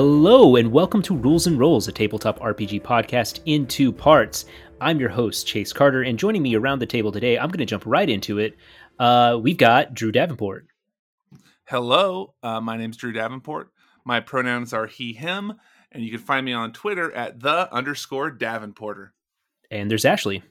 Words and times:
Hello, 0.00 0.54
and 0.54 0.70
welcome 0.70 1.02
to 1.02 1.16
Rules 1.16 1.48
and 1.48 1.58
Rolls, 1.58 1.88
a 1.88 1.92
tabletop 1.92 2.38
RPG 2.38 2.82
podcast 2.82 3.40
in 3.46 3.66
two 3.66 3.90
parts. 3.90 4.44
I'm 4.80 5.00
your 5.00 5.08
host, 5.08 5.48
Chase 5.48 5.72
Carter, 5.72 6.02
and 6.02 6.16
joining 6.16 6.40
me 6.40 6.54
around 6.54 6.78
the 6.78 6.86
table 6.86 7.10
today, 7.10 7.36
I'm 7.36 7.48
going 7.48 7.58
to 7.58 7.66
jump 7.66 7.82
right 7.84 8.08
into 8.08 8.38
it. 8.38 8.56
Uh, 9.00 9.40
we've 9.42 9.56
got 9.56 9.94
Drew 9.94 10.12
Davenport. 10.12 10.68
Hello, 11.64 12.32
uh, 12.44 12.60
my 12.60 12.76
name's 12.76 12.96
Drew 12.96 13.10
Davenport. 13.10 13.72
My 14.04 14.20
pronouns 14.20 14.72
are 14.72 14.86
he, 14.86 15.14
him, 15.14 15.54
and 15.90 16.04
you 16.04 16.12
can 16.12 16.20
find 16.20 16.46
me 16.46 16.52
on 16.52 16.72
Twitter 16.72 17.12
at 17.12 17.40
the 17.40 17.68
underscore 17.74 18.30
Davenporter. 18.30 19.10
And 19.68 19.90
there's 19.90 20.04
Ashley. 20.04 20.44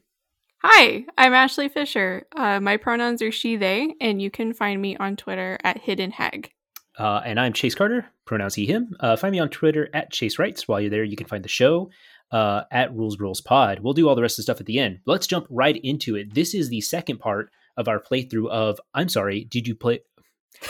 Hi, 0.61 1.05
I'm 1.17 1.33
Ashley 1.33 1.69
Fisher. 1.69 2.27
Uh, 2.35 2.59
my 2.59 2.75
pronouns 2.75 3.21
are 3.21 3.31
she, 3.31 3.55
they, 3.55 3.95
and 4.01 4.21
you 4.21 4.29
can 4.29 4.51
find 4.51 4.81
me 4.81 4.97
on 4.97 5.15
Twitter 5.15 5.57
at 5.63 5.77
Hidden 5.77 6.11
Hag. 6.11 6.51
Uh, 6.97 7.21
and 7.23 7.39
I'm 7.39 7.53
Chase 7.53 7.75
Carter, 7.75 8.07
pronouns 8.25 8.55
he, 8.55 8.65
him. 8.65 8.95
Uh, 8.99 9.15
find 9.15 9.31
me 9.31 9.39
on 9.39 9.49
Twitter 9.49 9.89
at 9.93 10.11
Chase 10.11 10.39
Writes. 10.39 10.67
While 10.67 10.81
you're 10.81 10.89
there, 10.89 11.03
you 11.03 11.15
can 11.15 11.27
find 11.27 11.43
the 11.43 11.49
show 11.49 11.91
uh, 12.31 12.63
at 12.71 12.93
Rules 12.95 13.19
Rules 13.19 13.41
Pod. 13.41 13.79
We'll 13.79 13.93
do 13.93 14.09
all 14.09 14.15
the 14.15 14.21
rest 14.21 14.33
of 14.33 14.37
the 14.37 14.43
stuff 14.43 14.59
at 14.59 14.65
the 14.65 14.79
end. 14.79 14.99
Let's 15.05 15.27
jump 15.27 15.45
right 15.49 15.79
into 15.83 16.15
it. 16.15 16.33
This 16.33 16.53
is 16.53 16.69
the 16.69 16.81
second 16.81 17.19
part 17.19 17.51
of 17.77 17.87
our 17.87 17.99
playthrough 17.99 18.49
of 18.49 18.79
I'm 18.93 19.09
sorry, 19.09 19.43
did 19.43 19.67
you 19.67 19.75
play? 19.75 19.99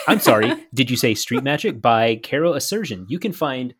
I'm 0.07 0.19
sorry, 0.19 0.67
did 0.73 0.91
you 0.91 0.97
say 0.97 1.15
Street 1.15 1.43
Magic 1.43 1.81
by 1.81 2.17
Caro 2.17 2.53
Asercion? 2.53 3.05
You 3.07 3.19
can 3.19 3.31
find 3.31 3.73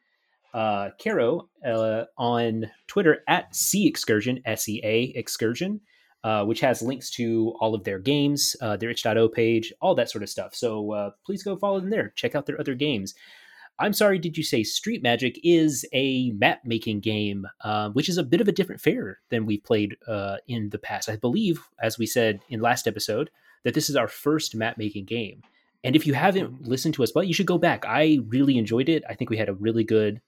uh, 0.53 0.91
Caro 1.03 1.50
uh, 1.66 2.05
on 2.17 2.72
Twitter 2.88 3.23
at 3.27 3.53
C 3.53 3.88
Excursion, 3.88 4.41
S 4.45 4.69
E 4.69 4.79
A 4.83 5.02
Excursion. 5.16 5.81
Uh, 6.23 6.43
which 6.43 6.59
has 6.59 6.81
links 6.81 7.09
to 7.11 7.53
all 7.59 7.73
of 7.73 7.83
their 7.83 7.99
games, 7.99 8.55
uh, 8.59 8.75
their 8.75 8.89
itch.io 8.89 9.29
page, 9.29 9.71
all 9.79 9.95
that 9.95 10.09
sort 10.09 10.23
of 10.23 10.29
stuff. 10.29 10.53
So 10.53 10.91
uh, 10.91 11.11
please 11.25 11.43
go 11.43 11.55
follow 11.55 11.79
them 11.79 11.91
there. 11.91 12.11
Check 12.15 12.35
out 12.35 12.47
their 12.47 12.59
other 12.59 12.75
games. 12.75 13.13
I'm 13.79 13.93
sorry, 13.93 14.17
did 14.17 14.35
you 14.35 14.43
say 14.43 14.63
Street 14.63 15.03
Magic 15.03 15.39
is 15.43 15.85
a 15.93 16.31
map 16.31 16.61
making 16.65 17.01
game, 17.01 17.45
uh, 17.61 17.89
which 17.91 18.09
is 18.09 18.17
a 18.17 18.23
bit 18.23 18.41
of 18.41 18.47
a 18.47 18.51
different 18.51 18.81
fare 18.81 19.19
than 19.29 19.45
we've 19.45 19.63
played 19.63 19.95
uh, 20.07 20.38
in 20.47 20.69
the 20.69 20.79
past? 20.79 21.07
I 21.07 21.15
believe, 21.15 21.61
as 21.79 21.99
we 21.99 22.07
said 22.07 22.41
in 22.49 22.59
last 22.59 22.88
episode, 22.88 23.29
that 23.63 23.75
this 23.75 23.89
is 23.89 23.95
our 23.95 24.07
first 24.07 24.55
map 24.55 24.77
making 24.77 25.05
game. 25.05 25.43
And 25.83 25.95
if 25.95 26.07
you 26.07 26.15
haven't 26.15 26.67
listened 26.67 26.95
to 26.95 27.03
us, 27.03 27.11
but 27.11 27.27
you 27.27 27.33
should 27.35 27.45
go 27.45 27.59
back. 27.59 27.85
I 27.85 28.19
really 28.27 28.57
enjoyed 28.57 28.89
it. 28.89 29.03
I 29.07 29.13
think 29.13 29.29
we 29.29 29.38
had 29.38 29.49
a 29.49 29.53
really 29.53 29.83
good 29.83 30.21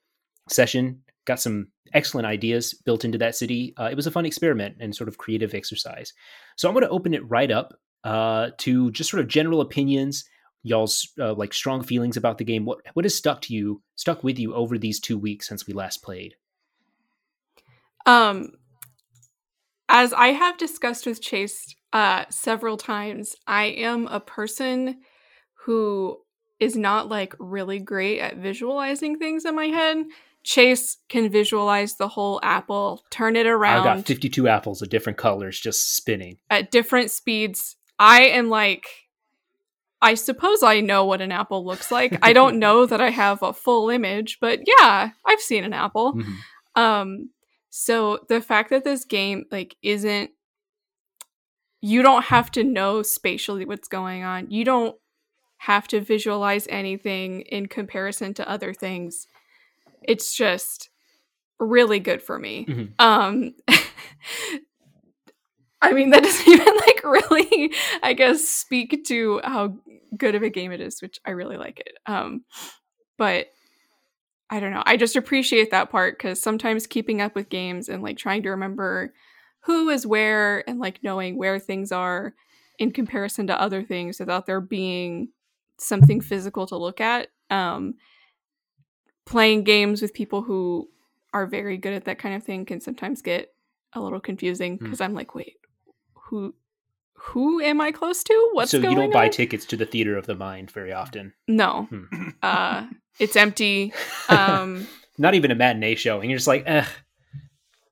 session 0.48 1.02
got 1.30 1.40
some 1.40 1.68
excellent 1.94 2.26
ideas 2.26 2.74
built 2.86 3.06
into 3.06 3.20
that 3.20 3.36
city. 3.36 3.74
Uh, 3.80 3.86
it 3.86 3.96
was 3.96 4.08
a 4.08 4.12
fun 4.12 4.26
experiment 4.26 4.76
and 4.80 4.96
sort 4.96 5.08
of 5.08 5.20
creative 5.20 5.54
exercise. 5.54 6.12
So 6.58 6.68
I'm 6.68 6.74
going 6.74 6.84
to 6.84 6.90
open 6.90 7.14
it 7.14 7.30
right 7.30 7.52
up 7.52 7.76
uh, 8.04 8.50
to 8.58 8.90
just 8.92 9.12
sort 9.12 9.22
of 9.22 9.28
general 9.28 9.62
opinions, 9.62 10.26
y'all's 10.64 11.08
uh, 11.22 11.36
like 11.36 11.54
strong 11.54 11.84
feelings 11.84 12.18
about 12.18 12.40
the 12.40 12.44
game. 12.44 12.66
What 12.66 12.80
what 12.96 13.06
has 13.06 13.14
stuck 13.14 13.42
to 13.44 13.54
you, 13.54 13.84
stuck 13.96 14.24
with 14.24 14.40
you 14.40 14.56
over 14.56 14.78
these 14.80 15.00
two 15.00 15.20
weeks 15.20 15.48
since 15.48 15.68
we 15.68 15.74
last 15.74 16.02
played? 16.02 16.34
Um, 18.08 18.54
as 19.88 20.14
I 20.14 20.30
have 20.30 20.58
discussed 20.58 21.06
with 21.06 21.22
Chase 21.22 21.76
uh, 21.94 22.26
several 22.30 22.78
times, 22.78 23.36
I 23.46 23.66
am 23.66 24.08
a 24.08 24.20
person 24.20 25.02
who 25.66 26.18
is 26.60 26.76
not 26.76 27.08
like 27.08 27.36
really 27.38 27.80
great 27.80 28.20
at 28.20 28.38
visualizing 28.38 29.20
things 29.20 29.46
in 29.46 29.56
my 29.56 29.68
head. 29.68 29.98
Chase 30.44 30.98
can 31.10 31.30
visualize 31.30 31.96
the 31.96 32.08
whole 32.08 32.40
apple, 32.44 33.04
turn 33.10 33.36
it 33.36 33.46
around. 33.46 33.88
I've 33.88 33.98
got 33.98 34.08
52 34.08 34.48
apples 34.48 34.82
of 34.82 34.90
different 34.90 35.18
colors 35.18 35.60
just 35.60 35.96
spinning 35.96 36.38
at 36.50 36.72
different 36.72 37.12
speeds. 37.12 37.76
I 38.00 38.22
am 38.22 38.50
like, 38.50 38.88
I 40.02 40.14
suppose 40.14 40.64
I 40.64 40.80
know 40.80 41.06
what 41.06 41.22
an 41.22 41.32
apple 41.32 41.66
looks 41.66 41.92
like. 41.92 42.18
I 42.22 42.34
don't 42.34 42.58
know 42.60 42.86
that 42.86 43.02
I 43.02 43.10
have 43.10 43.44
a 43.44 43.54
full 43.54 43.90
image, 43.90 44.40
but 44.40 44.62
yeah, 44.66 45.10
I've 45.26 45.42
seen 45.42 45.64
an 45.66 45.74
apple. 45.74 46.14
Mm-hmm. 46.14 46.82
Um, 46.82 47.30
so 47.70 48.20
the 48.30 48.42
fact 48.42 48.70
that 48.70 48.86
this 48.86 49.04
game 49.04 49.46
like 49.52 49.76
isn't, 49.82 50.32
you 51.82 52.02
don't 52.02 52.26
have 52.26 52.52
to 52.52 52.64
know 52.64 53.04
spatially 53.04 53.66
what's 53.66 53.88
going 53.88 54.24
on. 54.24 54.50
You 54.50 54.64
don't 54.64 54.96
have 55.58 55.88
to 55.90 56.00
visualize 56.00 56.66
anything 56.70 57.42
in 57.42 57.68
comparison 57.68 58.34
to 58.34 58.50
other 58.50 58.74
things 58.74 59.28
it's 60.04 60.36
just 60.36 60.90
really 61.60 62.00
good 62.00 62.22
for 62.22 62.40
me. 62.40 62.66
Mm-hmm. 62.66 62.86
Um 63.00 63.54
I 65.82 65.94
mean 65.94 66.10
that 66.10 66.24
doesn't 66.24 66.48
even 66.54 66.76
like 66.76 67.04
really 67.04 67.74
I 68.02 68.14
guess 68.14 68.46
speak 68.48 69.06
to 69.08 69.42
how 69.44 69.76
good 70.18 70.36
of 70.36 70.44
a 70.44 70.50
game 70.50 70.72
it 70.72 70.82
is, 70.82 71.02
which 71.02 71.20
I 71.26 71.32
really 71.32 71.58
like 71.58 71.80
it. 71.80 71.98
Um 72.06 72.44
but 73.18 73.48
I 74.50 74.60
don't 74.60 74.72
know. 74.72 74.84
I 74.86 74.98
just 74.98 75.16
appreciate 75.16 75.72
that 75.72 75.92
part 75.92 76.18
cuz 76.18 76.42
sometimes 76.42 76.88
keeping 76.88 77.22
up 77.22 77.36
with 77.36 77.50
games 77.50 77.90
and 77.90 78.02
like 78.02 78.18
trying 78.18 78.44
to 78.44 78.50
remember 78.50 79.14
who 79.62 79.90
is 79.90 80.08
where 80.08 80.68
and 80.68 80.80
like 80.80 81.04
knowing 81.04 81.38
where 81.38 81.60
things 81.60 81.92
are 81.92 82.34
in 82.78 82.92
comparison 82.92 83.46
to 83.48 83.62
other 83.62 83.84
things 83.84 84.20
without 84.20 84.46
there 84.46 84.62
being 84.62 85.30
something 85.78 86.22
physical 86.22 86.66
to 86.66 86.78
look 86.78 87.02
at 87.02 87.28
um 87.50 87.94
playing 89.30 89.64
games 89.64 90.02
with 90.02 90.14
people 90.14 90.42
who 90.42 90.90
are 91.34 91.46
very 91.46 91.78
good 91.78 91.94
at 91.94 92.06
that 92.06 92.20
kind 92.20 92.36
of 92.36 92.44
thing 92.44 92.66
can 92.66 92.82
sometimes 92.82 93.22
get 93.22 93.54
a 93.94 94.02
little 94.02 94.20
confusing 94.20 94.78
because 94.78 95.00
mm. 95.00 95.06
I'm 95.06 95.14
like, 95.14 95.36
wait, 95.36 95.58
who 96.14 96.54
who 97.14 97.62
am 97.62 97.82
I 97.82 97.92
close 97.92 98.24
to? 98.24 98.50
What's 98.54 98.72
so 98.72 98.78
you 98.78 98.96
don't 98.96 99.12
buy 99.12 99.26
on? 99.26 99.32
tickets 99.32 99.66
to 99.66 99.78
the 99.78 99.86
theater 99.86 100.18
of 100.18 100.26
the 100.26 100.36
mind 100.36 100.72
very 100.72 100.94
often. 100.94 101.34
No, 101.48 101.88
hmm. 101.90 102.30
uh, 102.42 102.88
it's 103.20 103.36
empty. 103.36 103.94
Um, 104.30 104.88
Not 105.18 105.36
even 105.36 105.52
a 105.52 105.56
matinee 105.56 105.96
showing. 105.96 106.30
You're 106.30 106.38
just 106.38 106.48
like, 106.48 106.64
eh. 106.66 106.86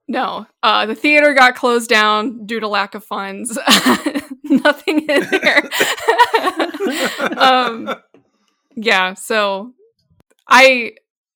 No, 0.08 0.48
uh, 0.64 0.86
the 0.86 0.96
theater 0.96 1.34
got 1.34 1.56
closed 1.56 1.90
down 1.90 2.46
due 2.46 2.62
to 2.62 2.70
lack 2.70 2.96
of 2.96 3.04
funds. 3.04 3.60
Nothing 4.44 5.00
in 5.10 5.28
there. 5.30 5.70
um, 7.38 7.94
yeah, 8.76 9.14
so 9.16 9.74
I 10.48 10.94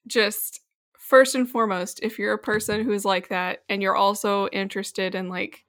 just 0.08 0.62
first 0.98 1.36
and 1.36 1.50
foremost, 1.50 2.00
if 2.02 2.18
you're 2.18 2.34
a 2.34 2.38
person 2.38 2.86
who's 2.86 3.04
like 3.04 3.28
that 3.28 3.64
and 3.68 3.82
you're 3.82 3.96
also 3.96 4.48
interested 4.48 5.14
in 5.14 5.28
like 5.28 5.66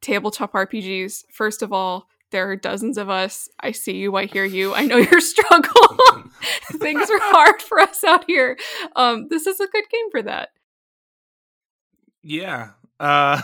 tabletop 0.00 0.52
RPGs, 0.52 1.24
first 1.32 1.62
of 1.62 1.72
all, 1.72 2.08
there 2.30 2.48
are 2.48 2.56
dozens 2.56 2.98
of 2.98 3.10
us. 3.10 3.48
I 3.60 3.72
see 3.72 3.96
you, 3.96 4.14
I 4.16 4.26
hear 4.26 4.44
you. 4.44 4.74
I 4.74 4.84
know 4.84 4.96
your 4.96 5.20
struggle. 5.32 5.98
Things 6.72 7.10
are 7.10 7.18
hard 7.20 7.62
for 7.62 7.80
us 7.80 8.04
out 8.04 8.24
here. 8.26 8.56
Um, 8.96 9.28
this 9.28 9.46
is 9.46 9.60
a 9.60 9.66
good 9.66 9.84
game 9.90 10.10
for 10.10 10.22
that. 10.22 10.50
Yeah. 12.22 12.70
Uh, 13.00 13.40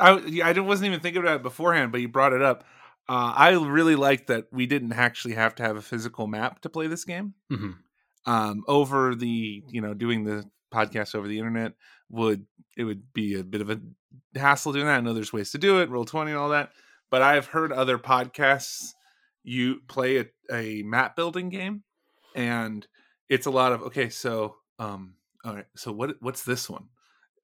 I 0.00 0.40
I 0.42 0.58
wasn't 0.58 0.88
even 0.88 1.00
thinking 1.00 1.22
about 1.22 1.36
it 1.36 1.42
beforehand, 1.42 1.92
but 1.92 2.00
you 2.00 2.08
brought 2.08 2.32
it 2.32 2.42
up. 2.42 2.64
Uh, 3.08 3.34
I 3.36 3.50
really 3.50 3.96
liked 3.96 4.28
that 4.28 4.46
we 4.52 4.64
didn't 4.66 4.92
actually 4.92 5.34
have 5.34 5.54
to 5.56 5.62
have 5.62 5.76
a 5.76 5.82
physical 5.82 6.26
map 6.26 6.60
to 6.60 6.70
play 6.70 6.86
this 6.86 7.04
game. 7.04 7.34
Mm-hmm 7.50 7.72
um, 8.26 8.62
over 8.68 9.14
the 9.14 9.62
you 9.68 9.80
know 9.80 9.94
doing 9.94 10.24
the 10.24 10.44
podcast 10.72 11.14
over 11.14 11.28
the 11.28 11.38
internet 11.38 11.72
would 12.10 12.46
it 12.76 12.84
would 12.84 13.12
be 13.12 13.38
a 13.38 13.44
bit 13.44 13.60
of 13.60 13.70
a 13.70 13.80
hassle 14.34 14.72
doing 14.72 14.86
that. 14.86 14.98
I 14.98 15.00
know 15.00 15.12
there's 15.12 15.32
ways 15.32 15.50
to 15.52 15.58
do 15.58 15.80
it, 15.80 15.90
roll 15.90 16.04
twenty 16.04 16.30
and 16.30 16.40
all 16.40 16.50
that, 16.50 16.70
but 17.10 17.22
I've 17.22 17.46
heard 17.46 17.72
other 17.72 17.98
podcasts 17.98 18.92
you 19.44 19.80
play 19.88 20.18
a, 20.18 20.26
a 20.52 20.82
map 20.82 21.16
building 21.16 21.48
game, 21.48 21.82
and 22.34 22.86
it's 23.28 23.46
a 23.46 23.50
lot 23.50 23.72
of 23.72 23.82
okay. 23.82 24.08
So 24.08 24.56
um, 24.78 25.14
all 25.44 25.54
right, 25.54 25.66
so 25.76 25.92
what 25.92 26.16
what's 26.20 26.44
this 26.44 26.68
one? 26.70 26.84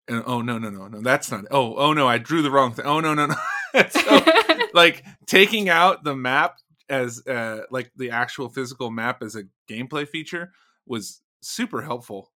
And 0.06 0.22
oh 0.26 0.40
no 0.40 0.58
no 0.58 0.70
no 0.70 0.88
no 0.88 1.00
that's 1.00 1.30
not. 1.30 1.44
It. 1.44 1.48
Oh 1.50 1.75
oh 1.76 1.92
no, 1.92 2.06
I 2.08 2.19
drew 2.19 2.42
the 2.42 2.50
wrong 2.50 2.72
thing. 2.72 2.86
Oh 2.86 3.00
no 3.00 3.14
no 3.14 3.26
no. 3.26 3.34
so, 3.90 4.25
like 4.75 5.04
taking 5.26 5.69
out 5.69 6.04
the 6.04 6.16
map 6.16 6.58
as 6.88 7.26
uh, 7.26 7.62
like 7.70 7.90
the 7.96 8.11
actual 8.11 8.49
physical 8.49 8.90
map 8.90 9.23
as 9.23 9.37
a 9.37 9.44
gameplay 9.69 10.08
feature 10.08 10.52
was 10.87 11.20
super 11.40 11.82
helpful. 11.82 12.31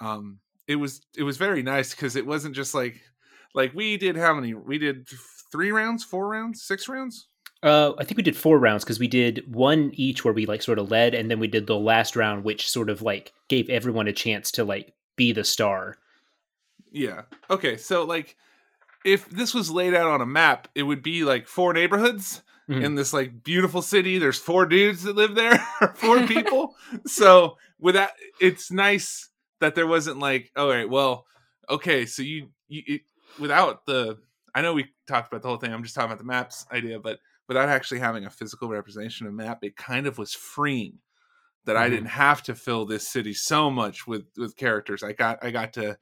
Um, 0.00 0.40
it 0.66 0.76
was 0.76 1.00
it 1.16 1.22
was 1.22 1.36
very 1.36 1.62
nice 1.62 1.92
because 1.94 2.16
it 2.16 2.26
wasn't 2.26 2.54
just 2.54 2.74
like 2.74 3.00
like 3.54 3.74
we 3.74 3.96
did 3.96 4.16
how 4.16 4.34
many 4.34 4.54
we 4.54 4.78
did 4.78 5.08
three 5.50 5.70
rounds, 5.70 6.04
four 6.04 6.28
rounds, 6.28 6.62
six 6.62 6.88
rounds. 6.88 7.28
Uh, 7.62 7.92
I 7.96 8.04
think 8.04 8.16
we 8.16 8.24
did 8.24 8.36
four 8.36 8.58
rounds 8.58 8.82
because 8.82 8.98
we 8.98 9.06
did 9.06 9.54
one 9.54 9.92
each 9.94 10.24
where 10.24 10.34
we 10.34 10.46
like 10.46 10.62
sort 10.62 10.78
of 10.80 10.90
led, 10.90 11.14
and 11.14 11.30
then 11.30 11.38
we 11.38 11.46
did 11.46 11.66
the 11.66 11.78
last 11.78 12.16
round, 12.16 12.42
which 12.42 12.68
sort 12.68 12.90
of 12.90 13.02
like 13.02 13.32
gave 13.48 13.70
everyone 13.70 14.08
a 14.08 14.12
chance 14.12 14.50
to 14.52 14.64
like 14.64 14.94
be 15.16 15.32
the 15.32 15.44
star. 15.44 15.98
Yeah. 16.90 17.22
Okay. 17.48 17.76
So 17.76 18.04
like, 18.04 18.36
if 19.04 19.28
this 19.30 19.54
was 19.54 19.70
laid 19.70 19.94
out 19.94 20.08
on 20.08 20.20
a 20.20 20.26
map, 20.26 20.68
it 20.74 20.82
would 20.82 21.02
be 21.02 21.24
like 21.24 21.46
four 21.46 21.72
neighborhoods, 21.72 22.42
mm-hmm. 22.74 22.84
in 22.84 22.94
this 22.94 23.12
like 23.12 23.42
beautiful 23.42 23.82
city. 23.82 24.18
There's 24.18 24.38
four 24.38 24.66
dudes 24.66 25.02
that 25.04 25.16
live 25.16 25.34
there, 25.34 25.56
four 25.94 26.26
people. 26.26 26.74
so 27.06 27.56
with 27.78 27.94
that, 27.94 28.12
it's 28.40 28.70
nice 28.70 29.28
that 29.60 29.74
there 29.74 29.86
wasn't 29.86 30.18
like, 30.18 30.50
all 30.56 30.68
right, 30.68 30.88
well, 30.88 31.26
okay, 31.68 32.06
so 32.06 32.22
you, 32.22 32.48
you 32.68 32.82
it, 32.86 33.00
without 33.38 33.86
the, 33.86 34.18
I 34.54 34.62
know 34.62 34.74
we 34.74 34.86
talked 35.06 35.32
about 35.32 35.42
the 35.42 35.48
whole 35.48 35.56
thing. 35.56 35.72
I'm 35.72 35.82
just 35.82 35.94
talking 35.94 36.10
about 36.10 36.18
the 36.18 36.24
maps 36.24 36.66
idea, 36.72 36.98
but 36.98 37.18
without 37.48 37.68
actually 37.68 38.00
having 38.00 38.24
a 38.24 38.30
physical 38.30 38.68
representation 38.68 39.26
of 39.26 39.32
map, 39.32 39.58
it 39.62 39.76
kind 39.76 40.06
of 40.06 40.18
was 40.18 40.34
freeing 40.34 40.98
that 41.64 41.74
mm-hmm. 41.74 41.82
I 41.82 41.88
didn't 41.88 42.06
have 42.06 42.42
to 42.44 42.54
fill 42.54 42.84
this 42.84 43.08
city 43.08 43.34
so 43.34 43.70
much 43.70 44.06
with 44.06 44.24
with 44.36 44.56
characters. 44.56 45.02
I 45.02 45.12
got 45.12 45.38
I 45.42 45.50
got 45.50 45.72
to 45.74 45.96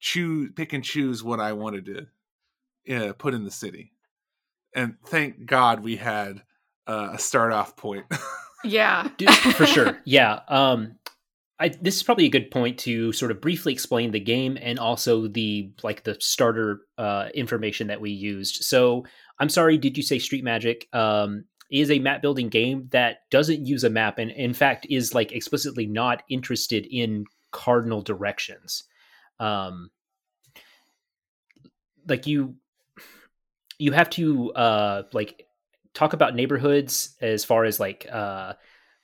choose 0.00 0.50
pick 0.54 0.72
and 0.72 0.84
choose 0.84 1.22
what 1.22 1.40
I 1.40 1.52
wanted 1.52 1.86
to 1.86 2.06
uh, 2.96 3.12
put 3.14 3.34
in 3.34 3.44
the 3.44 3.50
city. 3.50 3.92
And 4.76 4.96
thank 5.06 5.46
God 5.46 5.80
we 5.80 5.96
had 5.96 6.42
uh, 6.86 7.10
a 7.14 7.18
start 7.18 7.52
off 7.52 7.76
point. 7.76 8.04
yeah, 8.64 9.08
Dude, 9.16 9.30
for 9.30 9.66
sure. 9.66 9.98
Yeah. 10.04 10.40
Um, 10.48 10.96
I, 11.58 11.68
this 11.68 11.96
is 11.96 12.02
probably 12.02 12.26
a 12.26 12.30
good 12.30 12.50
point 12.50 12.78
to 12.80 13.12
sort 13.12 13.30
of 13.30 13.40
briefly 13.40 13.72
explain 13.72 14.10
the 14.10 14.20
game 14.20 14.58
and 14.60 14.78
also 14.78 15.26
the 15.26 15.72
like 15.82 16.04
the 16.04 16.16
starter 16.20 16.82
uh, 16.98 17.30
information 17.34 17.86
that 17.86 18.00
we 18.00 18.10
used. 18.10 18.62
So 18.64 19.06
I'm 19.40 19.48
sorry, 19.48 19.78
did 19.78 19.96
you 19.96 20.02
say 20.02 20.18
Street 20.18 20.44
Magic? 20.44 20.86
Um, 20.92 21.46
is 21.70 21.90
a 21.90 21.98
map 21.98 22.22
building 22.22 22.48
game 22.48 22.88
that 22.92 23.28
doesn't 23.30 23.66
use 23.66 23.82
a 23.82 23.90
map 23.90 24.18
and 24.18 24.30
in 24.30 24.54
fact 24.54 24.86
is 24.88 25.14
like 25.14 25.32
explicitly 25.32 25.84
not 25.84 26.22
interested 26.28 26.86
in 26.88 27.24
cardinal 27.50 28.02
directions. 28.02 28.84
Um, 29.40 29.90
like 32.06 32.26
you, 32.26 32.54
you 33.78 33.92
have 33.92 34.10
to 34.10 34.52
uh, 34.52 35.02
like 35.12 35.46
talk 35.94 36.12
about 36.12 36.34
neighborhoods 36.34 37.16
as 37.20 37.44
far 37.44 37.64
as 37.64 37.80
like 37.80 38.06
uh, 38.10 38.54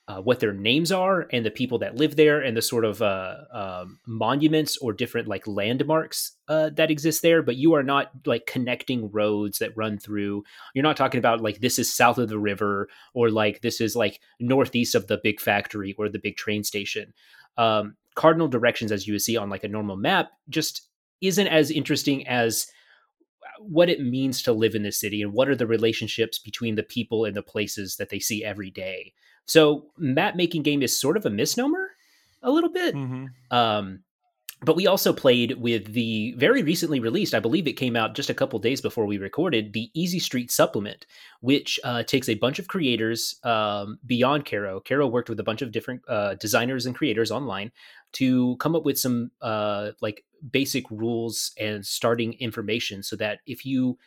uh, 0.09 0.21
what 0.21 0.41
their 0.41 0.53
names 0.53 0.91
are 0.91 1.27
and 1.33 1.47
the 1.47 1.51
people 1.51 1.79
that 1.79 1.97
live 1.97 2.17
there 2.17 2.41
and 2.41 2.57
the 2.57 2.63
sort 2.63 2.85
of 2.85 3.01
uh, 3.01 3.37
um, 3.53 3.99
monuments 4.07 4.77
or 4.79 4.93
different 4.93 5.29
like 5.29 5.47
landmarks 5.47 6.33
uh, 6.49 6.71
that 6.71 6.91
exist 6.91 7.23
there. 7.23 7.43
But 7.43 7.57
you 7.57 7.75
are 7.75 7.83
not 7.83 8.11
like 8.27 8.47
connecting 8.47 9.11
roads 9.11 9.59
that 9.59 9.77
run 9.77 9.99
through. 9.99 10.45
You're 10.75 10.83
not 10.83 10.97
talking 10.97 11.19
about 11.19 11.41
like 11.41 11.61
this 11.61 11.79
is 11.79 11.93
south 11.93 12.19
of 12.19 12.29
the 12.29 12.39
river 12.39 12.89
or 13.15 13.31
like 13.31 13.63
this 13.63 13.81
is 13.81 13.95
like 13.95 14.21
northeast 14.41 14.95
of 14.95 15.07
the 15.07 15.21
big 15.23 15.41
factory 15.41 15.95
or 15.97 16.09
the 16.09 16.19
big 16.19 16.37
train 16.37 16.65
station. 16.65 17.15
Um, 17.57 17.97
cardinal 18.15 18.49
directions 18.49 18.93
as 18.93 19.07
you 19.07 19.15
would 19.15 19.23
see 19.23 19.37
on 19.37 19.49
like 19.49 19.65
a 19.65 19.69
normal 19.69 19.97
map 19.97 20.31
just 20.49 20.89
isn't 21.21 21.47
as 21.47 21.71
interesting 21.71 22.27
as 22.27 22.67
what 23.69 23.89
it 23.89 24.01
means 24.01 24.43
to 24.43 24.53
live 24.53 24.75
in 24.75 24.83
this 24.83 24.99
city 24.99 25.23
and 25.23 25.33
what 25.33 25.49
are 25.49 25.57
the 25.57 25.67
relationships 25.67 26.39
between 26.39 26.75
the 26.75 26.83
people 26.83 27.25
and 27.25 27.37
the 27.37 27.43
places 27.43 27.97
that 27.97 28.11
they 28.11 28.19
see 28.19 28.45
every 28.45 28.71
day 28.71 29.13
so 29.47 29.87
map 29.97 30.37
making 30.37 30.63
game 30.63 30.83
is 30.83 30.99
sort 30.99 31.17
of 31.17 31.27
a 31.27 31.31
misnomer 31.31 31.91
a 32.43 32.51
little 32.51 32.71
bit. 32.71 32.95
Mm-hmm. 32.95 33.27
Um, 33.57 34.01
but 34.65 34.77
we 34.77 34.87
also 34.87 35.13
played 35.13 35.61
with 35.61 35.93
the 35.93 36.35
very 36.37 36.63
recently 36.63 37.01
released, 37.01 37.35
I 37.35 37.41
believe 37.41 37.67
it 37.67 37.73
came 37.73 37.97
out 37.97 38.15
just 38.15 38.31
a 38.31 38.35
couple 38.35 38.61
days 38.61 38.81
before 38.81 39.07
we 39.07 39.19
recorded, 39.19 39.73
the 39.73 39.91
Easy 39.93 40.21
Street 40.21 40.53
Supplement, 40.53 41.05
which 41.41 41.81
uh, 41.83 42.05
takes 42.05 42.29
a 42.29 42.37
bunch 42.37 42.61
of 42.61 42.69
creators 42.69 43.41
um, 43.43 43.99
beyond 44.07 44.45
Caro. 44.45 44.79
Caro 44.79 45.09
worked 45.09 45.29
with 45.29 45.41
a 45.41 45.45
bunch 45.45 45.63
of 45.63 45.73
different 45.73 46.03
uh, 46.07 46.35
designers 46.35 46.87
and 46.87 46.95
creators 46.95 47.33
online 47.33 47.73
to 48.13 48.57
come 48.57 48.75
up 48.77 48.85
with 48.85 48.99
some 48.99 49.31
uh, 49.41 49.93
like 50.01 50.25
basic 50.51 50.91
rules 50.91 51.53
and 51.59 51.85
starting 51.87 52.35
information 52.35 53.03
so 53.03 53.17
that 53.17 53.41
if 53.47 53.65
you 53.65 53.99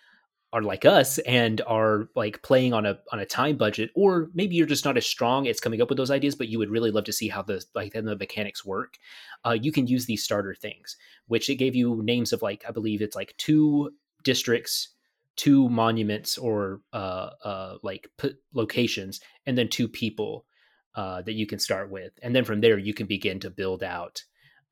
are 0.53 0.61
like 0.61 0.85
us 0.85 1.17
and 1.19 1.61
are 1.67 2.07
like 2.15 2.41
playing 2.41 2.73
on 2.73 2.85
a 2.85 2.97
on 3.11 3.19
a 3.19 3.25
time 3.25 3.57
budget 3.57 3.89
or 3.93 4.29
maybe 4.33 4.55
you're 4.55 4.65
just 4.65 4.85
not 4.85 4.95
as 4.95 5.05
strong 5.05 5.47
as 5.47 5.59
coming 5.59 5.81
up 5.81 5.89
with 5.89 5.97
those 5.97 6.11
ideas 6.11 6.35
but 6.35 6.47
you 6.47 6.57
would 6.57 6.69
really 6.69 6.91
love 6.91 7.03
to 7.03 7.11
see 7.11 7.27
how 7.27 7.41
the 7.41 7.63
like 7.73 7.91
the 7.91 8.15
mechanics 8.15 8.63
work 8.63 8.97
uh, 9.45 9.51
you 9.51 9.71
can 9.71 9.85
use 9.85 10.05
these 10.05 10.23
starter 10.23 10.55
things 10.55 10.95
which 11.27 11.49
it 11.49 11.55
gave 11.55 11.75
you 11.75 12.01
names 12.03 12.31
of 12.31 12.41
like 12.41 12.63
i 12.67 12.71
believe 12.71 13.01
it's 13.01 13.17
like 13.17 13.33
two 13.37 13.91
districts 14.23 14.89
two 15.35 15.67
monuments 15.67 16.37
or 16.37 16.79
uh, 16.93 17.29
uh, 17.43 17.77
like 17.83 18.09
p- 18.17 18.35
locations 18.53 19.19
and 19.45 19.57
then 19.57 19.67
two 19.67 19.87
people 19.87 20.45
uh, 20.95 21.21
that 21.21 21.33
you 21.33 21.45
can 21.45 21.59
start 21.59 21.89
with 21.89 22.11
and 22.21 22.35
then 22.35 22.45
from 22.45 22.61
there 22.61 22.77
you 22.77 22.93
can 22.93 23.07
begin 23.07 23.39
to 23.39 23.49
build 23.49 23.83
out 23.83 24.23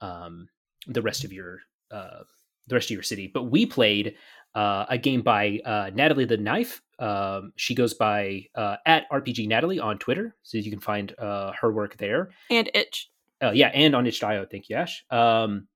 um, 0.01 0.47
the 0.87 1.01
rest 1.01 1.23
of 1.23 1.31
your 1.31 1.59
uh, 1.91 2.23
the 2.67 2.75
rest 2.75 2.87
of 2.87 2.95
your 2.95 3.03
city 3.03 3.29
but 3.33 3.43
we 3.43 3.65
played 3.65 4.15
uh, 4.55 4.85
a 4.89 4.97
game 4.97 5.21
by 5.21 5.59
uh, 5.65 5.89
Natalie 5.93 6.25
the 6.25 6.37
Knife. 6.37 6.81
Um, 6.99 7.53
she 7.55 7.73
goes 7.75 7.93
by 7.93 8.45
uh, 8.55 8.77
at 8.85 9.09
RPG 9.11 9.47
Natalie 9.47 9.79
on 9.79 9.97
Twitter, 9.97 10.35
so 10.43 10.57
you 10.57 10.69
can 10.69 10.79
find 10.79 11.13
uh, 11.17 11.51
her 11.59 11.71
work 11.71 11.97
there. 11.97 12.29
And 12.49 12.69
Itch. 12.73 13.09
Uh, 13.41 13.51
yeah, 13.51 13.67
and 13.73 13.95
on 13.95 14.07
itch.io. 14.07 14.45
Thank 14.49 14.69
you, 14.69 14.77
Ash. 14.77 15.03
Um, 15.09 15.67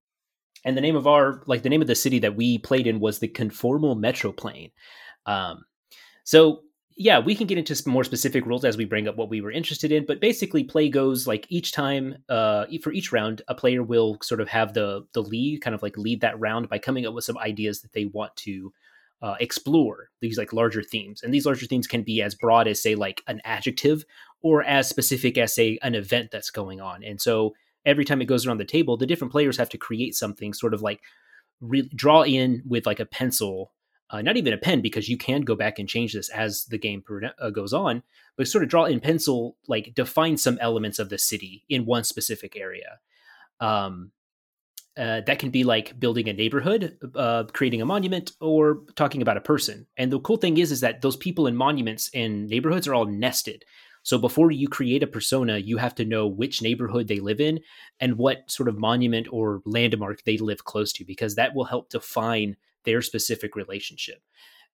and 0.63 0.77
the 0.77 0.81
name 0.81 0.95
of 0.95 1.07
our 1.07 1.43
like 1.47 1.63
the 1.63 1.69
name 1.69 1.81
of 1.81 1.87
the 1.87 1.95
city 1.95 2.19
that 2.19 2.35
we 2.35 2.57
played 2.59 2.87
in 2.87 2.99
was 2.99 3.19
the 3.19 3.27
Conformal 3.27 3.97
Metroplane. 3.97 4.71
Um, 5.25 5.65
so 6.23 6.61
yeah, 6.99 7.19
we 7.19 7.35
can 7.35 7.45
get 7.45 7.59
into 7.59 7.87
more 7.87 8.03
specific 8.03 8.47
rules 8.47 8.65
as 8.65 8.75
we 8.75 8.83
bring 8.83 9.07
up 9.07 9.17
what 9.17 9.29
we 9.29 9.39
were 9.39 9.51
interested 9.51 9.91
in. 9.91 10.05
But 10.05 10.19
basically, 10.19 10.63
play 10.63 10.89
goes 10.89 11.27
like 11.27 11.45
each 11.49 11.71
time, 11.71 12.17
uh, 12.27 12.65
for 12.81 12.91
each 12.91 13.11
round, 13.11 13.43
a 13.47 13.53
player 13.53 13.83
will 13.83 14.17
sort 14.23 14.41
of 14.41 14.49
have 14.49 14.73
the 14.73 15.05
the 15.13 15.21
lead, 15.21 15.61
kind 15.61 15.75
of 15.75 15.83
like 15.83 15.95
lead 15.95 16.21
that 16.21 16.39
round 16.39 16.69
by 16.69 16.79
coming 16.79 17.05
up 17.05 17.13
with 17.13 17.23
some 17.23 17.37
ideas 17.37 17.81
that 17.81 17.93
they 17.93 18.05
want 18.05 18.35
to 18.37 18.73
uh, 19.21 19.35
explore 19.39 20.09
these 20.21 20.39
like 20.39 20.53
larger 20.53 20.81
themes. 20.81 21.21
And 21.21 21.31
these 21.31 21.45
larger 21.45 21.67
themes 21.67 21.85
can 21.85 22.01
be 22.01 22.23
as 22.23 22.33
broad 22.33 22.67
as 22.67 22.81
say 22.81 22.95
like 22.95 23.21
an 23.27 23.41
adjective, 23.45 24.03
or 24.41 24.63
as 24.63 24.89
specific 24.89 25.37
as 25.37 25.53
say 25.53 25.77
an 25.83 25.93
event 25.93 26.31
that's 26.31 26.49
going 26.49 26.81
on. 26.81 27.03
And 27.03 27.21
so 27.21 27.53
every 27.85 28.05
time 28.05 28.23
it 28.23 28.25
goes 28.25 28.47
around 28.47 28.57
the 28.57 28.65
table, 28.65 28.97
the 28.97 29.05
different 29.05 29.31
players 29.31 29.57
have 29.57 29.69
to 29.69 29.77
create 29.77 30.15
something, 30.15 30.51
sort 30.51 30.73
of 30.73 30.81
like 30.81 31.01
re- 31.61 31.89
draw 31.95 32.23
in 32.23 32.63
with 32.65 32.87
like 32.87 32.99
a 32.99 33.05
pencil 33.05 33.71
uh, 34.09 34.21
not 34.21 34.37
even 34.37 34.53
a 34.53 34.57
pen 34.57 34.81
because 34.81 35.09
you 35.09 35.17
can 35.17 35.41
go 35.41 35.55
back 35.55 35.79
and 35.79 35.89
change 35.89 36.13
this 36.13 36.29
as 36.29 36.65
the 36.65 36.77
game 36.77 37.03
uh, 37.39 37.49
goes 37.49 37.73
on 37.73 38.03
but 38.37 38.47
sort 38.47 38.63
of 38.63 38.69
draw 38.69 38.85
in 38.85 38.99
pencil 38.99 39.57
like 39.67 39.93
define 39.95 40.37
some 40.37 40.57
elements 40.61 40.99
of 40.99 41.09
the 41.09 41.17
city 41.17 41.65
in 41.67 41.85
one 41.85 42.03
specific 42.03 42.55
area. 42.55 42.99
Um, 43.59 44.11
uh, 44.95 45.21
that 45.21 45.37
can 45.37 45.51
be 45.51 45.63
like 45.63 45.99
building 45.99 46.27
a 46.27 46.33
neighborhood 46.33 46.97
uh, 47.15 47.43
creating 47.53 47.81
a 47.81 47.85
monument 47.85 48.31
or 48.39 48.81
talking 48.95 49.21
about 49.21 49.37
a 49.37 49.41
person. 49.41 49.85
And 49.95 50.11
the 50.11 50.19
cool 50.19 50.37
thing 50.37 50.57
is 50.57 50.71
is 50.71 50.81
that 50.81 51.01
those 51.01 51.15
people 51.15 51.45
and 51.45 51.57
monuments 51.57 52.09
and 52.13 52.47
neighborhoods 52.47 52.87
are 52.87 52.95
all 52.95 53.05
nested. 53.05 53.63
So 54.01 54.17
before 54.17 54.51
you 54.51 54.67
create 54.67 55.03
a 55.03 55.07
persona 55.07 55.57
you 55.57 55.77
have 55.77 55.95
to 55.95 56.05
know 56.05 56.27
which 56.27 56.61
neighborhood 56.61 57.07
they 57.07 57.19
live 57.19 57.41
in 57.41 57.59
and 57.99 58.17
what 58.17 58.49
sort 58.49 58.69
of 58.69 58.79
monument 58.79 59.27
or 59.31 59.61
landmark 59.65 60.23
they 60.23 60.37
live 60.37 60.63
close 60.63 60.93
to 60.93 61.05
because 61.05 61.35
that 61.35 61.53
will 61.53 61.65
help 61.65 61.89
define 61.89 62.55
their 62.87 63.03
specific 63.03 63.55
relationship. 63.55 64.23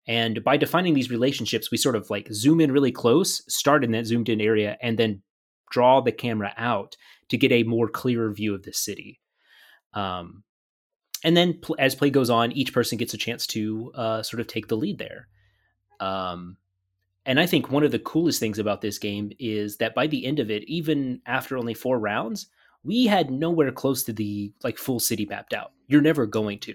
And 0.06 0.44
by 0.44 0.56
defining 0.56 0.94
these 0.94 1.10
relationships, 1.10 1.70
we 1.70 1.78
sort 1.78 1.96
of 1.96 2.10
like 2.10 2.28
zoom 2.32 2.60
in 2.60 2.70
really 2.70 2.92
close, 2.92 3.42
start 3.52 3.82
in 3.82 3.92
that 3.92 4.06
zoomed 4.06 4.28
in 4.28 4.40
area, 4.40 4.76
and 4.82 4.98
then 4.98 5.22
draw 5.70 6.00
the 6.00 6.12
camera 6.12 6.52
out 6.56 6.96
to 7.30 7.36
get 7.36 7.50
a 7.50 7.62
more 7.62 7.88
clearer 7.88 8.32
view 8.32 8.54
of 8.54 8.62
the 8.62 8.72
city. 8.72 9.20
Um, 9.94 10.44
and 11.24 11.36
then 11.36 11.54
pl- 11.54 11.76
as 11.78 11.94
play 11.94 12.10
goes 12.10 12.30
on, 12.30 12.52
each 12.52 12.72
person 12.72 12.98
gets 12.98 13.14
a 13.14 13.18
chance 13.18 13.46
to 13.48 13.92
uh, 13.94 14.22
sort 14.22 14.40
of 14.40 14.46
take 14.46 14.68
the 14.68 14.76
lead 14.76 14.98
there. 14.98 15.28
Um, 16.00 16.56
and 17.24 17.38
I 17.38 17.46
think 17.46 17.70
one 17.70 17.84
of 17.84 17.92
the 17.92 18.00
coolest 18.00 18.40
things 18.40 18.58
about 18.58 18.80
this 18.80 18.98
game 18.98 19.30
is 19.38 19.76
that 19.76 19.94
by 19.94 20.08
the 20.08 20.26
end 20.26 20.40
of 20.40 20.50
it, 20.50 20.64
even 20.64 21.20
after 21.26 21.56
only 21.56 21.74
four 21.74 21.98
rounds, 21.98 22.48
we 22.82 23.06
had 23.06 23.30
nowhere 23.30 23.70
close 23.70 24.02
to 24.04 24.12
the 24.12 24.52
like 24.64 24.78
full 24.78 24.98
city 24.98 25.24
mapped 25.24 25.54
out. 25.54 25.70
You're 25.86 26.00
never 26.00 26.26
going 26.26 26.58
to. 26.60 26.74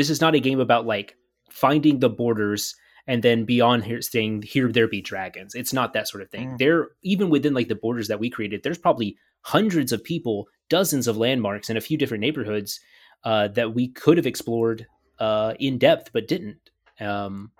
This 0.00 0.08
is 0.08 0.22
not 0.22 0.34
a 0.34 0.40
game 0.40 0.60
about 0.60 0.86
like 0.86 1.18
finding 1.50 1.98
the 1.98 2.08
borders 2.08 2.74
and 3.06 3.22
then 3.22 3.44
beyond 3.44 3.84
here 3.84 4.00
saying 4.00 4.40
here 4.40 4.72
there 4.72 4.88
be 4.88 5.02
dragons. 5.02 5.54
It's 5.54 5.74
not 5.74 5.92
that 5.92 6.08
sort 6.08 6.22
of 6.22 6.30
thing. 6.30 6.52
Mm. 6.52 6.58
There 6.58 6.88
even 7.02 7.28
within 7.28 7.52
like 7.52 7.68
the 7.68 7.74
borders 7.74 8.08
that 8.08 8.18
we 8.18 8.30
created, 8.30 8.62
there's 8.62 8.78
probably 8.78 9.18
hundreds 9.42 9.92
of 9.92 10.02
people, 10.02 10.48
dozens 10.70 11.06
of 11.06 11.18
landmarks, 11.18 11.68
and 11.68 11.76
a 11.76 11.82
few 11.82 11.98
different 11.98 12.22
neighborhoods 12.22 12.80
uh, 13.24 13.48
that 13.48 13.74
we 13.74 13.88
could 13.88 14.16
have 14.16 14.26
explored 14.26 14.86
uh, 15.18 15.52
in 15.58 15.76
depth 15.76 16.14
but 16.14 16.26
didn't. 16.26 16.70
Um, 16.98 17.50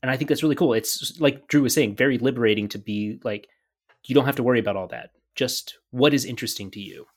and 0.00 0.12
I 0.12 0.16
think 0.16 0.28
that's 0.28 0.44
really 0.44 0.54
cool. 0.54 0.74
It's 0.74 1.18
like 1.18 1.48
Drew 1.48 1.62
was 1.62 1.74
saying, 1.74 1.96
very 1.96 2.18
liberating 2.18 2.68
to 2.68 2.78
be 2.78 3.18
like 3.24 3.48
you 4.04 4.14
don't 4.14 4.26
have 4.26 4.36
to 4.36 4.44
worry 4.44 4.60
about 4.60 4.76
all 4.76 4.86
that. 4.86 5.10
Just 5.34 5.78
what 5.90 6.14
is 6.14 6.24
interesting 6.24 6.70
to 6.70 6.80
you. 6.80 7.08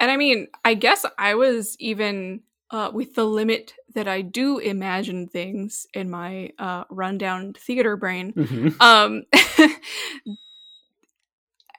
And 0.00 0.10
I 0.10 0.16
mean, 0.16 0.48
I 0.64 0.74
guess 0.74 1.06
I 1.16 1.36
was 1.36 1.76
even 1.78 2.40
uh, 2.70 2.90
with 2.92 3.14
the 3.14 3.24
limit 3.24 3.74
that 3.94 4.08
I 4.08 4.22
do 4.22 4.58
imagine 4.58 5.28
things 5.28 5.86
in 5.94 6.10
my 6.10 6.50
uh, 6.58 6.84
rundown 6.90 7.54
theater 7.54 7.96
brain, 7.96 8.32
mm-hmm. 8.32 8.80
um, 8.82 9.24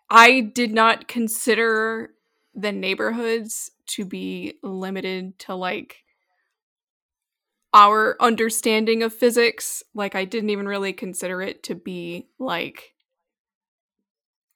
I 0.09 0.39
did 0.39 0.71
not 0.71 1.07
consider 1.07 2.11
the 2.55 2.71
neighborhoods 2.71 3.71
to 3.87 4.05
be 4.05 4.55
limited 4.63 5.37
to 5.39 5.55
like 5.55 6.03
our 7.73 8.15
understanding 8.19 9.03
of 9.03 9.13
physics. 9.13 9.83
Like, 9.93 10.15
I 10.15 10.25
didn't 10.25 10.49
even 10.49 10.67
really 10.67 10.93
consider 10.93 11.41
it 11.41 11.63
to 11.63 11.75
be 11.75 12.27
like 12.39 12.93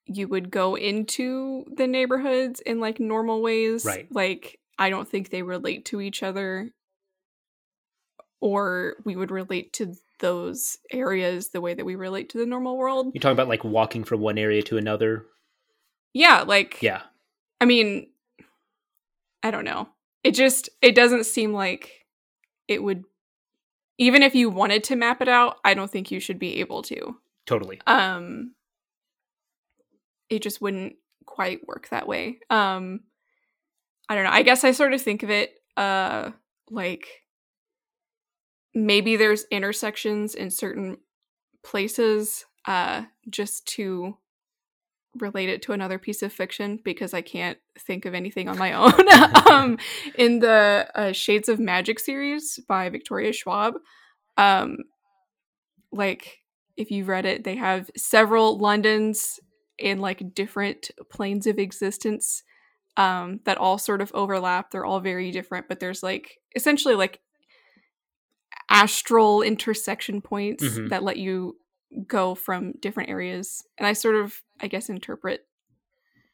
you 0.06 0.28
would 0.28 0.52
go 0.52 0.76
into 0.76 1.66
the 1.74 1.88
neighborhoods 1.88 2.60
in 2.62 2.80
like 2.80 3.00
normal 3.00 3.42
ways. 3.42 3.86
Right. 3.86 4.08
Like, 4.10 4.60
I 4.82 4.90
don't 4.90 5.08
think 5.08 5.30
they 5.30 5.44
relate 5.44 5.86
to 5.86 6.02
each 6.02 6.24
other 6.24 6.72
or 8.40 8.96
we 9.06 9.16
would 9.16 9.30
relate 9.30 9.74
to 9.74 9.94
those 10.20 10.80
areas 10.92 11.50
the 11.50 11.62
way 11.62 11.76
that 11.76 11.86
we 11.86 11.94
relate 11.94 12.30
to 12.30 12.40
the 12.40 12.48
normal 12.48 12.76
world. 12.76 13.12
You're 13.14 13.22
talking 13.22 13.34
about 13.34 13.48
like 13.48 13.64
walking 13.64 14.04
from 14.04 14.22
one 14.22 14.40
area 14.40 14.64
to 14.64 14.78
another. 14.78 15.28
Yeah, 16.16 16.46
like 16.48 16.82
yeah. 16.82 17.04
I 17.62 17.66
mean, 17.66 18.08
I 19.44 19.52
don't 19.52 19.66
know. 19.66 19.88
It 20.24 20.32
just 20.32 20.70
it 20.82 20.96
doesn't 20.96 21.28
seem 21.28 21.54
like 21.54 22.08
it 22.68 22.82
would 22.82 23.04
even 24.00 24.24
if 24.24 24.34
you 24.34 24.50
wanted 24.50 24.84
to 24.86 24.96
map 24.96 25.22
it 25.22 25.30
out, 25.30 25.58
I 25.64 25.76
don't 25.76 25.92
think 25.92 26.10
you 26.10 26.20
should 26.20 26.40
be 26.40 26.60
able 26.60 26.82
to. 26.84 27.18
Totally. 27.46 27.80
Um 27.86 28.56
it 30.28 30.42
just 30.42 30.60
wouldn't 30.60 30.96
quite 31.28 31.68
work 31.68 31.90
that 31.90 32.08
way. 32.08 32.40
Um 32.50 33.02
I 34.10 34.16
don't 34.16 34.24
know. 34.24 34.32
I 34.32 34.42
guess 34.44 34.64
I 34.64 34.72
sort 34.72 34.94
of 34.94 35.02
think 35.02 35.24
of 35.24 35.30
it 35.30 35.54
uh 35.78 36.32
like 36.70 37.08
maybe 38.74 39.16
there's 39.16 39.46
intersections 39.52 40.36
in 40.36 40.50
certain 40.50 40.98
places 41.64 42.46
uh 42.68 43.04
just 43.30 43.66
to 43.68 44.18
relate 45.16 45.50
it 45.50 45.62
to 45.64 45.74
another 45.74 46.00
piece 46.00 46.22
of 46.22 46.32
fiction 46.32 46.80
because 46.84 47.14
I 47.14 47.22
can't 47.22 47.58
think 47.78 48.06
of 48.06 48.14
anything 48.14 48.48
on 48.48 48.58
my 48.58 48.74
own. 48.74 49.52
um, 49.52 49.78
in 50.16 50.40
the 50.40 50.88
uh, 50.96 51.12
Shades 51.12 51.50
of 51.50 51.60
Magic 51.60 52.00
series 52.00 52.60
by 52.68 52.90
Victoria 52.90 53.34
Schwab, 53.34 53.76
um, 54.38 54.78
like 55.92 56.40
if 56.78 56.92
you've 56.92 57.10
read 57.10 57.26
it, 57.26 57.44
they 57.44 57.58
have 57.58 57.90
several 57.98 58.58
Londons 58.58 59.40
in 59.78 60.00
like 60.00 60.34
different 60.34 60.92
planes 61.12 61.48
of 61.48 61.60
existence 61.60 62.44
um, 62.98 63.40
that 63.46 63.58
all 63.58 63.78
sort 63.78 64.02
of 64.02 64.12
overlap. 64.14 64.72
They're 64.72 64.86
all 64.86 65.00
very 65.00 65.32
different, 65.32 65.68
but 65.68 65.80
there's 65.80 66.04
like 66.04 66.40
essentially 66.56 66.96
like 66.96 67.20
astral 68.70 69.42
intersection 69.42 70.22
points 70.22 70.64
mm-hmm. 70.64 70.88
that 70.88 71.04
let 71.04 71.18
you 71.18 71.58
go 72.08 72.36
from 72.36 72.74
different 72.80 73.10
areas. 73.10 73.64
And 73.78 73.86
I 73.86 73.94
sort 73.94 74.16
of, 74.16 74.42
I 74.60 74.68
guess, 74.68 74.90
interpret 74.90 75.46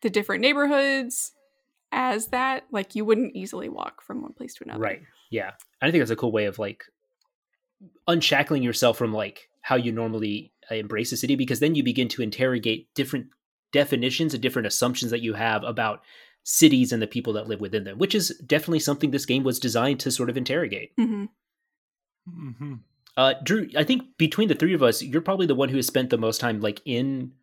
the 0.01 0.09
different 0.09 0.41
neighborhoods 0.41 1.33
as 1.91 2.27
that. 2.27 2.65
Like 2.71 2.95
you 2.95 3.05
wouldn't 3.05 3.35
easily 3.35 3.69
walk 3.69 4.01
from 4.01 4.21
one 4.21 4.33
place 4.33 4.53
to 4.55 4.63
another. 4.63 4.79
Right. 4.79 5.01
Yeah. 5.29 5.51
I 5.81 5.91
think 5.91 6.01
that's 6.01 6.11
a 6.11 6.15
cool 6.15 6.31
way 6.31 6.45
of 6.45 6.59
like 6.59 6.83
unshackling 8.07 8.63
yourself 8.63 8.97
from 8.97 9.13
like 9.13 9.49
how 9.61 9.75
you 9.75 9.91
normally 9.91 10.53
uh, 10.71 10.75
embrace 10.75 11.11
a 11.11 11.17
city 11.17 11.35
because 11.35 11.59
then 11.59 11.75
you 11.75 11.83
begin 11.83 12.07
to 12.09 12.21
interrogate 12.21 12.87
different 12.93 13.27
definitions 13.71 14.33
and 14.33 14.41
different 14.41 14.67
assumptions 14.67 15.11
that 15.11 15.21
you 15.21 15.33
have 15.33 15.63
about 15.63 16.01
cities 16.49 16.93
and 16.93 17.01
the 17.01 17.07
people 17.07 17.33
that 17.33 17.49
live 17.49 17.59
within 17.59 17.83
them, 17.83 17.97
which 17.97 18.15
is 18.15 18.29
definitely 18.45 18.79
something 18.79 19.11
this 19.11 19.25
game 19.25 19.43
was 19.43 19.59
designed 19.59 19.99
to 19.99 20.09
sort 20.09 20.29
of 20.29 20.37
interrogate. 20.37 20.95
Mm-hmm. 20.95 21.25
Mm-hmm. 22.29 22.73
Uh, 23.17 23.33
Drew, 23.43 23.67
I 23.75 23.83
think 23.83 24.17
between 24.17 24.47
the 24.47 24.55
three 24.55 24.73
of 24.73 24.81
us, 24.81 25.01
you're 25.01 25.21
probably 25.21 25.45
the 25.45 25.55
one 25.55 25.67
who 25.67 25.75
has 25.75 25.87
spent 25.87 26.09
the 26.09 26.17
most 26.17 26.39
time 26.39 26.61
like 26.61 26.81
in 26.85 27.33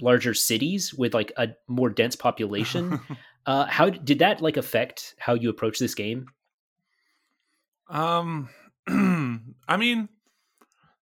larger 0.00 0.32
cities 0.32 0.94
with 0.94 1.12
like 1.12 1.32
a 1.36 1.48
more 1.68 1.90
dense 1.90 2.16
population. 2.16 2.98
uh, 3.46 3.66
how 3.66 3.90
did 3.90 4.20
that 4.20 4.40
like 4.40 4.56
affect 4.56 5.14
how 5.18 5.34
you 5.34 5.50
approach 5.50 5.78
this 5.78 5.94
game? 5.94 6.26
Um, 7.90 8.48
I 8.88 9.76
mean, 9.76 10.08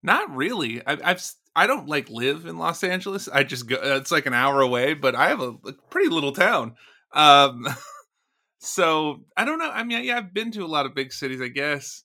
not 0.02 0.34
really. 0.34 0.82
I, 0.88 0.98
I've 1.04 1.30
I 1.54 1.68
don't 1.68 1.90
like 1.90 2.10
live 2.10 2.46
in 2.46 2.58
Los 2.58 2.82
Angeles. 2.82 3.28
I 3.28 3.44
just 3.44 3.68
go. 3.68 3.78
It's 3.82 4.12
like 4.12 4.26
an 4.26 4.34
hour 4.34 4.62
away, 4.62 4.94
but 4.94 5.16
I 5.16 5.28
have 5.28 5.42
a, 5.42 5.50
a 5.66 5.74
pretty 5.90 6.10
little 6.10 6.32
town. 6.32 6.76
Um, 7.16 7.66
so 8.60 9.22
I 9.36 9.46
don't 9.46 9.60
know. 9.60 9.72
I 9.72 9.84
mean, 9.84 10.04
yeah, 10.04 10.18
I've 10.18 10.34
been 10.34 10.52
to 10.52 10.66
a 10.66 10.68
lot 10.68 10.86
of 10.86 10.94
big 10.94 11.12
cities. 11.12 11.42
I 11.42 11.48
guess 11.48 12.04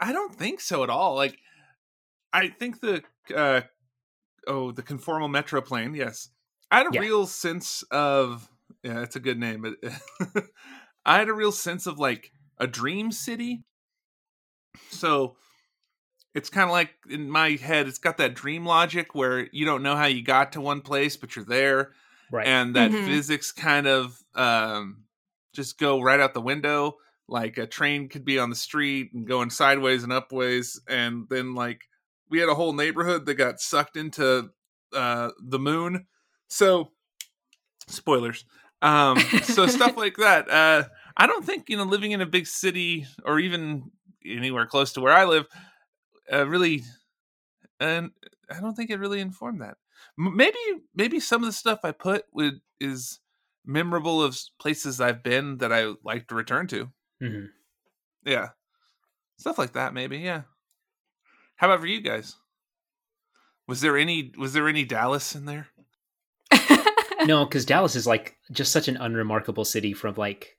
I 0.00 0.12
don't 0.12 0.34
think 0.34 0.60
so 0.60 0.82
at 0.82 0.90
all. 0.90 1.14
Like, 1.14 1.38
I 2.32 2.48
think 2.48 2.80
the 2.80 3.02
uh, 3.34 3.62
oh, 4.46 4.72
the 4.72 4.82
conformal 4.82 5.30
metro 5.30 5.60
plane. 5.60 5.94
Yes, 5.94 6.30
I 6.70 6.78
had 6.78 6.86
a 6.86 6.90
yeah. 6.94 7.00
real 7.00 7.26
sense 7.26 7.82
of 7.90 8.48
yeah, 8.82 9.02
it's 9.02 9.16
a 9.16 9.20
good 9.20 9.38
name, 9.38 9.62
but 9.62 10.44
I 11.06 11.18
had 11.18 11.28
a 11.28 11.34
real 11.34 11.52
sense 11.52 11.86
of 11.86 11.98
like 11.98 12.32
a 12.58 12.66
dream 12.66 13.12
city. 13.12 13.64
So 14.90 15.36
it's 16.34 16.50
kind 16.50 16.64
of 16.64 16.72
like 16.72 16.90
in 17.08 17.30
my 17.30 17.50
head, 17.50 17.86
it's 17.86 17.98
got 17.98 18.18
that 18.18 18.34
dream 18.34 18.66
logic 18.66 19.14
where 19.14 19.48
you 19.52 19.64
don't 19.64 19.82
know 19.82 19.96
how 19.96 20.06
you 20.06 20.22
got 20.22 20.52
to 20.52 20.60
one 20.60 20.80
place, 20.80 21.16
but 21.16 21.36
you're 21.36 21.44
there, 21.44 21.92
right? 22.34 22.46
And 22.46 22.76
that 22.76 22.90
mm-hmm. 22.90 23.06
physics 23.06 23.52
kind 23.52 23.86
of 23.86 24.18
um, 24.34 25.04
just 25.54 25.78
go 25.78 26.00
right 26.00 26.20
out 26.20 26.34
the 26.34 26.40
window 26.40 26.96
like 27.28 27.56
a 27.58 27.66
train 27.66 28.08
could 28.08 28.24
be 28.24 28.38
on 28.38 28.50
the 28.50 28.56
street 28.56 29.12
and 29.14 29.26
going 29.26 29.50
sideways 29.50 30.02
and 30.02 30.12
upways 30.12 30.78
and 30.88 31.26
then 31.30 31.54
like 31.54 31.82
we 32.28 32.38
had 32.38 32.48
a 32.48 32.54
whole 32.54 32.72
neighborhood 32.72 33.26
that 33.26 33.34
got 33.34 33.60
sucked 33.60 33.96
into 33.96 34.50
uh 34.92 35.30
the 35.42 35.58
moon 35.58 36.06
so 36.48 36.90
spoilers 37.88 38.44
um 38.82 39.18
so 39.42 39.66
stuff 39.66 39.96
like 39.96 40.16
that 40.16 40.50
uh 40.50 40.84
i 41.16 41.26
don't 41.26 41.44
think 41.44 41.70
you 41.70 41.76
know 41.76 41.84
living 41.84 42.12
in 42.12 42.20
a 42.20 42.26
big 42.26 42.46
city 42.46 43.06
or 43.24 43.38
even 43.38 43.90
anywhere 44.24 44.66
close 44.66 44.92
to 44.92 45.00
where 45.00 45.12
i 45.12 45.24
live 45.24 45.46
uh, 46.32 46.46
really 46.46 46.82
and 47.80 48.10
i 48.50 48.60
don't 48.60 48.74
think 48.74 48.90
it 48.90 48.98
really 48.98 49.20
informed 49.20 49.62
that 49.62 49.76
maybe 50.16 50.58
maybe 50.94 51.20
some 51.20 51.42
of 51.42 51.46
the 51.46 51.52
stuff 51.52 51.80
i 51.84 51.92
put 51.92 52.24
would 52.32 52.60
is 52.80 53.20
memorable 53.64 54.22
of 54.22 54.38
places 54.60 55.00
i've 55.00 55.22
been 55.22 55.58
that 55.58 55.72
i 55.72 55.92
like 56.04 56.26
to 56.26 56.34
return 56.34 56.66
to 56.66 56.90
Mm-hmm. 57.22 57.46
Yeah, 58.24 58.48
stuff 59.38 59.58
like 59.58 59.72
that. 59.72 59.94
Maybe. 59.94 60.18
Yeah. 60.18 60.42
How 61.56 61.68
about 61.68 61.80
for 61.80 61.86
you 61.86 62.00
guys? 62.00 62.36
Was 63.66 63.80
there 63.80 63.96
any 63.96 64.32
Was 64.36 64.52
there 64.52 64.68
any 64.68 64.84
Dallas 64.84 65.34
in 65.34 65.44
there? 65.46 65.68
no, 67.24 67.44
because 67.46 67.64
Dallas 67.64 67.96
is 67.96 68.06
like 68.06 68.36
just 68.52 68.72
such 68.72 68.88
an 68.88 68.96
unremarkable 68.96 69.64
city 69.64 69.92
from 69.92 70.14
like 70.16 70.58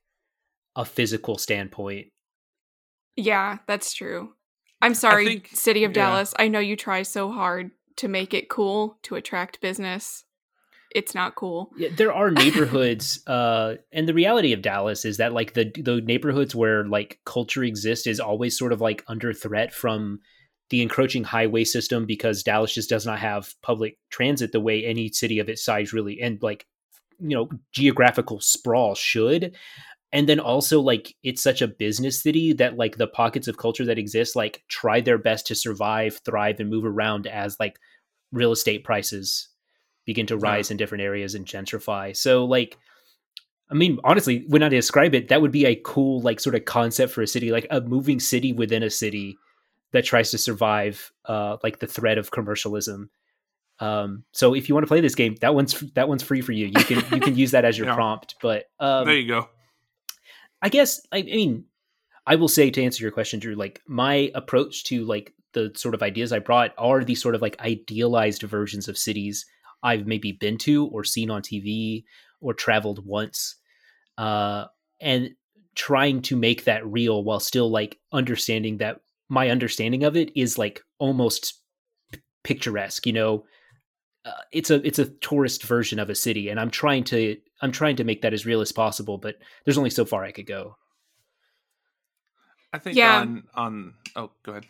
a 0.75 0.85
physical 0.85 1.37
standpoint. 1.37 2.07
Yeah, 3.15 3.59
that's 3.67 3.93
true. 3.93 4.33
I'm 4.81 4.93
sorry, 4.93 5.25
think, 5.25 5.49
City 5.53 5.83
of 5.83 5.91
yeah. 5.91 6.09
Dallas. 6.09 6.33
I 6.37 6.47
know 6.47 6.59
you 6.59 6.75
try 6.75 7.03
so 7.03 7.31
hard 7.31 7.71
to 7.97 8.07
make 8.07 8.33
it 8.33 8.49
cool 8.49 8.97
to 9.03 9.15
attract 9.15 9.61
business 9.61 10.25
it's 10.95 11.13
not 11.13 11.35
cool. 11.35 11.71
Yeah, 11.75 11.89
there 11.95 12.13
are 12.13 12.31
neighborhoods, 12.31 13.19
uh, 13.27 13.75
and 13.91 14.07
the 14.07 14.13
reality 14.13 14.53
of 14.53 14.61
Dallas 14.61 15.03
is 15.03 15.17
that 15.17 15.33
like 15.33 15.53
the 15.53 15.69
the 15.75 15.99
neighborhoods 15.99 16.55
where 16.55 16.85
like 16.85 17.19
culture 17.25 17.65
exists 17.65 18.07
is 18.07 18.21
always 18.21 18.57
sort 18.57 18.71
of 18.71 18.79
like 18.79 19.03
under 19.07 19.33
threat 19.33 19.73
from 19.73 20.19
the 20.69 20.81
encroaching 20.81 21.25
highway 21.25 21.65
system 21.65 22.05
because 22.05 22.43
Dallas 22.43 22.73
just 22.73 22.89
does 22.89 23.05
not 23.05 23.19
have 23.19 23.53
public 23.61 23.97
transit 24.09 24.53
the 24.53 24.61
way 24.61 24.85
any 24.85 25.09
city 25.09 25.39
of 25.39 25.49
its 25.49 25.63
size 25.63 25.93
really 25.93 26.21
and 26.21 26.41
like 26.41 26.65
you 27.19 27.35
know 27.35 27.49
geographical 27.73 28.39
sprawl 28.39 28.95
should 28.95 29.55
and 30.15 30.29
then 30.29 30.39
also 30.39 30.79
like 30.79 31.13
it's 31.23 31.43
such 31.43 31.61
a 31.61 31.67
business 31.67 32.23
city 32.23 32.53
that 32.53 32.77
like 32.77 32.95
the 32.95 33.05
pockets 33.05 33.49
of 33.49 33.57
culture 33.57 33.83
that 33.83 33.99
exist 33.99 34.33
like 34.33 34.63
try 34.69 35.01
their 35.01 35.17
best 35.17 35.45
to 35.45 35.55
survive 35.55 36.21
thrive 36.23 36.57
and 36.61 36.69
move 36.69 36.85
around 36.85 37.27
as 37.27 37.59
like 37.59 37.77
real 38.31 38.53
estate 38.53 38.85
prices 38.85 39.49
begin 40.05 40.25
to 40.27 40.37
rise 40.37 40.69
yeah. 40.69 40.75
in 40.75 40.77
different 40.77 41.03
areas 41.03 41.35
and 41.35 41.45
gentrify. 41.45 42.15
So 42.15 42.45
like 42.45 42.77
I 43.69 43.73
mean, 43.73 43.99
honestly, 44.05 44.45
when 44.47 44.63
I 44.63 44.69
describe 44.69 45.13
it, 45.15 45.27
that 45.27 45.41
would 45.41 45.51
be 45.51 45.65
a 45.65 45.75
cool 45.75 46.21
like 46.21 46.39
sort 46.39 46.55
of 46.55 46.63
concept 46.63 47.11
for 47.11 47.21
a 47.21 47.27
city, 47.27 47.51
like 47.51 47.67
a 47.69 47.81
moving 47.81 48.21
city 48.21 48.53
within 48.53 48.83
a 48.83 48.89
city 48.89 49.37
that 49.91 50.05
tries 50.05 50.31
to 50.31 50.37
survive 50.37 51.11
uh 51.25 51.57
like 51.61 51.79
the 51.79 51.87
threat 51.87 52.17
of 52.17 52.31
commercialism. 52.31 53.09
Um 53.81 54.23
so 54.31 54.53
if 54.53 54.69
you 54.69 54.75
want 54.75 54.83
to 54.83 54.87
play 54.87 55.01
this 55.01 55.15
game, 55.15 55.35
that 55.41 55.53
one's 55.53 55.77
that 55.95 56.07
one's 56.07 56.23
free 56.23 56.39
for 56.39 56.53
you. 56.53 56.67
You 56.67 56.85
can 56.85 57.03
you 57.11 57.19
can 57.19 57.35
use 57.43 57.51
that 57.51 57.65
as 57.65 57.77
your 57.77 57.87
yeah. 57.87 57.95
prompt, 57.95 58.35
but 58.41 58.63
um 58.79 59.03
There 59.03 59.17
you 59.17 59.27
go. 59.27 59.49
I 60.65 60.69
guess 60.69 60.99
I, 61.11 61.19
I 61.19 61.21
mean 61.21 61.65
I 62.25 62.35
will 62.35 62.47
say 62.47 62.71
to 62.71 62.83
answer 62.83 63.03
your 63.03 63.11
question, 63.11 63.39
Drew, 63.39 63.53
like 63.53 63.81
my 63.87 64.31
approach 64.33 64.83
to 64.85 65.05
like 65.05 65.31
the 65.53 65.71
sort 65.75 65.93
of 65.93 66.01
ideas 66.01 66.33
I 66.33 66.39
brought 66.39 66.73
are 66.75 67.03
these 67.03 67.21
sort 67.21 67.35
of 67.35 67.41
like 67.43 67.59
idealized 67.61 68.41
versions 68.41 68.87
of 68.87 68.97
cities 68.97 69.45
I've 69.83 70.07
maybe 70.07 70.31
been 70.31 70.57
to 70.59 70.87
or 70.87 71.03
seen 71.03 71.29
on 71.29 71.43
TV 71.43 72.03
or 72.41 72.55
traveled 72.55 73.05
once. 73.05 73.57
Uh, 74.17 74.65
and 74.99 75.35
trying 75.75 76.23
to 76.23 76.35
make 76.35 76.63
that 76.63 76.83
real 76.87 77.23
while 77.23 77.39
still 77.39 77.69
like 77.69 77.99
understanding 78.11 78.77
that 78.77 79.01
my 79.29 79.49
understanding 79.49 80.03
of 80.03 80.15
it 80.15 80.31
is 80.35 80.57
like 80.57 80.81
almost 80.97 81.61
p- 82.11 82.21
picturesque, 82.43 83.05
you 83.05 83.13
know. 83.13 83.45
Uh, 84.25 84.31
it's 84.51 84.71
a 84.71 84.85
it's 84.85 84.99
a 84.99 85.05
tourist 85.05 85.63
version 85.63 85.99
of 85.99 86.09
a 86.09 86.15
city 86.15 86.49
and 86.49 86.59
I'm 86.59 86.71
trying 86.71 87.03
to 87.05 87.37
I'm 87.61 87.71
trying 87.71 87.95
to 87.97 88.03
make 88.03 88.21
that 88.23 88.33
as 88.33 88.45
real 88.45 88.61
as 88.61 88.71
possible, 88.71 89.17
but 89.17 89.35
there's 89.63 89.77
only 89.77 89.91
so 89.91 90.05
far 90.05 90.23
I 90.23 90.31
could 90.31 90.47
go. 90.47 90.77
I 92.73 92.79
think 92.79 92.97
yeah. 92.97 93.19
on 93.19 93.43
on 93.53 93.93
oh 94.15 94.31
go 94.43 94.53
ahead. 94.53 94.65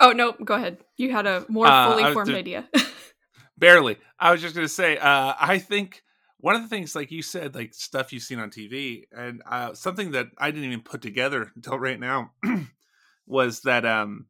Oh 0.00 0.12
no, 0.12 0.32
go 0.32 0.54
ahead. 0.54 0.78
You 0.96 1.12
had 1.12 1.26
a 1.26 1.44
more 1.48 1.66
uh, 1.66 1.90
fully 1.90 2.12
formed 2.12 2.34
idea. 2.34 2.68
barely. 3.62 3.96
I 4.18 4.32
was 4.32 4.42
just 4.42 4.54
gonna 4.54 4.68
say, 4.68 4.98
uh, 4.98 5.34
I 5.38 5.58
think 5.58 6.02
one 6.38 6.56
of 6.56 6.62
the 6.62 6.68
things, 6.68 6.96
like 6.96 7.12
you 7.12 7.22
said, 7.22 7.54
like 7.54 7.72
stuff 7.72 8.12
you've 8.12 8.24
seen 8.24 8.40
on 8.40 8.50
TV, 8.50 9.04
and 9.16 9.40
uh, 9.48 9.74
something 9.74 10.10
that 10.10 10.26
I 10.36 10.50
didn't 10.50 10.66
even 10.66 10.82
put 10.82 11.00
together 11.00 11.52
until 11.56 11.78
right 11.78 11.98
now 11.98 12.32
was 13.26 13.60
that 13.60 13.86
um, 13.86 14.26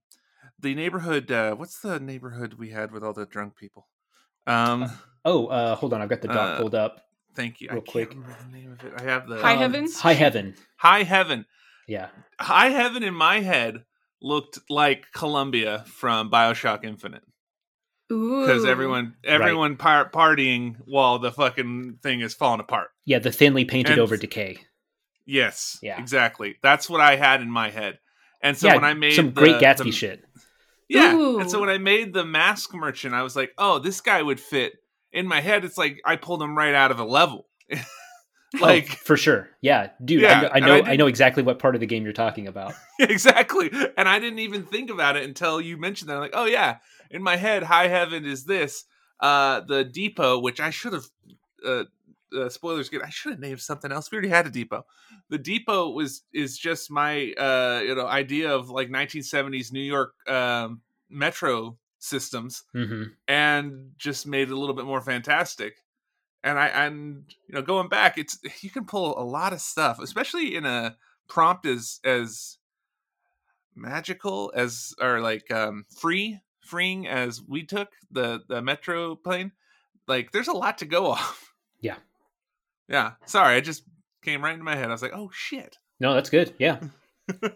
the 0.61 0.75
neighborhood. 0.75 1.33
Uh, 1.33 1.55
what's 1.55 1.81
the 1.81 1.99
neighborhood 1.99 2.55
we 2.55 2.71
had 2.71 2.93
with 2.93 3.03
all 3.03 3.15
the 3.15 3.27
drunk 3.27 3.57
people? 3.57 3.89
Um, 4.47 4.91
oh, 5.25 5.47
uh, 5.47 5.75
hold 5.77 5.93
on, 5.95 6.03
I've 6.03 6.09
got 6.09 6.21
the 6.23 6.29
doc 6.29 6.37
uh, 6.37 6.57
pulled 6.59 6.75
up. 6.75 7.01
Thank 7.35 7.61
you. 7.61 7.69
Real 7.71 7.83
I 7.87 7.91
quick. 7.91 8.11
can't 8.11 8.23
remember 8.23 8.45
the 8.51 8.57
name 8.59 8.73
of 8.73 8.85
it. 8.85 8.93
I 8.99 9.03
have 9.05 9.27
the 9.29 9.39
High 9.41 9.53
Um, 9.55 9.59
Heavens? 9.61 9.99
High 10.01 10.13
Heaven. 10.15 10.55
High 10.77 11.03
Heaven. 11.05 11.47
Yeah. 11.89 12.09
High 12.39 12.69
Heaven 12.69 13.03
in 13.03 13.15
my 13.15 13.41
head 13.41 13.85
looked 14.21 14.59
like 14.69 15.07
Columbia 15.15 15.85
from 15.87 16.31
Bioshock 16.31 16.85
Infinite 16.85 17.23
Ooh. 18.13 18.43
because 18.43 18.65
everyone 18.65 19.15
everyone 19.25 19.77
par- 19.77 20.11
partying 20.11 20.77
while 20.85 21.19
the 21.19 21.33
fucking 21.33 21.99
thing 22.03 22.21
is 22.21 22.35
falling 22.35 22.61
apart. 22.61 22.89
Yeah, 23.05 23.19
the 23.19 23.33
thinly 23.33 23.65
painted 23.65 23.93
And- 23.93 24.01
over 24.01 24.17
decay. 24.17 24.59
Yes, 25.25 25.79
Yeah. 25.83 25.99
exactly. 26.01 26.57
That's 26.63 26.91
what 26.91 27.01
I 27.01 27.17
had 27.17 27.41
in 27.41 27.51
my 27.51 27.71
head. 27.71 27.99
And 28.43 28.57
so 28.59 28.67
yeah, 28.69 28.75
when 28.75 28.85
I 28.85 28.95
made 28.95 29.15
some 29.15 29.27
the- 29.27 29.33
great 29.41 29.57
Gatsby 29.57 29.85
the- 29.85 29.93
shit. 29.93 30.25
Yeah. 30.89 31.15
Ooh. 31.15 31.41
And 31.41 31.51
so 31.51 31.61
when 31.61 31.69
I 31.69 31.79
made 31.79 32.13
the 32.13 32.25
mask 32.25 32.75
merchant, 32.75 33.15
I 33.15 33.23
was 33.23 33.37
like, 33.37 33.53
oh, 33.59 33.79
this 33.79 34.01
guy 34.01 34.23
would 34.23 34.41
fit. 34.41 34.75
In 35.13 35.27
my 35.27 35.41
head, 35.41 35.65
it's 35.65 35.77
like 35.77 36.01
I 36.05 36.17
pulled 36.17 36.43
him 36.43 36.57
right 36.57 36.75
out 36.75 36.91
of 36.91 36.99
a 36.99 37.05
level. 37.05 37.47
like 38.61 38.89
oh, 38.91 38.95
for 39.05 39.17
sure. 39.17 39.51
Yeah, 39.61 39.91
dude. 40.05 40.23
Yeah, 40.23 40.49
I 40.53 40.61
know. 40.61 40.67
I 40.67 40.81
know, 40.81 40.87
I 40.87 40.91
I, 40.93 40.97
know 40.97 41.07
exactly 41.07 41.43
what 41.43 41.59
part 41.59 41.75
of 41.75 41.81
the 41.81 41.87
game 41.87 42.05
you're 42.05 42.13
talking 42.13 42.47
about. 42.47 42.75
exactly. 42.99 43.71
And 43.97 44.09
I 44.09 44.19
didn't 44.19 44.41
even 44.41 44.65
think 44.65 44.91
about 44.91 45.17
it 45.17 45.25
until 45.25 45.61
you 45.61 45.77
mentioned 45.77 46.11
that. 46.11 46.15
I'm 46.15 46.21
like, 46.21 46.35
oh 46.35 46.47
yeah, 46.47 46.79
in 47.11 47.23
my 47.23 47.37
head, 47.37 47.63
High 47.63 47.89
Heaven 47.89 48.25
is 48.25 48.45
this. 48.45 48.85
Uh, 49.21 49.61
the 49.61 49.85
depot, 49.85 50.41
which 50.41 50.61
I 50.61 50.71
should 50.71 50.93
have. 50.95 51.05
Uh, 51.65 51.85
uh, 52.37 52.49
spoilers 52.49 52.89
good. 52.89 53.03
I 53.03 53.09
should 53.11 53.33
have 53.33 53.41
named 53.41 53.61
something 53.61 53.93
else. 53.93 54.11
We 54.11 54.17
already 54.17 54.29
had 54.29 54.47
a 54.47 54.51
depot. 54.51 54.85
The 55.29 55.39
depot 55.39 55.91
was 55.91 56.23
is 56.33 56.59
just 56.59 56.91
my 56.91 57.33
uh 57.33 57.83
you 57.85 57.95
know 57.95 58.07
idea 58.07 58.55
of 58.55 58.71
like 58.71 58.89
1970s 58.89 59.73
New 59.73 59.81
York 59.81 60.15
um, 60.29 60.81
metro 61.09 61.79
systems, 61.99 62.65
hmm 62.73 63.05
and 63.29 63.93
just 63.97 64.27
made 64.27 64.49
it 64.49 64.53
a 64.53 64.59
little 64.59 64.75
bit 64.75 64.85
more 64.85 65.01
fantastic. 65.01 65.77
And 66.45 66.59
I 66.59 66.67
and 66.69 67.25
you 67.47 67.55
know 67.55 67.63
going 67.63 67.89
back, 67.89 68.19
it's 68.19 68.39
you 68.63 68.71
can 68.71 68.85
pull 68.85 69.19
a 69.19 69.25
lot 69.25 69.53
of 69.53 69.61
stuff, 69.61 69.99
especially 70.01 70.55
in 70.55 70.67
a 70.67 70.97
prompt 71.29 71.67
as 71.67 72.01
as 72.05 72.59
magical 73.75 74.53
as 74.55 74.95
or 75.01 75.21
like 75.21 75.51
um 75.51 75.87
free 75.97 76.41
freeing 76.61 77.07
as 77.07 77.43
we 77.43 77.65
took 77.65 77.91
the 78.11 78.43
the 78.49 78.63
metro 78.63 79.15
plane. 79.15 79.53
Like 80.07 80.33
there's 80.33 80.49
a 80.49 80.53
lot 80.53 80.79
to 80.79 80.85
go 80.85 81.07
off. 81.11 81.53
Yeah. 81.81 81.97
Yeah. 82.89 83.13
Sorry, 83.27 83.57
I 83.57 83.61
just 83.61 83.85
came 84.23 84.43
right 84.43 84.53
into 84.53 84.65
my 84.65 84.77
head. 84.77 84.89
I 84.89 84.93
was 84.93 85.03
like, 85.03 85.15
oh 85.15 85.31
shit. 85.33 85.79
No, 86.01 86.15
that's 86.15 86.31
good. 86.31 86.55
Yeah. 86.59 86.81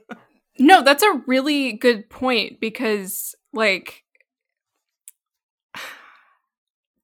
No, 0.59 0.83
that's 0.83 1.03
a 1.03 1.23
really 1.27 1.73
good 1.75 2.09
point 2.09 2.61
because, 2.61 3.35
like, 3.53 4.05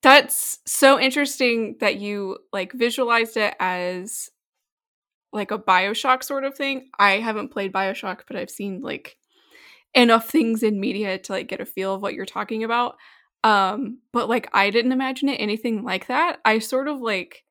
that's 0.03 0.59
so 0.67 0.99
interesting 0.99 1.77
that 1.81 1.97
you 1.97 2.39
like 2.53 2.73
visualized 2.73 3.37
it 3.37 3.55
as 3.61 4.31
like 5.33 5.51
a 5.51 5.59
Bioshock 5.59 6.23
sort 6.23 6.45
of 6.45 6.55
thing. 6.55 6.91
I 6.99 7.13
haven't 7.19 7.51
played 7.51 7.73
Bioshock, 7.73 8.21
but 8.27 8.37
I've 8.37 8.51
seen 8.51 8.81
like 8.81 9.17
enough 9.95 10.29
things 10.29 10.63
in 10.63 10.81
media 10.81 11.19
to 11.19 11.33
like 11.33 11.49
get 11.49 11.61
a 11.61 11.67
feel 11.67 11.95
of 11.95 12.03
what 12.03 12.15
you're 12.15 12.27
talking 12.27 12.65
about. 12.65 12.97
Um, 13.45 13.99
but 14.13 14.29
like 14.29 14.49
I 14.53 14.71
didn't 14.71 14.93
imagine 14.93 15.29
it 15.29 15.41
anything 15.41 15.85
like 15.85 16.07
that. 16.07 16.39
I 16.45 16.59
sort 16.59 16.89
of 16.89 17.01
like 17.01 17.45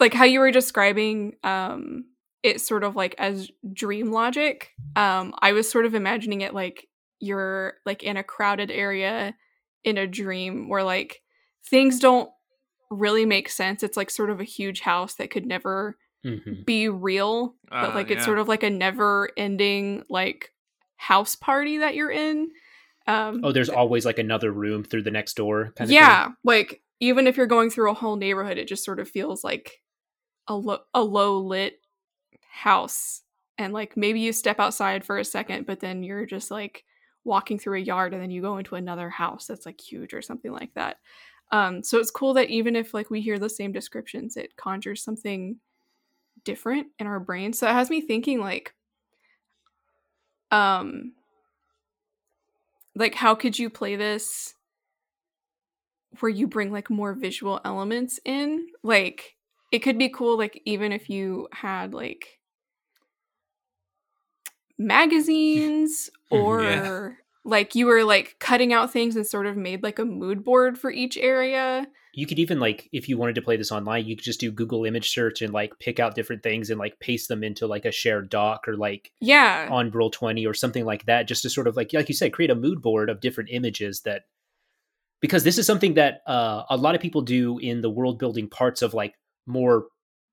like 0.00 0.14
how 0.14 0.24
you 0.24 0.40
were 0.40 0.50
describing 0.50 1.34
um 1.44 2.04
it 2.42 2.60
sort 2.60 2.84
of 2.84 2.94
like 2.94 3.14
as 3.18 3.50
dream 3.72 4.12
logic. 4.12 4.70
Um, 4.94 5.34
I 5.40 5.52
was 5.52 5.68
sort 5.68 5.84
of 5.84 5.94
imagining 5.94 6.42
it 6.42 6.54
like 6.54 6.86
you're 7.18 7.74
like 7.84 8.02
in 8.04 8.16
a 8.16 8.22
crowded 8.22 8.70
area 8.70 9.34
in 9.84 9.98
a 9.98 10.06
dream 10.06 10.68
where 10.68 10.84
like 10.84 11.22
things 11.68 11.98
don't 11.98 12.30
really 12.90 13.26
make 13.26 13.48
sense. 13.48 13.82
It's 13.82 13.96
like 13.96 14.10
sort 14.10 14.30
of 14.30 14.40
a 14.40 14.44
huge 14.44 14.80
house 14.80 15.14
that 15.14 15.30
could 15.30 15.46
never 15.46 15.96
hmm 16.22 16.62
be 16.64 16.88
real, 16.88 17.54
but 17.68 17.90
Uh, 17.90 17.94
like 17.94 18.10
it's 18.10 18.20
yeah. 18.20 18.24
sort 18.24 18.38
of 18.38 18.48
like 18.48 18.62
a 18.62 18.70
never 18.70 19.30
ending 19.36 20.04
like 20.08 20.52
house 20.96 21.34
party 21.34 21.78
that 21.78 21.94
you're 21.94 22.10
in. 22.10 22.50
Um, 23.08 23.40
Oh, 23.44 23.52
there's 23.52 23.68
always 23.68 24.04
like 24.04 24.18
another 24.18 24.52
room 24.52 24.84
through 24.84 25.02
the 25.02 25.10
next 25.10 25.34
door. 25.34 25.72
Kind 25.76 25.90
of 25.90 25.94
yeah, 25.94 26.28
like 26.44 26.82
even 27.00 27.26
if 27.26 27.36
you're 27.36 27.46
going 27.46 27.70
through 27.70 27.90
a 27.90 27.94
whole 27.94 28.16
neighborhood, 28.16 28.58
it 28.58 28.68
just 28.68 28.84
sort 28.84 29.00
of 29.00 29.08
feels 29.08 29.42
like 29.44 29.80
a 30.48 30.54
lo- 30.54 30.84
a 30.94 31.02
low 31.02 31.38
lit 31.38 31.80
house, 32.50 33.22
and 33.58 33.72
like 33.72 33.96
maybe 33.96 34.20
you 34.20 34.32
step 34.32 34.60
outside 34.60 35.04
for 35.04 35.18
a 35.18 35.24
second, 35.24 35.66
but 35.66 35.80
then 35.80 36.02
you're 36.02 36.26
just 36.26 36.50
like 36.50 36.84
walking 37.24 37.58
through 37.58 37.78
a 37.78 37.82
yard, 37.82 38.12
and 38.14 38.22
then 38.22 38.30
you 38.30 38.42
go 38.42 38.58
into 38.58 38.74
another 38.76 39.10
house 39.10 39.46
that's 39.46 39.66
like 39.66 39.80
huge 39.80 40.14
or 40.14 40.22
something 40.22 40.52
like 40.52 40.72
that. 40.74 40.98
Um, 41.52 41.82
so 41.82 41.98
it's 41.98 42.10
cool 42.10 42.34
that 42.34 42.50
even 42.50 42.76
if 42.76 42.92
like 42.94 43.10
we 43.10 43.20
hear 43.20 43.38
the 43.38 43.48
same 43.48 43.72
descriptions, 43.72 44.36
it 44.36 44.56
conjures 44.56 45.02
something 45.02 45.58
different 46.44 46.88
in 46.98 47.06
our 47.06 47.20
brain 47.20 47.52
So 47.52 47.68
it 47.68 47.72
has 47.72 47.90
me 47.90 48.00
thinking 48.00 48.40
like, 48.40 48.74
um, 50.50 51.12
like 52.94 53.14
how 53.14 53.34
could 53.34 53.58
you 53.58 53.68
play 53.70 53.96
this 53.96 54.54
where 56.20 56.30
you 56.30 56.46
bring 56.46 56.72
like 56.72 56.88
more 56.88 57.12
visual 57.14 57.60
elements 57.64 58.18
in 58.24 58.66
like 58.82 59.35
it 59.72 59.80
could 59.80 59.98
be 59.98 60.08
cool 60.08 60.38
like 60.38 60.60
even 60.64 60.92
if 60.92 61.08
you 61.10 61.48
had 61.52 61.92
like 61.94 62.40
magazines 64.78 66.10
Mhm, 66.32 66.38
or 66.42 66.62
yeah. 66.62 67.12
like 67.44 67.74
you 67.74 67.86
were 67.86 68.04
like 68.04 68.36
cutting 68.40 68.72
out 68.72 68.92
things 68.92 69.14
and 69.16 69.26
sort 69.26 69.46
of 69.46 69.56
made 69.56 69.82
like 69.82 69.98
a 69.98 70.04
mood 70.04 70.44
board 70.44 70.76
for 70.78 70.90
each 70.90 71.16
area 71.16 71.86
You 72.12 72.26
could 72.26 72.38
even 72.38 72.58
like 72.58 72.88
if 72.92 73.08
you 73.08 73.16
wanted 73.18 73.34
to 73.36 73.42
play 73.42 73.56
this 73.56 73.70
online, 73.70 74.06
you 74.06 74.16
could 74.16 74.24
just 74.24 74.40
do 74.40 74.50
Google 74.50 74.84
image 74.84 75.10
search 75.10 75.42
and 75.42 75.52
like 75.52 75.78
pick 75.78 76.00
out 76.00 76.14
different 76.14 76.42
things 76.42 76.70
and 76.70 76.78
like 76.80 76.98
paste 76.98 77.28
them 77.28 77.44
into 77.44 77.66
like 77.66 77.84
a 77.84 77.92
shared 77.92 78.28
doc 78.30 78.66
or 78.66 78.76
like 78.76 79.12
yeah 79.20 79.68
on 79.70 79.90
roll 79.90 80.10
20 80.10 80.46
or 80.46 80.54
something 80.54 80.84
like 80.84 81.04
that 81.06 81.28
just 81.28 81.42
to 81.42 81.50
sort 81.50 81.68
of 81.68 81.76
like 81.76 81.92
like 81.92 82.08
you 82.08 82.14
said 82.14 82.32
create 82.32 82.50
a 82.50 82.54
mood 82.54 82.80
board 82.82 83.08
of 83.10 83.20
different 83.20 83.50
images 83.52 84.00
that 84.02 84.22
because 85.20 85.44
this 85.44 85.58
is 85.58 85.66
something 85.66 85.94
that 85.94 86.20
uh, 86.26 86.64
a 86.70 86.76
lot 86.76 86.94
of 86.94 87.00
people 87.00 87.22
do 87.22 87.58
in 87.58 87.80
the 87.80 87.90
world 87.90 88.18
building 88.18 88.48
parts 88.48 88.82
of 88.82 88.94
like 88.94 89.14
more 89.46 89.86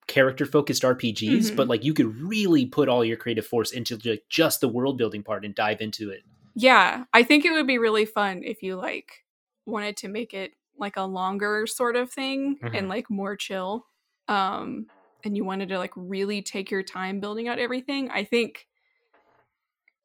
character 0.07 0.45
focused 0.45 0.83
RPGs 0.83 1.55
but 1.55 1.65
Mhm. 1.65 1.69
like 1.69 1.83
you 1.85 1.93
could 1.93 2.13
really 2.21 2.65
put 2.65 2.89
all 2.89 3.05
your 3.05 3.15
creative 3.17 3.45
force 3.47 3.71
into 3.71 3.97
like 4.03 4.23
just 4.29 4.59
the 4.59 4.67
world 4.67 4.97
building 4.97 5.23
part 5.23 5.45
and 5.45 5.55
dive 5.55 5.79
into 5.79 6.09
it 6.09 6.23
yeah 6.55 7.05
i 7.13 7.23
think 7.23 7.45
it 7.45 7.51
would 7.51 7.65
be 7.67 7.77
really 7.77 8.05
fun 8.05 8.41
if 8.43 8.61
you 8.61 8.75
like 8.75 9.23
wanted 9.65 9.95
to 9.97 10.07
make 10.09 10.33
it 10.33 10.51
like 10.77 10.97
a 10.97 11.03
longer 11.03 11.65
sort 11.65 11.95
of 11.95 12.11
thing 12.11 12.57
Mhm. 12.61 12.77
and 12.77 12.89
like 12.89 13.09
more 13.09 13.35
chill 13.37 13.85
um 14.27 14.87
and 15.23 15.37
you 15.37 15.45
wanted 15.45 15.69
to 15.69 15.77
like 15.77 15.93
really 15.95 16.41
take 16.41 16.69
your 16.69 16.83
time 16.83 17.19
building 17.21 17.47
out 17.47 17.57
everything 17.59 18.09
i 18.11 18.23
think 18.25 18.67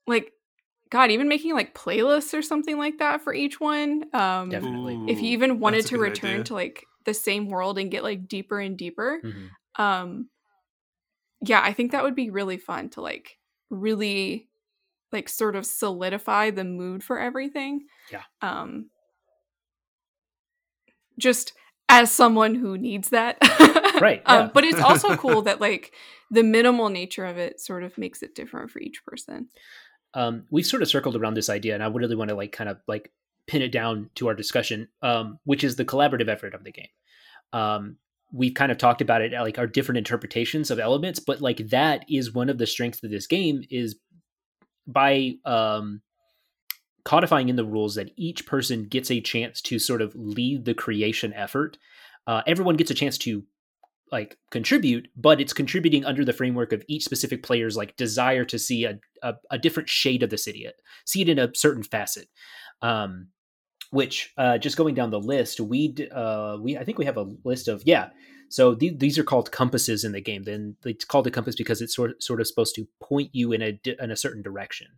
like 0.06 0.32
god 0.90 1.10
even 1.10 1.28
making 1.28 1.54
like 1.54 1.74
playlists 1.74 2.36
or 2.36 2.42
something 2.42 2.78
like 2.78 2.98
that 2.98 3.20
for 3.22 3.34
each 3.34 3.60
one 3.60 4.04
um 4.14 4.48
Definitely. 4.50 4.98
if 5.08 5.20
you 5.20 5.30
even 5.30 5.58
wanted 5.60 5.84
to 5.86 5.98
return 5.98 6.34
idea. 6.34 6.44
to 6.44 6.54
like 6.54 6.86
the 7.08 7.14
same 7.14 7.48
world 7.48 7.78
and 7.78 7.90
get 7.90 8.02
like 8.02 8.28
deeper 8.28 8.60
and 8.60 8.76
deeper 8.76 9.20
Mhm. 9.24 9.48
um 9.82 10.28
yeah 11.40 11.60
i 11.64 11.72
think 11.72 11.92
that 11.92 12.02
would 12.04 12.14
be 12.14 12.28
really 12.30 12.58
fun 12.58 12.90
to 12.90 13.00
like 13.00 13.38
really 13.70 14.48
like 15.12 15.28
sort 15.28 15.56
of 15.56 15.64
solidify 15.64 16.50
the 16.50 16.64
mood 16.64 17.02
for 17.02 17.18
everything 17.18 17.86
Yeah. 18.12 18.24
um 18.42 18.90
just 21.18 21.52
as 21.88 22.10
someone 22.12 22.54
who 22.54 22.76
needs 22.76 23.08
that 23.10 23.38
Right, 24.00 24.22
um, 24.26 24.50
but 24.54 24.64
it's 24.64 24.80
also 24.80 25.16
cool 25.16 25.42
that 25.48 25.60
like 25.60 25.92
the 26.30 26.42
minimal 26.42 26.90
nature 26.90 27.24
of 27.24 27.38
it 27.38 27.60
sort 27.60 27.82
of 27.82 27.96
makes 27.98 28.22
it 28.22 28.34
different 28.34 28.70
for 28.70 28.80
each 28.80 29.02
person 29.06 29.48
um, 30.14 30.44
we've 30.50 30.66
sort 30.66 30.82
of 30.82 30.88
circled 30.88 31.16
around 31.16 31.34
this 31.34 31.48
idea 31.48 31.74
and 31.74 31.82
i 31.82 31.88
would 31.88 32.00
really 32.02 32.16
want 32.16 32.28
to 32.28 32.34
like 32.36 32.52
kind 32.52 32.68
of 32.70 32.78
like 32.86 33.10
pin 33.48 33.62
it 33.62 33.72
down 33.72 34.10
to 34.14 34.28
our 34.28 34.34
discussion 34.34 34.88
um, 35.02 35.38
which 35.44 35.64
is 35.64 35.76
the 35.76 35.84
collaborative 35.84 36.28
effort 36.28 36.54
of 36.54 36.64
the 36.64 36.72
game. 36.72 36.86
Um, 37.52 37.96
we've 38.32 38.54
kind 38.54 38.70
of 38.70 38.78
talked 38.78 39.00
about 39.00 39.22
it 39.22 39.32
like 39.32 39.58
our 39.58 39.66
different 39.66 39.98
interpretations 39.98 40.70
of 40.70 40.78
elements 40.78 41.18
but 41.18 41.40
like 41.40 41.68
that 41.70 42.04
is 42.08 42.32
one 42.32 42.50
of 42.50 42.58
the 42.58 42.66
strengths 42.66 43.02
of 43.02 43.10
this 43.10 43.26
game 43.26 43.62
is 43.70 43.96
by 44.86 45.32
um, 45.44 46.02
codifying 47.04 47.48
in 47.48 47.56
the 47.56 47.64
rules 47.64 47.94
that 47.94 48.10
each 48.16 48.46
person 48.46 48.84
gets 48.84 49.10
a 49.10 49.20
chance 49.20 49.60
to 49.62 49.78
sort 49.78 50.02
of 50.02 50.14
lead 50.14 50.64
the 50.64 50.74
creation 50.74 51.32
effort. 51.34 51.78
Uh, 52.26 52.42
everyone 52.46 52.76
gets 52.76 52.90
a 52.90 52.94
chance 52.94 53.16
to 53.16 53.44
like 54.10 54.38
contribute 54.50 55.08
but 55.16 55.40
it's 55.40 55.52
contributing 55.52 56.04
under 56.04 56.24
the 56.24 56.32
framework 56.32 56.72
of 56.72 56.82
each 56.88 57.04
specific 57.04 57.42
player's 57.42 57.76
like 57.76 57.96
desire 57.96 58.44
to 58.44 58.58
see 58.58 58.84
a, 58.84 58.98
a, 59.22 59.34
a 59.50 59.58
different 59.58 59.88
shade 59.88 60.22
of 60.22 60.30
the 60.30 60.38
city 60.38 60.66
see 61.04 61.22
it 61.22 61.28
in 61.28 61.38
a 61.38 61.54
certain 61.54 61.82
facet. 61.82 62.28
Um 62.82 63.28
which 63.90 64.32
uh 64.38 64.58
just 64.58 64.76
going 64.76 64.94
down 64.94 65.10
the 65.10 65.20
list 65.20 65.60
we 65.60 65.94
uh 66.12 66.56
we 66.60 66.76
i 66.76 66.84
think 66.84 66.98
we 66.98 67.04
have 67.04 67.16
a 67.16 67.26
list 67.44 67.68
of 67.68 67.82
yeah 67.84 68.10
so 68.50 68.74
th- 68.74 68.98
these 68.98 69.18
are 69.18 69.24
called 69.24 69.50
compasses 69.52 70.04
in 70.04 70.12
the 70.12 70.20
game 70.20 70.44
then 70.44 70.76
it's 70.84 71.04
called 71.04 71.26
a 71.26 71.30
compass 71.30 71.56
because 71.56 71.80
it's 71.80 71.94
sort 71.94 72.22
sort 72.22 72.40
of 72.40 72.46
supposed 72.46 72.74
to 72.74 72.86
point 73.02 73.30
you 73.32 73.52
in 73.52 73.62
a 73.62 73.72
di- 73.72 73.96
in 74.00 74.10
a 74.10 74.16
certain 74.16 74.42
direction 74.42 74.88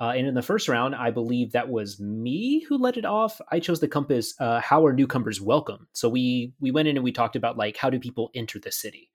Uh, 0.00 0.12
and 0.18 0.26
in 0.26 0.34
the 0.34 0.42
first 0.42 0.68
round, 0.68 0.94
I 0.94 1.10
believe 1.12 1.52
that 1.52 1.68
was 1.68 2.00
me 2.00 2.64
who 2.68 2.76
led 2.78 2.96
it 2.96 3.04
off. 3.04 3.40
I 3.54 3.60
chose 3.60 3.78
the 3.80 3.86
compass. 3.88 4.34
Uh, 4.40 4.60
how 4.60 4.84
are 4.86 4.92
newcomers 4.92 5.40
welcome? 5.40 5.86
So 5.92 6.08
we 6.08 6.52
we 6.60 6.72
went 6.72 6.88
in 6.88 6.96
and 6.96 7.04
we 7.04 7.12
talked 7.12 7.36
about 7.36 7.56
like 7.56 7.76
how 7.76 7.90
do 7.90 8.00
people 8.00 8.30
enter 8.34 8.58
the 8.58 8.72
city. 8.72 9.10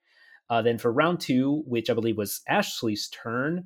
Uh, 0.49 0.61
then 0.63 0.77
for 0.77 0.91
round 0.91 1.19
two, 1.19 1.63
which 1.67 1.89
I 1.89 1.93
believe 1.93 2.17
was 2.17 2.41
Ashley's 2.47 3.09
turn, 3.09 3.65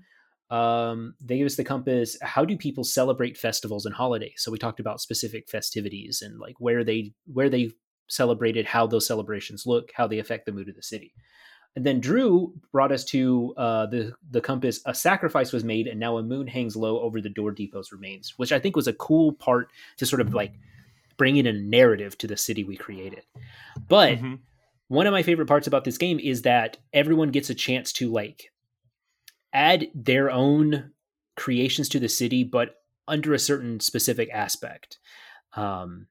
um, 0.53 1.15
they 1.19 1.37
gave 1.37 1.47
us 1.47 1.55
the 1.55 1.63
compass. 1.63 2.15
How 2.21 2.45
do 2.45 2.55
people 2.55 2.83
celebrate 2.83 3.39
festivals 3.39 3.87
and 3.87 3.95
holidays? 3.95 4.35
So 4.37 4.51
we 4.51 4.59
talked 4.59 4.79
about 4.79 5.01
specific 5.01 5.49
festivities 5.49 6.21
and 6.21 6.39
like 6.39 6.53
where 6.59 6.83
they 6.83 7.13
where 7.25 7.49
they 7.49 7.71
celebrated, 8.07 8.67
how 8.67 8.85
those 8.85 9.07
celebrations 9.07 9.65
look, 9.65 9.89
how 9.95 10.05
they 10.05 10.19
affect 10.19 10.45
the 10.45 10.51
mood 10.51 10.69
of 10.69 10.75
the 10.75 10.83
city. 10.83 11.15
And 11.75 11.83
then 11.83 11.99
Drew 11.99 12.53
brought 12.71 12.91
us 12.91 13.03
to 13.05 13.55
uh, 13.57 13.87
the 13.87 14.13
the 14.29 14.41
compass. 14.41 14.79
A 14.85 14.93
sacrifice 14.93 15.51
was 15.51 15.63
made, 15.63 15.87
and 15.87 15.99
now 15.99 16.17
a 16.17 16.23
moon 16.23 16.45
hangs 16.45 16.75
low 16.75 16.99
over 16.99 17.19
the 17.19 17.29
door 17.29 17.51
depot's 17.51 17.91
remains, 17.91 18.35
which 18.37 18.51
I 18.51 18.59
think 18.59 18.75
was 18.75 18.87
a 18.87 18.93
cool 18.93 19.33
part 19.33 19.69
to 19.97 20.05
sort 20.05 20.21
of 20.21 20.35
like 20.35 20.53
bring 21.17 21.37
in 21.37 21.47
a 21.47 21.53
narrative 21.53 22.15
to 22.19 22.27
the 22.27 22.37
city 22.37 22.63
we 22.63 22.77
created. 22.77 23.23
But 23.87 24.19
mm-hmm. 24.19 24.35
one 24.87 25.07
of 25.07 25.13
my 25.13 25.23
favorite 25.23 25.47
parts 25.47 25.65
about 25.65 25.83
this 25.83 25.97
game 25.97 26.19
is 26.19 26.43
that 26.43 26.77
everyone 26.93 27.31
gets 27.31 27.49
a 27.49 27.55
chance 27.55 27.91
to 27.93 28.11
like 28.11 28.51
add 29.53 29.87
their 29.93 30.31
own 30.31 30.91
creations 31.35 31.89
to 31.89 31.99
the 31.99 32.09
city, 32.09 32.43
but 32.43 32.75
under 33.07 33.33
a 33.33 33.39
certain 33.39 33.79
specific 33.79 34.29
aspect. 34.31 34.99
Um, 35.55 36.07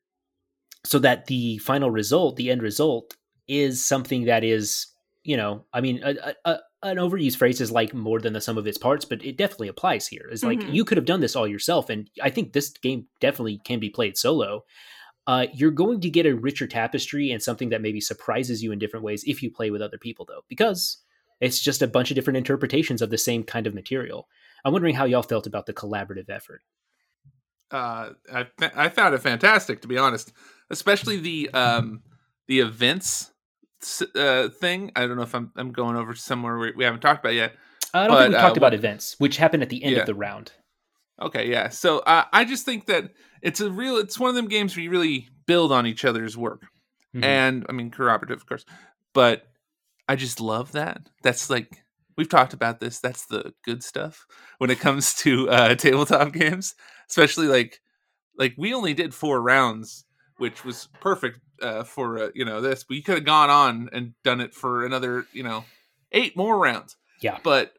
so 0.84 0.98
that 0.98 1.26
the 1.26 1.58
final 1.58 1.90
result, 1.90 2.36
the 2.36 2.50
end 2.50 2.62
result, 2.62 3.16
is 3.46 3.84
something 3.84 4.24
that 4.24 4.44
is 4.44 4.92
you 5.24 5.36
know, 5.36 5.64
I 5.72 5.80
mean, 5.80 6.02
a, 6.02 6.34
a, 6.44 6.58
an 6.82 6.96
overused 6.96 7.36
phrase 7.36 7.60
is 7.60 7.70
like 7.70 7.94
more 7.94 8.20
than 8.20 8.32
the 8.32 8.40
sum 8.40 8.58
of 8.58 8.66
its 8.66 8.78
parts, 8.78 9.04
but 9.04 9.24
it 9.24 9.36
definitely 9.36 9.68
applies 9.68 10.08
here. 10.08 10.28
It's 10.30 10.42
like 10.42 10.58
mm-hmm. 10.58 10.72
you 10.72 10.84
could 10.84 10.98
have 10.98 11.04
done 11.04 11.20
this 11.20 11.36
all 11.36 11.46
yourself, 11.46 11.90
and 11.90 12.10
I 12.20 12.30
think 12.30 12.52
this 12.52 12.70
game 12.70 13.06
definitely 13.20 13.60
can 13.64 13.78
be 13.78 13.90
played 13.90 14.16
solo. 14.16 14.64
Uh, 15.26 15.46
you're 15.54 15.70
going 15.70 16.00
to 16.00 16.10
get 16.10 16.26
a 16.26 16.34
richer 16.34 16.66
tapestry 16.66 17.30
and 17.30 17.40
something 17.40 17.68
that 17.68 17.80
maybe 17.80 18.00
surprises 18.00 18.62
you 18.62 18.72
in 18.72 18.80
different 18.80 19.04
ways 19.04 19.22
if 19.24 19.42
you 19.42 19.52
play 19.52 19.70
with 19.70 19.80
other 19.80 19.98
people, 19.98 20.26
though, 20.28 20.42
because 20.48 20.98
it's 21.42 21.60
just 21.60 21.82
a 21.82 21.88
bunch 21.88 22.10
of 22.10 22.14
different 22.14 22.36
interpretations 22.36 23.02
of 23.02 23.10
the 23.10 23.18
same 23.18 23.42
kind 23.42 23.66
of 23.66 23.74
material. 23.74 24.28
I'm 24.64 24.72
wondering 24.72 24.94
how 24.94 25.04
y'all 25.04 25.22
felt 25.22 25.48
about 25.48 25.66
the 25.66 25.74
collaborative 25.74 26.30
effort. 26.30 26.62
Uh, 27.68 28.10
I, 28.32 28.46
I 28.60 28.88
found 28.90 29.14
it 29.14 29.18
fantastic, 29.18 29.82
to 29.82 29.88
be 29.88 29.98
honest, 29.98 30.32
especially 30.70 31.16
the 31.16 31.50
um, 31.52 32.02
the 32.46 32.60
events 32.60 33.32
uh, 34.14 34.50
thing. 34.50 34.92
I 34.94 35.06
don't 35.06 35.16
know 35.16 35.22
if 35.22 35.34
I'm 35.34 35.50
I'm 35.56 35.72
going 35.72 35.96
over 35.96 36.14
somewhere 36.14 36.72
we 36.76 36.84
haven't 36.84 37.00
talked 37.00 37.24
about 37.24 37.34
yet. 37.34 37.54
I 37.92 38.06
don't 38.06 38.16
but, 38.16 38.22
think 38.22 38.34
we 38.34 38.40
talked 38.40 38.56
uh, 38.56 38.60
about 38.60 38.74
events, 38.74 39.16
which 39.18 39.36
happened 39.36 39.64
at 39.64 39.68
the 39.68 39.82
end 39.82 39.96
yeah. 39.96 40.00
of 40.00 40.06
the 40.06 40.14
round. 40.14 40.52
Okay, 41.20 41.50
yeah. 41.50 41.70
So 41.70 41.98
uh, 42.00 42.24
I 42.32 42.44
just 42.44 42.64
think 42.64 42.86
that 42.86 43.10
it's 43.42 43.60
a 43.60 43.70
real. 43.70 43.96
It's 43.96 44.18
one 44.18 44.28
of 44.28 44.36
them 44.36 44.46
games 44.48 44.76
where 44.76 44.84
you 44.84 44.90
really 44.90 45.28
build 45.46 45.72
on 45.72 45.88
each 45.88 46.04
other's 46.04 46.36
work, 46.36 46.62
mm-hmm. 47.16 47.24
and 47.24 47.66
I 47.68 47.72
mean 47.72 47.90
cooperative, 47.90 48.36
of 48.36 48.46
course. 48.46 48.64
But 49.12 49.44
I 50.08 50.16
just 50.16 50.40
love 50.40 50.72
that. 50.72 51.08
That's 51.22 51.48
like 51.50 51.84
we've 52.16 52.28
talked 52.28 52.52
about 52.52 52.80
this. 52.80 52.98
That's 52.98 53.26
the 53.26 53.54
good 53.64 53.82
stuff 53.82 54.26
when 54.58 54.70
it 54.70 54.80
comes 54.80 55.14
to 55.16 55.48
uh, 55.50 55.74
tabletop 55.74 56.32
games, 56.32 56.74
especially 57.08 57.46
like 57.46 57.80
like 58.36 58.54
we 58.56 58.74
only 58.74 58.94
did 58.94 59.14
four 59.14 59.40
rounds, 59.40 60.04
which 60.38 60.64
was 60.64 60.88
perfect 61.00 61.40
uh, 61.60 61.84
for 61.84 62.18
uh, 62.18 62.28
you 62.34 62.44
know 62.44 62.60
this. 62.60 62.84
But 62.84 62.96
you 62.96 63.02
could 63.02 63.16
have 63.16 63.24
gone 63.24 63.50
on 63.50 63.88
and 63.92 64.14
done 64.24 64.40
it 64.40 64.54
for 64.54 64.84
another 64.84 65.26
you 65.32 65.42
know 65.42 65.64
eight 66.12 66.36
more 66.36 66.58
rounds. 66.58 66.96
Yeah, 67.20 67.38
but 67.42 67.72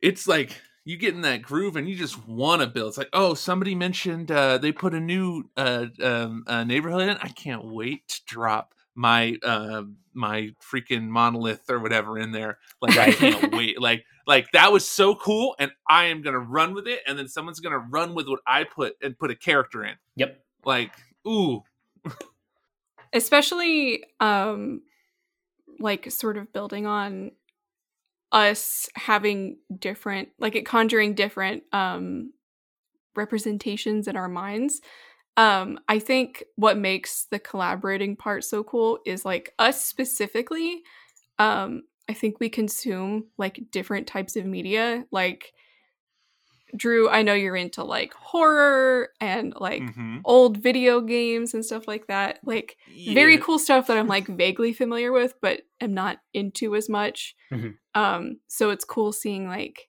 it's 0.00 0.28
like 0.28 0.60
you 0.84 0.96
get 0.96 1.14
in 1.14 1.22
that 1.22 1.42
groove 1.42 1.74
and 1.74 1.88
you 1.88 1.96
just 1.96 2.26
want 2.28 2.62
to 2.62 2.66
build. 2.68 2.90
It's 2.90 2.98
like, 2.98 3.08
oh, 3.12 3.34
somebody 3.34 3.74
mentioned 3.74 4.30
uh, 4.30 4.58
they 4.58 4.70
put 4.70 4.94
a 4.94 5.00
new 5.00 5.50
uh, 5.56 5.86
um, 6.00 6.44
uh, 6.46 6.62
neighborhood 6.62 7.08
in. 7.08 7.16
I 7.20 7.28
can't 7.28 7.64
wait 7.64 8.06
to 8.08 8.20
drop 8.24 8.72
my 8.96 9.36
uh, 9.44 9.82
my 10.14 10.50
freaking 10.60 11.08
monolith 11.08 11.70
or 11.70 11.78
whatever 11.78 12.18
in 12.18 12.32
there. 12.32 12.58
Like 12.80 12.96
I 12.96 13.12
can't 13.12 13.54
wait. 13.54 13.80
Like 13.80 14.04
like 14.26 14.50
that 14.52 14.72
was 14.72 14.88
so 14.88 15.14
cool, 15.14 15.54
and 15.58 15.70
I 15.88 16.06
am 16.06 16.22
gonna 16.22 16.40
run 16.40 16.74
with 16.74 16.88
it, 16.88 17.00
and 17.06 17.18
then 17.18 17.28
someone's 17.28 17.60
gonna 17.60 17.78
run 17.78 18.14
with 18.14 18.26
what 18.26 18.40
I 18.46 18.64
put 18.64 18.96
and 19.02 19.16
put 19.16 19.30
a 19.30 19.36
character 19.36 19.84
in. 19.84 19.94
Yep. 20.16 20.42
Like 20.64 20.92
ooh. 21.26 21.62
especially 23.12 24.04
um 24.20 24.82
like 25.78 26.10
sort 26.10 26.36
of 26.36 26.52
building 26.52 26.86
on 26.86 27.30
us 28.32 28.88
having 28.94 29.58
different 29.78 30.28
like 30.38 30.56
it 30.56 30.66
conjuring 30.66 31.14
different 31.14 31.62
um 31.72 32.32
representations 33.14 34.08
in 34.08 34.16
our 34.16 34.28
minds 34.28 34.80
um 35.36 35.78
i 35.88 35.98
think 35.98 36.44
what 36.56 36.78
makes 36.78 37.26
the 37.30 37.38
collaborating 37.38 38.16
part 38.16 38.44
so 38.44 38.62
cool 38.62 38.98
is 39.06 39.24
like 39.24 39.52
us 39.58 39.84
specifically 39.84 40.82
um 41.38 41.82
i 42.08 42.12
think 42.12 42.40
we 42.40 42.48
consume 42.48 43.26
like 43.38 43.60
different 43.70 44.06
types 44.06 44.36
of 44.36 44.44
media 44.44 45.04
like 45.10 45.52
Drew, 46.74 47.08
I 47.08 47.22
know 47.22 47.34
you're 47.34 47.56
into 47.56 47.84
like 47.84 48.12
horror 48.14 49.10
and 49.20 49.54
like 49.56 49.82
mm-hmm. 49.82 50.18
old 50.24 50.58
video 50.58 51.00
games 51.00 51.54
and 51.54 51.64
stuff 51.64 51.86
like 51.86 52.08
that. 52.08 52.40
Like 52.44 52.76
yeah. 52.92 53.14
very 53.14 53.38
cool 53.38 53.58
stuff 53.58 53.86
that 53.86 53.96
I'm 53.96 54.08
like 54.08 54.26
vaguely 54.36 54.72
familiar 54.72 55.12
with, 55.12 55.34
but 55.40 55.62
am 55.80 55.94
not 55.94 56.18
into 56.34 56.74
as 56.74 56.88
much. 56.88 57.34
Mm-hmm. 57.52 58.00
Um, 58.00 58.40
so 58.48 58.70
it's 58.70 58.84
cool 58.84 59.12
seeing 59.12 59.46
like 59.46 59.88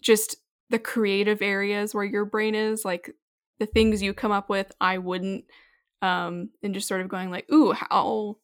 just 0.00 0.36
the 0.70 0.78
creative 0.78 1.42
areas 1.42 1.94
where 1.94 2.04
your 2.04 2.24
brain 2.24 2.54
is, 2.54 2.84
like 2.84 3.14
the 3.62 3.66
things 3.66 4.02
you 4.02 4.12
come 4.12 4.32
up 4.32 4.48
with, 4.48 4.72
I 4.80 4.98
wouldn't. 4.98 5.44
Um, 6.02 6.50
and 6.64 6.74
just 6.74 6.88
sort 6.88 7.00
of 7.00 7.08
going 7.08 7.30
like, 7.30 7.50
ooh, 7.52 7.70
how 7.70 8.38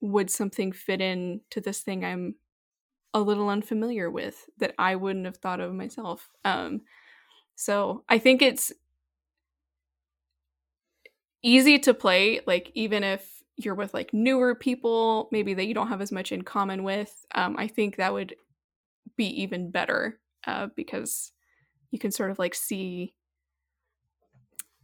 would 0.00 0.30
something 0.30 0.70
fit 0.70 1.00
in 1.00 1.40
to 1.50 1.60
this 1.60 1.80
thing 1.80 2.04
I'm 2.04 2.36
a 3.12 3.20
little 3.20 3.48
unfamiliar 3.48 4.08
with 4.08 4.48
that 4.58 4.76
I 4.78 4.94
wouldn't 4.94 5.24
have 5.24 5.38
thought 5.38 5.58
of 5.58 5.74
myself. 5.74 6.28
Um, 6.44 6.82
so 7.56 8.04
I 8.08 8.18
think 8.18 8.42
it's 8.42 8.72
easy 11.42 11.80
to 11.80 11.92
play, 11.92 12.42
like 12.46 12.70
even 12.74 13.02
if 13.02 13.42
you're 13.56 13.74
with 13.74 13.92
like 13.92 14.14
newer 14.14 14.54
people, 14.54 15.28
maybe 15.32 15.52
that 15.54 15.66
you 15.66 15.74
don't 15.74 15.88
have 15.88 16.00
as 16.00 16.12
much 16.12 16.30
in 16.30 16.42
common 16.42 16.84
with. 16.84 17.26
Um, 17.34 17.56
I 17.58 17.66
think 17.66 17.96
that 17.96 18.12
would 18.12 18.36
be 19.16 19.42
even 19.42 19.72
better 19.72 20.20
uh, 20.46 20.68
because 20.76 21.32
you 21.90 21.98
can 21.98 22.12
sort 22.12 22.30
of 22.30 22.38
like 22.38 22.54
see 22.54 23.14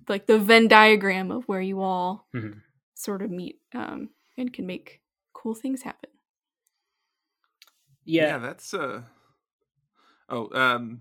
like 0.08 0.26
the 0.26 0.38
Venn 0.38 0.68
diagram 0.68 1.30
of 1.30 1.44
where 1.44 1.60
you 1.60 1.80
all 1.80 2.26
mm-hmm. 2.34 2.58
sort 2.94 3.22
of 3.22 3.30
meet 3.30 3.60
um, 3.74 4.10
and 4.36 4.52
can 4.52 4.66
make 4.66 5.00
cool 5.32 5.54
things 5.54 5.82
happen. 5.82 6.10
Yeah. 8.04 8.26
yeah, 8.26 8.38
that's 8.38 8.72
uh 8.72 9.02
Oh, 10.28 10.48
um 10.52 11.00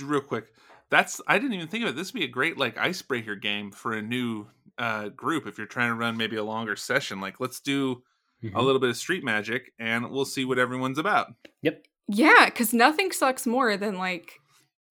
real 0.00 0.20
quick. 0.20 0.46
That's 0.90 1.20
I 1.26 1.38
didn't 1.38 1.54
even 1.54 1.68
think 1.68 1.84
of 1.84 1.90
it. 1.90 1.96
This 1.96 2.12
would 2.12 2.18
be 2.18 2.24
a 2.24 2.28
great 2.28 2.58
like 2.58 2.78
icebreaker 2.78 3.34
game 3.36 3.70
for 3.70 3.92
a 3.92 4.02
new 4.02 4.46
uh 4.78 5.08
group 5.10 5.46
if 5.46 5.58
you're 5.58 5.66
trying 5.66 5.90
to 5.90 5.94
run 5.94 6.16
maybe 6.16 6.36
a 6.36 6.44
longer 6.44 6.76
session. 6.76 7.20
Like 7.20 7.40
let's 7.40 7.60
do 7.60 8.02
mm-hmm. 8.42 8.56
a 8.56 8.62
little 8.62 8.80
bit 8.80 8.90
of 8.90 8.96
street 8.96 9.24
magic 9.24 9.72
and 9.78 10.10
we'll 10.10 10.24
see 10.24 10.44
what 10.44 10.58
everyone's 10.58 10.98
about. 10.98 11.32
Yep. 11.62 11.84
Yeah, 12.08 12.50
cuz 12.50 12.72
nothing 12.72 13.12
sucks 13.12 13.46
more 13.46 13.76
than 13.76 13.98
like 13.98 14.40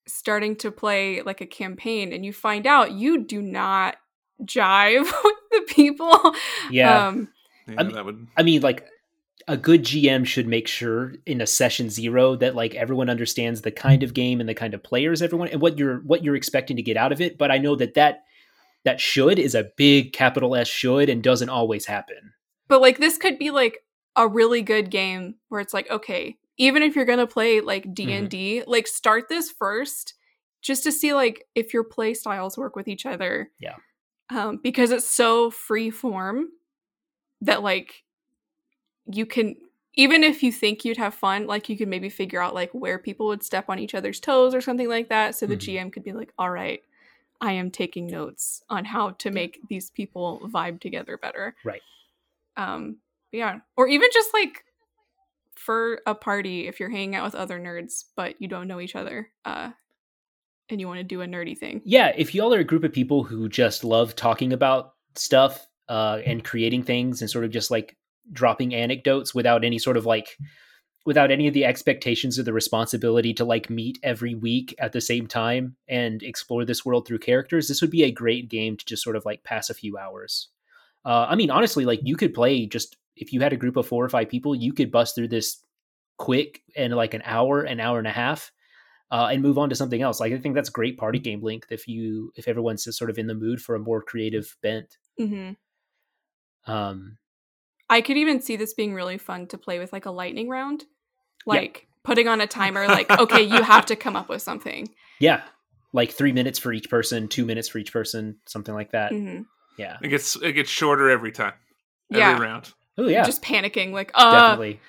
starting 0.06 0.56
to 0.58 0.72
play 0.72 1.22
like 1.22 1.42
a 1.42 1.46
campaign 1.46 2.12
and 2.14 2.26
you 2.26 2.34
find 2.34 2.68
out 2.68 2.92
you 2.92 3.24
do 3.24 3.42
not 3.42 3.96
jive 4.44 5.04
with 5.24 5.36
the 5.52 5.66
people. 5.68 6.36
Yeah. 6.70 7.08
Um 7.08 7.30
yeah, 7.68 7.76
I 7.78 7.84
mean, 7.84 7.96
that 7.96 8.06
would 8.06 8.28
I 8.38 8.44
mean 8.44 8.62
like 8.62 8.88
a 9.48 9.58
good 9.58 9.84
GM 9.84 10.26
should 10.26 10.48
make 10.48 10.68
sure 10.68 11.14
in 11.26 11.42
a 11.42 11.48
session 11.48 11.90
zero 11.90 12.36
that 12.38 12.56
like 12.56 12.76
everyone 12.76 13.10
understands 13.10 13.62
the 13.62 13.72
kind 13.72 14.04
of 14.04 14.14
game 14.14 14.40
and 14.40 14.48
the 14.48 14.54
kind 14.54 14.74
of 14.74 14.84
players 14.84 15.22
everyone 15.22 15.50
and 15.50 15.62
what 15.62 15.78
you're 15.78 16.00
what 16.00 16.24
you're 16.24 16.36
expecting 16.36 16.78
to 16.78 16.84
get 16.84 16.98
out 16.98 17.12
of 17.12 17.22
it. 17.22 17.38
But 17.38 17.52
I 17.52 17.58
know 17.58 17.76
that 17.76 17.94
that 17.96 18.24
that 18.84 19.00
should 19.00 19.40
is 19.40 19.56
a 19.56 19.70
big 19.78 20.14
capital 20.14 20.56
S 20.56 20.68
should 20.68 21.10
and 21.10 21.24
doesn't 21.24 21.50
always 21.50 21.86
happen. 21.86 22.34
But 22.68 22.82
like 22.82 22.98
this 22.98 23.18
could 23.18 23.38
be 23.38 23.52
like 23.52 23.80
a 24.16 24.28
really 24.28 24.62
good 24.62 24.90
game 24.90 25.36
where 25.50 25.62
it's 25.62 25.74
like 25.74 25.90
okay, 25.90 26.38
even 26.58 26.84
if 26.84 26.96
you're 26.96 27.06
gonna 27.06 27.28
play 27.28 27.62
like 27.62 27.94
D 27.94 28.12
and 28.14 28.30
D, 28.30 28.60
mm-hmm. 28.60 28.70
like 28.70 28.88
start 28.88 29.30
this 29.30 29.52
first 29.52 30.16
just 30.62 30.84
to 30.84 30.92
see 30.92 31.14
like 31.14 31.46
if 31.56 31.74
your 31.74 31.84
play 31.84 32.14
styles 32.14 32.58
work 32.58 32.76
with 32.76 32.88
each 32.88 33.06
other. 33.06 33.52
Yeah. 33.60 33.76
Um, 34.30 34.60
because 34.64 34.92
it's 34.92 35.10
so 35.10 35.52
free 35.52 35.90
form 35.92 36.50
that 37.42 37.62
like 37.62 38.04
you 39.06 39.26
can 39.26 39.56
even 39.96 40.24
if 40.24 40.42
you 40.42 40.52
think 40.52 40.84
you'd 40.84 40.98
have 40.98 41.14
fun, 41.14 41.46
like 41.46 41.70
you 41.70 41.78
could 41.78 41.88
maybe 41.88 42.10
figure 42.10 42.42
out 42.42 42.56
like 42.56 42.72
where 42.72 42.98
people 42.98 43.28
would 43.28 43.44
step 43.44 43.66
on 43.70 43.78
each 43.78 43.94
other's 43.94 44.20
toes 44.20 44.56
or 44.56 44.62
something 44.62 44.90
like 44.90 45.10
that. 45.10 45.36
So 45.36 45.46
the 45.46 45.56
mm-hmm. 45.56 45.88
GM 45.88 45.94
could 45.94 46.04
be 46.04 46.14
like, 46.14 46.34
all 46.40 46.50
right, 46.50 46.82
I 47.40 47.54
am 47.54 47.70
taking 47.70 48.08
notes 48.08 48.64
on 48.70 48.86
how 48.86 49.12
to 49.12 49.30
make 49.30 49.60
these 49.70 49.92
people 49.92 50.50
vibe 50.52 50.80
together 50.80 51.18
better. 51.18 51.56
Right. 51.64 51.82
Um, 52.58 52.98
yeah. 53.32 53.60
Or 53.78 53.88
even 53.88 54.10
just 54.12 54.34
like 54.34 54.66
for 55.56 56.02
a 56.06 56.16
party, 56.16 56.68
if 56.68 56.80
you're 56.80 56.90
hanging 56.90 57.16
out 57.16 57.26
with 57.26 57.36
other 57.36 57.60
nerds, 57.60 58.06
but 58.16 58.36
you 58.40 58.48
don't 58.48 58.68
know 58.68 58.80
each 58.80 58.96
other, 58.96 59.30
uh, 59.46 59.72
and 60.70 60.80
you 60.80 60.88
want 60.88 61.00
to 61.00 61.04
do 61.04 61.22
a 61.22 61.28
nerdy 61.28 61.58
thing. 61.58 61.82
Yeah, 61.86 62.12
if 62.16 62.34
y'all 62.34 62.54
are 62.54 62.60
a 62.60 62.64
group 62.64 62.84
of 62.84 62.94
people 62.94 63.24
who 63.24 63.50
just 63.50 63.84
love 63.84 64.16
talking 64.16 64.54
about 64.54 64.94
stuff 65.16 65.68
uh, 65.90 66.20
and 66.26 66.44
creating 66.44 66.84
things 66.84 67.22
and 67.22 67.30
sort 67.30 67.46
of 67.46 67.52
just 67.52 67.72
like 67.72 67.96
dropping 68.32 68.74
anecdotes 68.74 69.36
without 69.36 69.66
any 69.66 69.78
sort 69.78 69.98
of 69.98 70.06
like 70.06 70.38
without 71.06 71.32
any 71.32 71.48
of 71.48 71.54
the 71.54 71.66
expectations 71.66 72.40
or 72.40 72.44
the 72.44 72.54
responsibility 72.54 73.34
to 73.34 73.44
like 73.44 73.70
meet 73.70 74.00
every 74.04 74.36
week 74.36 74.74
at 74.80 74.94
the 74.94 75.02
same 75.02 75.28
time 75.28 75.76
and 75.88 76.24
explore 76.24 76.64
this 76.64 76.86
world 76.86 77.06
through 77.06 77.20
characters, 77.20 77.68
this 77.68 77.82
would 77.82 77.92
be 77.92 78.04
a 78.04 78.12
great 78.12 78.50
game 78.50 78.78
to 78.78 78.86
just 78.86 79.04
sort 79.04 79.18
of 79.18 79.26
like 79.26 79.44
pass 79.44 79.70
a 79.70 79.74
few 79.74 79.98
hours. 79.98 80.48
Uh, 81.06 81.26
I 81.28 81.36
mean, 81.36 81.52
honestly, 81.52 81.84
like 81.84 82.00
you 82.04 82.16
could 82.16 82.34
play 82.34 82.66
just 82.66 82.96
if 83.16 83.34
you 83.34 83.42
had 83.42 83.54
a 83.54 83.58
group 83.58 83.78
of 83.78 83.88
four 83.88 84.04
or 84.04 84.10
five 84.10 84.30
people, 84.30 84.56
you 84.56 84.74
could 84.74 84.92
bust 84.92 85.16
through 85.16 85.30
this 85.30 85.64
quick 86.18 86.62
in 86.76 86.92
like 86.92 87.14
an 87.14 87.22
hour, 87.26 87.62
an 87.62 87.80
hour 87.80 87.98
and 87.98 88.08
a 88.08 88.12
half, 88.12 88.52
uh, 89.12 89.30
and 89.32 89.42
move 89.42 89.58
on 89.58 89.70
to 89.70 89.76
something 89.76 90.02
else. 90.02 90.20
Like 90.20 90.34
I 90.34 90.38
think 90.38 90.56
that's 90.56 90.70
great 90.70 90.98
party 90.98 91.20
game 91.20 91.42
length 91.42 91.72
if 91.72 91.88
you 91.88 92.32
if 92.36 92.48
everyone's 92.48 92.84
just 92.84 92.98
sort 92.98 93.10
of 93.10 93.18
in 93.18 93.28
the 93.28 93.36
mood 93.36 93.62
for 93.62 93.76
a 93.76 93.80
more 93.80 94.02
creative 94.02 94.56
bent. 94.62 94.98
Mm-hmm. 95.20 96.72
Um, 96.72 97.18
I 97.90 98.02
could 98.02 98.18
even 98.18 98.42
see 98.42 98.56
this 98.56 98.74
being 98.74 98.94
really 98.94 99.18
fun 99.18 99.48
to 99.48 99.58
play 99.58 99.80
with 99.80 99.94
like 99.94 100.06
a 100.06 100.12
lightning 100.12 100.50
round 100.50 100.86
like 101.46 101.82
yeah. 101.84 101.96
putting 102.04 102.28
on 102.28 102.42
a 102.42 102.48
timer 102.48 102.88
like 102.88 103.10
okay 103.20 103.42
you 103.42 103.62
have 103.62 103.86
to 103.88 103.96
come 103.96 104.16
up 104.16 104.30
with 104.30 104.42
something 104.42 104.88
yeah 105.20 105.42
like 105.92 106.12
three 106.12 106.32
minutes 106.32 106.60
for 106.60 106.74
each 106.74 106.90
person 106.90 107.28
two 107.28 107.46
minutes 107.46 107.68
for 107.68 107.78
each 107.78 107.94
person 107.94 108.38
something 108.46 108.74
like 108.74 108.92
that 108.92 109.12
mm-hmm. 109.12 109.44
yeah 109.78 109.98
it 110.02 110.08
gets 110.08 110.36
it 110.38 110.54
gets 110.54 110.70
shorter 110.70 111.10
every 111.10 111.32
time 111.32 111.54
every 112.12 112.22
yeah. 112.22 112.40
round 112.40 112.74
oh 112.98 113.08
yeah 113.08 113.24
just 113.24 113.42
panicking 113.42 113.92
like 113.92 114.12
uh 114.14 114.32
definitely 114.32 114.80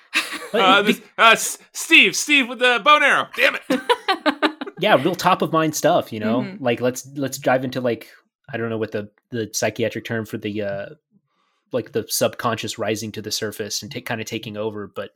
uh, 0.53 0.81
this, 0.81 1.01
uh, 1.17 1.35
steve 1.35 2.15
steve 2.15 2.47
with 2.47 2.59
the 2.59 2.81
bone 2.83 3.03
arrow 3.03 3.27
damn 3.35 3.55
it 3.55 3.81
yeah 4.79 4.95
real 4.95 5.15
top 5.15 5.41
of 5.41 5.51
mind 5.51 5.75
stuff 5.75 6.13
you 6.13 6.19
know 6.19 6.41
mm-hmm. 6.41 6.63
like 6.63 6.81
let's 6.81 7.07
let's 7.15 7.37
dive 7.37 7.63
into 7.63 7.81
like 7.81 8.09
i 8.51 8.57
don't 8.57 8.69
know 8.69 8.77
what 8.77 8.91
the 8.91 9.09
the 9.31 9.49
psychiatric 9.53 10.05
term 10.05 10.25
for 10.25 10.37
the 10.37 10.61
uh 10.61 10.85
like 11.71 11.91
the 11.91 12.05
subconscious 12.07 12.77
rising 12.77 13.11
to 13.11 13.21
the 13.21 13.31
surface 13.31 13.81
and 13.81 13.91
take 13.91 14.05
kind 14.05 14.21
of 14.21 14.27
taking 14.27 14.55
over 14.55 14.87
but 14.87 15.11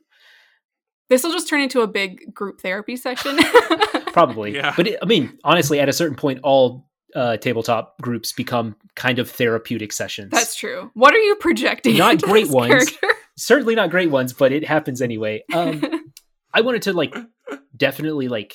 this 1.10 1.24
will 1.24 1.32
just 1.32 1.48
turn 1.48 1.60
into 1.60 1.82
a 1.82 1.88
big 1.88 2.32
group 2.32 2.60
therapy 2.60 2.96
session. 2.96 3.36
Probably. 4.12 4.54
Yeah. 4.54 4.72
But 4.76 4.86
it, 4.86 4.98
I 5.02 5.06
mean, 5.06 5.38
honestly, 5.42 5.80
at 5.80 5.88
a 5.88 5.92
certain 5.92 6.16
point, 6.16 6.38
all 6.44 6.88
uh, 7.14 7.36
tabletop 7.36 8.00
groups 8.00 8.32
become 8.32 8.76
kind 8.94 9.18
of 9.18 9.30
therapeutic 9.30 9.92
sessions. 9.92 10.30
That's 10.30 10.54
true. 10.54 10.90
What 10.94 11.14
are 11.14 11.18
you 11.18 11.34
projecting? 11.36 11.96
Not 11.96 12.20
great 12.22 12.48
ones. 12.48 12.70
Character? 12.70 13.08
Certainly 13.36 13.74
not 13.74 13.90
great 13.90 14.10
ones, 14.10 14.32
but 14.32 14.52
it 14.52 14.64
happens 14.64 15.00
anyway. 15.00 15.42
Um, 15.54 15.82
I 16.54 16.60
wanted 16.62 16.82
to 16.82 16.92
like 16.92 17.14
definitely 17.76 18.28
like 18.28 18.54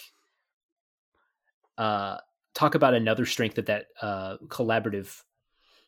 uh, 1.78 2.18
talk 2.54 2.76
about 2.76 2.94
another 2.94 3.26
strength 3.26 3.58
of 3.58 3.66
that 3.66 3.88
uh, 4.02 4.38
collaborative 4.48 5.22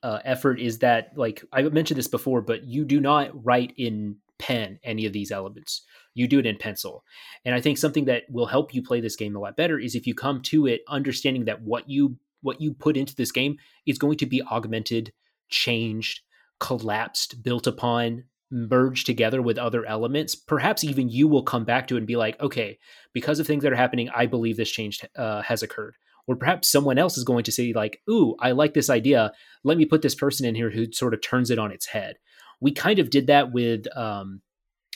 uh, 0.03 0.19
effort 0.23 0.59
is 0.59 0.79
that 0.79 1.17
like 1.17 1.43
I 1.51 1.63
mentioned 1.63 1.97
this 1.97 2.07
before, 2.07 2.41
but 2.41 2.63
you 2.63 2.85
do 2.85 2.99
not 2.99 3.45
write 3.45 3.73
in 3.77 4.17
pen 4.39 4.79
any 4.83 5.05
of 5.05 5.13
these 5.13 5.31
elements 5.31 5.83
you 6.17 6.27
do 6.27 6.39
it 6.39 6.45
in 6.47 6.57
pencil. 6.57 7.03
And 7.45 7.53
I 7.53 7.61
think 7.61 7.77
something 7.77 8.05
that 8.05 8.23
will 8.29 8.47
help 8.47 8.73
you 8.73 8.81
play 8.81 8.99
this 8.99 9.15
game 9.15 9.35
a 9.35 9.39
lot 9.39 9.55
better 9.55 9.77
is 9.77 9.93
if 9.93 10.07
you 10.07 10.15
come 10.15 10.41
to 10.43 10.65
it 10.65 10.81
understanding 10.87 11.45
that 11.45 11.61
what 11.61 11.87
you 11.87 12.17
what 12.41 12.61
you 12.61 12.73
put 12.73 12.97
into 12.97 13.15
this 13.15 13.31
game 13.31 13.57
is 13.85 13.97
going 13.97 14.17
to 14.17 14.25
be 14.25 14.41
augmented, 14.43 15.13
changed, 15.49 16.21
collapsed, 16.59 17.43
built 17.43 17.67
upon, 17.67 18.25
merged 18.49 19.05
together 19.05 19.41
with 19.41 19.57
other 19.57 19.85
elements. 19.85 20.35
Perhaps 20.35 20.83
even 20.83 21.09
you 21.09 21.27
will 21.27 21.43
come 21.43 21.65
back 21.65 21.87
to 21.87 21.95
it 21.95 21.99
and 21.99 22.07
be 22.07 22.15
like, 22.15 22.39
okay, 22.39 22.77
because 23.13 23.39
of 23.39 23.47
things 23.47 23.63
that 23.63 23.73
are 23.73 23.77
happening, 23.77 24.09
I 24.15 24.25
believe 24.25 24.57
this 24.57 24.71
change 24.71 25.03
uh, 25.15 25.41
has 25.41 25.63
occurred. 25.63 25.95
Or 26.27 26.35
perhaps 26.35 26.69
someone 26.69 26.97
else 26.97 27.17
is 27.17 27.23
going 27.23 27.45
to 27.45 27.51
say, 27.51 27.71
like, 27.73 28.01
ooh, 28.09 28.35
I 28.39 28.51
like 28.51 28.73
this 28.73 28.89
idea. 28.89 29.31
Let 29.63 29.77
me 29.77 29.85
put 29.85 30.01
this 30.01 30.15
person 30.15 30.45
in 30.45 30.55
here 30.55 30.69
who 30.69 30.91
sort 30.91 31.13
of 31.13 31.21
turns 31.21 31.49
it 31.49 31.59
on 31.59 31.71
its 31.71 31.87
head. 31.87 32.17
We 32.59 32.71
kind 32.73 32.99
of 32.99 33.09
did 33.09 33.27
that 33.27 33.53
with 33.53 33.85
um, 33.95 34.41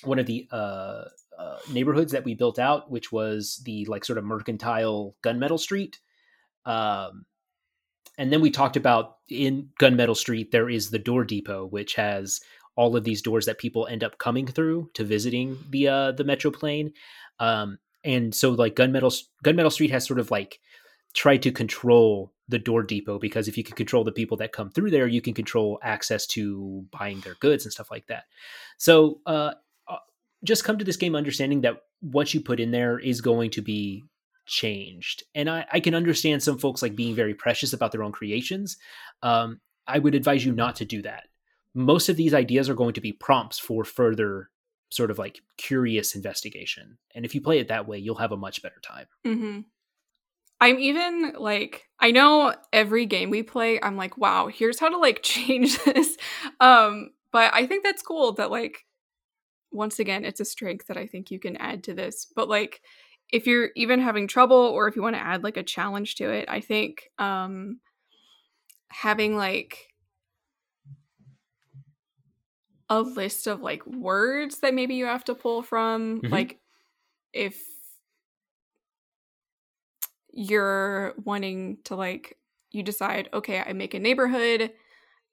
one 0.04 0.20
of 0.20 0.26
the 0.26 0.48
uh, 0.52 1.06
uh, 1.38 1.58
neighborhoods 1.72 2.12
that 2.12 2.26
we 2.26 2.36
built 2.36 2.60
out, 2.60 2.92
which 2.92 3.12
was 3.12 3.62
the 3.66 3.86
like 3.86 4.04
sort 4.04 4.18
of 4.18 4.26
mercantile 4.26 5.16
gunmetal 5.24 5.60
street. 5.60 6.00
Um, 6.66 7.26
and 8.22 8.32
then 8.32 8.40
we 8.40 8.52
talked 8.52 8.78
about 8.78 9.18
in 9.30 9.70
gunmetal 9.80 10.16
street 10.16 10.52
there 10.52 10.70
is 10.70 10.92
the 10.92 11.00
door 11.00 11.26
depot, 11.26 11.66
which 11.66 11.96
has 11.96 12.40
all 12.76 12.96
of 12.96 13.04
these 13.04 13.24
doors 13.24 13.48
that 13.48 13.58
people 13.58 13.88
end 13.88 14.04
up 14.04 14.20
coming 14.20 14.46
through 14.46 14.92
to 14.94 15.04
visiting 15.04 15.58
the 15.72 15.88
uh, 15.88 16.12
the 16.12 16.24
metro 16.24 16.52
plane. 16.52 16.94
Um, 17.40 17.80
and 18.04 18.36
so 18.36 18.52
like 18.52 18.76
gunmetal 18.76 19.20
gunmetal 19.44 19.72
street 19.72 19.90
has 19.90 20.06
sort 20.06 20.20
of 20.20 20.30
like 20.30 20.60
tried 21.16 21.42
to 21.42 21.52
control 21.52 22.32
the 22.48 22.60
door 22.60 22.84
depot 22.84 23.18
because 23.18 23.48
if 23.48 23.58
you 23.58 23.64
can 23.64 23.76
control 23.76 24.04
the 24.04 24.12
people 24.12 24.38
that 24.38 24.54
come 24.54 24.70
through 24.70 24.92
there, 24.92 25.08
you 25.08 25.22
can 25.22 25.34
control 25.34 25.80
access 25.82 26.28
to 26.28 26.86
buying 26.92 27.22
their 27.22 27.36
goods 27.40 27.66
and 27.66 27.74
stuff 27.74 27.90
like 27.90 28.06
that. 28.06 28.26
So 28.78 29.20
uh, 29.26 29.54
just 30.44 30.64
come 30.64 30.78
to 30.78 30.86
this 30.86 30.98
game 30.98 31.16
understanding 31.16 31.62
that 31.62 31.82
what 32.02 32.36
you 32.36 32.42
put 32.42 32.60
in 32.60 32.70
there 32.70 33.00
is 33.00 33.20
going 33.20 33.50
to 33.52 33.64
be 33.64 34.04
changed. 34.52 35.24
And 35.34 35.50
I, 35.50 35.66
I 35.72 35.80
can 35.80 35.96
understand 35.96 36.44
some 36.44 36.58
folks 36.58 36.82
like 36.82 36.96
being 36.96 37.16
very 37.16 37.34
precious 37.34 37.72
about 37.72 37.94
their 37.94 38.04
own 38.04 38.12
creations. 38.12 38.78
Um, 39.24 39.62
I 39.88 39.98
would 39.98 40.14
advise 40.14 40.46
you 40.46 40.52
not 40.52 40.76
to 40.76 40.86
do 40.86 41.02
that. 41.04 41.24
Most 41.74 42.10
of 42.10 42.18
these 42.18 42.34
ideas 42.34 42.70
are 42.70 42.76
going 42.76 42.94
to 42.94 43.02
be 43.02 43.14
prompts 43.14 43.58
for 43.58 43.86
further 43.86 44.50
sort 44.90 45.10
of 45.10 45.18
like 45.18 45.40
curious 45.58 46.16
investigation. 46.16 46.98
And 47.16 47.24
if 47.24 47.34
you 47.34 47.40
play 47.40 47.60
it 47.60 47.70
that 47.70 47.88
way, 47.88 47.98
you'll 47.98 48.16
have 48.16 48.34
a 48.34 48.38
much 48.38 48.62
better 48.62 48.82
time. 48.84 49.06
Mm-hmm. 49.26 49.60
I'm 50.60 50.80
even 50.80 51.34
like, 51.40 51.86
I 51.98 52.12
know 52.12 52.54
every 52.74 53.06
game 53.06 53.30
we 53.30 53.44
play, 53.44 53.80
I'm 53.82 53.96
like, 53.96 54.18
wow, 54.18 54.48
here's 54.48 54.82
how 54.82 54.90
to 54.90 54.98
like 54.98 55.22
change 55.24 55.82
this. 55.86 56.18
Um, 56.60 57.12
but 57.32 57.54
I 57.54 57.66
think 57.66 57.86
that's 57.86 58.04
cool 58.04 58.34
that 58.34 58.52
like 58.52 58.80
once 59.72 59.98
again, 60.00 60.26
it's 60.26 60.42
a 60.42 60.46
strength 60.46 60.88
that 60.88 60.98
I 60.98 61.08
think 61.08 61.32
you 61.32 61.40
can 61.40 61.56
add 61.56 61.86
to 61.86 61.94
this. 61.94 62.28
But 62.36 62.50
like 62.50 62.82
if 63.32 63.48
you're 63.48 63.70
even 63.76 64.00
having 64.00 64.28
trouble 64.28 64.58
or 64.58 64.88
if 64.88 64.96
you 64.96 65.02
want 65.02 65.16
to 65.16 65.22
add 65.22 65.44
like 65.44 65.58
a 65.58 65.64
challenge 65.64 66.16
to 66.16 66.30
it, 66.30 66.46
I 66.50 66.62
think 66.62 67.10
um 67.18 67.80
having 68.90 69.38
like 69.38 69.88
a 72.90 73.02
list 73.02 73.48
of 73.48 73.62
like 73.62 73.86
words 73.88 74.60
that 74.60 74.74
maybe 74.74 74.96
you 74.96 75.06
have 75.06 75.24
to 75.24 75.34
pull 75.34 75.64
from 75.64 76.22
mm-hmm. 76.22 76.32
like 76.32 76.60
if 77.32 77.64
you're 80.34 81.14
wanting 81.24 81.78
to 81.86 81.96
like 81.96 82.38
you 82.72 82.84
decide 82.84 83.30
okay 83.34 83.62
i 83.66 83.72
make 83.72 83.94
a 83.94 84.00
neighborhood 84.00 84.72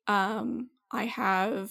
um 0.07 0.69
i 0.93 1.05
have 1.05 1.71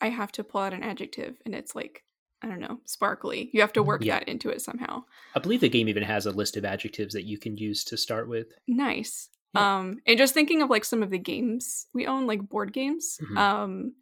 I 0.00 0.08
have 0.08 0.32
to 0.32 0.44
pull 0.44 0.62
out 0.62 0.72
an 0.72 0.82
adjective 0.82 1.36
and 1.44 1.54
it's 1.54 1.74
like 1.74 2.04
I 2.42 2.48
don't 2.48 2.60
know, 2.60 2.80
sparkly. 2.86 3.50
You 3.52 3.60
have 3.60 3.72
to 3.74 3.82
work 3.82 4.04
yeah. 4.04 4.18
that 4.18 4.28
into 4.28 4.48
it 4.48 4.62
somehow. 4.62 5.04
I 5.34 5.40
believe 5.40 5.60
the 5.60 5.68
game 5.68 5.88
even 5.88 6.02
has 6.02 6.26
a 6.26 6.30
list 6.30 6.56
of 6.56 6.64
adjectives 6.64 7.12
that 7.14 7.24
you 7.24 7.38
can 7.38 7.56
use 7.56 7.84
to 7.84 7.96
start 7.96 8.28
with. 8.28 8.48
Nice. 8.66 9.28
Yeah. 9.54 9.78
Um 9.78 9.98
and 10.06 10.16
just 10.16 10.32
thinking 10.32 10.62
of 10.62 10.70
like 10.70 10.84
some 10.84 11.02
of 11.02 11.10
the 11.10 11.18
games 11.18 11.86
we 11.92 12.06
own 12.06 12.26
like 12.26 12.48
board 12.48 12.72
games. 12.72 13.18
Mm-hmm. 13.22 13.38
Um 13.38 13.92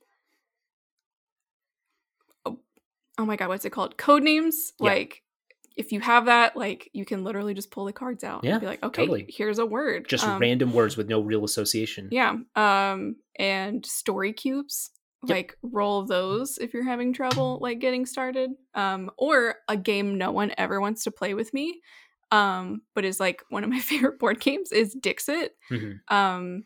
oh, 2.45 2.59
oh, 3.19 3.25
my 3.25 3.37
god, 3.37 3.49
what's 3.49 3.65
it 3.65 3.71
called? 3.71 3.97
Code 3.97 4.23
names. 4.23 4.73
Yeah. 4.79 4.91
Like 4.91 5.23
if 5.77 5.91
you 5.91 6.01
have 6.01 6.27
that, 6.27 6.57
like 6.57 6.91
you 6.93 7.05
can 7.05 7.25
literally 7.25 7.55
just 7.55 7.71
pull 7.71 7.87
the 7.87 7.93
cards 7.93 8.25
out 8.25 8.45
yeah, 8.45 8.53
and 8.53 8.61
be 8.61 8.67
like, 8.67 8.83
okay, 8.83 9.03
totally. 9.03 9.27
here's 9.29 9.59
a 9.59 9.67
word. 9.67 10.09
Just 10.09 10.25
um, 10.25 10.41
random 10.41 10.73
words 10.73 10.97
with 10.97 11.09
no 11.09 11.21
real 11.21 11.45
association. 11.45 12.09
Yeah. 12.13 12.37
Um 12.55 13.17
and 13.37 13.85
story 13.85 14.33
cubes 14.33 14.91
yep. 15.27 15.37
like 15.37 15.57
roll 15.63 16.05
those 16.05 16.59
if 16.59 16.73
you're 16.73 16.85
having 16.85 17.13
trouble 17.13 17.59
like 17.61 17.81
getting 17.81 18.07
started 18.07 18.51
um 18.75 19.11
or 19.17 19.57
a 19.69 19.77
game 19.77 20.17
no 20.17 20.31
one 20.31 20.53
ever 20.57 20.81
wants 20.81 21.05
to 21.05 21.11
play 21.11 21.35
with 21.35 21.53
me 21.53 21.81
um 22.31 22.83
but 22.95 23.05
is 23.05 23.19
like 23.19 23.43
one 23.49 23.65
of 23.65 23.71
my 23.71 23.81
favorite 23.81 24.19
board 24.19 24.41
games 24.41 24.73
is 24.73 24.95
dixit 24.95 25.57
mm-hmm. 25.71 26.15
um 26.15 26.65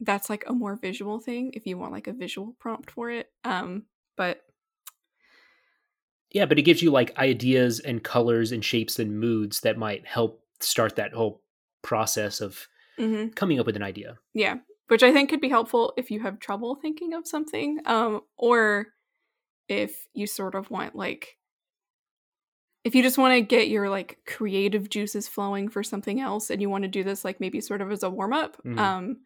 that's 0.00 0.30
like 0.30 0.44
a 0.46 0.52
more 0.52 0.76
visual 0.76 1.18
thing 1.18 1.50
if 1.54 1.66
you 1.66 1.76
want 1.76 1.92
like 1.92 2.06
a 2.06 2.12
visual 2.12 2.54
prompt 2.60 2.90
for 2.90 3.10
it 3.10 3.30
um 3.44 3.82
but 4.16 4.42
yeah 6.30 6.46
but 6.46 6.58
it 6.58 6.62
gives 6.62 6.82
you 6.82 6.90
like 6.90 7.16
ideas 7.18 7.80
and 7.80 8.04
colors 8.04 8.52
and 8.52 8.64
shapes 8.64 8.98
and 8.98 9.18
moods 9.18 9.60
that 9.60 9.76
might 9.76 10.06
help 10.06 10.44
start 10.60 10.94
that 10.96 11.12
whole 11.12 11.42
process 11.82 12.40
of 12.40 12.68
mm-hmm. 12.98 13.28
coming 13.30 13.58
up 13.58 13.66
with 13.66 13.76
an 13.76 13.82
idea 13.82 14.16
yeah 14.34 14.56
which 14.88 15.02
I 15.02 15.12
think 15.12 15.30
could 15.30 15.40
be 15.40 15.48
helpful 15.48 15.92
if 15.96 16.10
you 16.10 16.20
have 16.20 16.40
trouble 16.40 16.74
thinking 16.74 17.14
of 17.14 17.26
something, 17.26 17.78
um, 17.84 18.22
or 18.36 18.88
if 19.68 20.06
you 20.14 20.26
sort 20.26 20.54
of 20.54 20.70
want 20.70 20.94
like 20.94 21.36
if 22.84 22.94
you 22.94 23.02
just 23.02 23.18
want 23.18 23.34
to 23.34 23.42
get 23.42 23.68
your 23.68 23.90
like 23.90 24.18
creative 24.26 24.88
juices 24.88 25.28
flowing 25.28 25.68
for 25.68 25.82
something 25.82 26.20
else 26.20 26.48
and 26.48 26.62
you 26.62 26.70
want 26.70 26.84
to 26.84 26.88
do 26.88 27.04
this 27.04 27.22
like 27.22 27.38
maybe 27.38 27.60
sort 27.60 27.82
of 27.82 27.92
as 27.92 28.02
a 28.02 28.08
warm 28.08 28.32
up 28.32 28.56
mm-hmm. 28.64 28.78
um 28.78 29.16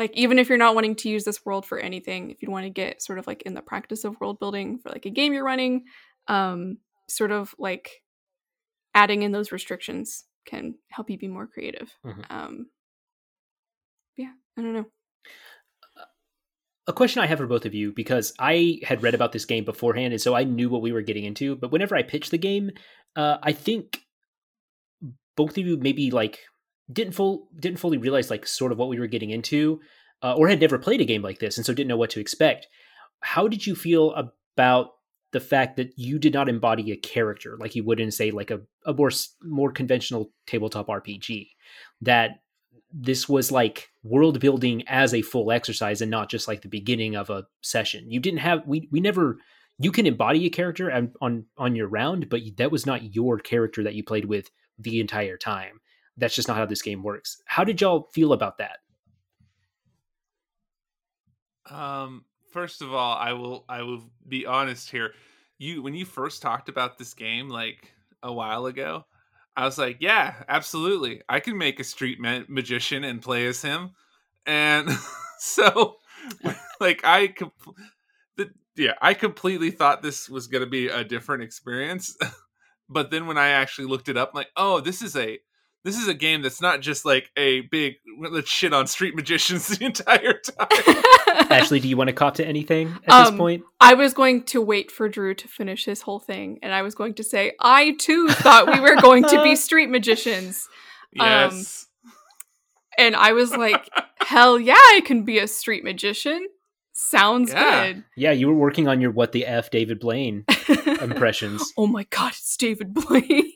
like 0.00 0.10
even 0.14 0.40
if 0.40 0.48
you're 0.48 0.58
not 0.58 0.74
wanting 0.74 0.96
to 0.96 1.08
use 1.08 1.22
this 1.22 1.46
world 1.46 1.64
for 1.64 1.78
anything 1.78 2.32
if 2.32 2.42
you 2.42 2.50
want 2.50 2.64
to 2.64 2.70
get 2.70 3.00
sort 3.00 3.20
of 3.20 3.28
like 3.28 3.42
in 3.42 3.54
the 3.54 3.62
practice 3.62 4.02
of 4.02 4.18
world 4.20 4.40
building 4.40 4.76
for 4.76 4.88
like 4.88 5.06
a 5.06 5.10
game 5.10 5.32
you're 5.32 5.44
running 5.44 5.84
um 6.26 6.78
sort 7.08 7.30
of 7.30 7.54
like 7.58 8.02
adding 8.94 9.22
in 9.22 9.32
those 9.32 9.52
restrictions 9.52 10.24
can 10.46 10.74
help 10.90 11.10
you 11.10 11.18
be 11.18 11.28
more 11.28 11.46
creative. 11.46 11.94
Mm-hmm. 12.04 12.22
Um, 12.30 12.66
I 14.60 14.62
don't 14.62 14.74
know. 14.74 14.86
A 16.86 16.92
question 16.92 17.22
I 17.22 17.26
have 17.26 17.38
for 17.38 17.46
both 17.46 17.64
of 17.64 17.74
you 17.74 17.92
because 17.92 18.34
I 18.38 18.80
had 18.82 19.02
read 19.02 19.14
about 19.14 19.32
this 19.32 19.44
game 19.44 19.64
beforehand, 19.64 20.12
and 20.12 20.20
so 20.20 20.34
I 20.34 20.44
knew 20.44 20.68
what 20.68 20.82
we 20.82 20.92
were 20.92 21.02
getting 21.02 21.24
into. 21.24 21.56
But 21.56 21.72
whenever 21.72 21.96
I 21.96 22.02
pitched 22.02 22.30
the 22.30 22.38
game, 22.38 22.72
uh, 23.16 23.38
I 23.42 23.52
think 23.52 24.02
both 25.36 25.56
of 25.56 25.66
you 25.66 25.76
maybe 25.76 26.10
like 26.10 26.38
didn't 26.92 27.14
full 27.14 27.48
didn't 27.58 27.78
fully 27.78 27.96
realize 27.96 28.28
like 28.28 28.46
sort 28.46 28.72
of 28.72 28.78
what 28.78 28.88
we 28.88 28.98
were 28.98 29.06
getting 29.06 29.30
into, 29.30 29.80
uh, 30.22 30.34
or 30.34 30.48
had 30.48 30.60
never 30.60 30.78
played 30.78 31.00
a 31.00 31.06
game 31.06 31.22
like 31.22 31.38
this, 31.38 31.56
and 31.56 31.64
so 31.64 31.72
didn't 31.72 31.88
know 31.88 31.96
what 31.96 32.10
to 32.10 32.20
expect. 32.20 32.66
How 33.20 33.48
did 33.48 33.66
you 33.66 33.74
feel 33.74 34.12
about 34.12 34.90
the 35.32 35.40
fact 35.40 35.76
that 35.76 35.92
you 35.96 36.18
did 36.18 36.34
not 36.34 36.48
embody 36.48 36.90
a 36.90 36.96
character 36.96 37.56
like 37.58 37.76
you 37.76 37.84
would 37.84 38.00
in 38.00 38.10
say 38.10 38.30
like 38.30 38.50
a, 38.50 38.60
a 38.84 38.92
more 38.92 39.10
more 39.42 39.72
conventional 39.72 40.32
tabletop 40.46 40.88
RPG? 40.88 41.48
That 42.02 42.40
this 42.92 43.28
was 43.28 43.52
like 43.52 43.90
world 44.02 44.40
building 44.40 44.82
as 44.88 45.14
a 45.14 45.22
full 45.22 45.52
exercise 45.52 46.00
and 46.00 46.10
not 46.10 46.30
just 46.30 46.48
like 46.48 46.62
the 46.62 46.68
beginning 46.68 47.16
of 47.16 47.30
a 47.30 47.46
session. 47.60 48.10
You 48.10 48.20
didn't 48.20 48.40
have 48.40 48.66
we 48.66 48.88
we 48.90 49.00
never 49.00 49.38
you 49.78 49.92
can 49.92 50.06
embody 50.06 50.46
a 50.46 50.50
character 50.50 50.90
on 50.90 51.12
on, 51.20 51.46
on 51.56 51.76
your 51.76 51.88
round, 51.88 52.28
but 52.28 52.42
that 52.56 52.70
was 52.70 52.86
not 52.86 53.14
your 53.14 53.38
character 53.38 53.82
that 53.84 53.94
you 53.94 54.02
played 54.02 54.26
with 54.26 54.50
the 54.78 55.00
entire 55.00 55.36
time. 55.36 55.80
That's 56.16 56.34
just 56.34 56.48
not 56.48 56.56
how 56.56 56.66
this 56.66 56.82
game 56.82 57.02
works. 57.02 57.42
How 57.46 57.64
did 57.64 57.80
y'all 57.80 58.08
feel 58.12 58.32
about 58.32 58.58
that? 58.58 58.78
Um, 61.70 62.24
first 62.52 62.82
of 62.82 62.92
all, 62.92 63.16
I 63.16 63.32
will 63.32 63.64
I 63.68 63.82
will 63.82 64.02
be 64.26 64.46
honest 64.46 64.90
here. 64.90 65.12
You 65.58 65.82
when 65.82 65.94
you 65.94 66.04
first 66.04 66.42
talked 66.42 66.68
about 66.68 66.98
this 66.98 67.14
game 67.14 67.48
like 67.48 67.92
a 68.22 68.32
while 68.32 68.66
ago, 68.66 69.04
I 69.60 69.66
was 69.66 69.76
like, 69.76 69.98
yeah, 70.00 70.36
absolutely. 70.48 71.20
I 71.28 71.38
can 71.38 71.58
make 71.58 71.78
a 71.80 71.84
street 71.84 72.18
ma- 72.18 72.44
magician 72.48 73.04
and 73.04 73.20
play 73.20 73.46
as 73.46 73.60
him. 73.60 73.90
And 74.46 74.88
so 75.38 75.96
like 76.80 77.02
I 77.04 77.28
com- 77.28 77.52
the, 78.38 78.50
yeah, 78.74 78.94
I 79.02 79.12
completely 79.12 79.70
thought 79.70 80.00
this 80.00 80.30
was 80.30 80.46
going 80.46 80.64
to 80.64 80.70
be 80.70 80.88
a 80.88 81.04
different 81.04 81.42
experience. 81.42 82.16
but 82.88 83.10
then 83.10 83.26
when 83.26 83.36
I 83.36 83.48
actually 83.48 83.88
looked 83.88 84.08
it 84.08 84.16
up, 84.16 84.30
I'm 84.32 84.38
like, 84.38 84.50
oh, 84.56 84.80
this 84.80 85.02
is 85.02 85.14
a 85.14 85.38
this 85.84 85.96
is 85.96 86.08
a 86.08 86.14
game 86.14 86.42
that's 86.42 86.60
not 86.60 86.80
just 86.80 87.04
like 87.04 87.30
a 87.36 87.62
big 87.62 87.94
let's 88.18 88.50
shit 88.50 88.72
on 88.72 88.86
street 88.86 89.14
magicians 89.16 89.66
the 89.68 89.84
entire 89.84 90.34
time. 90.34 91.46
Ashley, 91.50 91.80
do 91.80 91.88
you 91.88 91.96
want 91.96 92.08
to 92.08 92.12
cop 92.12 92.34
to 92.34 92.46
anything 92.46 92.98
at 93.06 93.12
um, 93.12 93.24
this 93.24 93.38
point? 93.38 93.64
I 93.80 93.94
was 93.94 94.12
going 94.12 94.44
to 94.44 94.60
wait 94.60 94.90
for 94.90 95.08
Drew 95.08 95.34
to 95.34 95.48
finish 95.48 95.84
his 95.84 96.02
whole 96.02 96.20
thing, 96.20 96.58
and 96.62 96.72
I 96.72 96.82
was 96.82 96.94
going 96.94 97.14
to 97.14 97.24
say, 97.24 97.52
I 97.60 97.92
too 97.98 98.28
thought 98.28 98.72
we 98.72 98.80
were 98.80 99.00
going 99.00 99.24
to 99.24 99.42
be 99.42 99.56
street 99.56 99.88
magicians. 99.88 100.68
Yes. 101.12 101.86
Um, 102.04 102.12
and 102.98 103.16
I 103.16 103.32
was 103.32 103.56
like, 103.56 103.88
hell 104.20 104.60
yeah, 104.60 104.74
I 104.74 105.00
can 105.04 105.24
be 105.24 105.38
a 105.38 105.48
street 105.48 105.84
magician. 105.84 106.46
Sounds 106.92 107.52
yeah. 107.52 107.86
good. 107.86 108.04
Yeah, 108.16 108.32
you 108.32 108.48
were 108.48 108.54
working 108.54 108.86
on 108.86 109.00
your 109.00 109.10
what 109.10 109.32
the 109.32 109.46
F 109.46 109.70
David 109.70 110.00
Blaine 110.00 110.44
impressions. 111.00 111.72
oh 111.78 111.86
my 111.86 112.04
god, 112.10 112.32
it's 112.32 112.56
David 112.58 112.92
Blaine. 112.92 113.52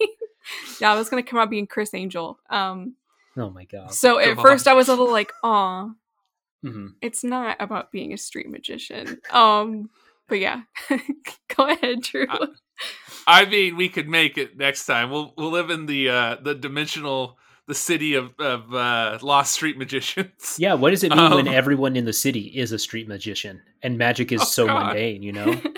yeah, 0.81 0.93
I 0.93 0.97
was 0.97 1.09
gonna 1.09 1.23
come 1.23 1.39
out 1.39 1.51
being 1.51 1.67
Criss 1.67 1.95
Angel. 1.95 2.39
Um 2.51 2.97
Oh 3.37 3.51
my 3.51 3.65
god. 3.65 3.93
So 3.93 4.19
at 4.19 4.39
first 4.39 4.69
I 4.69 4.75
was 4.75 4.89
a 4.89 4.93
little 4.93 5.11
like, 5.11 5.33
aw. 5.43 5.91
Mm-hmm. 6.65 6.87
It's 7.03 7.25
not 7.25 7.57
about 7.61 7.93
being 7.93 8.13
a 8.13 8.19
street 8.19 8.49
magician. 8.49 9.21
Um 9.31 9.91
but 10.29 10.39
yeah. 10.39 10.63
Go 11.57 11.69
ahead, 11.69 12.01
Drew. 12.03 12.27
I, 12.31 12.47
I 13.27 13.45
mean, 13.45 13.77
we 13.77 13.89
could 13.89 14.09
make 14.09 14.39
it 14.39 14.57
next 14.57 14.87
time. 14.87 15.11
We'll 15.11 15.35
we'll 15.37 15.51
live 15.51 15.71
in 15.71 15.87
the 15.87 16.09
uh 16.09 16.37
the 16.43 16.55
dimensional 16.55 17.39
the 17.67 17.75
city 17.75 18.15
of, 18.15 18.39
of 18.39 18.75
uh, 18.75 19.19
lost 19.23 19.55
street 19.55 19.79
magicians. 19.79 20.57
Yeah, 20.59 20.75
what 20.75 20.91
does 20.91 21.03
it 21.03 21.11
mean 21.11 21.19
um, 21.19 21.35
when 21.35 21.49
everyone 21.49 21.97
in 21.97 22.05
the 22.05 22.13
city 22.13 22.53
is 22.55 22.73
a 22.73 22.79
street 22.79 23.09
magician 23.09 23.63
and 23.83 23.97
magic 23.97 24.33
is 24.33 24.43
oh, 24.43 24.45
so 24.45 24.67
God. 24.67 24.87
mundane? 24.87 25.23
You 25.23 25.33
know. 25.33 25.61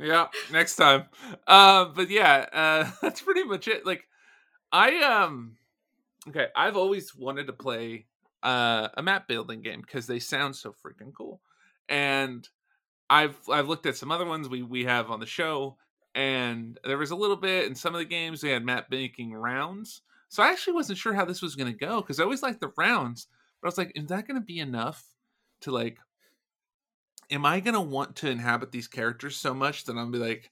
yeah, 0.00 0.26
next 0.52 0.76
time. 0.76 1.04
Uh, 1.46 1.86
but 1.86 2.10
yeah, 2.10 2.46
uh, 2.52 2.90
that's 3.02 3.20
pretty 3.20 3.44
much 3.44 3.68
it. 3.68 3.86
Like, 3.86 4.04
I 4.72 4.98
um, 5.02 5.56
okay, 6.28 6.48
I've 6.56 6.76
always 6.76 7.14
wanted 7.16 7.46
to 7.48 7.52
play 7.52 8.06
uh, 8.42 8.88
a 8.96 9.02
map 9.02 9.28
building 9.28 9.62
game 9.62 9.80
because 9.80 10.06
they 10.06 10.18
sound 10.18 10.56
so 10.56 10.72
freaking 10.72 11.12
cool, 11.16 11.40
and 11.88 12.48
I've 13.08 13.36
I've 13.50 13.68
looked 13.68 13.86
at 13.86 13.96
some 13.96 14.10
other 14.10 14.26
ones 14.26 14.48
we 14.48 14.62
we 14.62 14.84
have 14.84 15.10
on 15.10 15.20
the 15.20 15.26
show, 15.26 15.76
and 16.14 16.78
there 16.84 16.98
was 16.98 17.10
a 17.10 17.16
little 17.16 17.36
bit 17.36 17.66
in 17.66 17.74
some 17.74 17.94
of 17.94 17.98
the 17.98 18.04
games 18.04 18.40
they 18.40 18.50
had 18.50 18.64
map 18.64 18.86
making 18.90 19.34
rounds 19.34 20.02
so 20.28 20.42
I 20.42 20.48
actually 20.50 20.74
wasn't 20.74 20.98
sure 20.98 21.14
how 21.14 21.24
this 21.24 21.40
was 21.40 21.54
going 21.54 21.72
to 21.72 21.78
go 21.78 22.00
because 22.00 22.18
I 22.18 22.24
always 22.24 22.42
like 22.42 22.58
the 22.58 22.72
rounds, 22.76 23.28
but 23.60 23.68
I 23.68 23.70
was 23.70 23.78
like, 23.78 23.92
is 23.94 24.06
that 24.08 24.26
going 24.26 24.40
to 24.40 24.44
be 24.44 24.58
enough 24.58 25.04
to 25.62 25.70
like? 25.70 25.98
Am 27.30 27.44
I 27.44 27.60
to 27.74 27.80
want 27.80 28.16
to 28.16 28.30
inhabit 28.30 28.72
these 28.72 28.88
characters 28.88 29.36
so 29.36 29.52
much 29.52 29.84
that 29.84 29.96
I'm 29.96 30.10
be 30.10 30.18
like, 30.18 30.50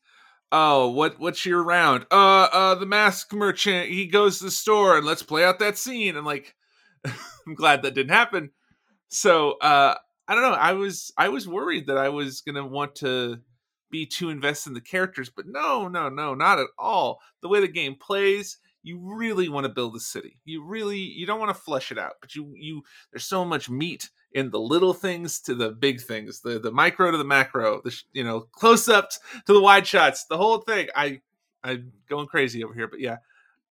oh, 0.51 0.91
what 0.91 1.19
what's 1.19 1.47
your 1.47 1.63
round? 1.63 2.07
Uh, 2.11 2.49
uh, 2.53 2.75
the 2.75 2.87
mask 2.87 3.33
merchant 3.33 3.89
he 3.89 4.07
goes 4.07 4.39
to 4.39 4.45
the 4.45 4.51
store 4.51 4.97
and 4.97 5.07
let's 5.07 5.23
play 5.23 5.45
out 5.45 5.59
that 5.61 5.79
scene. 5.79 6.17
And 6.17 6.27
like, 6.27 6.55
I'm 7.05 7.55
glad 7.55 7.83
that 7.83 7.95
didn't 7.95 8.15
happen. 8.15 8.51
So 9.09 9.53
uh, 9.59 9.95
I 10.27 10.35
don't 10.35 10.43
know. 10.43 10.53
I 10.57 10.73
was 10.73 11.13
I 11.17 11.29
was 11.29 11.47
worried 11.47 11.87
that 11.87 11.99
I 11.99 12.09
was 12.09 12.43
to 12.57 12.65
want 12.65 12.97
to 12.97 13.39
be 13.91 14.07
too 14.07 14.31
invested 14.31 14.71
in 14.71 14.75
the 14.75 14.81
characters, 14.81 15.31
but 15.31 15.47
no, 15.47 15.87
no, 15.89 16.09
no, 16.09 16.35
not 16.35 16.59
at 16.59 16.67
all. 16.79 17.21
The 17.43 17.49
way 17.49 17.61
the 17.61 17.69
game 17.69 17.95
plays 17.95 18.59
you 18.85 19.01
really 19.03 19.49
want 19.49 19.65
to 19.65 19.73
build 19.73 19.97
a 19.97 20.01
city. 20.01 20.39
You 20.45 20.63
really 20.63 20.99
you 20.99 21.27
don't 21.27 21.41
want 21.41 21.55
to 21.55 21.63
flesh 21.63 21.91
it 21.91 21.99
out, 21.99 22.15
but 22.21 22.35
you 22.37 22.53
you 22.55 22.83
there's 23.11 23.25
so 23.25 23.45
much 23.45 23.69
meat 23.69 24.11
in 24.35 24.51
the 24.51 24.59
little 24.59 24.93
things 24.93 25.41
to 25.41 25.55
the 25.55 25.71
big 25.71 26.01
things, 26.01 26.41
the 26.41 26.59
the 26.59 26.73
micro 26.73 27.11
to 27.11 27.17
the 27.17 27.25
macro, 27.25 27.81
the 27.83 27.97
you 28.13 28.25
know 28.25 28.41
close 28.41 28.89
ups 28.89 29.21
to 29.47 29.53
the 29.53 29.61
wide 29.61 29.87
shots, 29.87 30.27
the 30.27 30.37
whole 30.37 30.59
thing. 30.59 30.89
I 30.95 31.21
I'm 31.63 31.93
going 32.09 32.27
crazy 32.27 32.63
over 32.63 32.75
here, 32.75 32.89
but 32.89 33.01
yeah, 33.01 33.19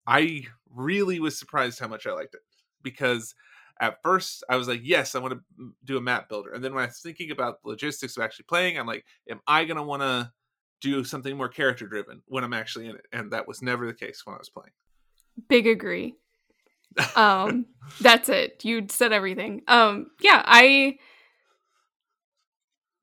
I 0.07 0.45
really 0.73 1.19
was 1.19 1.37
surprised 1.37 1.79
how 1.79 1.87
much 1.87 2.07
I 2.07 2.13
liked 2.13 2.35
it 2.35 2.41
because 2.83 3.35
at 3.79 4.01
first 4.03 4.43
I 4.47 4.55
was 4.55 4.67
like, 4.67 4.81
yes, 4.83 5.15
I 5.15 5.19
want 5.19 5.33
to 5.33 5.73
do 5.83 5.97
a 5.97 6.01
map 6.01 6.29
builder, 6.29 6.53
and 6.53 6.63
then 6.63 6.73
when 6.73 6.83
I 6.83 6.87
was 6.87 6.99
thinking 6.99 7.31
about 7.31 7.61
the 7.63 7.69
logistics 7.69 8.15
of 8.15 8.23
actually 8.23 8.45
playing, 8.45 8.77
I'm 8.77 8.87
like, 8.87 9.03
am 9.29 9.41
I 9.47 9.65
gonna 9.65 9.83
want 9.83 10.03
to 10.03 10.31
do 10.79 11.03
something 11.03 11.35
more 11.35 11.49
character 11.49 11.87
driven 11.87 12.21
when 12.27 12.43
I'm 12.43 12.53
actually 12.53 12.87
in 12.87 12.95
it? 12.95 13.05
And 13.11 13.31
that 13.31 13.47
was 13.47 13.61
never 13.61 13.87
the 13.87 13.93
case 13.93 14.25
when 14.25 14.35
I 14.35 14.39
was 14.39 14.49
playing. 14.49 14.71
Big 15.47 15.65
agree. 15.65 16.15
Um, 17.15 17.65
that's 17.99 18.29
it. 18.29 18.63
You 18.63 18.85
said 18.89 19.11
everything. 19.11 19.61
Um, 19.67 20.07
yeah, 20.21 20.41
I, 20.45 20.97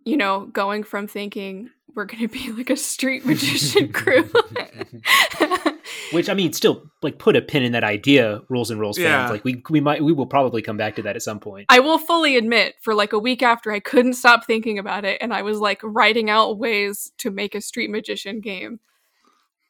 you 0.04 0.16
know, 0.16 0.46
going 0.46 0.82
from 0.84 1.06
thinking 1.06 1.70
we're 1.94 2.04
going 2.04 2.26
to 2.26 2.28
be 2.28 2.52
like 2.56 2.70
a 2.70 2.76
street 2.76 3.26
magician 3.26 3.92
crew. 3.92 4.30
Which 6.12 6.30
I 6.30 6.34
mean, 6.34 6.52
still 6.52 6.90
like 7.02 7.18
put 7.18 7.36
a 7.36 7.42
pin 7.42 7.62
in 7.62 7.72
that 7.72 7.84
idea, 7.84 8.40
rules 8.48 8.70
and 8.70 8.80
rules 8.80 8.98
yeah. 8.98 9.20
fans. 9.20 9.30
Like 9.30 9.44
we 9.44 9.62
we 9.68 9.80
might 9.80 10.02
we 10.02 10.12
will 10.12 10.26
probably 10.26 10.62
come 10.62 10.76
back 10.76 10.96
to 10.96 11.02
that 11.02 11.16
at 11.16 11.22
some 11.22 11.40
point. 11.40 11.66
I 11.68 11.80
will 11.80 11.98
fully 11.98 12.36
admit, 12.36 12.76
for 12.80 12.94
like 12.94 13.12
a 13.12 13.18
week 13.18 13.42
after, 13.42 13.72
I 13.72 13.80
couldn't 13.80 14.14
stop 14.14 14.46
thinking 14.46 14.78
about 14.78 15.04
it, 15.04 15.18
and 15.20 15.34
I 15.34 15.42
was 15.42 15.58
like 15.58 15.80
writing 15.82 16.30
out 16.30 16.58
ways 16.58 17.12
to 17.18 17.30
make 17.30 17.54
a 17.54 17.60
street 17.60 17.90
magician 17.90 18.40
game. 18.40 18.80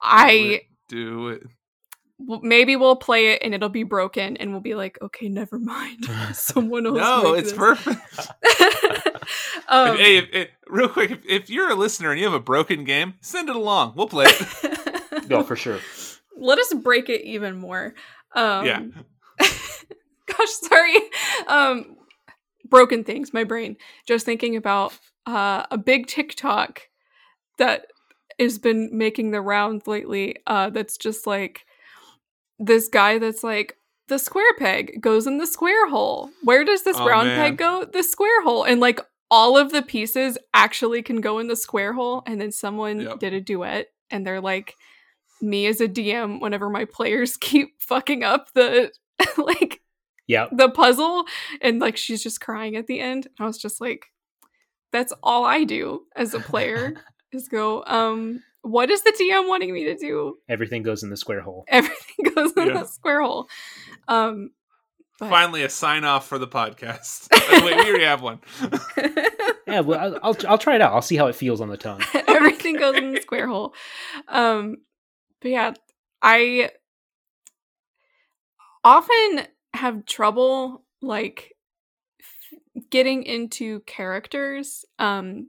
I 0.01 0.63
do 0.89 1.29
it 1.29 1.43
maybe 2.19 2.77
we'll 2.77 2.97
play 2.97 3.29
it 3.33 3.43
and 3.43 3.55
it'll 3.55 3.69
be 3.69 3.85
broken 3.85 4.37
and 4.37 4.51
we'll 4.51 4.61
be 4.61 4.75
like 4.75 4.99
okay 5.01 5.29
never 5.29 5.59
mind. 5.59 6.05
Someone 6.33 6.87
else 6.87 6.97
no 6.99 7.35
it's 7.35 7.51
this. 7.51 7.59
perfect. 7.59 8.01
Um, 9.69 9.99
hey 9.99 10.17
if, 10.17 10.29
if, 10.33 10.49
real 10.67 10.89
quick 10.89 11.11
if, 11.11 11.19
if, 11.27 11.51
you're 11.51 11.71
a 11.71 11.75
listener 11.75 12.11
and 12.11 12.19
you 12.19 12.25
have 12.25 12.33
a 12.33 12.41
broken 12.41 12.85
game 12.85 13.15
send 13.21 13.51
it 13.51 13.57
along. 13.57 13.93
We'll 13.95 14.09
play 14.09 14.25
it. 14.27 15.29
No 15.29 15.43
for 15.43 15.55
sure. 15.55 15.79
Let 16.35 16.59
us 16.59 16.73
break 16.73 17.11
it 17.11 17.21
even 17.27 17.59
more. 17.59 17.95
Um, 18.35 18.65
yeah. 18.65 18.83
gosh 19.39 20.49
sorry. 20.63 20.97
Um, 21.47 21.97
broken 22.65 23.05
things 23.05 23.35
my 23.35 23.45
brain. 23.45 23.77
Just 24.07 24.25
thinking 24.25 24.57
about 24.57 24.99
uh, 25.27 25.65
a 25.71 25.77
big 25.77 26.07
tiktok 26.07 26.89
that 27.59 27.87
has 28.39 28.59
been 28.59 28.89
making 28.97 29.31
the 29.31 29.43
rounds 29.43 29.87
lately 29.87 30.37
uh, 30.47 30.71
that's 30.71 30.97
just 30.97 31.27
like 31.27 31.67
this 32.59 32.89
guy 32.89 33.19
that's 33.19 33.45
like 33.45 33.77
the 34.09 34.19
square 34.19 34.55
peg 34.59 35.01
goes 35.01 35.27
in 35.27 35.39
the 35.39 35.47
square 35.47 35.89
hole. 35.89 36.31
Where 36.43 36.65
does 36.65 36.83
this 36.83 36.97
oh, 36.99 37.07
round 37.07 37.29
man. 37.29 37.39
peg 37.39 37.59
go? 37.59 37.85
The 37.85 38.03
square 38.03 38.43
hole. 38.43 38.65
And 38.65 38.81
like 38.81 39.01
all 39.31 39.57
of 39.59 39.71
the 39.71 39.83
pieces 39.83 40.39
actually 40.55 41.03
can 41.03 41.21
go 41.21 41.39
in 41.39 41.49
the 41.49 41.57
square 41.57 41.93
hole. 41.93 42.23
And 42.27 42.41
then 42.41 42.51
someone 42.51 43.01
yep. 43.01 43.19
did 43.19 43.35
a 43.35 43.41
duet 43.41 43.89
and 44.11 44.27
they're 44.27 44.41
like, 44.41 44.75
me 45.41 45.67
as 45.67 45.81
a 45.81 45.89
DM, 45.89 46.41
whenever 46.41 46.69
my 46.69 46.85
players 46.85 47.37
keep 47.41 47.81
fucking 47.81 48.25
up 48.25 48.53
the 48.55 48.91
like 49.37 49.81
yeah 50.27 50.47
the 50.53 50.69
puzzle 50.69 51.25
and 51.61 51.81
like 51.81 51.97
she's 51.97 52.23
just 52.23 52.41
crying 52.41 52.77
at 52.77 52.87
the 52.87 53.01
end. 53.01 53.27
And 53.27 53.45
I 53.45 53.47
was 53.47 53.59
just 53.59 53.81
like, 53.81 54.07
that's 54.93 55.13
all 55.23 55.45
I 55.45 55.65
do 55.65 56.03
as 56.17 56.35
a 56.35 56.41
player 56.41 56.95
is 57.33 57.49
go, 57.49 57.85
um, 57.87 58.43
what 58.71 58.91
is 58.91 59.03
the 59.03 59.13
DM 59.13 59.49
wanting 59.49 59.73
me 59.73 59.85
to 59.85 59.97
do? 59.97 60.37
Everything 60.49 60.83
goes 60.83 61.03
in 61.03 61.11
the 61.11 61.17
square 61.17 61.41
hole. 61.41 61.65
Everything 61.69 62.27
goes 62.35 62.53
in 62.53 62.69
yeah. 62.69 62.75
the 62.75 62.85
square 62.85 63.23
hole. 63.23 63.49
Um, 64.07 64.51
but... 65.19 65.31
Finally, 65.31 65.65
a 65.65 65.69
sign 65.69 66.05
off 66.05 66.29
for 66.29 66.39
the 66.39 66.47
podcast. 66.47 67.29
oh, 67.33 67.65
wait, 67.65 67.77
we 67.77 67.89
already 67.89 68.05
have 68.05 68.23
one. 68.23 68.41
yeah, 69.67 69.81
well, 69.81 69.99
I'll, 69.99 70.19
I'll, 70.23 70.37
I'll 70.49 70.59
try 70.59 70.77
it 70.77 70.81
out. 70.81 70.93
I'll 70.93 71.03
see 71.03 71.17
how 71.17 71.27
it 71.27 71.35
feels 71.35 71.61
on 71.61 71.69
the 71.69 71.77
tongue. 71.77 72.03
Everything 72.29 72.77
goes 72.77 72.97
in 72.97 73.13
the 73.13 73.21
square 73.21 73.49
hole. 73.49 73.75
Um, 74.29 74.77
but 75.41 75.51
yeah, 75.51 75.75
I 76.23 76.71
often 78.85 79.47
have 79.75 80.07
trouble 80.07 80.85
like 81.03 81.53
getting 82.91 83.25
into 83.25 83.81
characters 83.81 84.85
um 84.99 85.49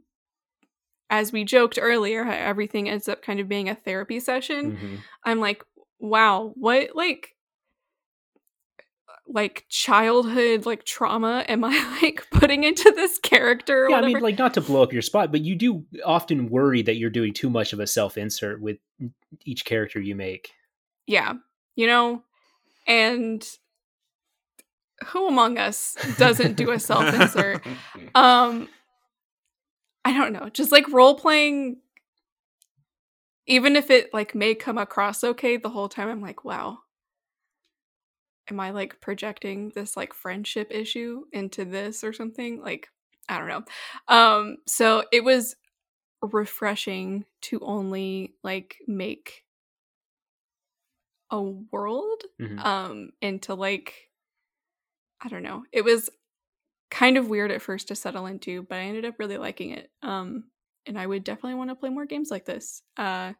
as 1.09 1.31
we 1.31 1.43
joked 1.43 1.79
earlier 1.81 2.23
everything 2.25 2.89
ends 2.89 3.07
up 3.07 3.21
kind 3.21 3.39
of 3.39 3.47
being 3.47 3.69
a 3.69 3.75
therapy 3.75 4.19
session 4.19 4.73
mm-hmm. 4.73 4.95
i'm 5.25 5.39
like 5.39 5.63
wow 5.99 6.51
what 6.55 6.95
like 6.95 7.35
like 9.27 9.65
childhood 9.69 10.65
like 10.65 10.83
trauma 10.83 11.45
am 11.47 11.63
i 11.63 11.99
like 12.01 12.25
putting 12.31 12.63
into 12.63 12.91
this 12.95 13.19
character 13.19 13.87
yeah 13.89 13.97
whatever? 13.97 14.09
i 14.09 14.13
mean 14.13 14.23
like 14.23 14.37
not 14.37 14.53
to 14.53 14.61
blow 14.61 14.81
up 14.81 14.93
your 14.93 15.01
spot 15.01 15.31
but 15.31 15.41
you 15.41 15.55
do 15.55 15.83
often 16.05 16.49
worry 16.49 16.81
that 16.81 16.95
you're 16.95 17.09
doing 17.09 17.33
too 17.33 17.49
much 17.49 17.73
of 17.73 17.79
a 17.79 17.87
self-insert 17.87 18.61
with 18.61 18.77
each 19.45 19.65
character 19.65 19.99
you 19.99 20.15
make 20.15 20.51
yeah 21.05 21.33
you 21.75 21.85
know 21.85 22.23
and 22.87 23.59
who 25.05 25.27
among 25.27 25.57
us 25.57 25.95
doesn't 26.17 26.55
do 26.55 26.71
a 26.71 26.79
self 26.79 27.13
insert? 27.13 27.65
um, 28.15 28.67
I 30.09 30.13
don't 30.17 30.33
know. 30.33 30.49
Just 30.49 30.71
like 30.71 30.91
role 30.91 31.13
playing, 31.13 31.77
even 33.45 33.75
if 33.75 33.91
it 33.91 34.11
like 34.11 34.33
may 34.33 34.55
come 34.55 34.79
across 34.79 35.23
okay, 35.23 35.57
the 35.57 35.69
whole 35.69 35.87
time 35.87 36.09
I'm 36.09 36.21
like, 36.21 36.43
wow, 36.43 36.79
am 38.49 38.59
I 38.59 38.71
like 38.71 38.99
projecting 39.01 39.71
this 39.75 39.95
like 39.95 40.15
friendship 40.15 40.71
issue 40.71 41.25
into 41.31 41.63
this 41.63 42.03
or 42.03 42.11
something? 42.11 42.59
Like, 42.59 42.87
I 43.29 43.37
don't 43.37 43.47
know. 43.47 43.63
Um, 44.07 44.57
so 44.65 45.03
it 45.11 45.23
was 45.23 45.55
refreshing 46.23 47.25
to 47.41 47.59
only 47.61 48.33
like 48.43 48.77
make 48.87 49.43
a 51.29 51.39
world 51.39 52.23
mm-hmm. 52.41 52.57
um 52.59 53.11
and 53.21 53.39
to 53.43 53.53
like 53.53 54.09
I 55.21 55.29
don't 55.29 55.43
know. 55.43 55.63
It 55.71 55.83
was 55.83 56.09
kind 56.89 57.17
of 57.17 57.29
weird 57.29 57.51
at 57.51 57.61
first 57.61 57.87
to 57.89 57.95
settle 57.95 58.25
into, 58.25 58.63
but 58.63 58.75
I 58.75 58.81
ended 58.81 59.05
up 59.05 59.15
really 59.19 59.37
liking 59.37 59.71
it. 59.71 59.91
Um, 60.01 60.45
and 60.85 60.97
I 60.97 61.05
would 61.05 61.23
definitely 61.23 61.55
want 61.55 61.69
to 61.69 61.75
play 61.75 61.89
more 61.89 62.05
games 62.05 62.31
like 62.31 62.45
this. 62.45 62.81
Uh, 62.97 63.33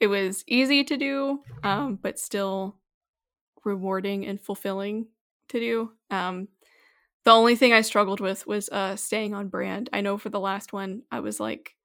it 0.00 0.06
was 0.06 0.44
easy 0.46 0.84
to 0.84 0.96
do, 0.96 1.40
um, 1.62 1.98
but 2.00 2.18
still 2.18 2.76
rewarding 3.64 4.26
and 4.26 4.40
fulfilling 4.40 5.06
to 5.48 5.60
do. 5.60 5.92
Um, 6.10 6.48
the 7.24 7.30
only 7.30 7.54
thing 7.54 7.72
I 7.72 7.82
struggled 7.82 8.20
with 8.20 8.46
was 8.46 8.68
uh, 8.70 8.96
staying 8.96 9.34
on 9.34 9.48
brand. 9.48 9.88
I 9.92 10.00
know 10.00 10.18
for 10.18 10.28
the 10.28 10.40
last 10.40 10.72
one, 10.72 11.02
I 11.10 11.20
was 11.20 11.38
like, 11.38 11.76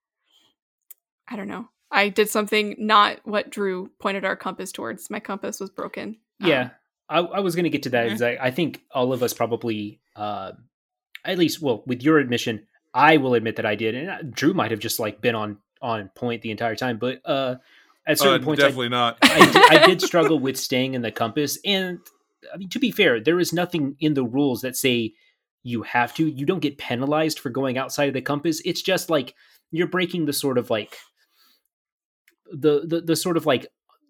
I 1.27 1.35
don't 1.35 1.47
know. 1.47 1.69
I 1.91 2.09
did 2.09 2.29
something 2.29 2.75
not 2.79 3.19
what 3.23 3.49
Drew 3.49 3.91
pointed 3.99 4.25
our 4.25 4.35
compass 4.35 4.71
towards. 4.71 5.09
My 5.09 5.19
compass 5.19 5.59
was 5.59 5.69
broken. 5.69 6.17
Yeah. 6.39 6.61
Um, 6.61 6.71
I, 7.09 7.19
I 7.19 7.39
was 7.39 7.55
going 7.55 7.63
to 7.63 7.69
get 7.69 7.83
to 7.83 7.89
that. 7.89 8.09
Mm-hmm. 8.09 8.41
I, 8.41 8.47
I, 8.47 8.51
think 8.51 8.81
all 8.91 9.13
of 9.13 9.23
us 9.23 9.33
probably, 9.33 10.01
uh, 10.17 10.51
at 11.23 11.37
least, 11.37 11.61
well, 11.61 11.83
with 11.85 12.01
your 12.01 12.17
admission, 12.17 12.67
I 12.93 13.17
will 13.17 13.35
admit 13.35 13.57
that 13.57 13.65
I 13.65 13.75
did, 13.75 13.95
and 13.95 14.09
uh, 14.09 14.17
Drew 14.29 14.53
might 14.53 14.71
have 14.71 14.79
just 14.79 14.99
like 14.99 15.21
been 15.21 15.35
on 15.35 15.57
on 15.81 16.09
point 16.15 16.41
the 16.41 16.51
entire 16.51 16.75
time. 16.75 16.97
But 16.97 17.21
uh, 17.25 17.55
at 18.07 18.17
certain 18.17 18.41
uh, 18.41 18.45
points, 18.45 18.61
definitely 18.61 18.87
I, 18.87 18.89
not. 18.89 19.17
I, 19.21 19.45
did, 19.45 19.55
I 19.55 19.85
did 19.87 20.01
struggle 20.01 20.39
with 20.39 20.57
staying 20.57 20.95
in 20.95 21.01
the 21.01 21.11
compass, 21.11 21.59
and 21.63 21.99
I 22.53 22.57
mean 22.57 22.69
to 22.69 22.79
be 22.79 22.91
fair, 22.91 23.19
there 23.19 23.39
is 23.39 23.53
nothing 23.53 23.95
in 23.99 24.15
the 24.15 24.23
rules 24.23 24.61
that 24.61 24.75
say 24.75 25.13
you 25.63 25.83
have 25.83 26.13
to. 26.15 26.27
You 26.27 26.45
don't 26.45 26.59
get 26.61 26.77
penalized 26.77 27.39
for 27.39 27.49
going 27.49 27.77
outside 27.77 28.07
of 28.07 28.13
the 28.13 28.21
compass. 28.21 28.61
It's 28.65 28.81
just 28.81 29.09
like 29.09 29.35
you're 29.71 29.87
breaking 29.87 30.25
the 30.25 30.33
sort 30.33 30.57
of 30.57 30.69
like 30.69 30.97
the 32.51 32.81
the, 32.87 33.01
the 33.01 33.15
sort 33.15 33.37
of 33.37 33.45
like 33.45 33.67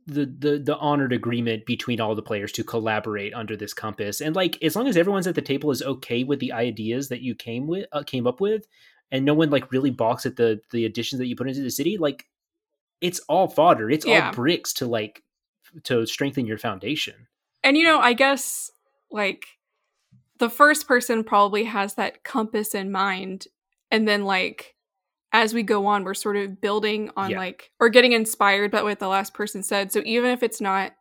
the 0.08 0.26
the 0.26 0.58
the 0.58 0.78
honored 0.78 1.14
agreement 1.14 1.66
between 1.66 2.00
all 2.00 2.16
the 2.16 2.22
players 2.22 2.52
to 2.54 2.64
collaborate 2.64 3.34
under 3.34 3.56
this 3.56 3.74
compass. 3.74 4.22
And 4.22 4.36
like 4.36 4.62
as 4.64 4.76
long 4.76 4.88
as 4.88 4.98
everyone's 4.98 5.28
at 5.28 5.36
the 5.36 5.42
table 5.42 5.70
is 5.70 5.84
okay 5.84 6.24
with 6.24 6.40
the 6.40 6.54
ideas 6.54 7.10
that 7.10 7.22
you 7.22 7.36
came 7.36 7.68
with 7.68 7.86
uh, 7.92 8.04
came 8.04 8.26
up 8.26 8.40
with 8.40 8.68
and 9.12 9.26
no 9.26 9.34
one 9.34 9.50
like 9.50 9.72
really 9.72 9.92
balks 9.92 10.26
at 10.26 10.38
the 10.38 10.62
the 10.72 10.86
additions 10.86 11.20
that 11.20 11.28
you 11.28 11.36
put 11.36 11.50
into 11.50 11.62
the 11.62 11.70
city 11.70 11.98
like 11.98 12.26
it's 13.02 13.20
all 13.28 13.48
fodder. 13.48 13.92
It's 13.92 14.06
yeah. 14.06 14.28
all 14.28 14.34
bricks 14.34 14.74
to 14.74 14.88
like 14.88 15.24
to 15.84 16.06
strengthen 16.08 16.46
your 16.48 16.58
foundation. 16.58 17.28
And 17.64 17.76
you 17.76 17.84
know 17.84 18.00
i 18.00 18.14
guess 18.14 18.72
like 19.12 19.46
the 20.40 20.50
first 20.50 20.88
person 20.88 21.24
probably 21.24 21.66
has 21.66 21.96
that 21.96 22.24
compass 22.24 22.74
in 22.74 22.92
mind 22.92 23.48
and 23.92 24.08
then 24.08 24.24
like 24.24 24.76
as 25.34 25.54
we 25.54 25.64
go 25.64 25.86
on, 25.88 26.04
we're 26.04 26.14
sort 26.14 26.38
of 26.38 26.62
building 26.62 27.12
on 27.18 27.32
yeah. 27.32 27.38
like 27.38 27.72
or 27.80 27.90
getting 27.90 28.14
inspired 28.14 28.72
by 28.72 28.82
what 28.82 29.00
the 29.00 29.08
last 29.08 29.34
person 29.34 29.64
said. 29.64 29.92
So 29.92 30.02
even 30.06 30.32
if 30.32 30.44
it's 30.44 30.62
not 30.62 30.94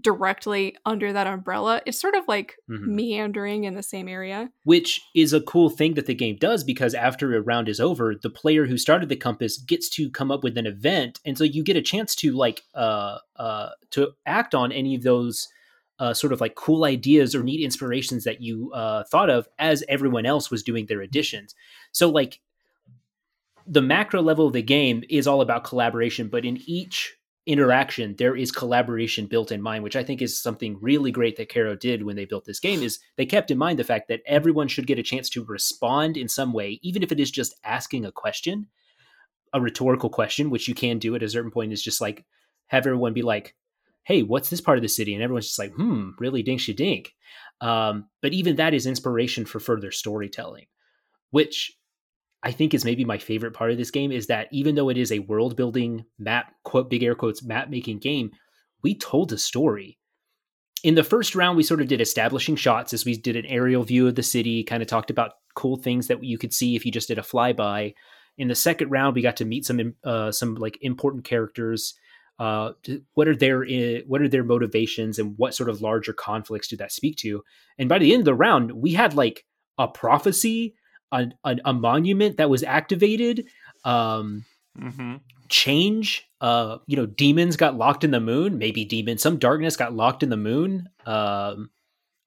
directly 0.00 0.76
under 0.84 1.12
that 1.12 1.26
umbrella, 1.26 1.80
it's 1.86 2.00
sort 2.00 2.14
of 2.14 2.26
like 2.28 2.56
mm-hmm. 2.70 2.94
meandering 2.94 3.64
in 3.64 3.74
the 3.74 3.82
same 3.82 4.08
area. 4.08 4.50
Which 4.64 5.00
is 5.14 5.32
a 5.32 5.40
cool 5.40 5.70
thing 5.70 5.94
that 5.94 6.06
the 6.06 6.14
game 6.14 6.36
does 6.36 6.64
because 6.64 6.94
after 6.94 7.34
a 7.34 7.40
round 7.40 7.68
is 7.68 7.80
over, 7.80 8.14
the 8.14 8.30
player 8.30 8.66
who 8.66 8.78
started 8.78 9.08
the 9.08 9.16
compass 9.16 9.58
gets 9.58 9.88
to 9.90 10.10
come 10.10 10.30
up 10.30 10.42
with 10.42 10.56
an 10.58 10.66
event. 10.66 11.20
And 11.24 11.36
so 11.36 11.44
you 11.44 11.62
get 11.62 11.76
a 11.76 11.82
chance 11.82 12.14
to 12.16 12.32
like 12.32 12.62
uh 12.74 13.18
uh 13.36 13.70
to 13.90 14.12
act 14.26 14.54
on 14.54 14.72
any 14.72 14.94
of 14.94 15.02
those 15.02 15.48
uh, 15.98 16.14
sort 16.14 16.32
of 16.32 16.40
like 16.40 16.54
cool 16.54 16.84
ideas 16.84 17.34
or 17.34 17.42
neat 17.42 17.60
inspirations 17.60 18.22
that 18.24 18.40
you 18.40 18.70
uh, 18.72 19.02
thought 19.04 19.28
of 19.28 19.48
as 19.58 19.82
everyone 19.88 20.26
else 20.26 20.48
was 20.48 20.62
doing 20.62 20.86
their 20.86 21.00
additions. 21.00 21.56
So 21.90 22.08
like 22.08 22.38
the 23.70 23.82
macro 23.82 24.22
level 24.22 24.46
of 24.46 24.52
the 24.54 24.62
game 24.62 25.04
is 25.08 25.26
all 25.26 25.40
about 25.40 25.64
collaboration, 25.64 26.28
but 26.28 26.44
in 26.44 26.58
each 26.66 27.14
interaction 27.48 28.14
there 28.18 28.36
is 28.36 28.52
collaboration 28.52 29.24
built 29.24 29.50
in 29.50 29.62
mind 29.62 29.82
which 29.82 29.96
i 29.96 30.04
think 30.04 30.20
is 30.20 30.38
something 30.38 30.76
really 30.82 31.10
great 31.10 31.34
that 31.38 31.48
caro 31.48 31.74
did 31.74 32.02
when 32.02 32.14
they 32.14 32.26
built 32.26 32.44
this 32.44 32.60
game 32.60 32.82
is 32.82 32.98
they 33.16 33.24
kept 33.24 33.50
in 33.50 33.56
mind 33.56 33.78
the 33.78 33.84
fact 33.84 34.06
that 34.06 34.20
everyone 34.26 34.68
should 34.68 34.86
get 34.86 34.98
a 34.98 35.02
chance 35.02 35.30
to 35.30 35.42
respond 35.46 36.18
in 36.18 36.28
some 36.28 36.52
way 36.52 36.78
even 36.82 37.02
if 37.02 37.10
it 37.10 37.18
is 37.18 37.30
just 37.30 37.58
asking 37.64 38.04
a 38.04 38.12
question 38.12 38.66
a 39.54 39.60
rhetorical 39.62 40.10
question 40.10 40.50
which 40.50 40.68
you 40.68 40.74
can 40.74 40.98
do 40.98 41.14
at 41.14 41.22
a 41.22 41.28
certain 41.30 41.50
point 41.50 41.72
is 41.72 41.82
just 41.82 42.02
like 42.02 42.26
have 42.66 42.86
everyone 42.86 43.14
be 43.14 43.22
like 43.22 43.54
hey 44.04 44.22
what's 44.22 44.50
this 44.50 44.60
part 44.60 44.76
of 44.76 44.82
the 44.82 44.88
city? 44.88 45.14
And 45.14 45.22
everyone's 45.22 45.46
just 45.46 45.58
like 45.58 45.72
hmm 45.72 46.10
really 46.18 46.42
dink 46.42 46.60
dink 46.76 47.14
um, 47.62 48.10
but 48.20 48.34
even 48.34 48.56
that 48.56 48.74
is 48.74 48.84
inspiration 48.84 49.46
for 49.46 49.58
further 49.58 49.90
storytelling 49.90 50.66
which 51.30 51.77
I 52.42 52.52
think 52.52 52.72
is 52.72 52.84
maybe 52.84 53.04
my 53.04 53.18
favorite 53.18 53.54
part 53.54 53.70
of 53.70 53.78
this 53.78 53.90
game 53.90 54.12
is 54.12 54.28
that 54.28 54.48
even 54.52 54.74
though 54.74 54.88
it 54.88 54.96
is 54.96 55.10
a 55.10 55.18
world 55.20 55.56
building 55.56 56.04
map 56.18 56.54
quote 56.62 56.88
big 56.88 57.02
air 57.02 57.14
quotes 57.14 57.42
map 57.42 57.68
making 57.68 57.98
game, 57.98 58.30
we 58.82 58.94
told 58.94 59.32
a 59.32 59.38
story. 59.38 59.98
In 60.84 60.94
the 60.94 61.02
first 61.02 61.34
round, 61.34 61.56
we 61.56 61.64
sort 61.64 61.80
of 61.80 61.88
did 61.88 62.00
establishing 62.00 62.54
shots 62.54 62.92
as 62.92 63.04
we 63.04 63.16
did 63.16 63.34
an 63.34 63.46
aerial 63.46 63.82
view 63.82 64.06
of 64.06 64.14
the 64.14 64.22
city, 64.22 64.62
kind 64.62 64.82
of 64.82 64.88
talked 64.88 65.10
about 65.10 65.32
cool 65.56 65.76
things 65.76 66.06
that 66.06 66.22
you 66.22 66.38
could 66.38 66.54
see 66.54 66.76
if 66.76 66.86
you 66.86 66.92
just 66.92 67.08
did 67.08 67.18
a 67.18 67.22
flyby. 67.22 67.94
In 68.36 68.46
the 68.46 68.54
second 68.54 68.90
round, 68.90 69.16
we 69.16 69.22
got 69.22 69.36
to 69.38 69.44
meet 69.44 69.66
some 69.66 69.94
uh, 70.04 70.30
some 70.30 70.54
like 70.54 70.78
important 70.80 71.24
characters. 71.24 71.94
Uh, 72.38 72.70
what 73.14 73.26
are 73.26 73.34
their 73.34 73.64
eh, 73.64 74.02
what 74.06 74.22
are 74.22 74.28
their 74.28 74.44
motivations 74.44 75.18
and 75.18 75.36
what 75.36 75.54
sort 75.54 75.68
of 75.68 75.82
larger 75.82 76.12
conflicts 76.12 76.68
do 76.68 76.76
that 76.76 76.92
speak 76.92 77.16
to? 77.16 77.42
And 77.78 77.88
by 77.88 77.98
the 77.98 78.12
end 78.12 78.20
of 78.20 78.26
the 78.26 78.34
round, 78.34 78.70
we 78.70 78.92
had 78.92 79.14
like 79.14 79.44
a 79.76 79.88
prophecy 79.88 80.76
a, 81.12 81.26
a, 81.44 81.56
a 81.64 81.72
monument 81.72 82.36
that 82.36 82.50
was 82.50 82.62
activated 82.62 83.46
um, 83.84 84.44
mm-hmm. 84.78 85.16
change 85.48 86.28
uh, 86.40 86.78
you 86.86 86.96
know 86.96 87.06
demons 87.06 87.56
got 87.56 87.76
locked 87.76 88.04
in 88.04 88.10
the 88.10 88.20
moon 88.20 88.58
maybe 88.58 88.84
demons 88.84 89.22
some 89.22 89.38
darkness 89.38 89.76
got 89.76 89.94
locked 89.94 90.22
in 90.22 90.28
the 90.28 90.36
moon 90.36 90.88
um, 91.06 91.70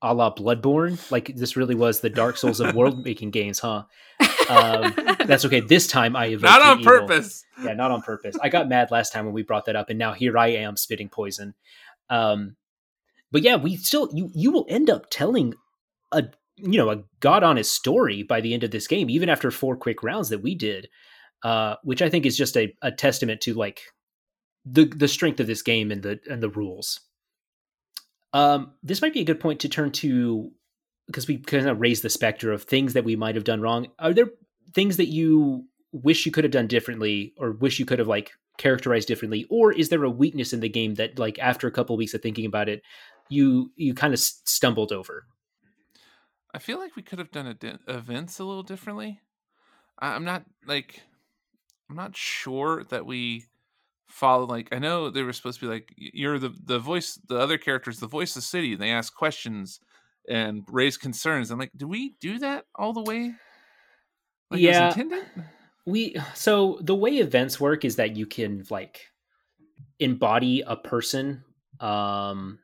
a 0.02 0.14
la 0.14 0.34
bloodborne. 0.34 1.12
Like 1.12 1.36
this 1.36 1.56
really 1.56 1.76
was 1.76 2.00
the 2.00 2.10
dark 2.10 2.38
souls 2.38 2.60
of 2.60 2.76
world 2.76 3.04
making 3.06 3.32
games 3.32 3.60
huh? 3.60 3.84
Um, 4.50 4.94
that's 5.26 5.46
okay. 5.46 5.60
This 5.62 5.88
time 5.88 6.16
i 6.16 6.30
not 6.30 6.62
on 6.62 6.84
purpose. 6.84 7.46
Yeah 7.64 7.74
not 7.74 7.92
on 7.92 8.02
purpose. 8.02 8.36
I 8.42 8.50
got 8.50 8.68
mad 8.68 8.92
last 8.92 9.14
time 9.14 9.26
when 9.26 9.34
we 9.34 9.44
brought 9.44 9.66
that 9.66 9.76
up 9.76 9.90
and 9.90 10.00
now 10.00 10.14
here 10.14 10.38
i 10.38 10.48
am 10.48 10.78
spitting 10.78 11.10
poison. 11.10 11.54
Um, 12.10 12.56
but 13.32 13.44
yeah 13.44 13.56
we 13.56 13.78
still 13.78 14.10
you 14.14 14.32
you 14.34 14.52
will 14.52 14.66
end 14.68 14.90
up 14.90 15.08
telling 15.10 15.54
a 16.12 16.26
you 16.64 16.78
know 16.78 16.90
a 16.90 17.04
god 17.20 17.44
honest 17.44 17.74
story 17.74 18.24
by 18.24 18.42
the 18.42 18.54
end 18.54 18.64
of 18.64 18.72
this 18.72 18.88
game 18.88 19.10
even 19.10 19.30
after 19.30 19.52
four 19.52 19.76
quick 19.76 20.04
rounds 20.04 20.30
that 20.30 20.42
we 20.42 20.56
did 20.56 20.88
uh, 21.44 21.76
which 21.84 22.02
i 22.02 22.10
think 22.10 22.26
is 22.26 22.38
just 22.38 22.56
a, 22.56 22.74
a 22.82 22.92
testament 22.92 23.42
to 23.42 23.54
like 23.54 23.82
the 24.66 24.86
the 24.86 25.08
strength 25.08 25.40
of 25.40 25.48
this 25.48 25.62
game 25.62 25.92
and 25.92 26.04
the 26.04 26.20
and 26.30 26.42
the 26.42 26.50
rules. 26.50 27.00
Um, 28.34 28.74
this 28.82 29.02
might 29.02 29.14
be 29.14 29.22
a 29.22 29.26
good 29.26 29.40
point 29.40 29.60
to 29.62 29.70
turn 29.70 29.92
to 29.94 30.52
because 31.08 31.28
we 31.28 31.38
kind 31.38 31.68
of 31.68 31.82
raised 31.82 32.04
the 32.04 32.10
specter 32.10 32.52
of 32.52 32.64
things 32.64 32.94
that 32.94 33.04
we 33.04 33.16
might 33.16 33.36
have 33.36 33.44
done 33.44 33.62
wrong. 33.62 33.88
Are 34.00 34.14
there 34.14 34.30
things 34.74 34.98
that 34.98 35.08
you 35.08 35.66
wish 35.92 36.26
you 36.26 36.32
could 36.32 36.46
have 36.46 36.54
done 36.54 36.68
differently 36.68 37.34
or 37.38 37.52
wish 37.52 37.80
you 37.80 37.86
could 37.86 38.00
have 38.00 38.08
like 38.08 38.32
characterized 38.58 39.08
differently? 39.08 39.46
Or 39.50 39.74
is 39.74 39.90
there 39.90 40.04
a 40.04 40.10
weakness 40.10 40.54
in 40.54 40.62
the 40.62 40.70
game 40.70 40.96
that 40.96 41.20
like 41.20 41.40
after 41.40 41.68
a 41.68 41.72
couple 41.72 41.96
of 41.96 41.98
weeks 41.98 42.14
of 42.14 42.22
thinking 42.22 42.46
about 42.46 42.70
it 42.70 42.82
you 43.30 43.72
you 43.76 43.94
kind 43.94 44.14
of 44.14 44.20
stumbled 44.20 44.92
over 44.92 45.26
i 46.54 46.60
feel 46.60 46.80
like 46.80 46.96
we 46.96 47.02
could 47.02 47.20
have 47.20 47.32
done 47.32 47.58
events 47.88 48.40
a 48.40 48.44
little 48.44 48.64
differently. 48.64 49.20
I'm 50.00 50.26
not 50.26 50.46
like 50.66 51.02
i'm 51.90 51.96
not 51.96 52.16
sure 52.16 52.84
that 52.86 53.06
we 53.06 53.46
follow 54.08 54.46
like 54.46 54.68
i 54.72 54.80
know 54.80 55.10
they 55.10 55.22
were 55.22 55.32
supposed 55.32 55.60
to 55.60 55.68
be 55.68 55.72
like 55.72 55.94
you're 55.96 56.40
the 56.40 56.54
the 56.66 56.80
voice 56.80 57.20
the 57.30 57.38
other 57.38 57.58
characters 57.58 58.00
the 58.00 58.08
voice 58.08 58.32
of 58.32 58.36
the 58.36 58.42
city 58.42 58.74
and 58.74 58.82
they 58.82 58.90
ask 58.90 59.14
questions 59.14 59.80
and 60.30 60.64
raise 60.70 60.98
concerns. 60.98 61.52
I'm 61.52 61.60
like 61.60 61.72
do 61.76 61.88
we 61.88 62.16
do 62.20 62.40
that 62.40 62.66
all 62.76 62.94
the 62.94 63.04
way? 63.04 63.34
Like 64.50 64.62
yeah. 64.62 64.94
we 65.86 66.16
so 66.34 66.80
the 66.82 66.96
way 66.96 67.18
events 67.18 67.60
work 67.60 67.86
is 67.86 67.96
that 67.96 68.16
you 68.16 68.26
can 68.26 68.64
like 68.70 69.00
embody 70.00 70.64
a 70.66 70.76
person 70.76 71.44
um 71.80 72.60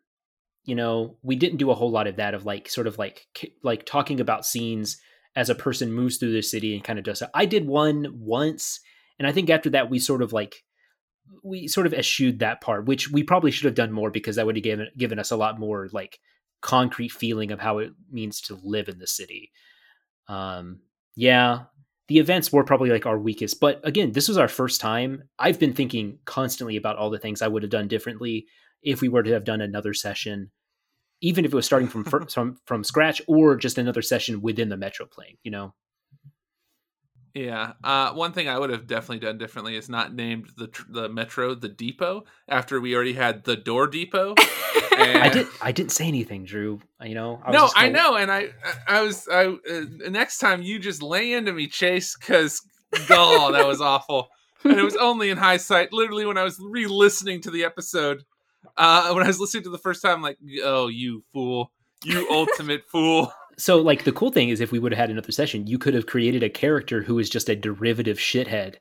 you 0.67 0.75
know 0.75 1.17
we 1.23 1.35
didn't 1.35 1.57
do 1.57 1.71
a 1.71 1.75
whole 1.75 1.89
lot 1.89 2.05
of 2.05 2.17
that 2.17 2.35
of 2.35 2.45
like 2.45 2.69
sort 2.69 2.85
of 2.85 2.99
like 2.99 3.25
like 3.63 3.85
talking 3.85 4.19
about 4.19 4.45
scenes 4.45 4.97
as 5.35 5.49
a 5.49 5.55
person 5.55 5.91
moves 5.91 6.17
through 6.17 6.33
the 6.33 6.43
city 6.43 6.75
and 6.75 6.83
kind 6.83 6.99
of 6.99 7.05
does 7.05 7.21
it 7.23 7.29
i 7.33 7.45
did 7.45 7.65
one 7.65 8.07
once 8.13 8.81
and 9.17 9.27
i 9.27 9.31
think 9.31 9.49
after 9.49 9.71
that 9.71 9.89
we 9.89 9.97
sort 9.97 10.21
of 10.21 10.33
like 10.33 10.63
we 11.43 11.67
sort 11.67 11.87
of 11.87 11.93
eschewed 11.93 12.39
that 12.39 12.61
part 12.61 12.85
which 12.85 13.09
we 13.09 13.23
probably 13.23 13.49
should 13.49 13.65
have 13.65 13.75
done 13.75 13.91
more 13.91 14.11
because 14.11 14.35
that 14.35 14.45
would 14.45 14.57
have 14.57 14.63
given 14.63 14.87
given 14.97 15.17
us 15.17 15.31
a 15.31 15.37
lot 15.37 15.59
more 15.59 15.87
like 15.93 16.19
concrete 16.61 17.11
feeling 17.11 17.51
of 17.51 17.59
how 17.59 17.77
it 17.77 17.91
means 18.11 18.41
to 18.41 18.59
live 18.61 18.89
in 18.89 18.99
the 18.99 19.07
city 19.07 19.51
um 20.27 20.81
yeah 21.15 21.63
the 22.09 22.19
events 22.19 22.51
were 22.51 22.63
probably 22.63 22.89
like 22.89 23.05
our 23.05 23.19
weakest. 23.19 23.59
But 23.59 23.81
again, 23.83 24.13
this 24.13 24.29
was 24.29 24.37
our 24.37 24.47
first 24.47 24.79
time. 24.79 25.23
I've 25.37 25.59
been 25.59 25.73
thinking 25.73 26.19
constantly 26.23 26.77
about 26.77 26.95
all 26.95 27.09
the 27.09 27.19
things 27.19 27.41
I 27.41 27.49
would 27.49 27.63
have 27.63 27.69
done 27.69 27.89
differently 27.89 28.47
if 28.81 29.01
we 29.01 29.09
were 29.09 29.23
to 29.23 29.33
have 29.33 29.43
done 29.43 29.61
another 29.61 29.93
session, 29.93 30.51
even 31.21 31.45
if 31.45 31.53
it 31.53 31.55
was 31.55 31.65
starting 31.65 31.87
from 31.87 32.03
from 32.29 32.57
from 32.65 32.83
scratch 32.83 33.21
or 33.27 33.55
just 33.55 33.77
another 33.77 34.01
session 34.01 34.41
within 34.41 34.69
the 34.69 34.77
Metro 34.77 35.05
plane. 35.05 35.37
You 35.43 35.51
know. 35.51 35.73
Yeah. 37.33 37.73
Uh, 37.83 38.13
one 38.13 38.33
thing 38.33 38.49
I 38.49 38.57
would 38.57 38.71
have 38.71 38.87
definitely 38.87 39.19
done 39.19 39.37
differently 39.37 39.75
is 39.75 39.89
not 39.89 40.13
named 40.13 40.49
the 40.57 40.69
the 40.89 41.07
metro 41.07 41.53
the 41.53 41.69
depot 41.69 42.23
after 42.47 42.81
we 42.81 42.95
already 42.95 43.13
had 43.13 43.43
the 43.43 43.55
door 43.55 43.87
depot. 43.87 44.35
And... 44.97 45.17
I 45.19 45.29
did. 45.29 45.47
I 45.61 45.71
didn't 45.71 45.91
say 45.91 46.07
anything, 46.07 46.43
Drew. 46.43 46.79
You 47.03 47.13
know. 47.13 47.39
I 47.45 47.51
no, 47.51 47.69
I 47.75 47.89
know, 47.89 48.15
and 48.15 48.31
I, 48.31 48.47
I 48.87 49.03
was. 49.03 49.27
I 49.31 49.45
uh, 49.45 50.09
next 50.09 50.39
time 50.39 50.63
you 50.63 50.79
just 50.79 51.03
lay 51.03 51.33
into 51.33 51.53
me, 51.53 51.67
Chase, 51.67 52.17
because 52.19 52.63
oh, 53.11 53.51
that 53.51 53.67
was 53.67 53.79
awful. 53.79 54.29
And 54.63 54.73
it 54.79 54.83
was 54.83 54.95
only 54.95 55.29
in 55.29 55.37
hindsight, 55.37 55.93
literally 55.93 56.25
when 56.25 56.39
I 56.39 56.43
was 56.43 56.59
re-listening 56.59 57.41
to 57.41 57.51
the 57.51 57.63
episode, 57.63 58.23
uh, 58.75 59.13
when 59.13 59.23
I 59.23 59.27
was 59.27 59.39
listening 59.39 59.63
to 59.63 59.69
the 59.69 59.77
first 59.77 60.01
time, 60.01 60.21
like, 60.21 60.37
oh, 60.63 60.87
you 60.87 61.23
fool, 61.33 61.71
you 62.03 62.27
ultimate 62.31 62.83
fool. 62.89 63.31
So 63.57 63.77
like 63.77 64.03
the 64.03 64.11
cool 64.11 64.31
thing 64.31 64.49
is 64.49 64.61
if 64.61 64.71
we 64.71 64.79
would 64.79 64.91
have 64.91 64.99
had 64.99 65.09
another 65.09 65.31
session 65.31 65.65
you 65.65 65.79
could 65.79 65.95
have 65.95 66.05
created 66.05 66.43
a 66.43 66.49
character 66.49 67.01
who 67.01 67.17
is 67.17 67.29
just 67.29 67.49
a 67.49 67.55
derivative 67.55 68.17
shithead 68.17 68.75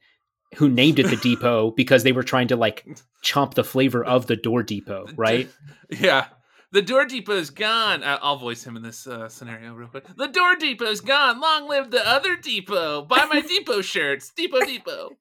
who 0.57 0.69
named 0.69 0.99
it 0.99 1.09
the 1.09 1.17
depot 1.17 1.71
because 1.77 2.03
they 2.03 2.13
were 2.13 2.23
trying 2.23 2.49
to 2.49 2.57
like 2.57 2.87
chomp 3.25 3.55
the 3.55 3.65
flavor 3.65 4.05
of 4.05 4.27
the 4.27 4.37
door 4.37 4.63
depot 4.63 5.07
right? 5.17 5.49
yeah. 5.91 6.27
The 6.73 6.83
door 6.83 7.07
depot 7.07 7.37
is 7.37 7.49
gone. 7.49 8.03
I'll 8.05 8.37
voice 8.37 8.65
him 8.65 8.77
in 8.77 8.83
this 8.83 9.07
uh, 9.07 9.29
scenario 9.29 9.73
real 9.73 9.89
quick. 9.89 10.05
The 10.15 10.27
door 10.27 10.57
depot 10.57 10.87
is 10.87 11.01
gone. 11.01 11.41
Long 11.41 11.69
live 11.69 11.91
the 11.91 12.07
other 12.07 12.37
depot. 12.37 13.03
Buy 13.03 13.25
my 13.25 13.41
depot 13.49 13.81
shirts. 13.81 14.31
Depot 14.37 14.61
depot. 14.61 15.17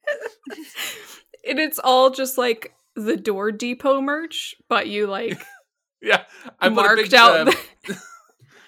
And 1.48 1.60
it's 1.60 1.80
all 1.80 2.10
just 2.10 2.38
like 2.38 2.74
the 2.96 3.18
door 3.18 3.52
depot 3.52 4.02
merch 4.02 4.56
but 4.70 4.88
you 4.88 5.08
like 5.08 5.40
yeah 6.02 6.24
i 6.60 6.70
marked 6.70 7.02
big, 7.04 7.14
out 7.14 7.48
uh, 7.48 7.52
the- 7.88 8.02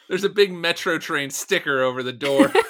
there's 0.10 0.24
a 0.24 0.30
big 0.30 0.54
metro 0.54 0.98
train 0.98 1.30
sticker 1.30 1.82
over 1.82 2.02
the 2.04 2.14
door. 2.14 2.52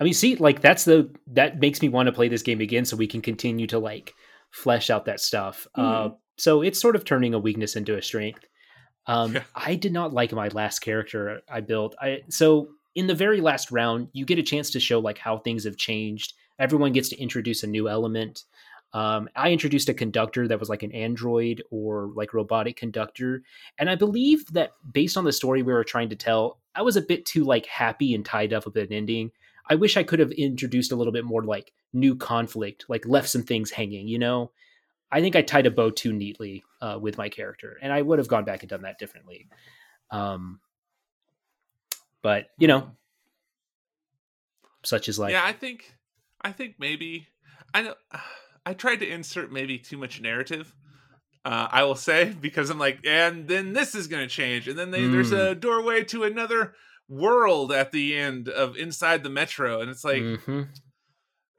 I 0.00 0.04
mean, 0.04 0.14
see, 0.14 0.36
like 0.36 0.60
that's 0.62 0.84
the 0.84 1.14
that 1.32 1.60
makes 1.60 1.82
me 1.82 1.90
want 1.90 2.06
to 2.06 2.12
play 2.12 2.28
this 2.28 2.42
game 2.42 2.60
again, 2.60 2.84
so 2.86 2.96
we 2.96 3.06
can 3.06 3.20
continue 3.20 3.66
to 3.68 3.78
like 3.78 4.14
flesh 4.50 4.88
out 4.88 5.04
that 5.04 5.20
stuff. 5.20 5.66
Uh, 5.74 5.82
mm-hmm. 5.82 6.12
Uh, 6.12 6.16
so 6.38 6.62
it's 6.62 6.80
sort 6.80 6.96
of 6.96 7.04
turning 7.04 7.34
a 7.34 7.38
weakness 7.38 7.76
into 7.76 7.96
a 7.96 8.02
strength. 8.02 8.46
Um, 9.06 9.34
yeah. 9.34 9.42
I 9.54 9.74
did 9.74 9.92
not 9.92 10.14
like 10.14 10.32
my 10.32 10.48
last 10.48 10.78
character 10.78 11.42
I 11.50 11.60
built. 11.60 11.94
I 12.00 12.20
so 12.30 12.68
in 12.94 13.06
the 13.06 13.14
very 13.14 13.42
last 13.42 13.70
round, 13.70 14.08
you 14.12 14.24
get 14.24 14.38
a 14.38 14.42
chance 14.42 14.70
to 14.70 14.80
show 14.80 15.00
like 15.00 15.18
how 15.18 15.36
things 15.38 15.64
have 15.64 15.76
changed. 15.76 16.32
Everyone 16.58 16.92
gets 16.92 17.10
to 17.10 17.20
introduce 17.20 17.62
a 17.62 17.66
new 17.66 17.88
element. 17.88 18.44
Um, 18.92 19.28
I 19.36 19.52
introduced 19.52 19.88
a 19.88 19.94
conductor 19.94 20.48
that 20.48 20.58
was 20.58 20.68
like 20.68 20.82
an 20.82 20.92
android 20.92 21.62
or 21.70 22.10
like 22.14 22.34
robotic 22.34 22.76
conductor, 22.76 23.42
and 23.78 23.88
I 23.88 23.94
believe 23.94 24.46
that 24.52 24.72
based 24.92 25.16
on 25.16 25.24
the 25.24 25.32
story 25.32 25.62
we 25.62 25.72
were 25.72 25.84
trying 25.84 26.08
to 26.08 26.16
tell, 26.16 26.58
I 26.74 26.82
was 26.82 26.96
a 26.96 27.02
bit 27.02 27.24
too 27.24 27.44
like 27.44 27.66
happy 27.66 28.14
and 28.14 28.24
tied 28.24 28.52
up 28.52 28.64
with 28.64 28.76
an 28.76 28.92
ending. 28.92 29.30
I 29.68 29.76
wish 29.76 29.96
I 29.96 30.02
could 30.02 30.18
have 30.18 30.32
introduced 30.32 30.90
a 30.90 30.96
little 30.96 31.12
bit 31.12 31.24
more 31.24 31.44
like 31.44 31.72
new 31.92 32.16
conflict, 32.16 32.86
like 32.88 33.06
left 33.06 33.28
some 33.28 33.44
things 33.44 33.70
hanging. 33.70 34.08
You 34.08 34.18
know, 34.18 34.50
I 35.12 35.20
think 35.20 35.36
I 35.36 35.42
tied 35.42 35.66
a 35.66 35.70
bow 35.70 35.90
too 35.90 36.12
neatly 36.12 36.64
uh, 36.80 36.98
with 37.00 37.16
my 37.16 37.28
character, 37.28 37.78
and 37.80 37.92
I 37.92 38.02
would 38.02 38.18
have 38.18 38.28
gone 38.28 38.44
back 38.44 38.62
and 38.62 38.70
done 38.70 38.82
that 38.82 38.98
differently. 38.98 39.48
Um, 40.10 40.58
but 42.22 42.48
you 42.58 42.66
know, 42.66 42.90
such 44.82 45.08
is 45.08 45.18
life. 45.18 45.32
Yeah, 45.32 45.44
I 45.44 45.52
think, 45.52 45.94
I 46.40 46.52
think 46.52 46.74
maybe 46.78 47.28
I 47.72 47.82
know. 47.82 47.94
I 48.70 48.72
tried 48.72 49.00
to 49.00 49.08
insert 49.08 49.50
maybe 49.50 49.78
too 49.78 49.96
much 49.96 50.20
narrative. 50.20 50.72
Uh, 51.44 51.66
I 51.72 51.82
will 51.82 51.96
say 51.96 52.32
because 52.40 52.70
I'm 52.70 52.78
like, 52.78 53.00
and 53.04 53.48
then 53.48 53.72
this 53.72 53.96
is 53.96 54.06
going 54.06 54.22
to 54.22 54.32
change, 54.32 54.68
and 54.68 54.78
then 54.78 54.92
they, 54.92 55.00
mm. 55.00 55.10
there's 55.10 55.32
a 55.32 55.56
doorway 55.56 56.04
to 56.04 56.22
another 56.22 56.74
world 57.08 57.72
at 57.72 57.90
the 57.90 58.16
end 58.16 58.48
of 58.48 58.76
inside 58.76 59.24
the 59.24 59.28
metro, 59.28 59.80
and 59.80 59.90
it's 59.90 60.04
like, 60.04 60.22
mm-hmm. 60.22 60.62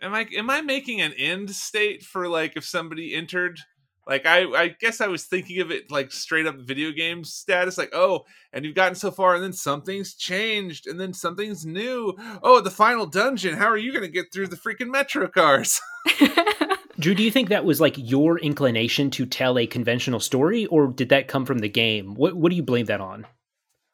am 0.01 0.13
I 0.13 0.25
am 0.37 0.49
I 0.49 0.61
making 0.61 1.01
an 1.01 1.11
end 1.17 1.51
state 1.51 2.03
for 2.03 2.29
like 2.29 2.55
if 2.55 2.63
somebody 2.63 3.13
entered? 3.13 3.59
Like 4.07 4.25
I, 4.25 4.45
I 4.45 4.67
guess 4.69 5.01
I 5.01 5.07
was 5.07 5.25
thinking 5.25 5.59
of 5.59 5.69
it 5.69 5.91
like 5.91 6.13
straight 6.13 6.47
up 6.47 6.55
video 6.59 6.91
game 6.91 7.25
status, 7.25 7.77
like 7.77 7.91
oh, 7.93 8.23
and 8.53 8.63
you've 8.63 8.75
gotten 8.75 8.95
so 8.95 9.11
far, 9.11 9.35
and 9.35 9.43
then 9.43 9.53
something's 9.53 10.15
changed, 10.15 10.87
and 10.87 10.97
then 10.97 11.13
something's 11.13 11.65
new. 11.65 12.13
Oh, 12.41 12.61
the 12.61 12.71
final 12.71 13.05
dungeon. 13.05 13.57
How 13.57 13.67
are 13.67 13.77
you 13.77 13.91
going 13.91 14.05
to 14.05 14.07
get 14.07 14.31
through 14.31 14.47
the 14.47 14.55
freaking 14.55 14.89
metro 14.89 15.27
cars? 15.27 15.81
Drew, 17.01 17.15
do 17.15 17.23
you 17.23 17.31
think 17.31 17.49
that 17.49 17.65
was 17.65 17.81
like 17.81 17.95
your 17.97 18.37
inclination 18.37 19.09
to 19.11 19.25
tell 19.25 19.57
a 19.57 19.65
conventional 19.65 20.19
story, 20.19 20.67
or 20.67 20.87
did 20.87 21.09
that 21.09 21.27
come 21.27 21.45
from 21.45 21.57
the 21.57 21.69
game? 21.69 22.13
What 22.13 22.35
What 22.35 22.51
do 22.51 22.55
you 22.55 22.61
blame 22.61 22.85
that 22.85 23.01
on? 23.01 23.25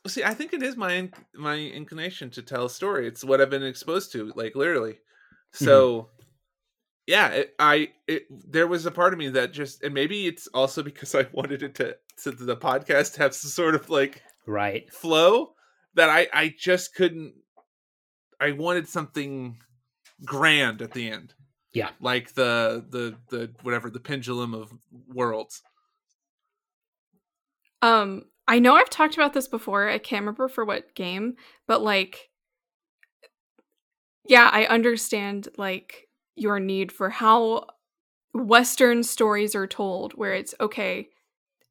See, 0.06 0.24
I 0.24 0.34
think 0.34 0.54
it 0.54 0.62
is 0.62 0.76
my 0.76 1.10
my 1.34 1.56
inclination 1.56 2.30
to 2.32 2.42
tell 2.42 2.66
a 2.66 2.70
story. 2.70 3.08
It's 3.08 3.24
what 3.24 3.40
I've 3.40 3.50
been 3.50 3.64
exposed 3.64 4.12
to, 4.12 4.34
like 4.36 4.56
literally. 4.56 5.00
So, 5.54 6.02
mm-hmm. 6.02 6.24
yeah, 7.08 7.28
it, 7.30 7.56
I 7.58 7.92
it, 8.08 8.24
there 8.30 8.68
was 8.68 8.86
a 8.86 8.92
part 8.92 9.14
of 9.14 9.20
me 9.20 9.30
that 9.30 9.54
just, 9.54 9.84
and 9.84 9.94
maybe 9.94 10.28
it's 10.28 10.48
also 10.48 10.84
because 10.92 11.16
I 11.16 11.28
wanted 11.32 11.64
it 11.64 11.76
to 11.76 11.96
to 12.24 12.32
the 12.32 12.58
podcast 12.58 13.14
to 13.14 13.22
have 13.22 13.34
some 13.34 13.52
sort 13.52 13.76
of 13.76 13.90
like 13.90 14.22
right 14.46 14.92
flow 14.92 15.54
that 15.96 16.10
I 16.10 16.28
I 16.34 16.54
just 16.58 16.94
couldn't. 16.94 17.36
I 18.40 18.52
wanted 18.52 18.90
something 18.90 19.60
grand 20.26 20.82
at 20.82 20.92
the 20.92 21.10
end. 21.10 21.34
Yeah. 21.74 21.90
Like 22.00 22.34
the 22.34 22.86
the 22.90 23.16
the 23.30 23.52
whatever 23.62 23.90
the 23.90 24.00
pendulum 24.00 24.54
of 24.54 24.74
worlds. 25.14 25.62
Um 27.82 28.26
I 28.48 28.60
know 28.60 28.76
I've 28.76 28.90
talked 28.90 29.16
about 29.16 29.34
this 29.34 29.48
before. 29.48 29.90
I 29.90 29.98
can't 29.98 30.22
remember 30.22 30.48
for 30.48 30.64
what 30.66 30.96
game, 30.96 31.36
but 31.68 31.82
like 31.82 32.30
yeah, 34.26 34.50
I 34.52 34.66
understand 34.66 35.48
like 35.58 36.08
your 36.36 36.60
need 36.60 36.92
for 36.92 37.10
how 37.10 37.66
western 38.34 39.04
stories 39.04 39.56
are 39.56 39.68
told 39.68 40.14
where 40.14 40.34
it's 40.34 40.54
okay, 40.60 41.10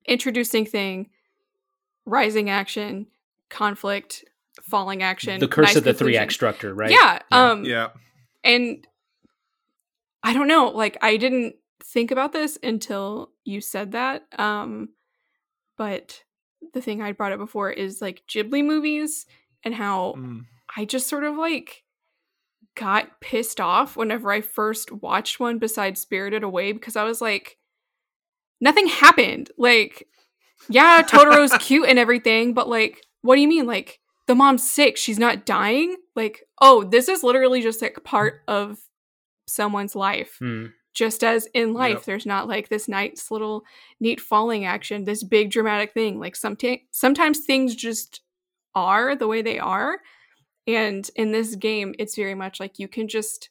introducing 0.07 0.66
thing, 0.66 1.11
rising 2.05 2.51
action, 2.51 3.07
conflict, 3.49 4.24
falling 4.62 5.03
action. 5.03 5.38
The 5.40 5.49
curse 5.49 5.68
nice 5.68 5.76
of 5.76 5.84
the 5.84 5.94
three 5.94 6.16
act 6.16 6.32
structure, 6.32 6.74
right? 6.74 6.90
Yeah. 6.90 7.18
yeah. 7.30 7.51
Um 7.51 7.64
yeah. 7.64 7.88
And 8.44 8.86
I 10.23 10.33
don't 10.33 10.49
know, 10.49 10.69
like 10.69 10.97
I 11.03 11.17
didn't 11.17 11.57
think 11.83 12.11
about 12.11 12.33
this 12.33 12.59
until 12.62 13.31
you 13.45 13.61
said 13.61 13.93
that. 13.93 14.25
Um 14.39 14.91
but 15.77 16.23
the 16.73 16.81
thing 16.81 17.03
I 17.03 17.12
brought 17.12 17.33
up 17.33 17.39
before 17.39 17.71
is 17.71 18.01
like 18.01 18.23
Ghibli 18.29 18.64
movies 18.64 19.27
and 19.62 19.75
how 19.75 20.14
mm. 20.17 20.43
I 20.77 20.85
just 20.85 21.09
sort 21.09 21.25
of 21.25 21.37
like 21.37 21.85
got 22.75 23.21
pissed 23.21 23.61
off 23.61 23.97
whenever 23.97 24.31
I 24.31 24.41
first 24.41 24.93
watched 24.93 25.41
one 25.41 25.59
besides 25.59 26.01
Spirited 26.01 26.43
Away 26.43 26.73
because 26.73 26.97
I 26.97 27.05
was 27.05 27.21
like 27.21 27.59
nothing 28.61 28.89
happened. 28.89 29.51
Like 29.59 30.09
yeah, 30.69 31.03
Totoro's 31.03 31.57
cute 31.61 31.89
and 31.89 31.99
everything, 31.99 32.55
but 32.55 32.69
like 32.69 33.03
what 33.23 33.37
do 33.37 33.43
you 33.43 33.49
mean 33.49 33.67
like 33.67 34.01
the 34.27 34.35
mom's 34.35 34.69
sick, 34.69 34.97
she's 34.97 35.19
not 35.19 35.47
dying. 35.47 35.97
Like, 36.14 36.43
oh, 36.61 36.85
this 36.85 37.09
is 37.09 37.23
literally 37.23 37.62
just 37.62 37.81
like 37.81 37.99
part 38.05 38.43
of 38.49 38.79
someone's 39.47 39.94
life. 39.97 40.38
Mm. 40.40 40.72
Just 40.94 41.22
as 41.22 41.47
in 41.53 41.74
life, 41.74 41.97
Yep. 41.99 42.05
there's 42.05 42.26
not 42.26 42.49
like 42.49 42.68
this 42.68 42.88
nice 42.88 43.30
little 43.30 43.64
neat 44.01 44.18
falling 44.20 44.64
action, 44.64 45.05
this 45.05 45.22
big 45.22 45.51
dramatic 45.51 45.92
thing. 45.92 46.18
Like 46.18 46.34
sometimes 46.36 46.80
sometimes 46.90 47.40
things 47.40 47.74
just 47.74 48.22
are 48.74 49.14
the 49.14 49.26
way 49.28 49.42
they 49.42 49.59
are. 49.59 49.99
And 50.66 51.09
in 51.14 51.32
this 51.32 51.55
game, 51.55 51.94
it's 51.99 52.16
very 52.16 52.34
much 52.34 52.59
like 52.61 52.78
you 52.78 52.88
can 52.88 53.09
just 53.09 53.51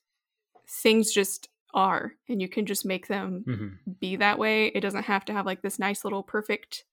things 0.68 1.12
just 1.14 1.50
are 1.74 2.14
and 2.28 2.42
you 2.42 2.50
can 2.50 2.66
just 2.66 2.86
make 2.86 3.08
them 3.08 3.44
hmm 3.46 3.68
be 4.00 4.16
that 4.16 4.40
way. 4.40 4.68
It 4.68 4.82
doesn't 4.82 5.04
have 5.04 5.26
to 5.26 5.34
have 5.34 5.46
like 5.46 5.62
this 5.62 5.78
nice 5.78 6.04
little 6.04 6.24
perfect 6.24 6.86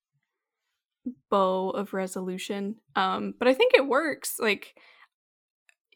bow 1.30 1.70
of 1.70 1.94
resolution. 1.94 2.76
Um, 2.96 3.34
but 3.38 3.48
I 3.48 3.54
think 3.54 3.72
it 3.74 3.86
works. 3.86 4.36
Like 4.38 4.78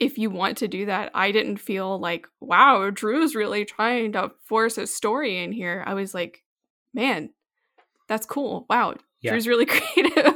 if 0.00 0.18
you 0.18 0.30
want 0.30 0.58
to 0.58 0.68
do 0.68 0.86
that, 0.86 1.10
I 1.14 1.32
didn't 1.32 1.56
feel 1.58 1.98
like, 1.98 2.26
wow, 2.40 2.90
Drew's 2.90 3.34
really 3.34 3.64
trying 3.64 4.12
to 4.12 4.32
force 4.44 4.78
a 4.78 4.86
story 4.86 5.42
in 5.42 5.52
here. 5.52 5.82
I 5.86 5.94
was 5.94 6.12
like, 6.14 6.42
man, 6.92 7.30
that's 8.08 8.26
cool. 8.26 8.66
Wow, 8.68 8.94
Yeah. 9.20 9.32
Drew's 9.32 9.48
really 9.48 9.66
creative. 9.66 10.34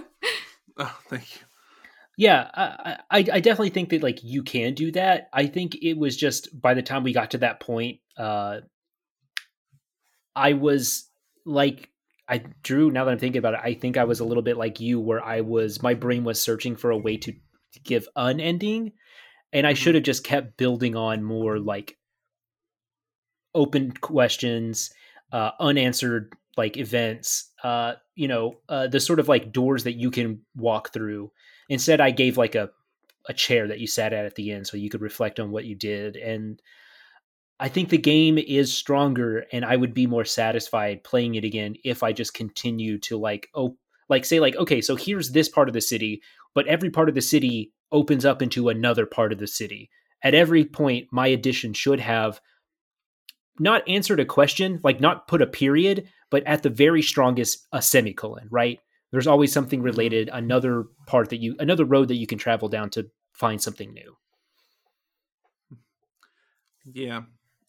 Oh, 0.79 0.99
thank 1.09 1.35
you. 1.37 1.43
Yeah, 2.17 2.51
I, 2.55 2.99
I 3.11 3.19
I 3.19 3.41
definitely 3.41 3.71
think 3.71 3.89
that 3.91 4.03
like 4.03 4.23
you 4.23 4.43
can 4.43 4.75
do 4.75 4.93
that. 4.93 5.31
I 5.33 5.47
think 5.47 5.77
it 5.81 5.97
was 5.97 6.17
just 6.17 6.49
by 6.61 6.75
the 6.75 6.83
time 6.83 7.03
we 7.03 7.15
got 7.15 7.31
to 7.31 7.39
that 7.39 7.61
point, 7.61 8.01
uh, 8.19 8.61
I 10.37 10.53
was 10.53 11.09
like, 11.47 11.89
I 12.29 12.43
Drew. 12.63 12.91
Now 12.91 13.05
that 13.05 13.13
I'm 13.13 13.19
thinking 13.19 13.39
about 13.39 13.55
it, 13.55 13.61
I 13.63 13.73
think 13.73 13.97
I 13.97 14.05
was 14.05 14.21
a 14.21 14.25
little 14.25 14.43
bit 14.43 14.59
like 14.59 14.81
you, 14.81 15.01
where 15.01 15.25
I 15.25 15.41
was 15.41 15.83
my 15.83 15.95
brain 15.95 16.25
was 16.25 16.43
searching 16.43 16.77
for 16.77 16.91
a 16.91 16.97
way 16.99 17.17
to, 17.17 17.33
to 17.33 17.81
give 17.85 18.07
an 18.17 18.39
ending, 18.39 18.93
and 19.53 19.67
I 19.67 19.75
should 19.75 19.95
have 19.95 20.05
just 20.05 20.25
kept 20.25 20.57
building 20.57 20.97
on 20.97 21.23
more 21.23 21.59
like 21.59 21.99
open 23.55 23.93
questions, 23.93 24.91
uh, 25.33 25.51
unanswered 25.59 26.33
like 26.57 26.77
events, 26.77 27.51
uh, 27.63 27.95
you 28.15 28.29
know, 28.29 28.57
uh, 28.69 28.87
the 28.87 29.01
sort 29.01 29.21
of 29.21 29.29
like 29.29 29.53
doors 29.53 29.85
that 29.85 29.95
you 29.95 30.11
can 30.11 30.41
walk 30.57 30.93
through. 30.93 31.31
Instead, 31.69 32.01
I 32.01 32.11
gave 32.11 32.37
like 32.37 32.55
a 32.55 32.71
a 33.29 33.35
chair 33.35 33.69
that 33.69 33.79
you 33.79 33.87
sat 33.87 34.13
at 34.13 34.25
at 34.25 34.35
the 34.35 34.51
end 34.51 34.67
so 34.67 34.77
you 34.77 34.91
could 34.91 35.03
reflect 35.03 35.39
on 35.39 35.51
what 35.51 35.65
you 35.65 35.75
did 35.75 36.17
and 36.17 36.61
I 37.59 37.69
think 37.69 37.91
the 37.91 37.99
game 37.99 38.39
is 38.39 38.73
stronger 38.73 39.45
and 39.53 39.65
I 39.67 39.77
would 39.77 39.93
be 39.93 40.07
more 40.07 40.25
satisfied 40.25 41.05
playing 41.05 41.35
it 41.35 41.45
again 41.45 41.77
if 41.85 42.03
I 42.03 42.13
just 42.13 42.33
continue 42.33 42.99
to 43.01 43.19
like 43.19 43.49
oh 43.55 43.77
like 44.09 44.25
say 44.25 44.41
like 44.41 44.57
okay 44.57 44.81
so 44.81 44.97
here's 44.97 45.31
this 45.31 45.49
part 45.49 45.69
of 45.69 45.75
the 45.75 45.81
city 45.81 46.23
but 46.55 46.67
every 46.67 46.91
part 46.91 47.09
of 47.09 47.15
the 47.15 47.21
city 47.21 47.73
opens 47.93 48.25
up 48.25 48.43
into 48.43 48.69
another 48.69 49.07
part 49.07 49.33
of 49.33 49.39
the 49.39 49.47
city. 49.47 49.91
At 50.23 50.35
every 50.35 50.65
point 50.65 51.09
my 51.11 51.27
addition 51.29 51.73
should 51.73 52.01
have 52.01 52.41
not 53.59 53.87
answered 53.89 54.21
a 54.21 54.25
question, 54.25 54.81
like 54.83 55.01
not 55.01 55.29
put 55.29 55.43
a 55.43 55.47
period, 55.47 56.09
but 56.31 56.43
at 56.47 56.63
the 56.63 56.71
very 56.71 57.03
strongest 57.03 57.67
a 57.73 57.83
semicolon, 57.83 58.49
right? 58.51 58.81
There's 59.11 59.27
always 59.27 59.53
something 59.53 59.83
related, 59.83 60.31
another 60.33 60.85
part 61.07 61.31
that 61.31 61.41
you 61.41 61.57
another 61.59 61.85
road 61.85 62.09
that 62.09 62.17
you 62.17 62.27
can 62.27 62.39
travel 62.39 62.69
down 62.69 62.91
to 62.91 63.11
find 63.33 63.61
something 63.61 63.93
new. 63.93 64.17
Yeah. 66.85 67.23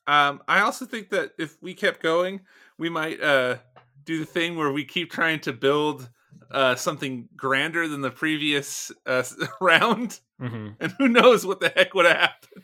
Um, 0.08 0.42
I 0.48 0.62
also 0.62 0.86
think 0.86 1.10
that 1.10 1.32
if 1.38 1.62
we 1.62 1.74
kept 1.74 2.02
going, 2.02 2.42
we 2.78 2.90
might 2.90 3.22
uh, 3.22 3.58
do 4.04 4.20
the 4.20 4.26
thing 4.26 4.56
where 4.56 4.72
we 4.72 4.84
keep 4.84 5.12
trying 5.12 5.40
to 5.42 5.54
build 5.54 6.10
uh, 6.52 6.76
something 6.76 7.28
grander 7.36 7.88
than 7.88 8.02
the 8.02 8.12
previous 8.12 8.92
uh, 9.06 9.24
round, 9.62 10.20
Mm-hmm. 10.42 10.70
and 10.80 10.92
who 10.98 11.08
knows 11.08 11.46
what 11.46 11.60
the 11.60 11.70
heck 11.70 11.94
would 11.94 12.06
have 12.08 12.18
happened? 12.18 12.64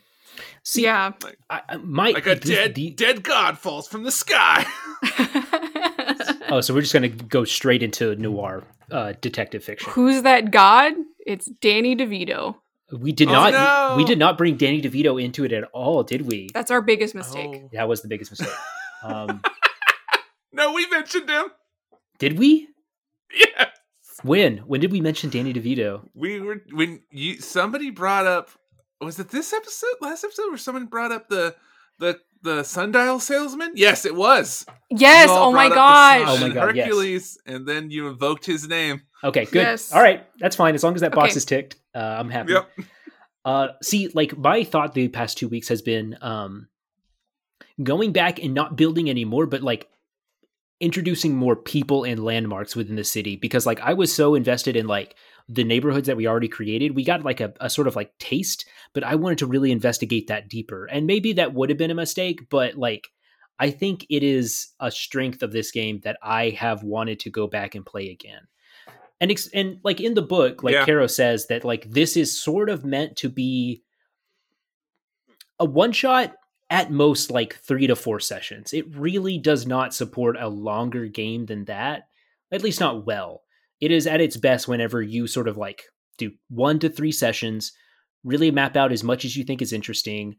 See, 0.64 0.82
yeah. 0.82 1.12
I, 1.48 1.62
I- 1.68 1.76
my 1.76 2.10
Like 2.10 2.26
a 2.26 2.34
this- 2.34 2.40
dead 2.50 2.74
the- 2.74 2.90
dead 2.90 3.22
god 3.22 3.56
falls 3.58 3.86
from 3.88 4.02
the 4.02 4.10
sky. 4.10 4.64
oh, 6.50 6.60
so 6.60 6.74
we're 6.74 6.80
just 6.80 6.92
gonna 6.92 7.08
go 7.08 7.44
straight 7.44 7.82
into 7.82 8.14
noir 8.16 8.64
uh, 8.90 9.12
detective 9.20 9.62
fiction. 9.64 9.90
Who's 9.92 10.22
that 10.22 10.50
god? 10.50 10.94
It's 11.26 11.46
Danny 11.60 11.94
DeVito. 11.96 12.56
We 12.92 13.12
did 13.12 13.28
Oh, 13.28 13.32
not. 13.32 13.52
no. 13.52 13.94
We 13.96 14.04
did 14.04 14.18
not 14.18 14.38
bring 14.38 14.56
Danny 14.56 14.80
DeVito 14.80 15.22
into 15.22 15.44
it 15.44 15.52
at 15.52 15.64
all, 15.74 16.02
did 16.02 16.22
we? 16.22 16.48
That's 16.54 16.70
our 16.70 16.80
biggest 16.80 17.14
mistake. 17.14 17.50
Oh. 17.64 17.68
That 17.74 17.86
was 17.88 18.00
the 18.02 18.08
biggest 18.08 18.30
mistake. 18.30 18.48
Um, 19.02 19.42
No, 20.52 20.72
we 20.72 20.86
mentioned 20.88 21.28
him. 21.28 21.46
did 22.18 22.38
we? 22.38 22.68
Yeah, 23.34 23.66
When? 24.22 24.58
When 24.58 24.80
did 24.80 24.92
we 24.92 25.00
mention 25.00 25.30
Danny 25.30 25.52
DeVito? 25.52 26.08
we 26.14 26.40
were 26.40 26.62
when 26.72 27.02
you 27.10 27.40
somebody 27.40 27.90
brought 27.90 28.26
up. 28.26 28.50
Was 29.00 29.18
it 29.20 29.28
this 29.28 29.52
episode? 29.52 29.94
Last 30.00 30.24
episode, 30.24 30.48
where 30.48 30.56
someone 30.58 30.86
brought 30.86 31.12
up 31.12 31.28
the 31.28 31.54
the 31.98 32.18
the 32.42 32.62
sundial 32.64 33.20
salesman? 33.20 33.72
Yes, 33.74 34.04
it 34.04 34.14
was. 34.14 34.64
Yes. 34.90 35.28
Oh 35.30 35.52
my 35.52 35.68
brought 35.68 35.78
up 35.78 36.18
the 36.18 36.24
gosh. 36.24 36.28
Oh 36.28 36.34
my 36.34 36.40
sun 36.40 36.52
God, 36.54 36.76
yes. 36.76 36.86
Hercules, 36.86 37.38
and 37.46 37.66
then 37.66 37.90
you 37.90 38.08
invoked 38.08 38.44
his 38.46 38.66
name. 38.68 39.02
Okay, 39.22 39.44
good. 39.44 39.54
Yes. 39.54 39.92
All 39.92 40.00
right, 40.02 40.26
that's 40.38 40.56
fine. 40.56 40.74
As 40.74 40.82
long 40.82 40.94
as 40.94 41.00
that 41.02 41.12
box 41.12 41.30
Okay. 41.32 41.36
is 41.36 41.44
ticked, 41.44 41.76
uh, 41.94 41.98
I'm 41.98 42.30
happy. 42.30 42.52
Yep. 42.54 42.70
Uh, 43.44 43.68
see, 43.82 44.08
like 44.14 44.36
my 44.36 44.64
thought 44.64 44.94
the 44.94 45.08
past 45.08 45.38
two 45.38 45.48
weeks 45.48 45.68
has 45.68 45.80
been 45.82 46.16
um, 46.20 46.68
going 47.82 48.12
back 48.12 48.42
and 48.42 48.52
not 48.54 48.76
building 48.76 49.08
anymore, 49.10 49.46
but 49.46 49.62
like 49.62 49.88
introducing 50.80 51.34
more 51.34 51.56
people 51.56 52.04
and 52.04 52.24
landmarks 52.24 52.76
within 52.76 52.96
the 52.96 53.04
city 53.04 53.36
because 53.36 53.66
like 53.66 53.80
I 53.80 53.94
was 53.94 54.14
so 54.14 54.34
invested 54.34 54.76
in 54.76 54.86
like 54.86 55.16
the 55.48 55.64
neighborhoods 55.64 56.06
that 56.06 56.16
we 56.16 56.28
already 56.28 56.48
created. 56.48 56.94
We 56.94 57.04
got 57.04 57.24
like 57.24 57.40
a, 57.40 57.52
a 57.60 57.70
sort 57.70 57.88
of 57.88 57.96
like 57.96 58.16
taste, 58.18 58.66
but 58.92 59.02
I 59.02 59.14
wanted 59.14 59.38
to 59.38 59.46
really 59.46 59.72
investigate 59.72 60.28
that 60.28 60.48
deeper. 60.48 60.86
And 60.86 61.06
maybe 61.06 61.32
that 61.34 61.54
would 61.54 61.70
have 61.70 61.78
been 61.78 61.90
a 61.90 61.96
mistake, 61.96 62.48
but 62.48 62.76
like 62.76 63.08
I 63.58 63.70
think 63.70 64.06
it 64.08 64.22
is 64.22 64.68
a 64.78 64.90
strength 64.90 65.42
of 65.42 65.52
this 65.52 65.72
game 65.72 66.00
that 66.04 66.16
I 66.22 66.50
have 66.50 66.84
wanted 66.84 67.20
to 67.20 67.30
go 67.30 67.46
back 67.48 67.74
and 67.74 67.84
play 67.84 68.10
again. 68.10 68.42
And 69.20 69.32
ex- 69.32 69.50
and 69.52 69.78
like 69.82 70.00
in 70.00 70.14
the 70.14 70.22
book, 70.22 70.62
like 70.62 70.74
Yeah. 70.74 70.84
Caro 70.84 71.08
says 71.08 71.48
that 71.48 71.64
like 71.64 71.90
this 71.90 72.16
is 72.16 72.40
sort 72.40 72.68
of 72.70 72.84
meant 72.84 73.16
to 73.16 73.28
be 73.28 73.82
a 75.58 75.64
one 75.64 75.90
shot 75.90 76.34
at 76.70 76.90
most 76.90 77.30
like 77.30 77.54
3 77.56 77.86
to 77.86 77.96
4 77.96 78.20
sessions. 78.20 78.72
It 78.72 78.94
really 78.96 79.38
does 79.38 79.66
not 79.66 79.94
support 79.94 80.36
a 80.38 80.48
longer 80.48 81.06
game 81.06 81.46
than 81.46 81.64
that. 81.64 82.08
At 82.52 82.62
least 82.62 82.80
not 82.80 83.06
well. 83.06 83.42
It 83.80 83.90
is 83.90 84.06
at 84.06 84.20
its 84.20 84.36
best 84.36 84.68
whenever 84.68 85.00
you 85.00 85.26
sort 85.26 85.48
of 85.48 85.56
like 85.56 85.84
do 86.18 86.32
1 86.50 86.80
to 86.80 86.88
3 86.88 87.12
sessions, 87.12 87.72
really 88.24 88.50
map 88.50 88.76
out 88.76 88.92
as 88.92 89.04
much 89.04 89.24
as 89.24 89.36
you 89.36 89.44
think 89.44 89.62
is 89.62 89.72
interesting, 89.72 90.36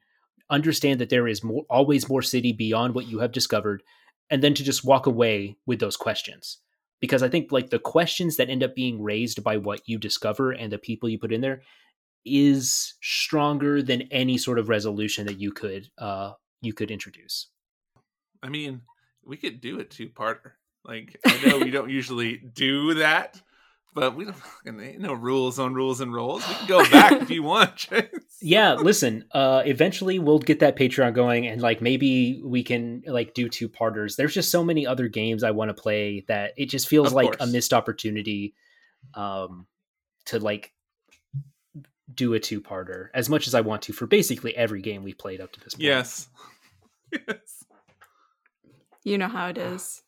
understand 0.50 1.00
that 1.00 1.10
there 1.10 1.28
is 1.28 1.44
more 1.44 1.64
always 1.70 2.10
more 2.10 2.22
city 2.22 2.52
beyond 2.52 2.94
what 2.94 3.08
you 3.08 3.20
have 3.20 3.32
discovered 3.32 3.84
and 4.30 4.44
then 4.44 4.54
to 4.54 4.64
just 4.64 4.86
walk 4.86 5.06
away 5.06 5.58
with 5.66 5.80
those 5.80 5.98
questions 5.98 6.58
because 7.00 7.22
i 7.22 7.30
think 7.30 7.52
like 7.52 7.70
the 7.70 7.80
questions 7.80 8.36
that 8.36 8.50
end 8.50 8.64
up 8.64 8.76
being 8.76 9.02
raised 9.02 9.44
by 9.44 9.58
what 9.58 9.88
you 9.88 9.98
discover 9.98 10.52
and 10.52 10.72
the 10.72 10.78
people 10.78 11.08
you 11.08 11.20
put 11.20 11.32
in 11.32 11.42
there 11.42 11.62
is 12.30 12.94
stronger 13.02 13.82
than 13.82 14.04
any 14.12 14.38
sort 14.38 14.60
of 14.60 14.70
resolution 14.70 15.26
that 15.26 15.40
you 15.40 15.52
could 15.52 15.90
uh 15.98 16.32
you 16.62 16.74
could 16.74 16.92
introduce 16.92 17.48
I 18.42 18.50
mean, 18.50 18.82
we 19.24 19.38
could 19.38 19.62
do 19.62 19.80
a 19.80 19.84
two 19.84 20.10
parter. 20.10 20.52
Like 20.86 21.20
I 21.26 21.46
know 21.46 21.60
we 21.60 21.72
don't 21.72 21.90
usually 21.90 22.38
do 22.38 22.96
that, 22.96 23.40
but 23.94 24.16
we 24.16 24.26
don't 24.26 24.36
fucking 24.36 24.80
ain't 24.80 25.02
no 25.02 25.14
rules 25.14 25.60
on 25.60 25.74
rules 25.74 26.00
and 26.00 26.14
rolls. 26.14 26.48
We 26.48 26.56
can 26.56 26.68
go 26.68 26.90
back 26.90 27.12
if 27.14 27.30
you 27.30 27.44
want. 27.44 27.88
Yeah 28.42 28.76
listen 28.76 29.26
uh 29.34 29.64
eventually 29.66 30.18
we'll 30.18 30.40
get 30.40 30.62
that 30.62 30.78
patreon 30.78 31.14
going 31.14 31.46
and 31.46 31.62
like 31.62 31.82
maybe 31.82 32.42
we 32.42 32.64
can 32.64 33.04
like 33.06 33.34
do 33.34 33.50
two 33.50 33.68
parters 33.68 34.16
there's 34.16 34.34
just 34.34 34.50
so 34.50 34.64
many 34.64 34.88
other 34.88 35.10
games 35.10 35.44
i 35.44 35.52
want 35.52 35.68
to 35.68 35.74
play 35.74 36.24
that 36.30 36.54
it 36.56 36.68
just 36.68 36.88
feels 36.88 37.08
Of 37.08 37.14
like 37.16 37.36
a 37.42 37.48
missed 37.48 37.74
opportunity 37.74 38.54
um 39.14 39.68
to 40.28 40.40
like 40.40 40.72
do 42.14 42.34
a 42.34 42.40
two 42.40 42.60
parter 42.62 43.10
as 43.14 43.30
much 43.30 43.46
as 43.48 43.54
i 43.54 43.62
want 43.62 43.82
to 43.84 43.94
for 43.94 44.08
basically 44.08 44.56
every 44.56 44.82
game 44.82 45.04
we've 45.04 45.18
played 45.18 45.40
up 45.42 45.52
to 45.52 45.60
this 45.60 45.74
point 45.76 45.84
Yes. 45.84 46.28
yes. 47.28 47.66
You 49.04 49.18
know 49.18 49.28
how 49.28 49.48
it 49.48 49.58
is. 49.58 50.04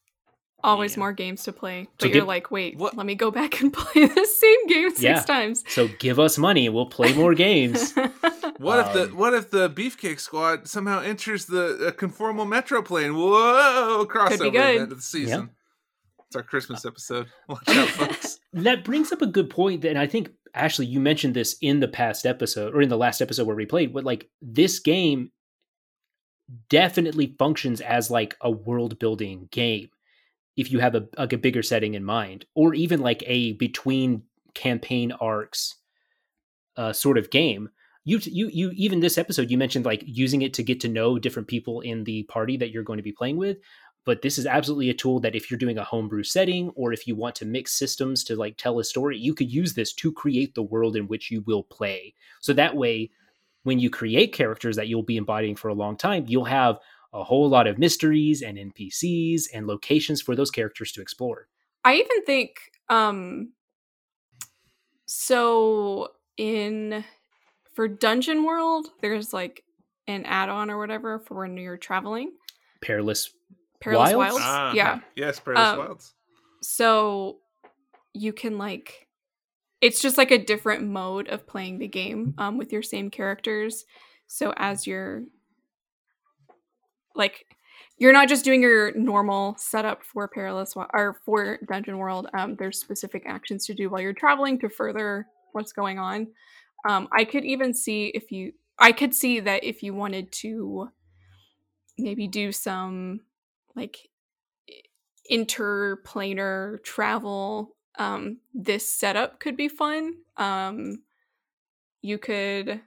Always 0.63 0.93
Yeah. 0.95 0.99
more 0.99 1.13
games 1.13 1.43
to 1.45 1.53
play. 1.53 1.87
But 1.97 2.01
So 2.01 2.07
you're 2.07 2.13
give- 2.21 2.27
like, 2.27 2.51
wait, 2.51 2.77
What- 2.77 2.95
let 2.95 3.05
me 3.05 3.15
go 3.15 3.31
back 3.31 3.59
and 3.61 3.73
play 3.73 4.05
the 4.05 4.25
same 4.25 4.67
game 4.67 4.89
six 4.91 5.01
Yeah. 5.01 5.21
times. 5.21 5.63
so 5.67 5.87
give 5.99 6.19
us 6.19 6.37
money 6.37 6.69
we'll 6.69 6.85
play 6.85 7.13
more 7.13 7.33
games 7.33 7.93
What 8.57 8.79
if 8.85 8.93
the 8.93 9.03
Um, 9.05 9.17
what 9.17 9.33
if 9.33 9.49
the 9.49 9.69
Beefcake 9.71 10.19
Squad 10.19 10.67
somehow 10.67 10.99
enters 11.01 11.45
the 11.45 11.87
uh, 11.87 11.91
conformal 11.93 12.47
metro 12.47 12.83
plane? 12.83 13.15
Whoa! 13.15 14.05
Crossover 14.07 14.51
good. 14.51 14.55
event 14.55 14.91
of 14.91 14.97
the 14.97 15.01
season. 15.01 15.49
It's 16.27 16.35
our 16.35 16.43
Christmas 16.43 16.85
episode. 16.85 17.27
Watch 17.47 17.67
out, 17.69 17.87
folks. 17.89 18.30
That 18.53 18.83
brings 18.83 19.11
up 19.11 19.21
a 19.21 19.27
good 19.27 19.49
point 19.49 19.81
that 19.81 19.89
and 19.89 19.99
i 19.99 20.07
think 20.07 20.31
ashley 20.53 20.85
you 20.85 20.99
mentioned 20.99 21.33
this 21.33 21.55
in 21.61 21.79
the 21.79 21.87
past 21.87 22.25
episode 22.25 22.75
or 22.75 22.81
in 22.81 22.89
the 22.89 22.97
last 22.97 23.21
episode 23.21 23.47
where 23.47 23.55
we 23.55 23.65
played 23.65 23.93
but 23.93 24.03
like 24.03 24.29
this 24.41 24.79
game 24.79 25.31
definitely 26.69 27.35
functions 27.39 27.79
as 27.79 28.11
like 28.11 28.35
a 28.41 28.51
world 28.51 28.99
building 28.99 29.47
game 29.51 29.89
if 30.57 30.71
you 30.71 30.79
have 30.79 30.95
a 30.95 31.07
like 31.17 31.31
a 31.31 31.37
bigger 31.37 31.63
setting 31.63 31.93
in 31.93 32.03
mind 32.03 32.45
or 32.55 32.73
even 32.73 32.99
like 32.99 33.23
a 33.25 33.53
between 33.53 34.23
campaign 34.53 35.11
arcs 35.13 35.75
uh, 36.77 36.93
sort 36.93 37.17
of 37.17 37.29
game. 37.29 37.69
You, 38.03 38.19
you, 38.23 38.49
you, 38.51 38.71
even 38.75 38.99
this 38.99 39.17
episode, 39.17 39.51
you 39.51 39.57
mentioned 39.57 39.85
like 39.85 40.03
using 40.05 40.41
it 40.41 40.55
to 40.55 40.63
get 40.63 40.79
to 40.81 40.87
know 40.87 41.19
different 41.19 41.47
people 41.47 41.81
in 41.81 42.03
the 42.03 42.23
party 42.23 42.57
that 42.57 42.71
you're 42.71 42.83
going 42.83 42.97
to 42.97 43.03
be 43.03 43.11
playing 43.11 43.37
with. 43.37 43.57
But 44.03 44.21
this 44.21 44.37
is 44.37 44.47
absolutely 44.47 44.89
a 44.89 44.95
tool 44.95 45.19
that 45.19 45.35
if 45.35 45.51
you're 45.51 45.59
doing 45.59 45.77
a 45.77 45.83
homebrew 45.83 46.23
setting 46.23 46.71
or 46.75 46.91
if 46.91 47.05
you 47.07 47.15
want 47.15 47.35
to 47.35 47.45
mix 47.45 47.73
systems 47.73 48.23
to 48.25 48.35
like 48.35 48.57
tell 48.57 48.79
a 48.79 48.83
story, 48.83 49.17
you 49.17 49.35
could 49.35 49.51
use 49.51 49.73
this 49.73 49.93
to 49.93 50.11
create 50.11 50.55
the 50.55 50.63
world 50.63 50.95
in 50.95 51.07
which 51.07 51.29
you 51.29 51.41
will 51.41 51.63
play. 51.63 52.15
So 52.39 52.53
that 52.53 52.75
way, 52.75 53.11
when 53.63 53.77
you 53.77 53.91
create 53.91 54.33
characters 54.33 54.75
that 54.75 54.87
you'll 54.87 55.03
be 55.03 55.17
embodying 55.17 55.55
for 55.55 55.67
a 55.67 55.75
long 55.75 55.97
time, 55.97 56.25
you'll 56.27 56.45
have 56.45 56.79
a 57.13 57.23
whole 57.23 57.47
lot 57.47 57.67
of 57.67 57.77
mysteries 57.77 58.41
and 58.41 58.57
NPCs 58.57 59.43
and 59.53 59.67
locations 59.67 60.21
for 60.21 60.35
those 60.35 60.49
characters 60.49 60.91
to 60.93 61.01
explore. 61.01 61.47
I 61.83 61.95
even 61.95 62.23
think 62.25 62.55
um 62.89 63.51
so 65.05 66.09
in 66.37 67.03
for 67.73 67.87
Dungeon 67.87 68.43
World, 68.45 68.87
there's 69.01 69.33
like 69.33 69.63
an 70.07 70.25
add-on 70.25 70.69
or 70.69 70.77
whatever 70.77 71.19
for 71.19 71.39
when 71.39 71.57
you're 71.57 71.77
traveling. 71.77 72.31
Perilous 72.81 73.31
Perilous 73.81 74.13
Wilds. 74.13 74.35
Wilds? 74.35 74.45
Uh, 74.45 74.71
yeah. 74.75 74.99
Yes, 75.15 75.39
Perilous 75.39 75.67
um, 75.67 75.77
Wilds. 75.79 76.13
So 76.61 77.39
you 78.13 78.31
can 78.33 78.57
like 78.57 79.07
it's 79.81 80.01
just 80.01 80.17
like 80.17 80.31
a 80.31 80.37
different 80.37 80.87
mode 80.87 81.27
of 81.27 81.47
playing 81.47 81.79
the 81.79 81.87
game 81.87 82.35
um, 82.37 82.57
with 82.57 82.71
your 82.71 82.83
same 82.83 83.09
characters. 83.09 83.85
So 84.27 84.53
as 84.55 84.85
you're 84.85 85.23
like 87.15 87.45
you're 87.97 88.13
not 88.13 88.27
just 88.27 88.43
doing 88.45 88.61
your 88.61 88.93
normal 88.95 89.55
setup 89.57 90.03
for 90.03 90.27
perilous 90.27 90.75
or 90.75 91.19
for 91.25 91.59
dungeon 91.67 91.97
world 91.97 92.27
um, 92.33 92.55
there's 92.57 92.79
specific 92.79 93.23
actions 93.25 93.65
to 93.65 93.73
do 93.73 93.89
while 93.89 94.01
you're 94.01 94.13
traveling 94.13 94.59
to 94.59 94.69
further 94.69 95.27
what's 95.51 95.73
going 95.73 95.99
on 95.99 96.27
um, 96.87 97.07
i 97.11 97.23
could 97.23 97.43
even 97.43 97.73
see 97.73 98.07
if 98.15 98.31
you 98.31 98.53
i 98.79 98.91
could 98.91 99.13
see 99.13 99.39
that 99.39 99.63
if 99.63 99.83
you 99.83 99.93
wanted 99.93 100.31
to 100.31 100.89
maybe 101.97 102.27
do 102.27 102.51
some 102.51 103.19
like 103.75 104.09
interplanar 105.31 106.83
travel 106.83 107.75
um, 107.97 108.37
this 108.53 108.89
setup 108.89 109.39
could 109.39 109.55
be 109.57 109.67
fun 109.67 110.13
um, 110.37 111.03
you 112.01 112.17
could 112.17 112.81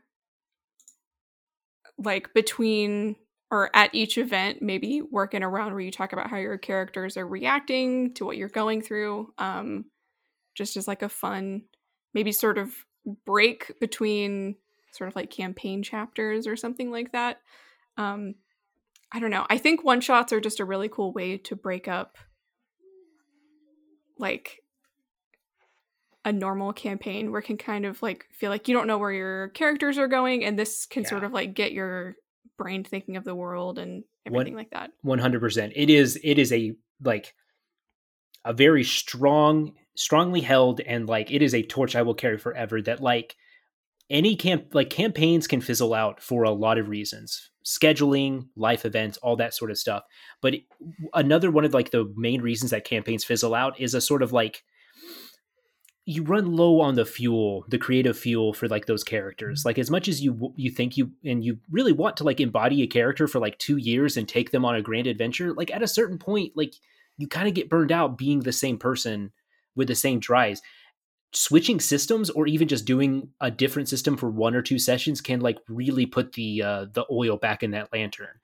like 1.98 2.32
between 2.34 3.16
or 3.54 3.70
at 3.72 3.94
each 3.94 4.18
event, 4.18 4.60
maybe 4.62 5.00
work 5.00 5.32
in 5.32 5.44
a 5.44 5.48
round 5.48 5.72
where 5.72 5.80
you 5.80 5.92
talk 5.92 6.12
about 6.12 6.28
how 6.28 6.36
your 6.36 6.58
characters 6.58 7.16
are 7.16 7.26
reacting 7.26 8.12
to 8.14 8.24
what 8.24 8.36
you're 8.36 8.48
going 8.48 8.82
through. 8.82 9.32
Um, 9.38 9.84
just 10.56 10.76
as 10.76 10.88
like 10.88 11.02
a 11.02 11.08
fun, 11.08 11.62
maybe 12.14 12.32
sort 12.32 12.58
of 12.58 12.72
break 13.24 13.78
between 13.78 14.56
sort 14.90 15.06
of 15.06 15.14
like 15.14 15.30
campaign 15.30 15.84
chapters 15.84 16.48
or 16.48 16.56
something 16.56 16.90
like 16.90 17.12
that. 17.12 17.42
Um, 17.96 18.34
I 19.12 19.20
don't 19.20 19.30
know. 19.30 19.46
I 19.48 19.58
think 19.58 19.84
one 19.84 20.00
shots 20.00 20.32
are 20.32 20.40
just 20.40 20.60
a 20.60 20.64
really 20.64 20.88
cool 20.88 21.12
way 21.12 21.38
to 21.38 21.56
break 21.56 21.88
up 21.88 22.16
like 24.18 24.60
a 26.24 26.32
normal 26.32 26.72
campaign 26.72 27.30
where 27.30 27.40
it 27.40 27.44
can 27.44 27.58
kind 27.58 27.84
of 27.84 28.02
like 28.02 28.24
feel 28.32 28.50
like 28.50 28.66
you 28.66 28.74
don't 28.74 28.86
know 28.86 28.98
where 28.98 29.12
your 29.12 29.48
characters 29.48 29.98
are 29.98 30.08
going 30.08 30.44
and 30.44 30.58
this 30.58 30.86
can 30.86 31.02
yeah. 31.02 31.08
sort 31.08 31.24
of 31.24 31.32
like 31.32 31.54
get 31.54 31.72
your 31.72 32.14
brain 32.56 32.84
thinking 32.84 33.16
of 33.16 33.24
the 33.24 33.34
world 33.34 33.78
and 33.78 34.04
everything 34.26 34.54
One, 34.54 34.58
like 34.58 34.70
that. 34.70 34.90
One 35.02 35.18
hundred 35.18 35.40
percent. 35.40 35.72
It 35.76 35.90
is. 35.90 36.18
It 36.22 36.38
is 36.38 36.52
a 36.52 36.74
like 37.02 37.34
a 38.44 38.52
very 38.52 38.84
strong, 38.84 39.74
strongly 39.96 40.40
held, 40.40 40.80
and 40.80 41.08
like 41.08 41.30
it 41.30 41.42
is 41.42 41.54
a 41.54 41.62
torch 41.62 41.94
I 41.94 42.02
will 42.02 42.14
carry 42.14 42.38
forever. 42.38 42.80
That 42.80 43.00
like 43.00 43.36
any 44.10 44.36
camp 44.36 44.74
like 44.74 44.90
campaigns 44.90 45.46
can 45.46 45.60
fizzle 45.60 45.94
out 45.94 46.22
for 46.22 46.44
a 46.44 46.50
lot 46.50 46.78
of 46.78 46.88
reasons. 46.88 47.50
Scheduling 47.64 48.48
life 48.56 48.84
events 48.84 49.16
all 49.18 49.36
that 49.36 49.54
sort 49.54 49.70
of 49.70 49.78
stuff. 49.78 50.04
But 50.42 50.54
another 51.14 51.50
one 51.50 51.64
of 51.64 51.72
like 51.72 51.90
the 51.90 52.12
main 52.16 52.42
reasons 52.42 52.70
that 52.70 52.84
campaigns 52.84 53.24
fizzle 53.24 53.54
out 53.54 53.80
is 53.80 53.94
a 53.94 54.00
sort 54.00 54.22
of 54.22 54.32
like 54.32 54.62
you 56.06 56.22
run 56.22 56.52
low 56.52 56.80
on 56.80 56.96
the 56.96 57.06
fuel 57.06 57.64
the 57.68 57.78
creative 57.78 58.18
fuel 58.18 58.52
for 58.52 58.68
like 58.68 58.84
those 58.84 59.02
characters. 59.02 59.60
Mm-hmm. 59.60 59.68
Like 59.68 59.78
as 59.78 59.90
much 59.90 60.08
as 60.08 60.22
you 60.22 60.52
you 60.56 60.70
think 60.70 60.96
you 60.98 61.12
and 61.24 61.42
you 61.42 61.58
really 61.70 61.92
want 61.92 62.18
to 62.18 62.24
like 62.24 62.40
embody 62.40 62.82
a 62.82 62.86
character 62.86 63.26
for 63.26 63.38
like 63.38 63.58
2 63.58 63.78
years 63.78 64.16
and 64.16 64.28
take 64.28 64.50
them 64.50 64.64
on 64.64 64.74
a 64.74 64.82
grand 64.82 65.06
adventure 65.06 65.54
like 65.54 65.70
at 65.70 65.82
a 65.82 65.88
certain 65.88 66.18
point 66.18 66.52
like 66.54 66.74
you 67.16 67.26
kind 67.26 67.48
of 67.48 67.54
get 67.54 67.70
burned 67.70 67.92
out 67.92 68.18
being 68.18 68.40
the 68.40 68.52
same 68.52 68.76
person 68.76 69.32
with 69.74 69.88
the 69.88 69.94
same 69.94 70.20
tries 70.20 70.60
switching 71.34 71.80
systems 71.80 72.30
or 72.30 72.46
even 72.46 72.68
just 72.68 72.84
doing 72.84 73.28
a 73.40 73.50
different 73.50 73.88
system 73.88 74.16
for 74.16 74.30
one 74.30 74.54
or 74.54 74.62
two 74.62 74.78
sessions 74.78 75.20
can 75.20 75.40
like 75.40 75.58
really 75.68 76.06
put 76.06 76.32
the 76.32 76.62
uh 76.62 76.86
the 76.92 77.04
oil 77.10 77.36
back 77.36 77.62
in 77.62 77.72
that 77.72 77.92
lantern 77.92 78.38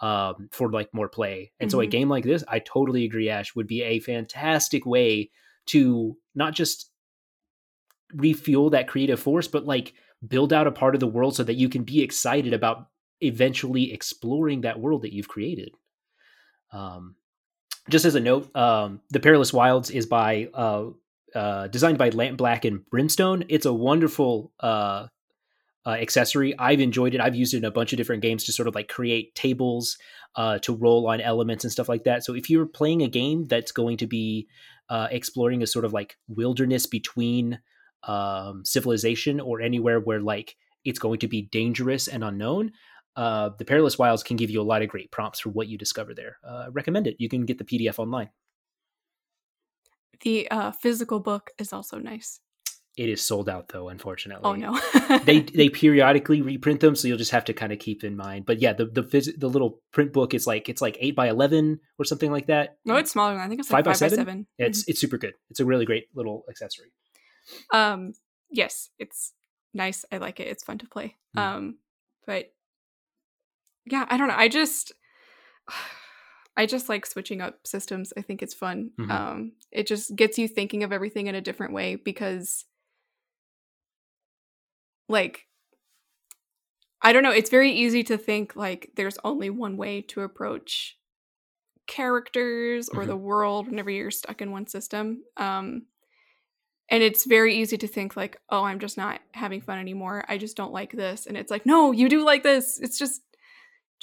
um 0.00 0.48
for 0.50 0.70
like 0.70 0.92
more 0.92 1.08
play 1.08 1.52
and 1.60 1.68
mm-hmm. 1.68 1.76
so 1.76 1.80
a 1.80 1.84
mm-hmm. 1.84 1.90
game 1.90 2.08
like 2.08 2.24
this 2.24 2.42
i 2.48 2.58
totally 2.58 3.04
agree 3.04 3.28
ash 3.28 3.54
would 3.54 3.68
be 3.68 3.82
a 3.82 4.00
fantastic 4.00 4.84
way 4.84 5.30
to 5.66 6.16
not 6.34 6.52
just 6.52 6.90
refuel 8.14 8.70
that 8.70 8.88
creative 8.88 9.20
force, 9.20 9.48
but 9.48 9.64
like 9.64 9.94
build 10.26 10.52
out 10.52 10.66
a 10.66 10.72
part 10.72 10.94
of 10.94 11.00
the 11.00 11.06
world 11.06 11.34
so 11.34 11.42
that 11.44 11.54
you 11.54 11.68
can 11.68 11.84
be 11.84 12.02
excited 12.02 12.52
about 12.52 12.88
eventually 13.20 13.92
exploring 13.92 14.62
that 14.62 14.80
world 14.80 15.02
that 15.02 15.12
you've 15.12 15.28
created. 15.28 15.74
Um, 16.72 17.16
just 17.88 18.04
as 18.04 18.14
a 18.14 18.20
note, 18.20 18.54
um, 18.56 19.00
the 19.10 19.20
Perilous 19.20 19.52
Wilds 19.52 19.90
is 19.90 20.06
by 20.06 20.48
uh, 20.54 20.86
uh, 21.34 21.68
designed 21.68 21.98
by 21.98 22.10
Lamp 22.10 22.38
Black 22.38 22.64
and 22.64 22.88
Brimstone. 22.90 23.44
It's 23.48 23.66
a 23.66 23.72
wonderful 23.72 24.52
uh, 24.60 25.06
uh, 25.86 25.90
accessory. 25.90 26.56
I've 26.58 26.80
enjoyed 26.80 27.14
it. 27.14 27.20
I've 27.20 27.34
used 27.34 27.54
it 27.54 27.58
in 27.58 27.64
a 27.64 27.70
bunch 27.70 27.92
of 27.92 27.96
different 27.96 28.22
games 28.22 28.44
to 28.44 28.52
sort 28.52 28.68
of 28.68 28.74
like 28.74 28.88
create 28.88 29.34
tables 29.34 29.98
uh, 30.36 30.58
to 30.60 30.74
roll 30.74 31.08
on 31.08 31.20
elements 31.20 31.64
and 31.64 31.72
stuff 31.72 31.88
like 31.88 32.04
that. 32.04 32.24
So 32.24 32.34
if 32.34 32.48
you're 32.48 32.66
playing 32.66 33.02
a 33.02 33.08
game 33.08 33.44
that's 33.46 33.72
going 33.72 33.96
to 33.98 34.06
be 34.06 34.48
uh, 34.88 35.08
exploring 35.10 35.62
a 35.62 35.66
sort 35.66 35.84
of 35.84 35.92
like 35.92 36.16
wilderness 36.28 36.86
between 36.86 37.60
um, 38.04 38.64
civilization 38.64 39.40
or 39.40 39.60
anywhere 39.60 40.00
where 40.00 40.20
like 40.20 40.56
it's 40.84 40.98
going 40.98 41.20
to 41.20 41.28
be 41.28 41.42
dangerous 41.42 42.08
and 42.08 42.24
unknown, 42.24 42.72
the 43.16 43.64
Perilous 43.66 43.98
Wilds 43.98 44.22
can 44.22 44.36
give 44.36 44.50
you 44.50 44.60
a 44.60 44.64
lot 44.64 44.82
of 44.82 44.88
great 44.88 45.10
prompts 45.10 45.40
for 45.40 45.50
what 45.50 45.68
you 45.68 45.78
discover 45.78 46.14
there. 46.14 46.38
Recommend 46.72 47.06
it. 47.06 47.16
You 47.18 47.28
can 47.28 47.44
get 47.46 47.58
the 47.58 47.64
PDF 47.64 47.98
online. 47.98 48.30
The 50.22 50.50
uh, 50.50 50.70
physical 50.72 51.20
book 51.20 51.50
is 51.58 51.72
also 51.72 51.98
nice. 51.98 52.40
It 52.96 53.08
is 53.08 53.22
sold 53.22 53.48
out 53.48 53.68
though, 53.68 53.88
unfortunately. 53.88 54.44
Oh 54.44 54.54
no. 54.54 54.78
they 55.24 55.40
they 55.40 55.70
periodically 55.70 56.42
reprint 56.42 56.80
them, 56.80 56.94
so 56.94 57.08
you'll 57.08 57.16
just 57.16 57.30
have 57.30 57.46
to 57.46 57.54
kind 57.54 57.72
of 57.72 57.78
keep 57.78 58.04
in 58.04 58.16
mind. 58.16 58.44
But 58.44 58.60
yeah, 58.60 58.74
the 58.74 58.84
the 58.84 59.02
phys- 59.02 59.38
the 59.38 59.48
little 59.48 59.80
print 59.92 60.12
book 60.12 60.34
is 60.34 60.46
like 60.46 60.68
it's 60.68 60.82
like 60.82 60.98
eight 61.00 61.16
by 61.16 61.28
eleven 61.28 61.80
or 61.98 62.04
something 62.04 62.30
like 62.30 62.48
that. 62.48 62.76
No, 62.84 62.96
it's 62.96 63.10
smaller. 63.10 63.40
I 63.40 63.48
think 63.48 63.60
it's 63.60 63.70
like 63.70 63.78
five, 63.78 63.84
by 63.84 63.92
seven. 63.94 64.18
By 64.18 64.20
seven. 64.20 64.46
It's 64.58 64.82
mm-hmm. 64.82 64.90
it's 64.90 65.00
super 65.00 65.16
good. 65.16 65.32
It's 65.48 65.60
a 65.60 65.64
really 65.64 65.86
great 65.86 66.04
little 66.14 66.44
accessory. 66.50 66.92
Um, 67.72 68.12
yes, 68.50 68.90
it's 68.98 69.32
nice. 69.72 70.04
I 70.12 70.18
like 70.18 70.38
it. 70.38 70.48
It's 70.48 70.62
fun 70.62 70.76
to 70.78 70.86
play. 70.86 71.16
Mm. 71.34 71.40
Um, 71.40 71.78
but 72.26 72.52
yeah, 73.86 74.04
I 74.08 74.18
don't 74.18 74.28
know. 74.28 74.36
I 74.36 74.48
just 74.48 74.92
I 76.56 76.66
just 76.66 76.88
like 76.88 77.06
switching 77.06 77.40
up 77.40 77.66
systems. 77.66 78.12
I 78.16 78.22
think 78.22 78.42
it's 78.42 78.54
fun. 78.54 78.90
Mm-hmm. 78.98 79.10
Um, 79.10 79.52
it 79.70 79.86
just 79.86 80.14
gets 80.14 80.38
you 80.38 80.48
thinking 80.48 80.82
of 80.82 80.92
everything 80.92 81.26
in 81.26 81.34
a 81.34 81.40
different 81.40 81.72
way 81.72 81.96
because 81.96 82.64
like 85.08 85.46
I 87.00 87.12
don't 87.12 87.22
know, 87.22 87.32
it's 87.32 87.50
very 87.50 87.72
easy 87.72 88.04
to 88.04 88.16
think 88.16 88.54
like 88.54 88.90
there's 88.96 89.18
only 89.24 89.50
one 89.50 89.76
way 89.76 90.02
to 90.02 90.20
approach 90.20 90.96
characters 91.86 92.88
or 92.88 93.00
mm-hmm. 93.00 93.08
the 93.08 93.16
world 93.16 93.66
whenever 93.66 93.90
you're 93.90 94.10
stuck 94.10 94.40
in 94.40 94.52
one 94.52 94.66
system. 94.66 95.22
Um 95.36 95.86
and 96.92 97.02
it's 97.02 97.24
very 97.24 97.56
easy 97.56 97.78
to 97.78 97.88
think 97.88 98.16
like 98.16 98.36
oh 98.50 98.64
i'm 98.64 98.78
just 98.78 98.96
not 98.96 99.20
having 99.32 99.60
fun 99.60 99.78
anymore 99.78 100.24
i 100.28 100.36
just 100.36 100.56
don't 100.56 100.72
like 100.72 100.92
this 100.92 101.26
and 101.26 101.36
it's 101.36 101.50
like 101.50 101.64
no 101.64 101.90
you 101.90 102.08
do 102.08 102.24
like 102.24 102.42
this 102.42 102.78
it's 102.80 102.98
just 102.98 103.22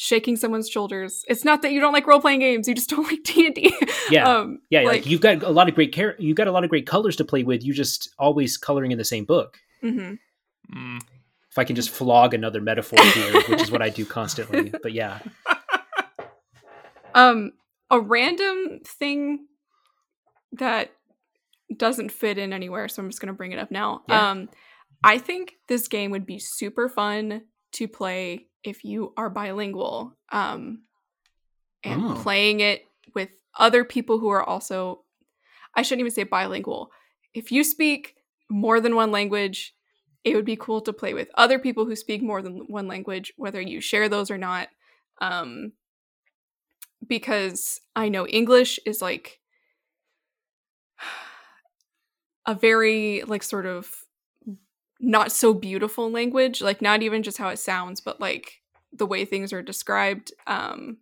shaking 0.01 0.37
someone's 0.37 0.69
shoulders 0.69 1.25
it's 1.27 1.43
not 1.43 1.61
that 1.61 1.73
you 1.73 1.81
don't 1.81 1.91
like 1.91 2.07
role-playing 2.07 2.39
games 2.39 2.69
you 2.69 2.73
just 2.73 2.89
don't 2.89 3.03
like 3.11 3.21
d&d 3.23 3.75
yeah 4.09 4.29
um, 4.29 4.59
yeah 4.69 4.79
like, 4.79 4.87
like, 4.87 5.05
you've 5.05 5.19
got 5.19 5.43
a 5.43 5.49
lot 5.49 5.67
of 5.67 5.75
great 5.75 5.91
care 5.91 6.15
you've 6.19 6.37
got 6.37 6.47
a 6.47 6.51
lot 6.51 6.63
of 6.63 6.69
great 6.69 6.87
colors 6.87 7.17
to 7.17 7.25
play 7.25 7.43
with 7.43 7.63
you 7.63 7.73
just 7.73 8.13
always 8.17 8.57
coloring 8.57 8.91
in 8.91 8.97
the 8.97 9.03
same 9.03 9.25
book 9.25 9.57
mm-hmm. 9.83 10.13
mm. 10.73 11.01
if 11.51 11.57
i 11.57 11.65
can 11.65 11.75
just 11.75 11.89
flog 11.89 12.33
another 12.33 12.61
metaphor 12.61 13.03
here 13.13 13.33
which 13.49 13.61
is 13.61 13.71
what 13.71 13.81
i 13.81 13.89
do 13.89 14.05
constantly 14.05 14.71
but 14.83 14.93
yeah 14.93 15.19
um 17.13 17.51
a 17.91 17.99
random 17.99 18.79
thing 18.85 19.47
that 20.53 20.91
doesn't 21.75 22.11
fit 22.11 22.37
in 22.37 22.53
anywhere, 22.53 22.87
so 22.87 23.01
I'm 23.01 23.09
just 23.09 23.21
gonna 23.21 23.33
bring 23.33 23.51
it 23.51 23.59
up 23.59 23.71
now. 23.71 24.03
Yeah. 24.07 24.31
Um, 24.31 24.49
I 25.03 25.17
think 25.17 25.53
this 25.67 25.87
game 25.87 26.11
would 26.11 26.25
be 26.25 26.39
super 26.39 26.89
fun 26.89 27.43
to 27.73 27.87
play 27.87 28.48
if 28.63 28.83
you 28.83 29.13
are 29.17 29.29
bilingual, 29.29 30.13
um, 30.31 30.83
and 31.83 32.03
oh. 32.03 32.13
playing 32.15 32.59
it 32.59 32.85
with 33.15 33.29
other 33.57 33.83
people 33.83 34.19
who 34.19 34.29
are 34.29 34.43
also. 34.43 35.03
I 35.75 35.83
shouldn't 35.83 36.01
even 36.01 36.11
say 36.11 36.23
bilingual. 36.23 36.91
If 37.33 37.51
you 37.51 37.63
speak 37.63 38.15
more 38.49 38.81
than 38.81 38.95
one 38.95 39.11
language, 39.11 39.75
it 40.23 40.35
would 40.35 40.45
be 40.45 40.55
cool 40.55 40.81
to 40.81 40.93
play 40.93 41.13
with 41.13 41.29
other 41.35 41.59
people 41.59 41.85
who 41.85 41.95
speak 41.95 42.21
more 42.21 42.41
than 42.41 42.65
one 42.67 42.87
language, 42.87 43.31
whether 43.37 43.61
you 43.61 43.79
share 43.79 44.09
those 44.09 44.31
or 44.31 44.37
not. 44.37 44.69
Um, 45.21 45.73
because 47.07 47.79
I 47.95 48.09
know 48.09 48.27
English 48.27 48.79
is 48.85 49.01
like 49.01 49.39
a 52.45 52.55
very 52.55 53.23
like 53.25 53.43
sort 53.43 53.65
of 53.65 53.93
not 54.99 55.31
so 55.31 55.53
beautiful 55.53 56.11
language, 56.11 56.61
like 56.61 56.81
not 56.81 57.01
even 57.01 57.23
just 57.23 57.37
how 57.37 57.49
it 57.49 57.59
sounds, 57.59 58.01
but 58.01 58.19
like 58.19 58.61
the 58.91 59.05
way 59.05 59.25
things 59.25 59.53
are 59.53 59.61
described. 59.61 60.33
Um, 60.47 60.97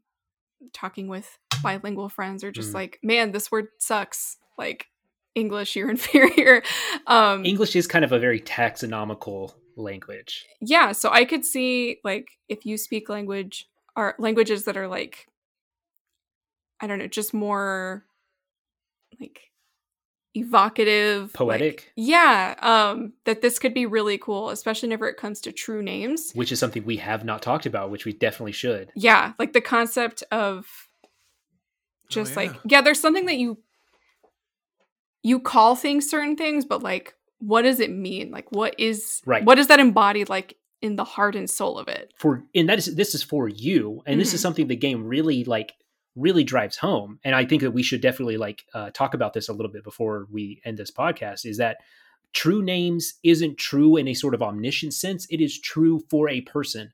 talking 0.73 1.07
with 1.07 1.37
bilingual 1.63 2.09
friends 2.09 2.43
are 2.43 2.51
just 2.51 2.71
mm. 2.71 2.75
like, 2.75 2.99
man, 3.03 3.31
this 3.31 3.51
word 3.51 3.67
sucks. 3.79 4.37
Like 4.57 4.87
English, 5.35 5.75
you're 5.75 5.89
inferior. 5.91 6.63
Um, 7.05 7.45
English 7.45 7.75
is 7.75 7.87
kind 7.87 8.05
of 8.05 8.11
a 8.11 8.19
very 8.19 8.39
taxonomical 8.39 9.53
language. 9.75 10.45
Yeah, 10.61 10.91
so 10.91 11.09
I 11.11 11.25
could 11.25 11.45
see 11.45 11.99
like 12.03 12.27
if 12.49 12.65
you 12.65 12.77
speak 12.77 13.09
language 13.09 13.67
or 13.95 14.15
languages 14.19 14.65
that 14.65 14.77
are 14.77 14.87
like 14.87 15.27
I 16.79 16.87
don't 16.87 16.99
know, 16.99 17.07
just 17.07 17.33
more 17.33 18.05
like 19.19 19.41
evocative, 20.38 21.33
poetic. 21.33 21.75
Like, 21.75 21.93
yeah, 21.95 22.55
um 22.61 23.13
that 23.25 23.41
this 23.41 23.59
could 23.59 23.73
be 23.73 23.85
really 23.85 24.17
cool, 24.17 24.49
especially 24.49 24.88
whenever 24.88 25.07
it 25.07 25.17
comes 25.17 25.41
to 25.41 25.51
true 25.51 25.81
names, 25.81 26.31
which 26.33 26.51
is 26.51 26.59
something 26.59 26.85
we 26.85 26.97
have 26.97 27.25
not 27.25 27.41
talked 27.41 27.65
about, 27.65 27.91
which 27.91 28.05
we 28.05 28.13
definitely 28.13 28.51
should. 28.51 28.91
Yeah, 28.95 29.33
like 29.39 29.53
the 29.53 29.61
concept 29.61 30.23
of 30.31 30.67
just 32.09 32.38
oh, 32.38 32.41
yeah. 32.41 32.51
like 32.51 32.59
yeah, 32.65 32.81
there's 32.81 32.99
something 32.99 33.25
that 33.25 33.38
you 33.38 33.57
you 35.23 35.39
call 35.39 35.75
things 35.75 36.09
certain 36.09 36.35
things, 36.35 36.65
but 36.65 36.81
like 36.81 37.15
what 37.39 37.63
does 37.63 37.79
it 37.79 37.91
mean? 37.91 38.31
Like 38.31 38.51
what 38.51 38.75
is 38.79 39.21
right. 39.25 39.43
what 39.43 39.55
does 39.55 39.67
that 39.67 39.79
embody 39.79 40.25
like 40.25 40.57
in 40.81 40.95
the 40.95 41.03
heart 41.03 41.35
and 41.35 41.49
soul 41.49 41.77
of 41.77 41.88
it? 41.88 42.13
For 42.17 42.43
and 42.55 42.69
that 42.69 42.77
is 42.77 42.95
this 42.95 43.13
is 43.13 43.23
for 43.23 43.47
you. 43.47 44.01
And 44.05 44.13
mm-hmm. 44.13 44.19
this 44.19 44.33
is 44.33 44.39
mm-hmm. 44.39 44.41
something 44.43 44.67
the 44.67 44.75
game 44.75 45.05
really 45.05 45.43
like 45.43 45.73
really 46.18 46.43
drives 46.43 46.78
home. 46.78 47.20
And 47.24 47.36
I 47.36 47.45
think 47.45 47.61
that 47.61 47.72
we 47.72 47.84
should 47.84 48.01
definitely 48.01 48.38
like 48.38 48.65
uh, 48.74 48.89
talk 48.91 49.13
about 49.13 49.34
this 49.34 49.49
a 49.49 49.53
little 49.53 49.72
bit 49.72 49.84
before 49.84 50.28
we 50.32 50.61
end 50.65 50.78
this 50.78 50.91
podcast 50.91 51.45
is 51.45 51.57
that 51.57 51.78
true 52.34 52.61
names 52.61 53.15
isn't 53.24 53.57
true 53.57 53.97
in 53.97 54.07
a 54.07 54.13
sort 54.13 54.34
of 54.34 54.41
omniscient 54.41 54.93
sense. 54.93 55.28
It 55.30 55.41
is 55.41 55.59
true 55.59 56.01
for 56.09 56.30
a 56.30 56.41
person. 56.41 56.91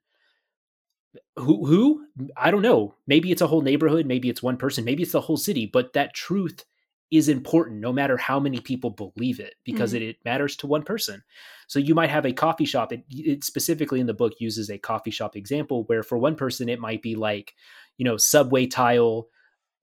Who 1.38 1.66
who? 1.66 2.06
I 2.36 2.52
don't 2.52 2.62
know. 2.62 2.96
Maybe 3.08 3.32
it's 3.32 3.42
a 3.42 3.48
whole 3.48 3.62
neighborhood, 3.62 4.06
maybe 4.06 4.30
it's 4.30 4.44
one 4.44 4.58
person, 4.58 4.84
maybe 4.84 5.04
it's 5.04 5.12
the 5.12 5.22
whole 5.22 5.38
city, 5.38 5.70
but 5.72 5.94
that 5.94 6.14
truth 6.14 6.66
is 7.14 7.30
important 7.30 7.80
no 7.80 7.94
matter 7.94 8.18
how 8.18 8.40
many 8.40 8.60
people 8.60 8.90
believe 8.90 9.40
it 9.40 9.54
because 9.64 9.94
mm-hmm. 9.94 10.02
it, 10.02 10.10
it, 10.10 10.18
matters 10.26 10.56
to 10.56 10.66
one 10.66 10.82
person. 10.82 11.22
So 11.68 11.78
you 11.78 11.94
might 11.94 12.10
have 12.10 12.26
a 12.26 12.34
coffee 12.34 12.66
shop. 12.66 12.92
It, 12.92 13.04
it, 13.12 13.44
specifically 13.44 14.00
in 14.00 14.08
the 14.08 14.16
book 14.16 14.34
uses 14.40 14.72
a 14.72 14.80
coffee 14.80 15.12
shop 15.12 15.36
example 15.36 15.84
where 15.84 16.02
for 16.02 16.18
one 16.18 16.36
person 16.36 16.70
it 16.70 16.80
might 16.80 17.04
be 17.04 17.14
like, 17.14 17.54
you 17.98 18.06
know, 18.06 18.18
subway 18.18 18.66
tile, 18.66 19.28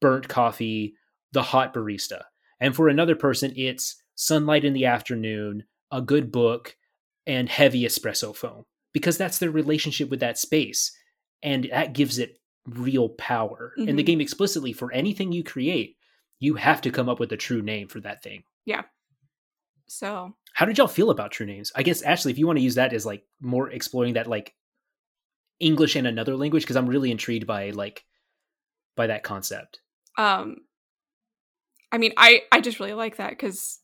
burnt 0.00 0.28
coffee, 0.28 0.94
the 1.32 1.42
hot 1.42 1.74
barista. 1.74 2.22
And 2.60 2.74
for 2.74 2.88
another 2.88 3.16
person 3.16 3.52
it's 3.56 3.96
sunlight 4.14 4.64
in 4.64 4.72
the 4.72 4.86
afternoon, 4.86 5.64
a 5.90 6.02
good 6.02 6.30
book, 6.30 6.76
and 7.26 7.48
heavy 7.48 7.84
espresso 7.84 8.34
foam 8.34 8.64
because 8.92 9.16
that's 9.16 9.38
their 9.38 9.50
relationship 9.50 10.10
with 10.10 10.20
that 10.20 10.38
space. 10.38 10.92
And 11.42 11.68
that 11.70 11.94
gives 11.94 12.18
it 12.18 12.38
real 12.66 13.10
power. 13.10 13.72
Mm-hmm. 13.78 13.88
And 13.88 13.98
the 13.98 14.02
game 14.02 14.20
explicitly 14.20 14.72
for 14.72 14.92
anything 14.92 15.32
you 15.32 15.42
create 15.42 15.96
you 16.40 16.54
have 16.54 16.80
to 16.80 16.90
come 16.90 17.08
up 17.08 17.20
with 17.20 17.30
a 17.32 17.36
true 17.36 17.62
name 17.62 17.86
for 17.86 18.00
that 18.00 18.22
thing. 18.22 18.42
Yeah. 18.64 18.82
So, 19.86 20.34
how 20.54 20.66
did 20.66 20.78
y'all 20.78 20.88
feel 20.88 21.10
about 21.10 21.30
true 21.30 21.46
names? 21.46 21.70
I 21.76 21.82
guess 21.82 22.02
Ashley, 22.02 22.32
if 22.32 22.38
you 22.38 22.46
want 22.46 22.58
to 22.58 22.64
use 22.64 22.74
that 22.76 22.92
as 22.92 23.06
like 23.06 23.22
more 23.40 23.70
exploring 23.70 24.14
that 24.14 24.26
like 24.26 24.54
English 25.60 25.96
and 25.96 26.06
another 26.06 26.36
language, 26.36 26.62
because 26.62 26.76
I'm 26.76 26.86
really 26.86 27.10
intrigued 27.10 27.46
by 27.46 27.70
like 27.70 28.04
by 28.96 29.06
that 29.06 29.22
concept. 29.22 29.80
Um, 30.18 30.56
I 31.92 31.98
mean, 31.98 32.12
I 32.16 32.42
I 32.50 32.60
just 32.60 32.80
really 32.80 32.94
like 32.94 33.16
that 33.16 33.30
because 33.30 33.78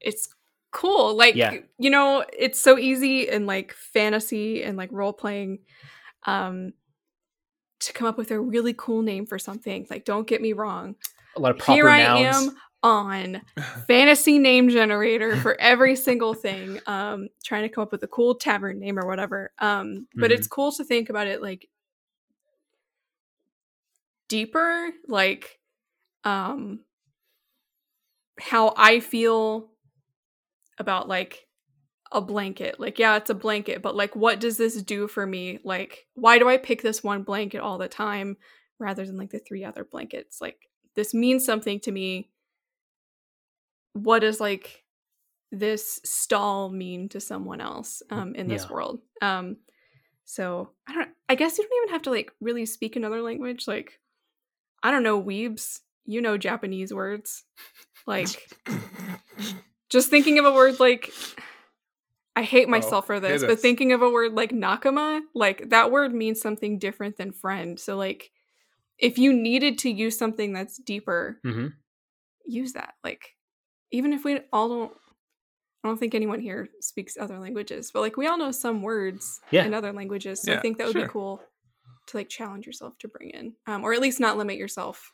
it's 0.00 0.28
cool. 0.70 1.16
Like, 1.16 1.34
yeah. 1.34 1.54
you 1.78 1.90
know, 1.90 2.24
it's 2.36 2.60
so 2.60 2.78
easy 2.78 3.28
in 3.28 3.46
like 3.46 3.72
fantasy 3.72 4.62
and 4.62 4.76
like 4.76 4.90
role 4.92 5.12
playing. 5.12 5.60
Um, 6.26 6.72
to 7.80 7.92
come 7.92 8.08
up 8.08 8.18
with 8.18 8.32
a 8.32 8.40
really 8.40 8.74
cool 8.76 9.02
name 9.02 9.24
for 9.24 9.38
something. 9.38 9.86
Like, 9.88 10.04
don't 10.04 10.26
get 10.26 10.42
me 10.42 10.52
wrong 10.52 10.96
a 11.38 11.40
lot 11.40 11.52
of 11.52 11.58
proper 11.58 11.72
Here 11.72 11.84
nouns. 11.84 12.36
I 12.36 12.40
am 12.40 12.56
on 12.82 13.42
fantasy 13.86 14.38
name 14.38 14.68
generator 14.68 15.36
for 15.36 15.60
every 15.60 15.96
single 15.96 16.32
thing 16.32 16.78
um 16.86 17.28
trying 17.44 17.62
to 17.62 17.68
come 17.68 17.82
up 17.82 17.90
with 17.90 18.02
a 18.04 18.08
cool 18.08 18.34
tavern 18.34 18.78
name 18.78 18.98
or 18.98 19.06
whatever. 19.06 19.52
Um 19.58 20.06
but 20.14 20.30
mm-hmm. 20.30 20.38
it's 20.38 20.46
cool 20.46 20.70
to 20.72 20.84
think 20.84 21.10
about 21.10 21.26
it 21.26 21.42
like 21.42 21.68
deeper 24.28 24.90
like 25.08 25.58
um 26.24 26.80
how 28.38 28.74
i 28.76 29.00
feel 29.00 29.70
about 30.78 31.08
like 31.08 31.46
a 32.12 32.20
blanket. 32.20 32.78
Like 32.78 32.98
yeah 32.98 33.16
it's 33.16 33.30
a 33.30 33.34
blanket 33.34 33.82
but 33.82 33.96
like 33.96 34.14
what 34.14 34.40
does 34.40 34.56
this 34.56 34.80
do 34.82 35.08
for 35.08 35.26
me? 35.26 35.58
Like 35.64 36.06
why 36.14 36.38
do 36.38 36.48
i 36.48 36.56
pick 36.56 36.82
this 36.82 37.02
one 37.02 37.22
blanket 37.22 37.60
all 37.60 37.78
the 37.78 37.88
time 37.88 38.36
rather 38.78 39.04
than 39.04 39.16
like 39.16 39.30
the 39.30 39.40
three 39.40 39.64
other 39.64 39.84
blankets? 39.84 40.40
Like 40.40 40.68
this 40.94 41.12
means 41.12 41.44
something 41.44 41.80
to 41.80 41.92
me 41.92 42.30
what 43.92 44.20
does 44.20 44.40
like 44.40 44.84
this 45.50 46.00
stall 46.04 46.68
mean 46.68 47.08
to 47.08 47.20
someone 47.20 47.60
else 47.60 48.02
mm, 48.10 48.16
um 48.16 48.34
in 48.34 48.48
this 48.48 48.64
yeah. 48.64 48.72
world 48.72 48.98
um 49.22 49.56
so 50.24 50.70
i 50.86 50.94
don't 50.94 51.10
i 51.28 51.34
guess 51.34 51.58
you 51.58 51.64
don't 51.64 51.84
even 51.84 51.92
have 51.94 52.02
to 52.02 52.10
like 52.10 52.32
really 52.40 52.66
speak 52.66 52.96
another 52.96 53.22
language 53.22 53.66
like 53.66 53.98
i 54.82 54.90
don't 54.90 55.02
know 55.02 55.22
weebs 55.22 55.80
you 56.04 56.20
know 56.20 56.36
japanese 56.36 56.92
words 56.92 57.44
like 58.06 58.50
just 59.88 60.10
thinking 60.10 60.38
of 60.38 60.44
a 60.44 60.52
word 60.52 60.78
like 60.80 61.10
I 62.36 62.42
hate 62.42 62.68
myself 62.68 63.06
oh, 63.06 63.06
for 63.06 63.18
this, 63.18 63.42
but 63.42 63.58
thinking 63.58 63.90
of 63.90 64.00
a 64.00 64.08
word 64.08 64.32
like 64.32 64.52
nakama, 64.52 65.22
like 65.34 65.70
that 65.70 65.90
word 65.90 66.14
means 66.14 66.40
something 66.40 66.78
different 66.78 67.16
than 67.16 67.32
friend. 67.32 67.80
So 67.80 67.96
like 67.96 68.30
if 68.98 69.16
you 69.18 69.32
needed 69.32 69.78
to 69.78 69.90
use 69.90 70.18
something 70.18 70.52
that's 70.52 70.76
deeper, 70.76 71.40
mm-hmm. 71.44 71.68
use 72.46 72.72
that. 72.72 72.94
Like, 73.04 73.34
even 73.90 74.12
if 74.12 74.24
we 74.24 74.40
all 74.52 74.68
don't, 74.68 74.92
I 75.84 75.88
don't 75.88 75.98
think 75.98 76.14
anyone 76.14 76.40
here 76.40 76.68
speaks 76.80 77.16
other 77.18 77.38
languages, 77.38 77.90
but 77.92 78.00
like 78.00 78.16
we 78.16 78.26
all 78.26 78.38
know 78.38 78.50
some 78.50 78.82
words 78.82 79.40
yeah. 79.50 79.64
in 79.64 79.74
other 79.74 79.92
languages. 79.92 80.42
So 80.42 80.52
yeah, 80.52 80.58
I 80.58 80.60
think 80.60 80.78
that 80.78 80.86
would 80.86 80.94
sure. 80.94 81.06
be 81.06 81.12
cool 81.12 81.42
to 82.08 82.16
like 82.16 82.28
challenge 82.28 82.66
yourself 82.66 82.98
to 82.98 83.08
bring 83.08 83.30
in, 83.30 83.54
um, 83.66 83.84
or 83.84 83.92
at 83.92 84.00
least 84.00 84.20
not 84.20 84.36
limit 84.36 84.56
yourself. 84.56 85.12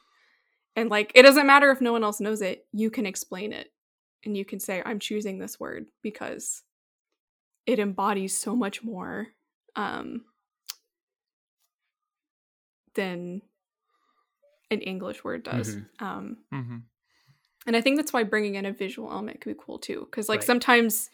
And 0.76 0.90
like, 0.90 1.12
it 1.14 1.22
doesn't 1.22 1.46
matter 1.46 1.70
if 1.70 1.80
no 1.80 1.92
one 1.92 2.02
else 2.02 2.20
knows 2.20 2.42
it, 2.42 2.66
you 2.72 2.90
can 2.90 3.06
explain 3.06 3.52
it 3.52 3.70
and 4.24 4.36
you 4.36 4.44
can 4.44 4.58
say, 4.58 4.82
I'm 4.84 4.98
choosing 4.98 5.38
this 5.38 5.60
word 5.60 5.86
because 6.02 6.62
it 7.66 7.78
embodies 7.78 8.36
so 8.36 8.56
much 8.56 8.82
more 8.82 9.28
um, 9.76 10.22
than 12.94 13.42
an 14.70 14.80
English 14.80 15.22
word 15.24 15.44
does. 15.44 15.76
Mm-hmm. 15.76 16.04
Um, 16.04 16.36
mm-hmm. 16.52 16.76
And 17.66 17.76
I 17.76 17.80
think 17.80 17.96
that's 17.96 18.12
why 18.12 18.24
bringing 18.24 18.56
in 18.56 18.66
a 18.66 18.72
visual 18.72 19.10
element 19.10 19.40
could 19.40 19.56
be 19.56 19.62
cool 19.64 19.78
too. 19.78 20.06
Because 20.10 20.28
like 20.28 20.40
right. 20.40 20.46
sometimes, 20.46 21.10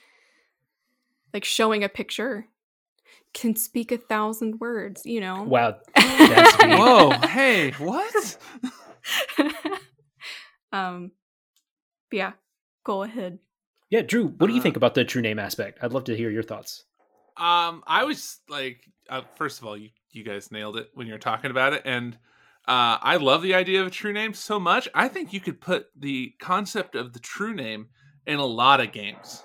like 1.32 1.44
showing 1.44 1.84
a 1.84 1.88
picture 1.88 2.46
can 3.32 3.54
speak 3.54 3.92
a 3.92 3.96
thousand 3.96 4.60
words. 4.60 5.02
You 5.04 5.20
know? 5.20 5.44
Wow. 5.44 5.78
Whoa! 5.96 7.10
Hey, 7.28 7.70
what? 7.72 8.38
um. 10.72 11.12
yeah. 12.10 12.32
Go 12.84 13.02
ahead. 13.02 13.38
Yeah, 13.90 14.02
Drew. 14.02 14.28
What 14.28 14.46
do 14.46 14.52
you 14.52 14.60
uh, 14.60 14.62
think 14.62 14.76
about 14.76 14.94
the 14.94 15.04
true 15.04 15.22
name 15.22 15.38
aspect? 15.38 15.78
I'd 15.82 15.92
love 15.92 16.04
to 16.04 16.16
hear 16.16 16.30
your 16.30 16.42
thoughts. 16.42 16.84
Um, 17.36 17.82
I 17.86 18.04
was 18.04 18.38
like, 18.48 18.82
uh, 19.08 19.22
first 19.36 19.60
of 19.60 19.66
all, 19.66 19.76
you 19.76 19.90
you 20.12 20.24
guys 20.24 20.50
nailed 20.50 20.76
it 20.76 20.90
when 20.94 21.06
you're 21.06 21.18
talking 21.18 21.50
about 21.50 21.72
it, 21.72 21.82
and 21.84 22.16
uh, 22.68 22.98
I 23.00 23.16
love 23.16 23.42
the 23.42 23.54
idea 23.54 23.80
of 23.80 23.88
a 23.88 23.90
true 23.90 24.12
name 24.12 24.34
so 24.34 24.60
much. 24.60 24.88
I 24.94 25.08
think 25.08 25.32
you 25.32 25.40
could 25.40 25.60
put 25.60 25.86
the 25.96 26.34
concept 26.40 26.94
of 26.94 27.12
the 27.12 27.18
true 27.18 27.54
name 27.54 27.88
in 28.26 28.38
a 28.38 28.44
lot 28.44 28.80
of 28.80 28.92
games 28.92 29.42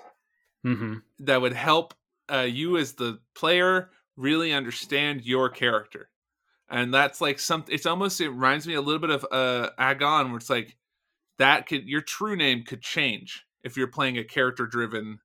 mm-hmm. 0.64 0.96
that 1.20 1.40
would 1.40 1.54
help 1.54 1.94
uh, 2.32 2.40
you 2.40 2.76
as 2.76 2.92
the 2.92 3.18
player 3.34 3.90
really 4.16 4.52
understand 4.52 5.24
your 5.24 5.48
character. 5.48 6.10
And 6.68 6.92
that's 6.92 7.20
like 7.20 7.38
something. 7.38 7.74
It's 7.74 7.86
almost 7.86 8.20
it 8.20 8.30
reminds 8.30 8.66
me 8.66 8.74
a 8.74 8.80
little 8.80 9.00
bit 9.00 9.10
of 9.10 9.26
uh, 9.30 9.70
Agon, 9.78 10.30
where 10.30 10.38
it's 10.38 10.50
like 10.50 10.76
that 11.38 11.66
could 11.66 11.88
your 11.88 12.00
true 12.00 12.34
name 12.34 12.64
could 12.64 12.82
change 12.82 13.44
if 13.62 13.76
you're 13.76 13.86
playing 13.86 14.18
a 14.18 14.24
character 14.24 14.66
driven 14.66 15.20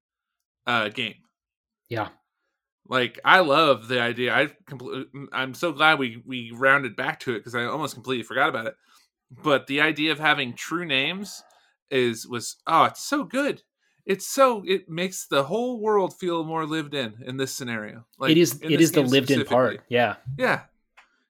uh, 0.67 0.89
game. 0.89 1.15
Yeah, 1.89 2.09
like 2.91 3.17
I 3.23 3.39
love 3.39 3.87
the 3.87 4.01
idea. 4.01 4.35
I 4.35 4.49
completely, 4.65 5.05
I'm 5.31 5.53
so 5.53 5.71
glad 5.71 5.97
we 5.97 6.21
we 6.25 6.51
rounded 6.53 6.97
back 6.97 7.21
to 7.21 7.31
it 7.31 7.39
because 7.39 7.55
I 7.55 7.63
almost 7.63 7.93
completely 7.93 8.23
forgot 8.23 8.49
about 8.49 8.67
it. 8.67 8.75
But 9.31 9.67
the 9.67 9.79
idea 9.79 10.11
of 10.11 10.19
having 10.19 10.53
true 10.53 10.85
names 10.85 11.41
is 11.89 12.27
was 12.27 12.57
oh, 12.67 12.83
it's 12.83 13.01
so 13.01 13.23
good. 13.23 13.63
it's 14.05 14.27
so 14.27 14.63
it 14.65 14.89
makes 14.89 15.27
the 15.27 15.43
whole 15.43 15.79
world 15.79 16.17
feel 16.17 16.43
more 16.43 16.65
lived 16.65 16.93
in 16.93 17.15
in 17.25 17.37
this 17.37 17.53
scenario. 17.53 18.05
Like 18.17 18.31
it 18.31 18.37
is 18.37 18.59
it 18.61 18.81
is 18.81 18.91
the 18.91 19.01
lived 19.01 19.31
in 19.31 19.45
part. 19.45 19.81
Yeah. 19.89 20.15
Yeah. 20.37 20.61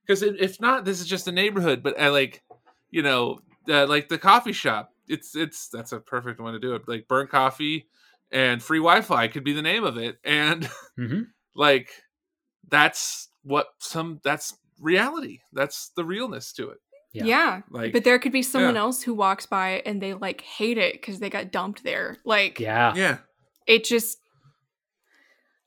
Because 0.05 0.23
if 0.23 0.59
not, 0.59 0.83
this 0.83 0.99
is 0.99 1.07
just 1.07 1.27
a 1.27 1.31
neighborhood. 1.31 1.83
But 1.83 1.99
I 1.99 2.07
uh, 2.07 2.11
like, 2.11 2.43
you 2.89 3.01
know, 3.01 3.39
uh, 3.69 3.87
like 3.87 4.09
the 4.09 4.17
coffee 4.17 4.53
shop. 4.53 4.93
It's 5.07 5.35
it's 5.35 5.67
that's 5.67 5.91
a 5.91 5.99
perfect 5.99 6.39
one 6.39 6.53
to 6.53 6.59
do 6.59 6.73
it. 6.75 6.87
Like 6.87 7.07
burnt 7.07 7.29
coffee 7.29 7.87
and 8.31 8.63
free 8.63 8.79
Wi-Fi 8.79 9.27
could 9.27 9.43
be 9.43 9.53
the 9.53 9.61
name 9.61 9.83
of 9.83 9.97
it, 9.97 10.17
and 10.23 10.63
mm-hmm. 10.97 11.21
Like 11.55 11.89
that's 12.69 13.29
what 13.43 13.67
some 13.79 14.19
that's 14.23 14.57
reality. 14.79 15.39
That's 15.53 15.91
the 15.95 16.05
realness 16.05 16.53
to 16.53 16.69
it. 16.69 16.77
Yeah. 17.13 17.25
yeah. 17.25 17.61
Like, 17.69 17.93
but 17.93 18.03
there 18.03 18.19
could 18.19 18.31
be 18.31 18.41
someone 18.41 18.75
yeah. 18.75 18.81
else 18.81 19.03
who 19.03 19.13
walks 19.13 19.45
by 19.45 19.81
and 19.85 20.01
they 20.01 20.13
like 20.13 20.41
hate 20.41 20.77
it 20.77 20.93
because 20.93 21.19
they 21.19 21.29
got 21.29 21.51
dumped 21.51 21.83
there. 21.83 22.17
Like, 22.23 22.59
yeah. 22.59 22.93
Yeah. 22.95 23.17
It 23.67 23.83
just, 23.83 24.17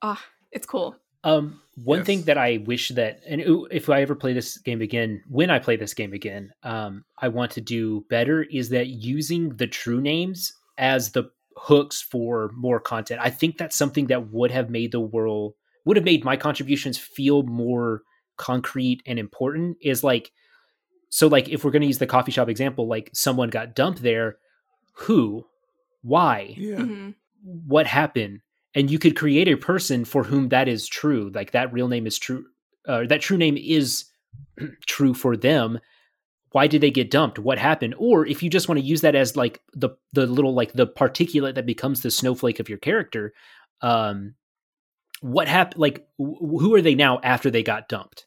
ah, 0.03 0.12
uh, 0.12 0.22
it's 0.53 0.66
cool. 0.66 0.97
Um, 1.22 1.61
one 1.76 2.01
yes. 2.01 2.07
thing 2.07 2.22
that 2.22 2.39
I 2.39 2.62
wish 2.66 2.91
that, 2.91 3.20
and 3.26 3.43
if 3.70 3.89
I 3.89 4.03
ever 4.03 4.14
play 4.14 4.35
this 4.35 4.59
game 4.59 4.82
again, 4.82 5.22
when 5.28 5.51
I 5.51 5.59
play 5.59 5.76
this 5.76 5.95
game 5.95 6.12
again, 6.12 6.53
um, 6.62 7.05
I 7.18 7.28
want 7.28 7.53
to 7.53 7.61
do 7.61 8.05
better 8.11 8.43
is 8.43 8.68
that 8.70 8.89
using 8.89 9.57
the 9.57 9.66
true 9.66 10.01
names 10.01 10.53
as 10.76 11.12
the 11.12 11.30
hooks 11.57 12.03
for 12.03 12.51
more 12.55 12.78
content. 12.78 13.20
I 13.22 13.30
think 13.30 13.59
that's 13.59 13.76
something 13.76 14.07
that 14.09 14.32
would 14.32 14.51
have 14.51 14.70
made 14.70 14.93
the 14.93 15.01
world, 15.01 15.55
would 15.85 15.97
have 15.97 16.05
made 16.05 16.24
my 16.24 16.37
contributions 16.37 16.99
feel 16.99 17.43
more 17.43 18.03
concrete 18.37 19.03
and 19.07 19.18
important. 19.18 19.76
Is 19.82 20.05
like, 20.05 20.32
so 21.11 21.26
like 21.26 21.49
if 21.49 21.64
we're 21.64 21.70
going 21.70 21.82
to 21.82 21.89
use 21.89 21.99
the 21.99 22.07
coffee 22.07 22.32
shop 22.32 22.49
example, 22.49 22.89
like 22.89 23.11
someone 23.12 23.51
got 23.51 23.74
dumped 23.74 24.03
there, 24.03 24.37
who, 24.95 25.47
why, 26.03 26.55
yeah. 26.57 26.76
Mm-hmm. 26.76 27.11
what 27.66 27.87
happened, 27.87 28.41
and 28.74 28.91
you 28.91 28.99
could 28.99 29.16
create 29.16 29.49
a 29.49 29.57
person 29.57 30.05
for 30.05 30.24
whom 30.24 30.49
that 30.49 30.68
is 30.68 30.89
true, 30.89 31.30
like 31.35 31.53
that 31.53 31.72
real 31.72 31.89
name 31.89 32.07
is 32.07 32.18
true, 32.18 32.45
uh, 32.89 33.05
that 33.09 33.20
true 33.20 33.37
name 33.37 33.57
is 33.57 34.07
true 34.87 35.14
for 35.14 35.37
them. 35.37 35.78
Why 36.51 36.68
did 36.68 36.82
they 36.82 36.91
get 36.93 37.11
dumped? 37.11 37.41
What 37.41 37.59
happened? 37.59 37.97
Or 37.99 38.24
if 38.24 38.41
you 38.41 38.49
just 38.49 38.68
want 38.68 38.78
to 38.78 38.87
use 38.87 39.01
that 39.01 39.16
as 39.16 39.37
like 39.37 39.61
the 39.72 39.91
the 40.12 40.26
little 40.26 40.55
like 40.55 40.72
the 40.72 40.87
particulate 40.87 41.57
that 41.57 41.66
becomes 41.66 42.03
the 42.03 42.12
snowflake 42.12 42.61
of 42.61 42.68
your 42.68 42.78
character, 42.78 43.32
um, 43.80 44.35
what 45.24 45.48
happened? 45.48 45.80
Like 45.80 46.06
w- 46.18 46.58
who 46.58 46.74
are 46.74 46.82
they 46.82 46.94
now 46.94 47.20
after 47.22 47.50
they 47.50 47.62
got 47.62 47.88
dumped? 47.88 48.26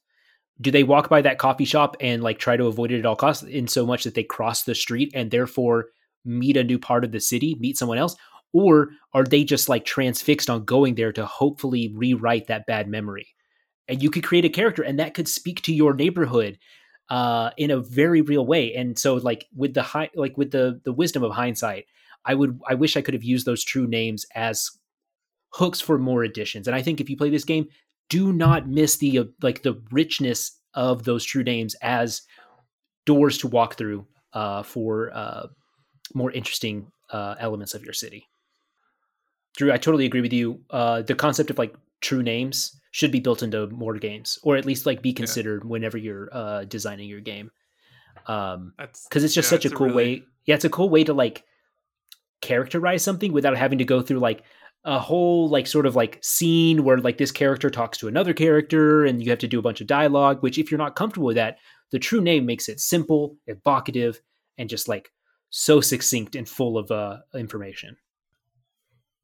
do 0.60 0.72
they 0.72 0.84
walk 0.84 1.10
by 1.10 1.22
that 1.22 1.38
coffee 1.38 1.66
shop 1.66 1.96
and 2.00 2.24
like 2.24 2.40
try 2.40 2.58
to 2.58 2.66
avoid 2.66 2.92
it 2.92 3.00
at 3.00 3.06
all 3.06 3.16
costs 3.16 3.44
in 3.44 3.68
so 3.68 3.86
much 3.86 4.04
that 4.04 4.16
they 4.16 4.24
cross 4.24 4.64
the 4.64 4.76
street 4.76 5.12
and 5.14 5.32
therefore 5.32 5.88
meet 6.26 6.58
a 6.58 6.64
new 6.64 6.80
part 6.80 7.04
of 7.04 7.12
the 7.12 7.20
city 7.20 7.56
meet 7.60 7.78
someone 7.78 7.98
else 7.98 8.16
or 8.54 8.90
are 9.14 9.24
they 9.24 9.44
just 9.44 9.70
like 9.70 9.86
transfixed 9.86 10.50
on 10.50 10.66
going 10.66 10.96
there 10.96 11.12
to 11.12 11.26
hopefully 11.26 11.94
rewrite 11.96 12.48
that 12.48 12.66
bad 12.66 12.88
memory 12.88 13.28
and 13.88 14.02
you 14.02 14.10
could 14.10 14.24
create 14.24 14.46
a 14.46 14.50
character 14.50 14.82
and 14.82 15.00
that 15.00 15.14
could 15.14 15.28
speak 15.28 15.62
to 15.62 15.74
your 15.74 15.94
neighborhood 15.94 16.58
uh, 17.10 17.52
in 17.56 17.72
a 17.72 17.80
very 17.80 18.22
real 18.22 18.46
way 18.46 18.74
and 18.74 19.00
so 19.00 19.16
like 19.16 19.46
with 19.56 19.74
the 19.74 19.84
high 19.84 20.10
like 20.16 20.38
with 20.38 20.52
the 20.52 20.82
the 20.84 20.92
wisdom 20.92 21.24
of 21.24 21.32
hindsight 21.32 21.86
i 22.26 22.34
would 22.34 22.60
i 22.68 22.74
wish 22.74 22.98
i 22.98 23.02
could 23.02 23.14
have 23.14 23.24
used 23.24 23.46
those 23.46 23.64
true 23.64 23.88
names 23.88 24.26
as 24.36 24.72
hooks 25.58 25.82
for 25.82 25.98
more 25.98 26.24
additions 26.24 26.68
and 26.68 26.76
i 26.76 26.82
think 26.82 27.00
if 27.00 27.10
you 27.10 27.18
play 27.18 27.30
this 27.30 27.46
game 27.46 27.68
do 28.10 28.32
not 28.32 28.68
miss 28.68 28.98
the 28.98 29.20
uh, 29.20 29.24
like 29.42 29.64
the 29.64 29.82
richness 29.92 30.58
of 30.74 31.04
those 31.04 31.24
true 31.24 31.44
names 31.44 31.76
as 31.82 32.22
doors 33.06 33.38
to 33.40 33.48
walk 33.48 33.76
through 33.76 34.06
uh, 34.34 34.62
for 34.62 35.12
uh, 35.14 35.48
more 36.14 36.32
interesting 36.32 36.92
uh, 37.10 37.36
elements 37.40 37.74
of 37.74 37.84
your 37.84 37.94
city. 37.94 38.28
Drew, 39.56 39.72
I 39.72 39.78
totally 39.78 40.06
agree 40.06 40.22
with 40.22 40.34
you. 40.34 40.62
Uh, 40.70 41.02
the 41.02 41.16
concept 41.16 41.50
of 41.50 41.58
like 41.58 41.74
true 42.02 42.22
names 42.22 42.80
should 42.92 43.12
be 43.12 43.20
built 43.20 43.42
into 43.42 43.68
more 43.68 43.96
games, 43.96 44.38
or 44.44 44.56
at 44.56 44.66
least 44.66 44.86
like 44.86 45.02
be 45.02 45.14
considered 45.14 45.64
yeah. 45.64 45.70
whenever 45.70 45.98
you're 45.98 46.30
uh, 46.32 46.66
designing 46.66 47.10
your 47.10 47.22
game. 47.22 47.50
Um, 48.28 48.74
because 48.78 49.24
it's 49.24 49.34
just 49.34 49.52
yeah, 49.52 49.58
such 49.58 49.66
a 49.66 49.70
cool 49.70 49.88
a 49.88 49.90
really... 49.90 50.16
way. 50.20 50.24
Yeah, 50.46 50.56
it's 50.56 50.66
a 50.66 50.70
cool 50.70 50.90
way 50.90 51.04
to 51.06 51.14
like 51.14 51.44
characterize 52.42 53.04
something 53.04 53.34
without 53.34 53.58
having 53.58 53.80
to 53.80 53.86
go 53.86 54.02
through 54.02 54.20
like 54.20 54.44
a 54.88 55.00
whole 55.00 55.50
like 55.50 55.68
sort 55.68 55.86
of 55.86 55.98
like 55.98 56.18
scene 56.24 56.86
where 56.86 56.98
like 56.98 57.18
this 57.18 57.32
character 57.32 57.70
talks 57.70 57.98
to 57.98 58.08
another 58.08 58.34
character 58.34 59.06
and 59.06 59.22
you 59.22 59.30
have 59.30 59.38
to 59.38 59.48
do 59.48 59.60
a 59.60 59.62
bunch 59.62 59.82
of 59.82 59.88
dialogue 59.88 60.42
which 60.42 60.58
if 60.58 60.72
you're 60.72 60.78
not 60.78 60.96
comfortable 60.96 61.28
with 61.28 61.36
that 61.36 61.58
the 61.92 62.00
true 62.00 62.22
name 62.22 62.46
makes 62.46 62.70
it 62.70 62.80
simple 62.80 63.36
evocative 63.48 64.22
and 64.58 64.70
just 64.70 64.88
like 64.88 65.12
so 65.50 65.82
succinct 65.82 66.36
and 66.36 66.48
full 66.48 66.78
of 66.78 66.90
uh 66.90 67.18
information. 67.36 67.98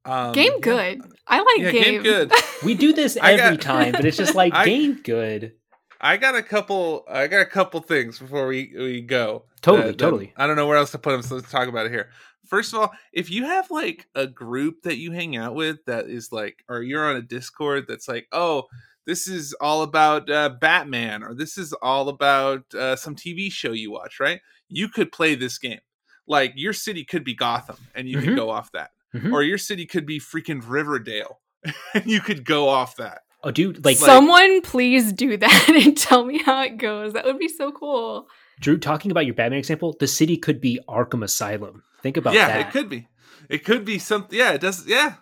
Um, 0.06 0.34
game 0.34 0.60
good. 0.60 1.02
I 1.28 1.38
like 1.38 1.60
yeah, 1.60 1.72
game. 1.72 1.84
game 1.84 2.04
good. 2.04 2.32
We 2.64 2.76
do 2.76 2.92
this 2.92 3.16
every 3.22 3.58
got, 3.58 3.62
time 3.62 3.92
but 3.94 4.04
it's 4.04 4.18
just 4.18 4.36
like 4.44 4.54
I, 4.54 4.66
game 4.66 5.00
good. 5.02 5.54
I 6.02 6.18
got 6.18 6.36
a 6.36 6.44
couple 6.44 7.06
i 7.10 7.28
got 7.28 7.40
a 7.40 7.46
couple 7.46 7.80
things 7.80 8.20
before 8.20 8.48
we 8.48 8.74
we 8.78 9.00
go. 9.00 9.46
Totally 9.62 9.92
that, 9.92 9.98
totally. 9.98 10.34
I 10.36 10.46
don't 10.46 10.58
know 10.58 10.68
where 10.68 10.76
else 10.76 10.92
to 10.92 10.98
put 10.98 11.12
them 11.12 11.22
so 11.22 11.36
let's 11.36 11.50
talk 11.50 11.70
about 11.70 11.86
it 11.86 11.92
here 11.94 12.10
first 12.46 12.74
of 12.74 12.80
all, 12.80 12.92
if 13.12 13.30
you 13.30 13.46
have 13.46 13.70
like 13.72 14.08
a 14.16 14.28
group 14.28 14.84
that 14.84 14.98
you 14.98 15.12
hang 15.12 15.36
out 15.36 15.56
with 15.56 15.84
that 15.86 16.08
is 16.08 16.32
like, 16.32 16.64
or 16.70 16.82
you're 16.82 17.10
on 17.10 17.16
a 17.16 17.22
Discord 17.22 17.86
that's 17.88 18.08
like, 18.08 18.28
oh, 18.32 18.64
this 19.06 19.28
is 19.28 19.54
all 19.60 19.82
about 19.82 20.30
uh, 20.30 20.50
Batman, 20.50 21.24
or 21.24 21.34
this 21.34 21.58
is 21.58 21.74
all 21.82 22.10
about 22.10 22.74
uh, 22.74 22.96
some 22.96 23.16
TV 23.16 23.52
show 23.52 23.72
you 23.72 23.92
watch, 23.92 24.20
right? 24.20 24.40
You 24.70 24.88
could 24.88 25.12
play 25.12 25.36
this 25.36 25.58
game. 25.58 25.80
Like 26.26 26.54
your 26.56 26.74
city 26.74 27.04
could 27.04 27.24
be 27.24 27.36
Gotham, 27.36 27.78
and 27.96 28.08
you 28.08 28.18
mm-hmm. 28.18 28.28
could 28.28 28.36
go 28.38 28.50
off 28.50 28.72
that, 28.72 28.92
mm-hmm. 29.14 29.34
or 29.34 29.44
your 29.44 29.58
city 29.58 29.86
could 29.86 30.06
be 30.06 30.20
freaking 30.20 30.62
Riverdale, 30.66 31.42
and 31.94 32.06
you 32.06 32.22
could 32.22 32.46
go 32.46 32.70
off 32.70 32.96
that. 32.96 33.22
Oh, 33.44 33.52
dude! 33.52 33.84
Like 33.84 33.98
someone, 33.98 34.62
please 34.62 35.12
do 35.12 35.36
that 35.36 35.70
and 35.86 35.98
tell 35.98 36.24
me 36.24 36.42
how 36.42 36.64
it 36.64 36.78
goes. 36.78 37.12
That 37.12 37.26
would 37.26 37.40
be 37.40 37.50
so 37.50 37.74
cool. 37.74 38.28
Drew, 38.62 38.78
talking 38.78 39.12
about 39.12 39.26
your 39.26 39.36
Batman 39.36 39.60
example, 39.60 39.98
the 40.00 40.08
city 40.08 40.38
could 40.38 40.62
be 40.62 40.80
Arkham 40.88 41.24
Asylum. 41.24 41.84
Think 42.04 42.18
about 42.18 42.34
yeah, 42.34 42.48
that. 42.48 42.68
it 42.68 42.72
could 42.72 42.90
be. 42.90 43.08
It 43.50 43.64
could 43.64 43.86
be 43.86 43.98
something. 43.98 44.38
Yeah, 44.38 44.52
it 44.52 44.62
does. 44.62 44.86
Yeah, 44.86 45.16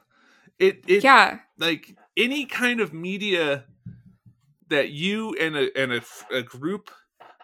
it. 0.59 0.83
it 0.87 1.03
yeah, 1.03 1.39
like 1.57 1.95
any 2.17 2.45
kind 2.45 2.81
of 2.81 2.93
media 2.93 3.65
that 4.69 4.89
you 4.89 5.35
and 5.39 5.55
a 5.55 5.77
and 5.79 5.93
a, 5.93 6.01
a 6.33 6.41
group 6.41 6.89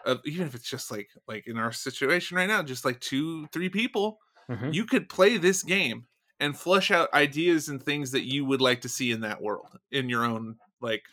of 0.05 0.21
even 0.25 0.47
if 0.47 0.55
it's 0.55 0.69
just 0.69 0.89
like 0.89 1.09
like 1.27 1.45
in 1.47 1.57
our 1.57 1.71
situation 1.71 2.35
right 2.35 2.47
now, 2.47 2.63
just 2.63 2.83
like 2.83 2.99
two 2.99 3.45
three 3.47 3.69
people, 3.69 4.19
mm-hmm. 4.49 4.71
you 4.71 4.85
could 4.85 5.07
play 5.07 5.37
this 5.37 5.61
game 5.61 6.07
and 6.39 6.57
flush 6.57 6.89
out 6.89 7.13
ideas 7.13 7.69
and 7.69 7.81
things 7.81 8.11
that 8.11 8.25
you 8.25 8.43
would 8.43 8.61
like 8.61 8.81
to 8.81 8.89
see 8.89 9.11
in 9.11 9.21
that 9.21 9.41
world 9.41 9.77
in 9.91 10.09
your 10.09 10.25
own 10.25 10.55
like 10.81 11.03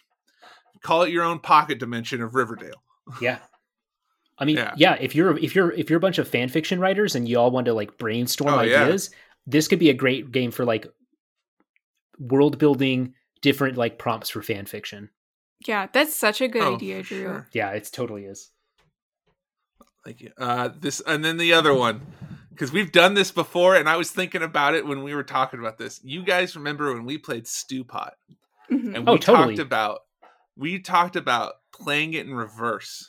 call 0.82 1.02
it 1.02 1.10
your 1.10 1.24
own 1.24 1.38
pocket 1.38 1.78
dimension 1.78 2.22
of 2.22 2.34
Riverdale. 2.34 2.82
Yeah. 3.20 3.38
I 4.38 4.44
mean, 4.44 4.56
yeah. 4.56 4.74
yeah. 4.76 4.96
if 5.00 5.14
you're 5.14 5.36
if 5.38 5.54
you're 5.54 5.72
if 5.72 5.88
you're 5.88 5.96
a 5.96 6.00
bunch 6.00 6.18
of 6.18 6.28
fan 6.28 6.48
fiction 6.48 6.80
writers 6.80 7.14
and 7.14 7.28
you 7.28 7.38
all 7.38 7.50
want 7.50 7.66
to 7.66 7.74
like 7.74 7.98
brainstorm 7.98 8.54
oh, 8.54 8.58
ideas, 8.58 9.10
yeah. 9.12 9.18
this 9.46 9.68
could 9.68 9.78
be 9.78 9.90
a 9.90 9.94
great 9.94 10.32
game 10.32 10.50
for 10.50 10.64
like 10.64 10.86
world 12.18 12.58
building, 12.58 13.14
different 13.42 13.76
like 13.76 13.98
prompts 13.98 14.30
for 14.30 14.42
fan 14.42 14.66
fiction. 14.66 15.10
Yeah, 15.66 15.86
that's 15.92 16.14
such 16.14 16.40
a 16.40 16.48
good 16.48 16.62
oh, 16.62 16.74
idea, 16.74 17.02
Drew. 17.02 17.22
Sure. 17.22 17.48
Yeah, 17.52 17.70
it 17.70 17.88
totally 17.92 18.24
is. 18.24 18.50
Thank 20.04 20.20
you. 20.20 20.32
Uh, 20.36 20.70
this 20.78 21.00
and 21.06 21.24
then 21.24 21.36
the 21.36 21.52
other 21.52 21.72
one, 21.72 22.02
because 22.50 22.72
we've 22.72 22.92
done 22.92 23.14
this 23.14 23.30
before, 23.30 23.76
and 23.76 23.88
I 23.88 23.96
was 23.96 24.10
thinking 24.10 24.42
about 24.42 24.74
it 24.74 24.86
when 24.86 25.02
we 25.02 25.14
were 25.14 25.22
talking 25.22 25.60
about 25.60 25.78
this. 25.78 26.00
You 26.02 26.22
guys 26.22 26.56
remember 26.56 26.92
when 26.92 27.04
we 27.04 27.18
played 27.18 27.46
Stew 27.46 27.84
Pot, 27.84 28.14
mm-hmm. 28.70 28.94
and 28.96 29.06
we 29.06 29.12
oh, 29.12 29.16
totally. 29.16 29.56
talked 29.56 29.66
about 29.66 30.00
we 30.56 30.80
talked 30.80 31.16
about 31.16 31.54
playing 31.72 32.14
it 32.14 32.26
in 32.26 32.34
reverse 32.34 33.08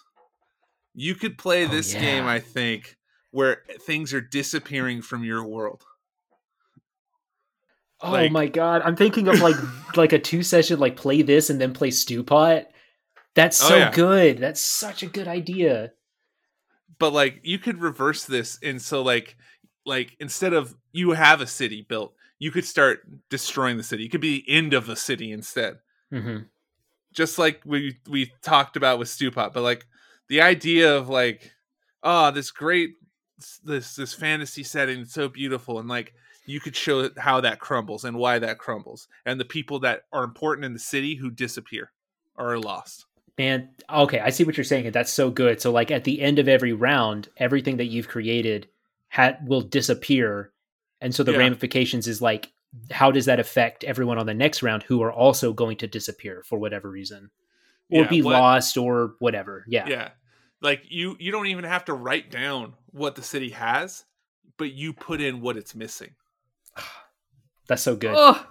you 0.96 1.14
could 1.16 1.38
play 1.38 1.66
oh, 1.66 1.68
this 1.68 1.94
yeah. 1.94 2.00
game, 2.00 2.26
I 2.26 2.40
think, 2.40 2.98
where 3.32 3.64
things 3.82 4.14
are 4.14 4.22
disappearing 4.22 5.02
from 5.02 5.24
your 5.24 5.44
world. 5.44 5.84
Oh 8.02 8.12
like, 8.12 8.32
my 8.32 8.48
god, 8.48 8.82
I'm 8.84 8.96
thinking 8.96 9.28
of 9.28 9.40
like 9.42 9.56
like 9.96 10.14
a 10.14 10.20
two 10.20 10.44
session 10.44 10.80
like 10.80 10.96
play 10.96 11.22
this 11.22 11.50
and 11.50 11.60
then 11.60 11.74
play 11.74 11.92
Stew 11.92 12.24
Pot. 12.24 12.66
That's 13.36 13.64
oh, 13.64 13.68
so 13.68 13.76
oh, 13.76 13.78
yeah. 13.78 13.92
good. 13.92 14.38
That's 14.38 14.62
such 14.62 15.04
a 15.04 15.08
good 15.08 15.28
idea. 15.28 15.92
But 16.98 17.14
like 17.14 17.40
you 17.44 17.60
could 17.60 17.82
reverse 17.82 18.26
this 18.26 18.60
and 18.62 18.82
so 18.82 19.02
like 19.02 19.36
like 19.86 20.16
instead 20.20 20.54
of 20.54 20.76
you 20.92 21.12
have 21.12 21.42
a 21.42 21.48
city 21.48 21.86
built, 21.88 22.14
you 22.40 22.52
could 22.52 22.66
start 22.66 23.02
destroying 23.30 23.78
the 23.78 23.84
city. 23.84 24.04
You 24.04 24.10
could 24.10 24.22
be 24.22 24.44
the 24.46 24.52
end 24.52 24.74
of 24.74 24.88
the 24.88 24.96
city 24.96 25.32
instead. 25.32 25.78
Mm-hmm. 26.14 26.44
Just 27.14 27.40
like 27.40 27.62
we 27.66 27.98
we 28.10 28.32
talked 28.42 28.76
about 28.76 29.00
with 29.00 29.10
Stew 29.10 29.32
Pot, 29.32 29.54
but 29.54 29.64
like 29.64 29.86
the 30.30 30.42
idea 30.42 30.96
of 30.96 31.10
like 31.10 31.52
oh 32.04 32.32
this 32.32 32.52
great 32.52 32.96
this 33.64 33.96
this 33.96 34.14
fantasy 34.14 34.64
setting 34.64 35.02
it's 35.02 35.14
so 35.14 35.28
beautiful 35.28 35.80
and 35.80 35.90
like 35.90 36.14
you 36.46 36.60
could 36.60 36.76
show 36.76 37.10
how 37.18 37.42
that 37.42 37.60
crumbles 37.60 38.06
and 38.06 38.18
why 38.18 38.40
that 38.40 38.60
crumbles 38.60 39.08
and 39.26 39.40
the 39.40 39.46
people 39.46 39.80
that 39.80 40.04
are 40.14 40.24
important 40.24 40.66
in 40.66 40.74
the 40.74 40.80
city 40.80 41.16
who 41.16 41.32
disappear 41.32 41.92
or 42.38 42.54
are 42.54 42.60
lost. 42.60 43.06
Man 43.38 43.70
okay 43.90 44.20
i 44.20 44.30
see 44.30 44.46
what 44.46 44.56
you're 44.56 44.64
saying 44.64 44.86
and 44.86 44.96
that's 44.96 45.12
so 45.12 45.30
good. 45.30 45.60
So 45.60 45.72
like 45.72 45.92
at 45.92 46.06
the 46.06 46.22
end 46.22 46.40
of 46.40 46.48
every 46.48 46.74
round 46.74 47.30
everything 47.38 47.78
that 47.78 47.88
you've 47.88 48.08
created 48.08 48.70
ha- 49.10 49.38
will 49.46 49.62
disappear 49.62 50.52
and 51.02 51.14
so 51.14 51.24
the 51.24 51.34
yeah. 51.34 51.40
ramifications 51.40 52.08
is 52.08 52.22
like 52.22 52.54
how 52.92 53.12
does 53.12 53.26
that 53.26 53.40
affect 53.40 53.84
everyone 53.84 54.18
on 54.18 54.26
the 54.26 54.34
next 54.34 54.64
round 54.64 54.84
who 54.84 55.02
are 55.02 55.12
also 55.12 55.54
going 55.54 55.78
to 55.78 55.88
disappear 55.88 56.44
for 56.46 56.58
whatever 56.60 56.90
reason 56.90 57.30
or 57.92 58.04
Yeah, 58.04 58.08
be 58.10 58.22
what- 58.22 58.34
lost 58.34 58.78
or 58.78 59.16
whatever 59.20 59.64
yeah 59.68 59.88
Yeah. 59.88 60.10
Like 60.62 60.84
you 60.90 61.16
you 61.20 61.32
don't 61.32 61.48
even 61.48 61.64
have 61.66 61.86
to 61.86 61.94
write 61.94 62.32
down 62.32 62.74
what 62.92 63.16
the 63.16 63.22
city 63.22 63.50
has, 63.50 64.06
but 64.58 64.72
you 64.74 64.94
put 64.94 65.22
in 65.22 65.42
what 65.42 65.58
it's 65.58 65.76
missing. 65.76 66.16
that's 67.68 67.82
so 67.84 67.96
good 67.96 68.16
Ugh. 68.16 68.46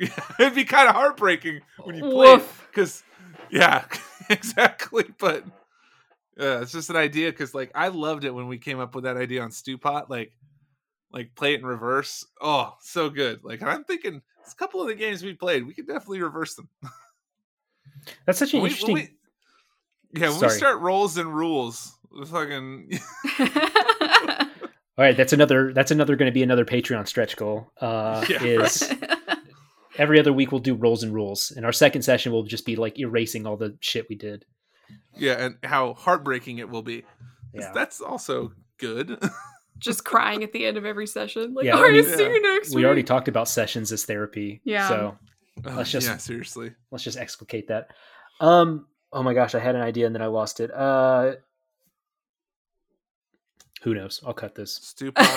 It'd 0.38 0.54
be 0.54 0.64
kind 0.64 0.88
of 0.88 0.94
heartbreaking 0.94 1.60
when 1.84 1.96
you 1.96 2.02
play 2.02 2.34
Woof. 2.36 2.66
because 2.70 3.02
yeah, 3.50 3.84
exactly. 4.30 5.04
But 5.18 5.44
uh, 6.40 6.60
it's 6.62 6.72
just 6.72 6.90
an 6.90 6.96
idea 6.96 7.30
because 7.30 7.54
like 7.54 7.70
I 7.74 7.88
loved 7.88 8.24
it 8.24 8.34
when 8.34 8.48
we 8.48 8.58
came 8.58 8.80
up 8.80 8.94
with 8.94 9.04
that 9.04 9.16
idea 9.16 9.42
on 9.42 9.50
Stewpot. 9.50 10.08
Like 10.10 10.32
like 11.12 11.34
play 11.34 11.54
it 11.54 11.60
in 11.60 11.66
reverse. 11.66 12.26
Oh, 12.40 12.74
so 12.80 13.08
good. 13.10 13.44
Like 13.44 13.62
I'm 13.62 13.84
thinking 13.84 14.22
it's 14.42 14.52
a 14.52 14.56
couple 14.56 14.80
of 14.82 14.88
the 14.88 14.94
games 14.94 15.22
we 15.22 15.34
played, 15.34 15.66
we 15.66 15.74
could 15.74 15.86
definitely 15.86 16.22
reverse 16.22 16.54
them. 16.54 16.68
that's 18.26 18.38
such 18.38 18.54
an 18.54 18.60
When 18.62 18.70
we- 18.70 18.76
when 18.82 18.90
interesting 18.92 18.94
we- 20.14 20.20
yeah, 20.20 20.30
when 20.30 20.38
Sorry. 20.38 20.52
we 20.52 20.58
start 20.58 20.80
rolls 20.80 21.18
and 21.18 21.34
rules, 21.34 21.92
fucking 22.30 22.90
all 23.40 25.04
right 25.04 25.16
that's 25.16 25.32
another 25.32 25.72
that's 25.72 25.90
another 25.90 26.16
going 26.16 26.30
to 26.30 26.34
be 26.34 26.42
another 26.42 26.64
patreon 26.64 27.06
stretch 27.06 27.36
goal 27.36 27.70
uh 27.80 28.24
Yeah, 28.28 28.42
is 28.42 28.90
every 29.98 30.18
other 30.18 30.32
week 30.32 30.50
we'll 30.50 30.60
do 30.60 30.74
rolls 30.74 31.02
and 31.02 31.12
rules 31.14 31.52
and 31.54 31.64
our 31.66 31.72
second 31.72 32.02
session 32.02 32.32
will 32.32 32.42
just 32.44 32.64
be 32.66 32.76
like 32.76 32.98
erasing 32.98 33.46
all 33.46 33.56
the 33.56 33.76
shit 33.80 34.06
we 34.08 34.16
did 34.16 34.44
yeah, 35.14 35.32
and 35.34 35.56
how 35.62 35.92
heartbreaking 35.94 36.58
it 36.58 36.70
will 36.70 36.80
be. 36.82 37.04
yeah 37.52 37.72
That's 37.74 38.00
also 38.00 38.52
good. 38.78 39.18
Just 39.78 40.02
crying 40.04 40.42
at 40.42 40.52
the 40.52 40.64
end 40.64 40.76
of 40.76 40.84
every 40.86 41.06
session. 41.06 41.52
Like, 41.54 41.66
Yeah, 41.66 41.72
all 41.74 41.80
I 41.80 41.82
right, 41.88 41.92
mean- 41.92 42.04
see 42.16 42.22
you 42.24 42.42
next 42.42 42.70
we 42.70 42.76
week. 42.76 42.86
already 42.86 43.02
talked 43.02 43.28
about 43.28 43.48
sessions 43.48 43.92
as 43.92 44.04
therapy 44.06 44.60
Yeah. 44.64 44.88
so 44.88 45.18
Let's 45.64 45.90
just- 45.90 46.06
yeah, 46.06 46.16
seriously. 46.18 46.72
let's 46.90 47.04
just 47.04 47.18
explicate 47.18 47.68
that 47.68 47.90
um 48.40 48.86
oh 49.12 49.22
my 49.22 49.34
gosh 49.34 49.54
i 49.54 49.58
had 49.58 49.74
an 49.74 49.80
idea 49.82 50.06
and 50.06 50.14
then 50.14 50.22
i 50.22 50.26
lost 50.26 50.60
it 50.60 50.70
uh 50.72 51.32
who 53.82 53.94
knows 53.94 54.20
i'll 54.26 54.32
cut 54.34 54.54
this 54.54 54.74
Stupid. 54.82 55.18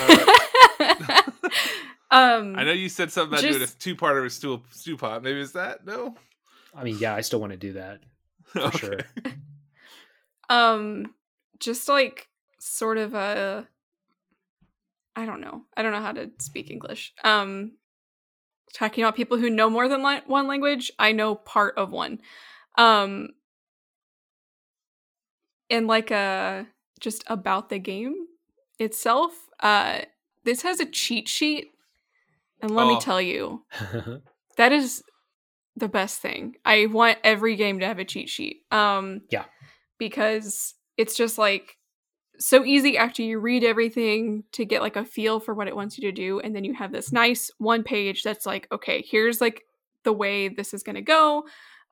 um, 2.10 2.54
I 2.56 2.64
know 2.64 2.72
you 2.72 2.88
said 2.88 3.10
something 3.12 3.32
about 3.32 3.42
doing 3.42 3.56
a 3.56 3.58
Just- 3.60 3.80
two-parter 3.80 4.22
with 4.22 4.32
stew 4.32 4.62
stew 4.70 4.96
pot. 4.96 5.22
Maybe 5.22 5.40
it's 5.40 5.52
that? 5.52 5.86
No. 5.86 6.14
i 6.74 6.84
mean 6.84 6.98
yeah 6.98 7.14
i 7.14 7.20
still 7.20 7.40
want 7.40 7.52
to 7.52 7.56
do 7.58 7.72
that 7.74 8.00
for 8.44 8.70
sure 8.72 8.98
um, 10.50 11.14
just 11.60 11.88
like 11.88 12.28
sort 12.58 12.98
of 12.98 13.14
a, 13.14 13.66
I 15.16 15.24
don't 15.24 15.40
know. 15.40 15.62
I 15.74 15.82
don't 15.82 15.92
know 15.92 16.02
how 16.02 16.12
to 16.12 16.30
speak 16.40 16.70
English. 16.70 17.14
Um, 17.24 17.72
talking 18.72 19.04
about 19.04 19.16
people 19.16 19.38
who 19.38 19.50
know 19.50 19.68
more 19.70 19.88
than 19.88 20.02
one 20.02 20.46
language. 20.46 20.90
I 20.98 21.12
know 21.12 21.34
part 21.34 21.76
of 21.76 21.90
one. 21.90 22.20
Um, 22.78 23.30
and 25.70 25.86
like 25.86 26.10
a 26.10 26.66
just 27.00 27.24
about 27.26 27.68
the 27.68 27.78
game 27.78 28.26
itself. 28.78 29.32
Uh, 29.60 30.00
this 30.44 30.62
has 30.62 30.80
a 30.80 30.86
cheat 30.86 31.28
sheet, 31.28 31.68
and 32.60 32.74
let 32.74 32.86
me 32.86 32.96
Oh. 32.96 33.00
tell 33.00 33.20
you, 33.20 33.64
that 34.56 34.72
is 34.72 35.02
the 35.76 35.88
best 35.88 36.20
thing. 36.20 36.56
I 36.64 36.86
want 36.86 37.18
every 37.24 37.56
game 37.56 37.80
to 37.80 37.86
have 37.86 37.98
a 37.98 38.04
cheat 38.04 38.28
sheet. 38.28 38.62
Um 38.70 39.22
Yeah. 39.30 39.44
Because 39.98 40.74
it's 40.96 41.16
just 41.16 41.38
like 41.38 41.78
so 42.38 42.64
easy 42.64 42.96
after 42.96 43.22
you 43.22 43.38
read 43.38 43.62
everything 43.64 44.44
to 44.52 44.64
get 44.64 44.82
like 44.82 44.96
a 44.96 45.04
feel 45.04 45.38
for 45.40 45.54
what 45.54 45.68
it 45.68 45.76
wants 45.76 45.98
you 45.98 46.02
to 46.10 46.12
do 46.12 46.40
and 46.40 46.54
then 46.56 46.64
you 46.64 46.74
have 46.74 46.92
this 46.92 47.12
nice 47.12 47.50
one 47.58 47.82
page 47.82 48.22
that's 48.22 48.46
like 48.46 48.66
okay, 48.72 49.04
here's 49.08 49.40
like 49.40 49.62
the 50.04 50.12
way 50.12 50.48
this 50.48 50.74
is 50.74 50.82
going 50.82 50.96
to 50.96 51.02
go. 51.02 51.44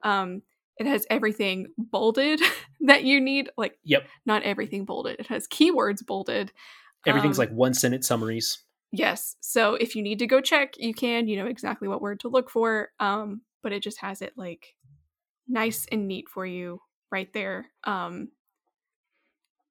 Um 0.02 0.42
it 0.76 0.86
has 0.86 1.06
everything 1.10 1.68
bolded 1.76 2.40
that 2.80 3.04
you 3.04 3.20
need 3.20 3.50
like 3.56 3.78
Yep. 3.84 4.06
not 4.26 4.42
everything 4.42 4.84
bolded. 4.84 5.20
It 5.20 5.26
has 5.26 5.46
keywords 5.46 6.04
bolded. 6.04 6.52
everything's 7.06 7.38
Um, 7.38 7.42
like 7.42 7.52
one 7.52 7.74
sentence 7.74 8.08
summaries 8.08 8.58
Yes. 8.92 9.36
So 9.40 9.74
if 9.74 9.94
you 9.94 10.02
need 10.02 10.18
to 10.18 10.26
go 10.26 10.40
check, 10.40 10.74
you 10.76 10.92
can. 10.92 11.28
You 11.28 11.36
know 11.36 11.46
exactly 11.46 11.88
what 11.88 12.02
word 12.02 12.20
to 12.20 12.28
look 12.28 12.50
for. 12.50 12.88
Um, 12.98 13.42
but 13.62 13.72
it 13.72 13.82
just 13.82 14.00
has 14.00 14.22
it 14.22 14.32
like 14.36 14.74
nice 15.46 15.86
and 15.92 16.08
neat 16.08 16.28
for 16.28 16.44
you 16.44 16.80
right 17.12 17.32
there. 17.32 17.66
Um, 17.84 18.28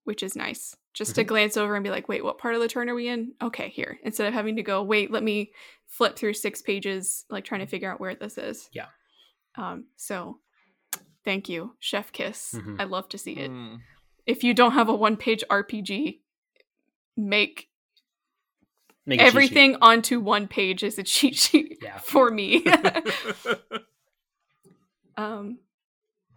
which 0.09 0.23
is 0.23 0.35
nice. 0.35 0.75
Just 0.95 1.13
to 1.15 1.23
Mhm. 1.23 1.27
glance 1.27 1.55
over 1.55 1.75
and 1.75 1.83
be 1.83 1.91
like, 1.91 2.09
wait, 2.09 2.23
what 2.23 2.39
part 2.39 2.55
of 2.55 2.61
the 2.61 2.67
turn 2.67 2.89
are 2.89 2.95
we 2.95 3.07
in? 3.07 3.33
Okay, 3.43 3.69
here. 3.69 3.99
Instead 4.03 4.25
of 4.27 4.33
having 4.33 4.55
to 4.55 4.63
go, 4.63 4.81
wait, 4.81 5.11
let 5.11 5.21
me 5.21 5.51
flip 5.85 6.15
through 6.15 6.33
six 6.33 6.63
pages, 6.63 7.25
like 7.29 7.45
trying 7.45 7.59
to 7.61 7.67
figure 7.67 7.91
out 7.91 7.99
where 7.99 8.15
this 8.15 8.39
is. 8.39 8.71
Yeah. 8.73 8.87
Um, 9.53 9.85
so 9.97 10.39
thank 11.23 11.47
you, 11.47 11.75
Chef 11.79 12.11
Kiss. 12.11 12.55
Mhm. 12.57 12.81
I 12.81 12.85
love 12.85 13.07
to 13.09 13.19
see 13.19 13.33
it. 13.33 13.51
Mm. 13.51 13.81
If 14.25 14.43
you 14.43 14.55
don't 14.55 14.71
have 14.71 14.89
a 14.89 14.95
one 14.95 15.15
page 15.15 15.43
RPG, 15.47 16.21
make 17.15 17.69
Make 19.05 19.19
a 19.19 19.23
cheat 19.23 19.27
everything 19.27 19.75
onto 19.79 20.19
one 20.19 20.47
page 20.47 20.81
is 20.83 20.97
a 20.97 21.03
cheat 21.03 21.35
sheet 21.35 21.77
Yeah. 21.83 21.99
for 21.99 22.31
me. 22.31 22.65
um, 25.17 25.59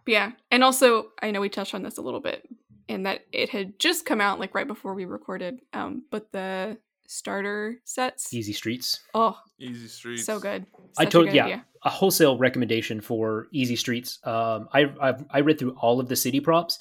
yeah, 0.05 0.31
and 0.51 0.63
also 0.63 1.07
I 1.21 1.31
know 1.31 1.41
we 1.41 1.49
touched 1.49 1.73
on 1.73 1.83
this 1.83 1.97
a 1.97 2.01
little 2.01 2.19
bit, 2.19 2.47
and 2.89 3.05
that 3.05 3.21
it 3.31 3.49
had 3.49 3.79
just 3.79 4.05
come 4.05 4.21
out 4.21 4.39
like 4.39 4.53
right 4.55 4.67
before 4.67 4.93
we 4.93 5.05
recorded. 5.05 5.59
Um, 5.73 6.03
but 6.11 6.31
the 6.31 6.77
starter 7.07 7.75
sets, 7.83 8.33
easy 8.33 8.53
streets 8.53 9.01
oh, 9.13 9.37
Easy 9.59 9.87
streets. 9.87 10.25
so 10.25 10.39
good. 10.39 10.65
I 10.97 11.03
Such 11.03 11.07
a 11.07 11.11
told- 11.11 11.33
yeah. 11.33 11.43
idea. 11.45 11.65
a 11.83 11.89
wholesale 11.89 12.37
recommendation 12.37 13.01
for 13.01 13.47
easy 13.51 13.75
streets 13.75 14.19
um 14.23 14.69
i 14.73 14.85
I've, 15.01 15.23
i 15.29 15.39
read 15.41 15.59
through 15.59 15.75
all 15.79 15.99
of 15.99 16.07
the 16.07 16.15
city 16.15 16.39
props 16.39 16.79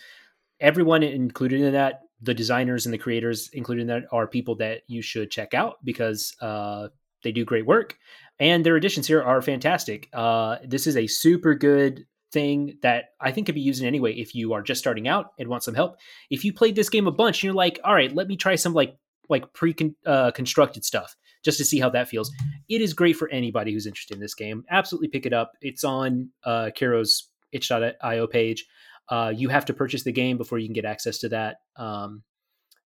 everyone 0.61 1.03
included 1.03 1.61
in 1.61 1.73
that 1.73 2.03
the 2.21 2.33
designers 2.35 2.87
and 2.87 2.93
the 2.95 2.99
creators 2.99 3.49
included 3.53 3.83
in 3.83 3.87
that 3.89 4.05
are 4.13 4.27
people 4.29 4.55
that 4.57 4.83
you 4.87 5.03
should 5.03 5.31
check 5.31 5.55
out 5.55 5.85
because 5.85 6.35
uh 6.41 6.87
they 7.25 7.33
do 7.33 7.45
great 7.45 7.67
work 7.67 7.99
and 8.39 8.65
their 8.65 8.77
additions 8.77 9.07
here 9.09 9.23
are 9.23 9.43
fantastic 9.43 10.09
uh 10.13 10.57
this 10.65 10.87
is 10.87 10.97
a 10.97 11.07
super 11.09 11.55
good 11.57 12.07
thing 12.33 12.79
that 12.83 13.11
i 13.21 13.31
think 13.31 13.47
could 13.47 13.55
be 13.55 13.61
used 13.61 13.81
in 13.81 13.87
any 13.87 14.01
way 14.01 14.13
if 14.13 14.35
you 14.35 14.53
are 14.53 14.63
just 14.63 14.81
starting 14.81 15.07
out 15.07 15.33
and 15.39 15.49
want 15.49 15.63
some 15.63 15.75
help 15.75 15.97
if 16.31 16.45
you 16.45 16.53
played 16.53 16.75
this 16.75 16.89
game 16.89 17.07
a 17.07 17.13
bunch 17.13 17.39
and 17.39 17.45
you're 17.45 17.55
like 17.55 17.79
all 17.85 17.95
right 17.95 18.15
let 18.15 18.27
me 18.27 18.37
try 18.37 18.55
some 18.55 18.73
like 18.73 18.97
like 19.29 19.53
pre 19.53 19.75
uh, 20.07 20.31
constructed 20.33 20.85
stuff 20.85 21.17
just 21.45 21.59
to 21.59 21.65
see 21.65 21.81
how 21.81 21.91
that 21.91 22.09
feels 22.09 22.31
it 22.69 22.81
is 22.81 22.95
great 22.95 23.17
for 23.17 23.29
anybody 23.29 23.73
who's 23.73 23.87
interested 23.87 24.15
in 24.15 24.21
this 24.21 24.35
game. 24.35 24.65
Absolutely 24.71 25.09
pick 25.09 25.27
it 25.27 25.33
up. 25.33 25.53
It's 25.61 25.85
on 25.85 26.31
uh, 26.45 26.71
Caro's 26.75 27.29
itch.io 27.53 28.27
page. 28.27 28.67
Uh, 29.09 29.33
you 29.35 29.49
have 29.49 29.67
to 29.67 29.75
purchase 29.75 30.05
the 30.05 30.13
game 30.13 30.39
before 30.39 30.59
you 30.59 30.67
can 30.67 30.73
get 30.73 30.85
access 30.85 31.19
to 31.19 31.29
that. 31.31 31.57
Um, 31.77 32.23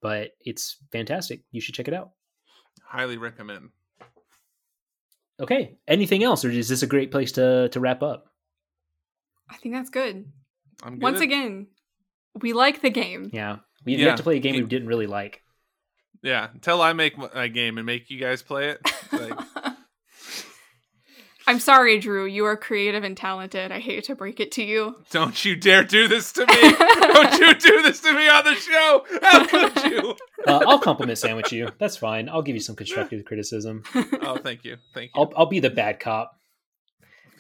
but 0.01 0.31
it's 0.41 0.79
fantastic. 0.93 1.43
You 1.51 1.61
should 1.61 1.75
check 1.75 1.89
it 1.89 1.95
out. 1.95 2.11
Highly 2.83 3.19
recommend. 3.19 3.71
Okay. 5.41 5.79
Anything 5.87 6.23
else, 6.23 6.45
or 6.45 6.51
is 6.51 6.69
this 6.69 6.83
a 6.83 6.87
great 6.87 7.11
place 7.11 7.33
to 7.33 7.69
to 7.71 7.81
wrap 7.81 8.03
up? 8.03 8.29
I 9.49 9.57
think 9.57 9.75
that's 9.75 9.91
good. 9.91 10.27
I'm 10.83 10.95
good. 10.95 11.03
Once 11.03 11.21
again, 11.21 11.69
we 12.41 12.53
like 12.53 12.83
the 12.83 12.91
game. 12.91 13.31
Yeah, 13.33 13.59
we've 13.85 13.99
Yeah. 13.99 14.07
yet 14.07 14.17
to 14.19 14.23
play 14.23 14.37
a 14.37 14.41
game 14.41 14.55
we 14.57 14.63
didn't 14.63 14.89
really 14.89 15.07
like. 15.07 15.43
Yeah, 16.23 16.49
until 16.53 16.83
I 16.83 16.93
make 16.93 17.17
my 17.17 17.49
game 17.49 17.79
and 17.79 17.87
make 17.87 18.11
you 18.11 18.19
guys 18.19 18.43
play 18.43 18.71
it. 18.71 18.81
Like, 19.13 19.39
I'm 21.49 21.61
sorry, 21.61 22.01
Drew. 22.01 22.27
You 22.27 22.45
are 22.47 22.57
creative 22.57 23.05
and 23.05 23.17
talented. 23.17 23.71
I 23.71 23.79
hate 23.79 24.03
to 24.05 24.17
break 24.17 24.41
it 24.41 24.51
to 24.53 24.65
you. 24.65 24.97
don't 25.13 25.45
you 25.45 25.55
dare 25.55 25.85
do 25.85 26.09
this 26.09 26.33
to 26.33 26.41
me! 26.45 26.55
don't 26.55 27.39
you 27.39 27.55
do 27.55 27.83
this 27.83 28.01
to 28.01 28.13
me 28.13 28.29
on 28.29 28.45
the 28.45 28.55
show! 28.57 29.05
How 29.23 29.47
could 29.47 29.85
you? 29.93 30.17
Uh, 30.47 30.63
I'll 30.65 30.79
compliment 30.79 31.19
sandwich 31.19 31.51
you. 31.51 31.69
That's 31.81 31.97
fine. 31.97 32.29
I'll 32.29 32.41
give 32.43 32.55
you 32.55 32.61
some 32.61 32.77
constructive 32.77 33.25
criticism. 33.25 33.83
Oh, 34.23 34.37
thank 34.37 34.65
you, 34.65 34.77
thank 34.95 35.11
you. 35.13 35.21
I'll 35.21 35.33
I'll 35.37 35.47
be 35.47 35.59
the 35.59 35.71
bad 35.71 35.99
cop. 35.99 36.39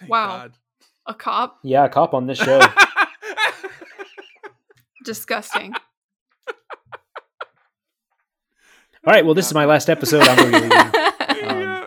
Thank 0.00 0.10
Wow. 0.10 0.26
God. 0.38 0.52
A 1.06 1.14
cop? 1.14 1.58
Yeah, 1.62 1.84
a 1.84 1.88
cop 1.88 2.14
on 2.14 2.26
this 2.26 2.38
show. 2.38 2.60
Disgusting. 5.04 5.72
All 9.06 9.12
right. 9.12 9.24
Well, 9.24 9.34
this 9.34 9.46
is 9.46 9.54
my 9.54 9.66
last 9.66 9.88
episode. 9.88 10.22
I'm 10.26 10.50
really 10.50 10.68
leaving. 10.68 10.92
Yeah. 11.36 11.84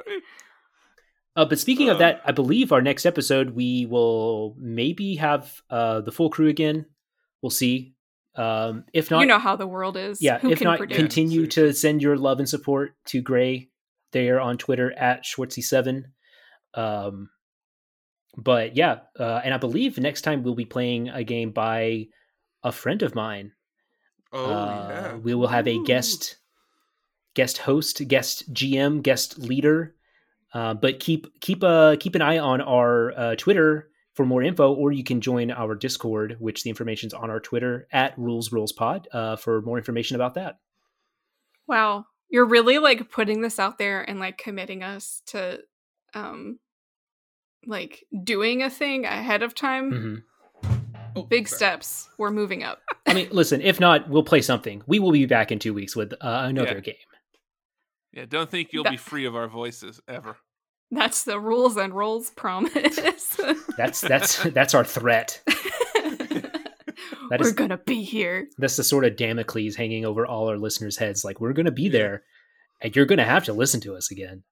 Uh, 1.36 1.46
but 1.46 1.60
speaking 1.60 1.90
of 1.90 2.00
that, 2.00 2.22
I 2.26 2.32
believe 2.32 2.72
our 2.72 2.82
next 2.82 3.06
episode 3.06 3.52
we 3.52 3.86
will 3.86 4.56
maybe 4.58 5.16
have 5.16 5.62
uh, 5.70 6.02
the 6.02 6.12
full 6.12 6.30
crew 6.30 6.48
again. 6.48 6.86
We'll 7.42 7.50
see. 7.50 7.94
Um, 8.36 8.86
if 8.94 9.10
not, 9.12 9.22
you 9.22 9.26
know 9.26 9.40
how 9.40 9.56
the 9.56 9.68
world 9.68 9.98
is. 9.98 10.22
yeah. 10.22 10.40
Who 10.40 10.52
if 10.52 10.60
can 10.60 10.66
not, 10.66 10.78
predict? 10.78 11.00
continue 11.00 11.48
to 11.48 11.74
send 11.74 12.02
your 12.02 12.18
love 12.18 12.40
and 12.40 12.48
support 12.48 12.94
to 13.08 13.22
Gray 13.22 13.70
there 14.12 14.40
on 14.40 14.58
Twitter 14.58 14.92
at 14.98 15.24
Schwartzy7. 15.24 16.04
Um, 16.74 17.30
but 18.38 18.76
yeah, 18.76 19.00
uh, 19.20 19.42
and 19.44 19.54
I 19.54 19.58
believe 19.58 19.98
next 19.98 20.22
time 20.22 20.44
we'll 20.44 20.56
be 20.56 20.66
playing 20.66 21.10
a 21.10 21.24
game 21.24 21.52
by 21.52 22.08
a 22.64 22.72
friend 22.72 23.02
of 23.04 23.16
mine. 23.16 23.54
Oh 24.32 24.46
Uh, 24.46 24.88
yeah. 24.90 25.16
We 25.16 25.34
will 25.34 25.48
have 25.48 25.68
a 25.68 25.78
Ooh. 25.78 25.86
guest 25.86 26.38
guest 27.36 27.60
host, 27.60 28.08
guest 28.08 28.54
GM, 28.54 29.02
guest 29.02 29.38
leader 29.40 29.96
Uh, 30.54 30.74
but 30.74 31.00
keep 31.00 31.28
keep 31.42 31.64
uh 31.64 31.96
keep 32.00 32.16
an 32.16 32.22
eye 32.24 32.40
on 32.40 32.62
our 32.62 33.12
uh, 33.18 33.36
Twitter 33.36 33.90
for 34.14 34.26
more 34.26 34.42
info, 34.44 34.74
or 34.74 34.92
you 34.92 35.04
can 35.04 35.22
join 35.22 35.52
our 35.52 35.76
Discord, 35.76 36.38
which 36.40 36.64
the 36.64 36.70
information's 36.70 37.14
on 37.14 37.30
our 37.30 37.40
Twitter 37.40 37.88
at 37.92 38.18
Rules 38.18 38.52
Rules 38.52 38.72
Pod 38.74 39.08
uh, 39.14 39.36
for 39.38 39.62
more 39.62 39.78
information 39.78 40.16
about 40.16 40.34
that. 40.36 40.60
Wow, 41.68 42.06
you're 42.30 42.46
really 42.48 42.80
like 42.80 43.12
putting 43.12 43.42
this 43.42 43.60
out 43.60 43.78
there 43.78 44.02
and 44.02 44.20
like 44.20 44.38
committing 44.38 44.84
us 44.84 45.22
to, 45.28 45.60
um, 46.14 46.60
like 47.66 48.06
doing 48.24 48.64
a 48.64 48.70
thing 48.70 49.06
ahead 49.06 49.44
of 49.44 49.56
time. 49.56 49.92
Mm-hmm. 49.92 50.16
Oh, 51.16 51.24
Big 51.24 51.48
sorry. 51.48 51.58
steps. 51.58 52.10
We're 52.18 52.32
moving 52.32 52.64
up. 52.64 52.80
I 53.08 53.14
mean, 53.14 53.30
listen. 53.32 53.62
If 53.62 53.80
not, 53.80 54.10
we'll 54.10 54.24
play 54.24 54.42
something. 54.42 54.84
We 54.86 55.00
will 55.00 55.12
be 55.12 55.26
back 55.26 55.52
in 55.52 55.60
two 55.60 55.74
weeks 55.74 55.96
with 55.96 56.14
uh, 56.14 56.18
another 56.22 56.76
yeah. 56.76 56.80
game. 56.80 56.96
Yeah, 58.14 58.26
don't 58.28 58.50
think 58.50 58.74
you'll 58.74 58.84
that, 58.84 58.92
be 58.92 58.98
free 58.98 59.26
of 59.26 59.36
our 59.36 59.48
voices 59.48 60.02
ever. 60.08 60.38
That's 60.92 61.24
the 61.24 61.40
rules 61.40 61.78
and 61.78 61.94
rolls 61.94 62.32
promise. 62.32 63.00
that's 63.78 64.02
that's 64.02 64.44
that's 64.44 64.74
our 64.74 64.84
threat. 64.84 65.42
That 67.30 67.42
we're 67.42 67.48
is, 67.48 67.54
gonna 67.54 67.78
be 67.78 68.04
here. 68.04 68.50
That's 68.58 68.76
the 68.76 68.84
sort 68.84 69.06
of 69.06 69.16
Damocles 69.16 69.76
hanging 69.76 70.04
over 70.04 70.26
all 70.26 70.50
our 70.50 70.58
listeners' 70.58 70.98
heads. 70.98 71.24
Like 71.24 71.40
we're 71.40 71.54
gonna 71.54 71.72
be 71.72 71.88
there, 71.88 72.24
and 72.82 72.96
you're 72.96 73.06
gonna 73.06 73.24
have 73.24 73.46
to 73.46 73.54
listen 73.54 73.80
to 73.82 73.96
us 73.96 74.10
again. 74.10 74.44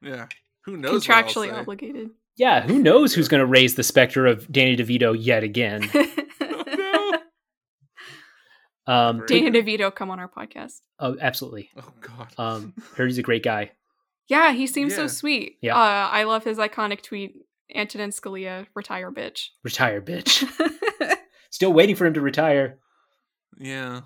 Yeah, 0.00 0.28
who 0.64 0.78
knows? 0.78 1.06
Contractually 1.06 1.52
obligated. 1.52 2.10
Yeah, 2.36 2.62
who 2.62 2.78
knows 2.78 3.14
who's 3.14 3.28
gonna 3.28 3.46
raise 3.46 3.74
the 3.74 3.82
specter 3.82 4.26
of 4.26 4.50
Danny 4.50 4.76
DeVito 4.76 5.14
yet 5.18 5.44
again? 5.44 5.88
oh, 5.94 7.20
no. 8.86 8.92
Um, 8.92 9.24
Danny 9.26 9.50
DeVito, 9.50 9.94
come 9.94 10.10
on 10.10 10.18
our 10.18 10.28
podcast. 10.28 10.80
Oh, 10.98 11.16
absolutely. 11.20 11.70
Oh 11.76 11.92
God. 12.00 12.28
Um, 12.38 12.74
heard 12.96 13.06
he's 13.06 13.18
a 13.18 13.22
great 13.22 13.42
guy. 13.42 13.72
Yeah, 14.28 14.52
he 14.52 14.66
seems 14.66 14.92
yeah. 14.92 14.96
so 14.98 15.06
sweet. 15.06 15.58
Yeah. 15.60 15.76
Uh, 15.76 16.08
I 16.10 16.24
love 16.24 16.44
his 16.44 16.58
iconic 16.58 17.02
tweet 17.02 17.34
Antonin 17.74 18.10
Scalia, 18.10 18.66
retire 18.74 19.10
bitch. 19.10 19.48
Retire 19.62 20.00
bitch. 20.00 20.44
Still 21.50 21.72
waiting 21.72 21.96
for 21.96 22.06
him 22.06 22.14
to 22.14 22.20
retire. 22.20 22.78
Yeah. 23.58 24.00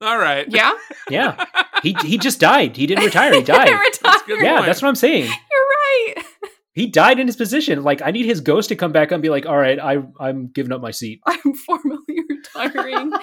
All 0.00 0.18
right. 0.18 0.46
Yeah. 0.48 0.72
yeah. 1.10 1.44
He 1.82 1.94
he 2.04 2.18
just 2.18 2.40
died. 2.40 2.76
He 2.76 2.86
didn't 2.86 3.04
retire. 3.04 3.32
He 3.34 3.42
died. 3.42 3.68
that's 4.02 4.22
yeah, 4.28 4.62
that's 4.62 4.82
what 4.82 4.88
I'm 4.88 4.94
saying. 4.94 5.24
You're 5.24 6.14
right. 6.14 6.14
He 6.76 6.86
died 6.86 7.18
in 7.18 7.26
his 7.26 7.36
position. 7.36 7.82
Like 7.82 8.02
I 8.02 8.10
need 8.10 8.26
his 8.26 8.42
ghost 8.42 8.68
to 8.68 8.76
come 8.76 8.92
back 8.92 9.10
and 9.10 9.22
be 9.22 9.30
like, 9.30 9.46
"All 9.46 9.56
right, 9.56 9.80
I 9.80 10.02
I'm 10.20 10.48
giving 10.48 10.72
up 10.72 10.82
my 10.82 10.90
seat. 10.90 11.22
I'm 11.26 11.54
formally 11.54 12.20
retiring." 12.28 13.12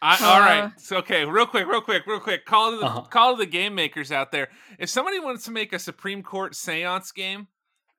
I, 0.00 0.14
uh, 0.14 0.26
all 0.26 0.40
right. 0.40 0.80
So, 0.80 0.96
okay, 0.98 1.24
real 1.24 1.44
quick, 1.44 1.66
real 1.66 1.82
quick, 1.82 2.06
real 2.06 2.20
quick. 2.20 2.46
Call 2.46 2.70
to 2.70 2.78
the 2.78 2.86
uh-huh. 2.86 3.02
call 3.02 3.36
to 3.36 3.38
the 3.38 3.50
game 3.50 3.74
makers 3.74 4.10
out 4.10 4.32
there. 4.32 4.48
If 4.78 4.88
somebody 4.88 5.20
wants 5.20 5.44
to 5.44 5.50
make 5.50 5.74
a 5.74 5.78
Supreme 5.78 6.22
Court 6.22 6.54
seance 6.54 7.12
game, 7.12 7.48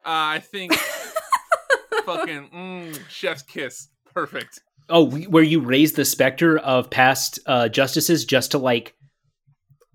uh, 0.03 0.40
I 0.40 0.40
think 0.40 0.74
fucking 2.06 2.49
mm, 2.49 2.99
chef's 3.10 3.44
kiss. 3.44 3.90
Perfect. 4.11 4.60
Oh, 4.90 5.07
where 5.07 5.44
you 5.44 5.60
raise 5.60 5.94
the 5.94 6.06
specter 6.06 6.57
of 6.57 6.90
past 6.90 7.38
uh, 7.45 7.70
justices 7.70 8.26
just 8.26 8.52
to 8.52 8.57
like 8.57 8.95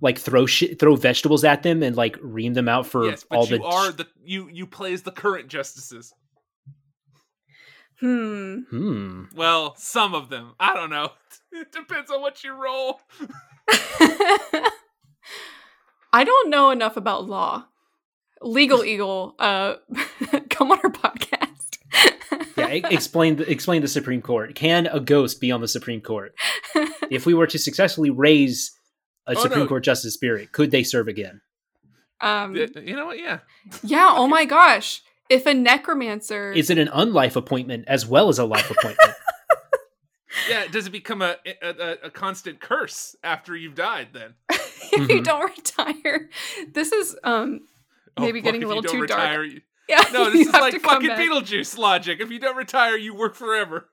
like 0.01 0.19
throw 0.19 0.47
shit, 0.47 0.79
throw 0.79 0.97
vegetables 0.97 1.45
at 1.45 1.63
them 1.63 1.83
and 1.83 1.97
like 1.97 2.17
ream 2.21 2.55
them 2.55 2.69
out 2.69 2.87
for 2.87 3.07
yes, 3.07 3.25
but 3.29 3.37
all 3.37 3.47
you 3.47 3.59
the 3.59 3.65
are 3.65 3.93
the 3.93 4.07
you 4.23 4.49
you 4.53 4.67
play 4.67 4.93
as 4.93 5.03
the 5.03 5.13
current 5.13 5.49
justices. 5.49 6.13
Hmm. 8.01 8.61
Hmm. 8.71 9.25
Well, 9.35 9.75
some 9.79 10.15
of 10.15 10.29
them. 10.29 10.55
I 10.59 10.75
don't 10.75 10.91
know. 10.91 11.11
It 11.57 11.71
depends 11.71 12.11
on 12.11 12.21
what 12.21 12.43
you 12.43 12.53
roll. 12.53 13.01
I 16.13 16.25
don't 16.25 16.51
know 16.51 16.71
enough 16.71 16.97
about 16.97 17.29
law. 17.29 17.67
Legal 18.43 18.85
Eagle, 18.85 19.37
uh, 19.39 19.77
come 20.51 20.73
on 20.73 20.81
our 20.83 20.91
podcast. 20.91 21.79
yeah, 22.57 22.67
explain 22.91 23.37
the, 23.37 23.49
explain 23.49 23.83
the 23.83 23.89
Supreme 23.89 24.21
Court. 24.21 24.57
Can 24.57 24.89
a 24.89 24.99
ghost 24.99 25.41
be 25.41 25.53
on 25.53 25.61
the 25.61 25.69
Supreme 25.69 26.01
Court? 26.01 26.35
if 27.09 27.25
we 27.25 27.35
were 27.35 27.47
to 27.47 27.59
successfully 27.59 28.11
raise 28.11 28.77
a 29.27 29.33
oh, 29.37 29.43
Supreme 29.43 29.61
no. 29.61 29.67
Court 29.67 29.85
justice 29.85 30.15
spirit, 30.15 30.53
could 30.53 30.71
they 30.71 30.83
serve 30.83 31.09
again? 31.09 31.41
Um, 32.21 32.55
you 32.55 32.97
know 32.97 33.07
what? 33.07 33.19
Yeah. 33.19 33.41
Yeah. 33.83 34.13
Oh 34.15 34.27
my 34.27 34.45
gosh. 34.45 35.03
If 35.29 35.47
a 35.47 35.55
necromancer 35.55 36.53
is 36.53 36.71
it 36.71 36.79
an 36.79 36.89
unlife 36.89 37.37
appointment 37.37 37.85
as 37.89 38.07
well 38.07 38.29
as 38.29 38.39
a 38.39 38.45
life 38.45 38.71
appointment? 38.71 39.15
yeah. 40.49 40.67
Does 40.69 40.87
it 40.87 40.91
become 40.91 41.23
a, 41.23 41.37
a, 41.63 41.97
a 42.05 42.11
constant 42.11 42.61
curse 42.61 43.17
after 43.23 43.57
you've 43.57 43.75
died? 43.75 44.09
Then 44.13 44.35
if 44.51 44.91
mm-hmm. 44.93 45.11
you 45.11 45.23
don't 45.23 45.57
retire, 45.57 46.31
this 46.73 46.93
is 46.93 47.17
um 47.25 47.61
oh, 48.17 48.23
maybe 48.23 48.41
oh, 48.41 48.43
getting 48.43 48.63
a 48.63 48.69
little 48.69 48.83
too 48.83 49.01
retire, 49.01 49.37
dark. 49.37 49.49
You, 49.49 49.61
yeah. 49.89 50.05
No, 50.13 50.31
this 50.31 50.47
is 50.47 50.53
like 50.53 50.81
fucking 50.81 51.11
Beetlejuice 51.11 51.77
logic. 51.77 52.21
If 52.21 52.31
you 52.31 52.39
don't 52.39 52.57
retire, 52.57 52.97
you 52.97 53.15
work 53.15 53.35
forever. 53.35 53.89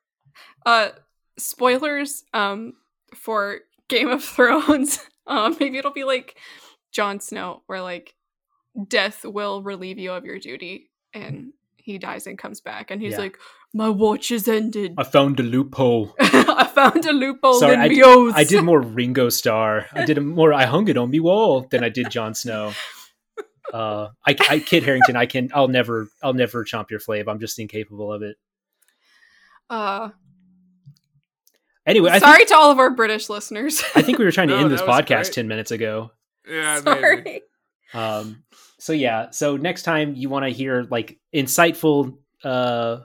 Uh, 0.65 0.89
spoilers. 1.37 2.23
Um, 2.33 2.73
for 3.13 3.59
Game 3.87 4.09
of 4.09 4.23
Thrones. 4.23 4.99
Um, 5.27 5.55
maybe 5.59 5.77
it'll 5.77 5.91
be 5.91 6.03
like 6.03 6.37
Jon 6.91 7.19
Snow, 7.19 7.63
where 7.67 7.81
like 7.81 8.15
death 8.87 9.25
will 9.25 9.61
relieve 9.63 9.97
you 9.97 10.11
of 10.13 10.25
your 10.25 10.39
duty 10.39 10.89
and 11.13 11.51
he 11.75 11.97
dies 11.97 12.27
and 12.27 12.37
comes 12.37 12.61
back 12.61 12.91
and 12.91 13.01
he's 13.01 13.13
yeah. 13.13 13.19
like 13.19 13.37
my 13.73 13.89
watch 13.89 14.31
is 14.31 14.47
ended. 14.47 14.95
I 14.97 15.03
found 15.03 15.39
a 15.39 15.43
loophole. 15.43 16.13
I 16.19 16.69
found 16.73 17.05
a 17.05 17.13
loophole 17.13 17.53
Sorry, 17.53 17.75
I 17.75 17.87
did, 17.87 18.33
I 18.33 18.43
did 18.47 18.63
more 18.63 18.81
ringo 18.81 19.29
starr. 19.29 19.87
I 19.93 20.05
did 20.05 20.21
more 20.21 20.53
i 20.53 20.65
hung 20.65 20.87
it 20.87 20.97
on 20.97 21.09
me 21.09 21.19
wall 21.19 21.67
than 21.69 21.83
i 21.83 21.89
did 21.89 22.09
Jon 22.09 22.33
Snow. 22.33 22.73
Uh 23.73 24.09
I, 24.25 24.35
I 24.49 24.59
kit 24.59 24.83
harington 24.83 25.15
i 25.15 25.25
can 25.25 25.49
i'll 25.53 25.69
never 25.69 26.09
i'll 26.21 26.33
never 26.33 26.63
chomp 26.65 26.89
your 26.89 26.99
flave. 26.99 27.27
I'm 27.27 27.39
just 27.39 27.59
incapable 27.59 28.11
of 28.11 28.21
it. 28.21 28.37
Uh 29.69 30.09
anyway 31.85 32.17
sorry 32.19 32.37
think, 32.37 32.49
to 32.49 32.55
all 32.55 32.71
of 32.71 32.79
our 32.79 32.89
british 32.89 33.29
listeners. 33.29 33.83
I 33.95 34.01
think 34.01 34.17
we 34.17 34.25
were 34.25 34.31
trying 34.31 34.49
to 34.49 34.55
no, 34.57 34.61
end 34.61 34.71
this 34.71 34.81
podcast 34.81 35.23
great. 35.23 35.33
10 35.33 35.47
minutes 35.47 35.71
ago. 35.71 36.11
Yeah 36.47 36.81
sorry. 36.81 37.21
Maybe. 37.21 37.41
um 37.93 38.43
so 38.79 38.93
yeah 38.93 39.29
so 39.31 39.57
next 39.57 39.83
time 39.83 40.15
you 40.15 40.29
want 40.29 40.45
to 40.45 40.49
hear 40.51 40.87
like 40.89 41.19
insightful 41.33 42.17
uh 42.43 42.97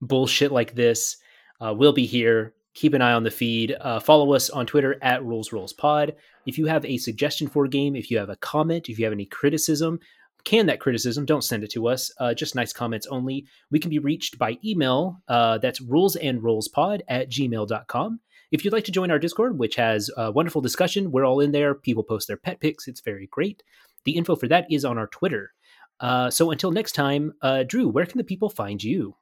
bullshit 0.00 0.52
like 0.52 0.74
this 0.74 1.16
uh 1.60 1.74
we'll 1.76 1.92
be 1.92 2.06
here. 2.06 2.54
Keep 2.74 2.94
an 2.94 3.02
eye 3.02 3.12
on 3.12 3.22
the 3.22 3.30
feed. 3.30 3.76
Uh 3.80 4.00
follow 4.00 4.32
us 4.34 4.50
on 4.50 4.66
twitter 4.66 4.96
at 5.02 5.24
rules 5.24 5.52
rules 5.52 5.72
pod. 5.72 6.14
If 6.46 6.58
you 6.58 6.66
have 6.66 6.84
a 6.84 6.98
suggestion 6.98 7.48
for 7.48 7.64
a 7.64 7.68
game 7.68 7.96
if 7.96 8.10
you 8.10 8.18
have 8.18 8.30
a 8.30 8.36
comment 8.36 8.88
if 8.88 8.98
you 8.98 9.04
have 9.04 9.12
any 9.12 9.26
criticism 9.26 9.98
can 10.44 10.66
that 10.66 10.78
criticism 10.80 11.24
don't 11.24 11.42
send 11.42 11.64
it 11.64 11.70
to 11.72 11.88
us 11.88 12.12
uh, 12.20 12.34
just 12.34 12.54
nice 12.54 12.72
comments 12.72 13.06
only. 13.06 13.46
We 13.70 13.78
can 13.80 13.90
be 13.90 13.98
reached 13.98 14.38
by 14.38 14.58
email 14.62 15.22
uh, 15.26 15.58
that's 15.58 15.80
rules 15.80 16.16
and 16.16 16.42
rolls 16.42 16.68
pod 16.68 17.02
at 17.08 17.30
gmail.com 17.30 18.20
if 18.50 18.64
you'd 18.64 18.72
like 18.72 18.84
to 18.84 18.92
join 18.92 19.10
our 19.10 19.18
discord 19.18 19.58
which 19.58 19.76
has 19.76 20.10
a 20.16 20.30
wonderful 20.32 20.60
discussion 20.60 21.10
we're 21.10 21.24
all 21.24 21.40
in 21.40 21.52
there 21.52 21.74
people 21.74 22.02
post 22.02 22.28
their 22.28 22.36
pet 22.36 22.60
pics 22.60 22.88
it's 22.88 23.00
very 23.00 23.26
great 23.26 23.62
the 24.04 24.12
info 24.12 24.36
for 24.36 24.48
that 24.48 24.66
is 24.70 24.84
on 24.84 24.98
our 24.98 25.06
Twitter. 25.08 25.52
Uh, 26.00 26.30
so 26.30 26.50
until 26.50 26.70
next 26.70 26.92
time, 26.92 27.32
uh, 27.42 27.62
Drew, 27.64 27.88
where 27.88 28.06
can 28.06 28.18
the 28.18 28.24
people 28.24 28.48
find 28.48 28.82
you? 28.82 29.16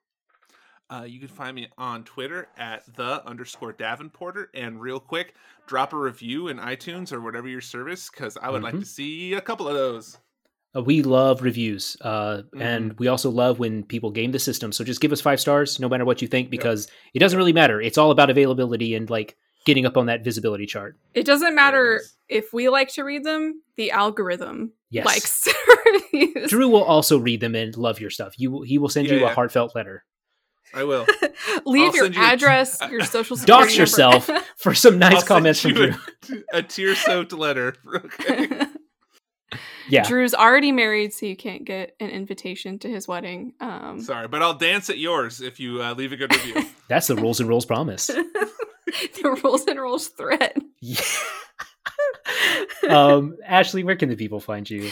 Uh, 0.91 1.05
you 1.05 1.19
can 1.19 1.29
find 1.29 1.55
me 1.55 1.69
on 1.79 2.05
Twitter 2.05 2.49
at 2.59 2.85
the 2.97 3.27
underscore 3.27 3.73
Davenporter. 3.73 4.47
And 4.55 4.81
real 4.81 5.01
quick, 5.01 5.35
drop 5.67 5.93
a 5.93 5.97
review 5.97 6.49
in 6.49 6.59
iTunes 6.59 7.13
or 7.13 7.21
whatever 7.21 7.49
your 7.49 7.63
service, 7.63 8.11
because 8.11 8.37
I 8.37 8.51
would 8.51 8.63
mm-hmm. 8.63 8.77
like 8.77 8.85
to 8.85 8.91
see 8.91 9.33
a 9.35 9.41
couple 9.41 9.69
of 9.69 9.75
those. 9.75 10.19
Uh, 10.75 10.83
we 10.83 11.03
love 11.03 11.43
reviews, 11.43 11.97
uh, 12.01 12.37
mm-hmm. 12.37 12.63
and 12.63 12.99
we 12.99 13.09
also 13.09 13.31
love 13.31 13.59
when 13.59 13.83
people 13.83 14.11
game 14.11 14.33
the 14.33 14.39
system. 14.39 14.73
So 14.73 14.85
just 14.85 15.01
give 15.01 15.13
us 15.13 15.21
five 15.21 15.41
stars, 15.41 15.79
no 15.79 15.89
matter 15.89 16.05
what 16.05 16.23
you 16.23 16.29
think, 16.29 16.51
because 16.51 16.87
yep. 16.87 16.95
it 17.15 17.19
doesn't 17.19 17.37
really 17.37 17.53
matter. 17.53 17.81
It's 17.81 17.99
all 17.99 18.11
about 18.11 18.31
availability 18.31 18.95
and 18.95 19.09
like 19.11 19.37
getting 19.65 19.87
up 19.87 19.97
on 19.97 20.07
that 20.07 20.25
visibility 20.25 20.67
chart. 20.67 20.97
It 21.15 21.25
doesn't 21.25 21.55
matter 21.55 22.01
if 22.29 22.53
we 22.53 22.69
like 22.69 22.89
to 22.95 23.03
read 23.03 23.25
them, 23.25 23.63
the 23.77 23.91
algorithm 23.91 24.73
yes. 24.91 25.05
likes 25.05 25.49
Drew 26.49 26.69
will 26.69 26.85
also 26.85 27.19
read 27.19 27.41
them 27.41 27.55
and 27.55 27.77
love 27.77 28.01
your 28.01 28.11
stuff. 28.11 28.35
You 28.39 28.63
he 28.63 28.79
will 28.79 28.89
send 28.89 29.09
yeah, 29.09 29.15
you 29.15 29.21
yeah. 29.21 29.31
a 29.31 29.35
heartfelt 29.35 29.75
letter. 29.75 30.05
I 30.75 30.85
will. 30.85 31.07
Leave 31.67 31.95
I'll 31.95 31.97
your 31.97 32.11
address, 32.17 32.81
a, 32.81 32.89
your 32.91 33.03
social 33.03 33.37
security 33.37 33.65
Dox 33.65 33.77
yourself 33.77 34.31
for 34.57 34.75
some 34.75 34.99
nice 34.99 35.17
I'll 35.17 35.23
comments 35.23 35.61
from 35.61 35.75
Drew. 35.75 35.95
A, 36.53 36.59
a 36.59 36.63
tear 36.63 36.95
soaked 36.95 37.33
letter. 37.33 37.75
Okay. 37.95 38.62
Yeah. 39.89 40.03
Drew's 40.03 40.35
already 40.35 40.73
married, 40.73 41.13
so 41.13 41.27
you 41.27 41.37
can't 41.37 41.65
get 41.65 41.95
an 42.01 42.11
invitation 42.11 42.79
to 42.81 42.89
his 42.89 43.07
wedding. 43.09 43.55
Um, 43.61 44.01
Sorry, 44.01 44.29
but 44.29 44.43
I'll 44.43 44.55
dance 44.55 44.91
at 44.91 44.99
yours 44.99 45.41
if 45.41 45.61
you 45.61 45.83
uh, 45.83 45.95
leave 45.95 46.13
a 46.13 46.17
good 46.17 46.35
review. 46.35 46.63
That's 46.89 47.07
the 47.07 47.17
rules 47.17 47.41
and 47.41 47.49
rolls 47.49 47.67
promise. 47.67 48.07
the 48.87 49.41
rules 49.43 49.67
and 49.67 49.81
rolls 49.81 50.09
threat. 50.09 50.57
Yeah. 50.81 51.01
um, 52.89 53.37
Ashley, 53.47 53.85
where 53.85 53.97
can 53.97 54.09
the 54.09 54.17
people 54.17 54.41
find 54.41 54.69
you? 54.69 54.91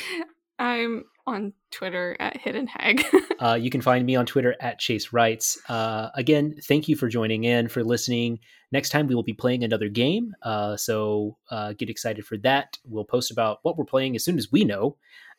I'm 0.58 1.04
on 1.30 1.52
Twitter 1.70 2.16
at 2.20 2.36
Hidden 2.36 2.66
Hag. 2.66 3.04
uh, 3.40 3.54
you 3.60 3.70
can 3.70 3.80
find 3.80 4.04
me 4.04 4.16
on 4.16 4.26
Twitter 4.26 4.54
at 4.60 4.78
Chase 4.78 5.12
Writes. 5.12 5.58
Uh, 5.68 6.10
again, 6.14 6.56
thank 6.64 6.88
you 6.88 6.96
for 6.96 7.08
joining 7.08 7.44
in, 7.44 7.68
for 7.68 7.82
listening. 7.82 8.40
Next 8.72 8.90
time 8.90 9.06
we 9.06 9.14
will 9.14 9.22
be 9.22 9.32
playing 9.32 9.64
another 9.64 9.88
game, 9.88 10.34
uh, 10.42 10.76
so 10.76 11.36
uh, 11.50 11.72
get 11.72 11.90
excited 11.90 12.24
for 12.24 12.36
that. 12.38 12.78
We'll 12.84 13.04
post 13.04 13.30
about 13.30 13.58
what 13.62 13.76
we're 13.76 13.84
playing 13.84 14.14
as 14.16 14.24
soon 14.24 14.38
as 14.38 14.52
we 14.52 14.64
know. 14.64 14.96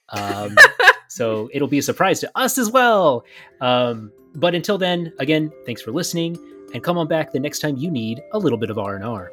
Um, 0.10 0.56
so 1.08 1.50
it'll 1.54 1.68
be 1.68 1.80
a 1.80 1.84
surprise 1.84 2.20
to 2.22 2.32
us 2.36 2.58
as 2.58 2.70
well. 2.72 3.24
Um, 3.62 4.12
but 4.36 4.56
until 4.56 4.78
then, 4.78 5.14
again, 5.20 5.52
thanks 5.66 5.82
for 5.82 5.92
listening, 5.92 6.38
and 6.74 6.84
come 6.84 6.98
on 6.98 7.08
back 7.08 7.32
the 7.32 7.40
next 7.40 7.60
time 7.60 7.78
you 7.78 7.92
need 7.92 8.22
a 8.34 8.40
little 8.40 8.58
bit 8.58 8.70
of 8.70 8.78
R 8.78 8.96
and 8.96 9.06
R. 9.06 9.32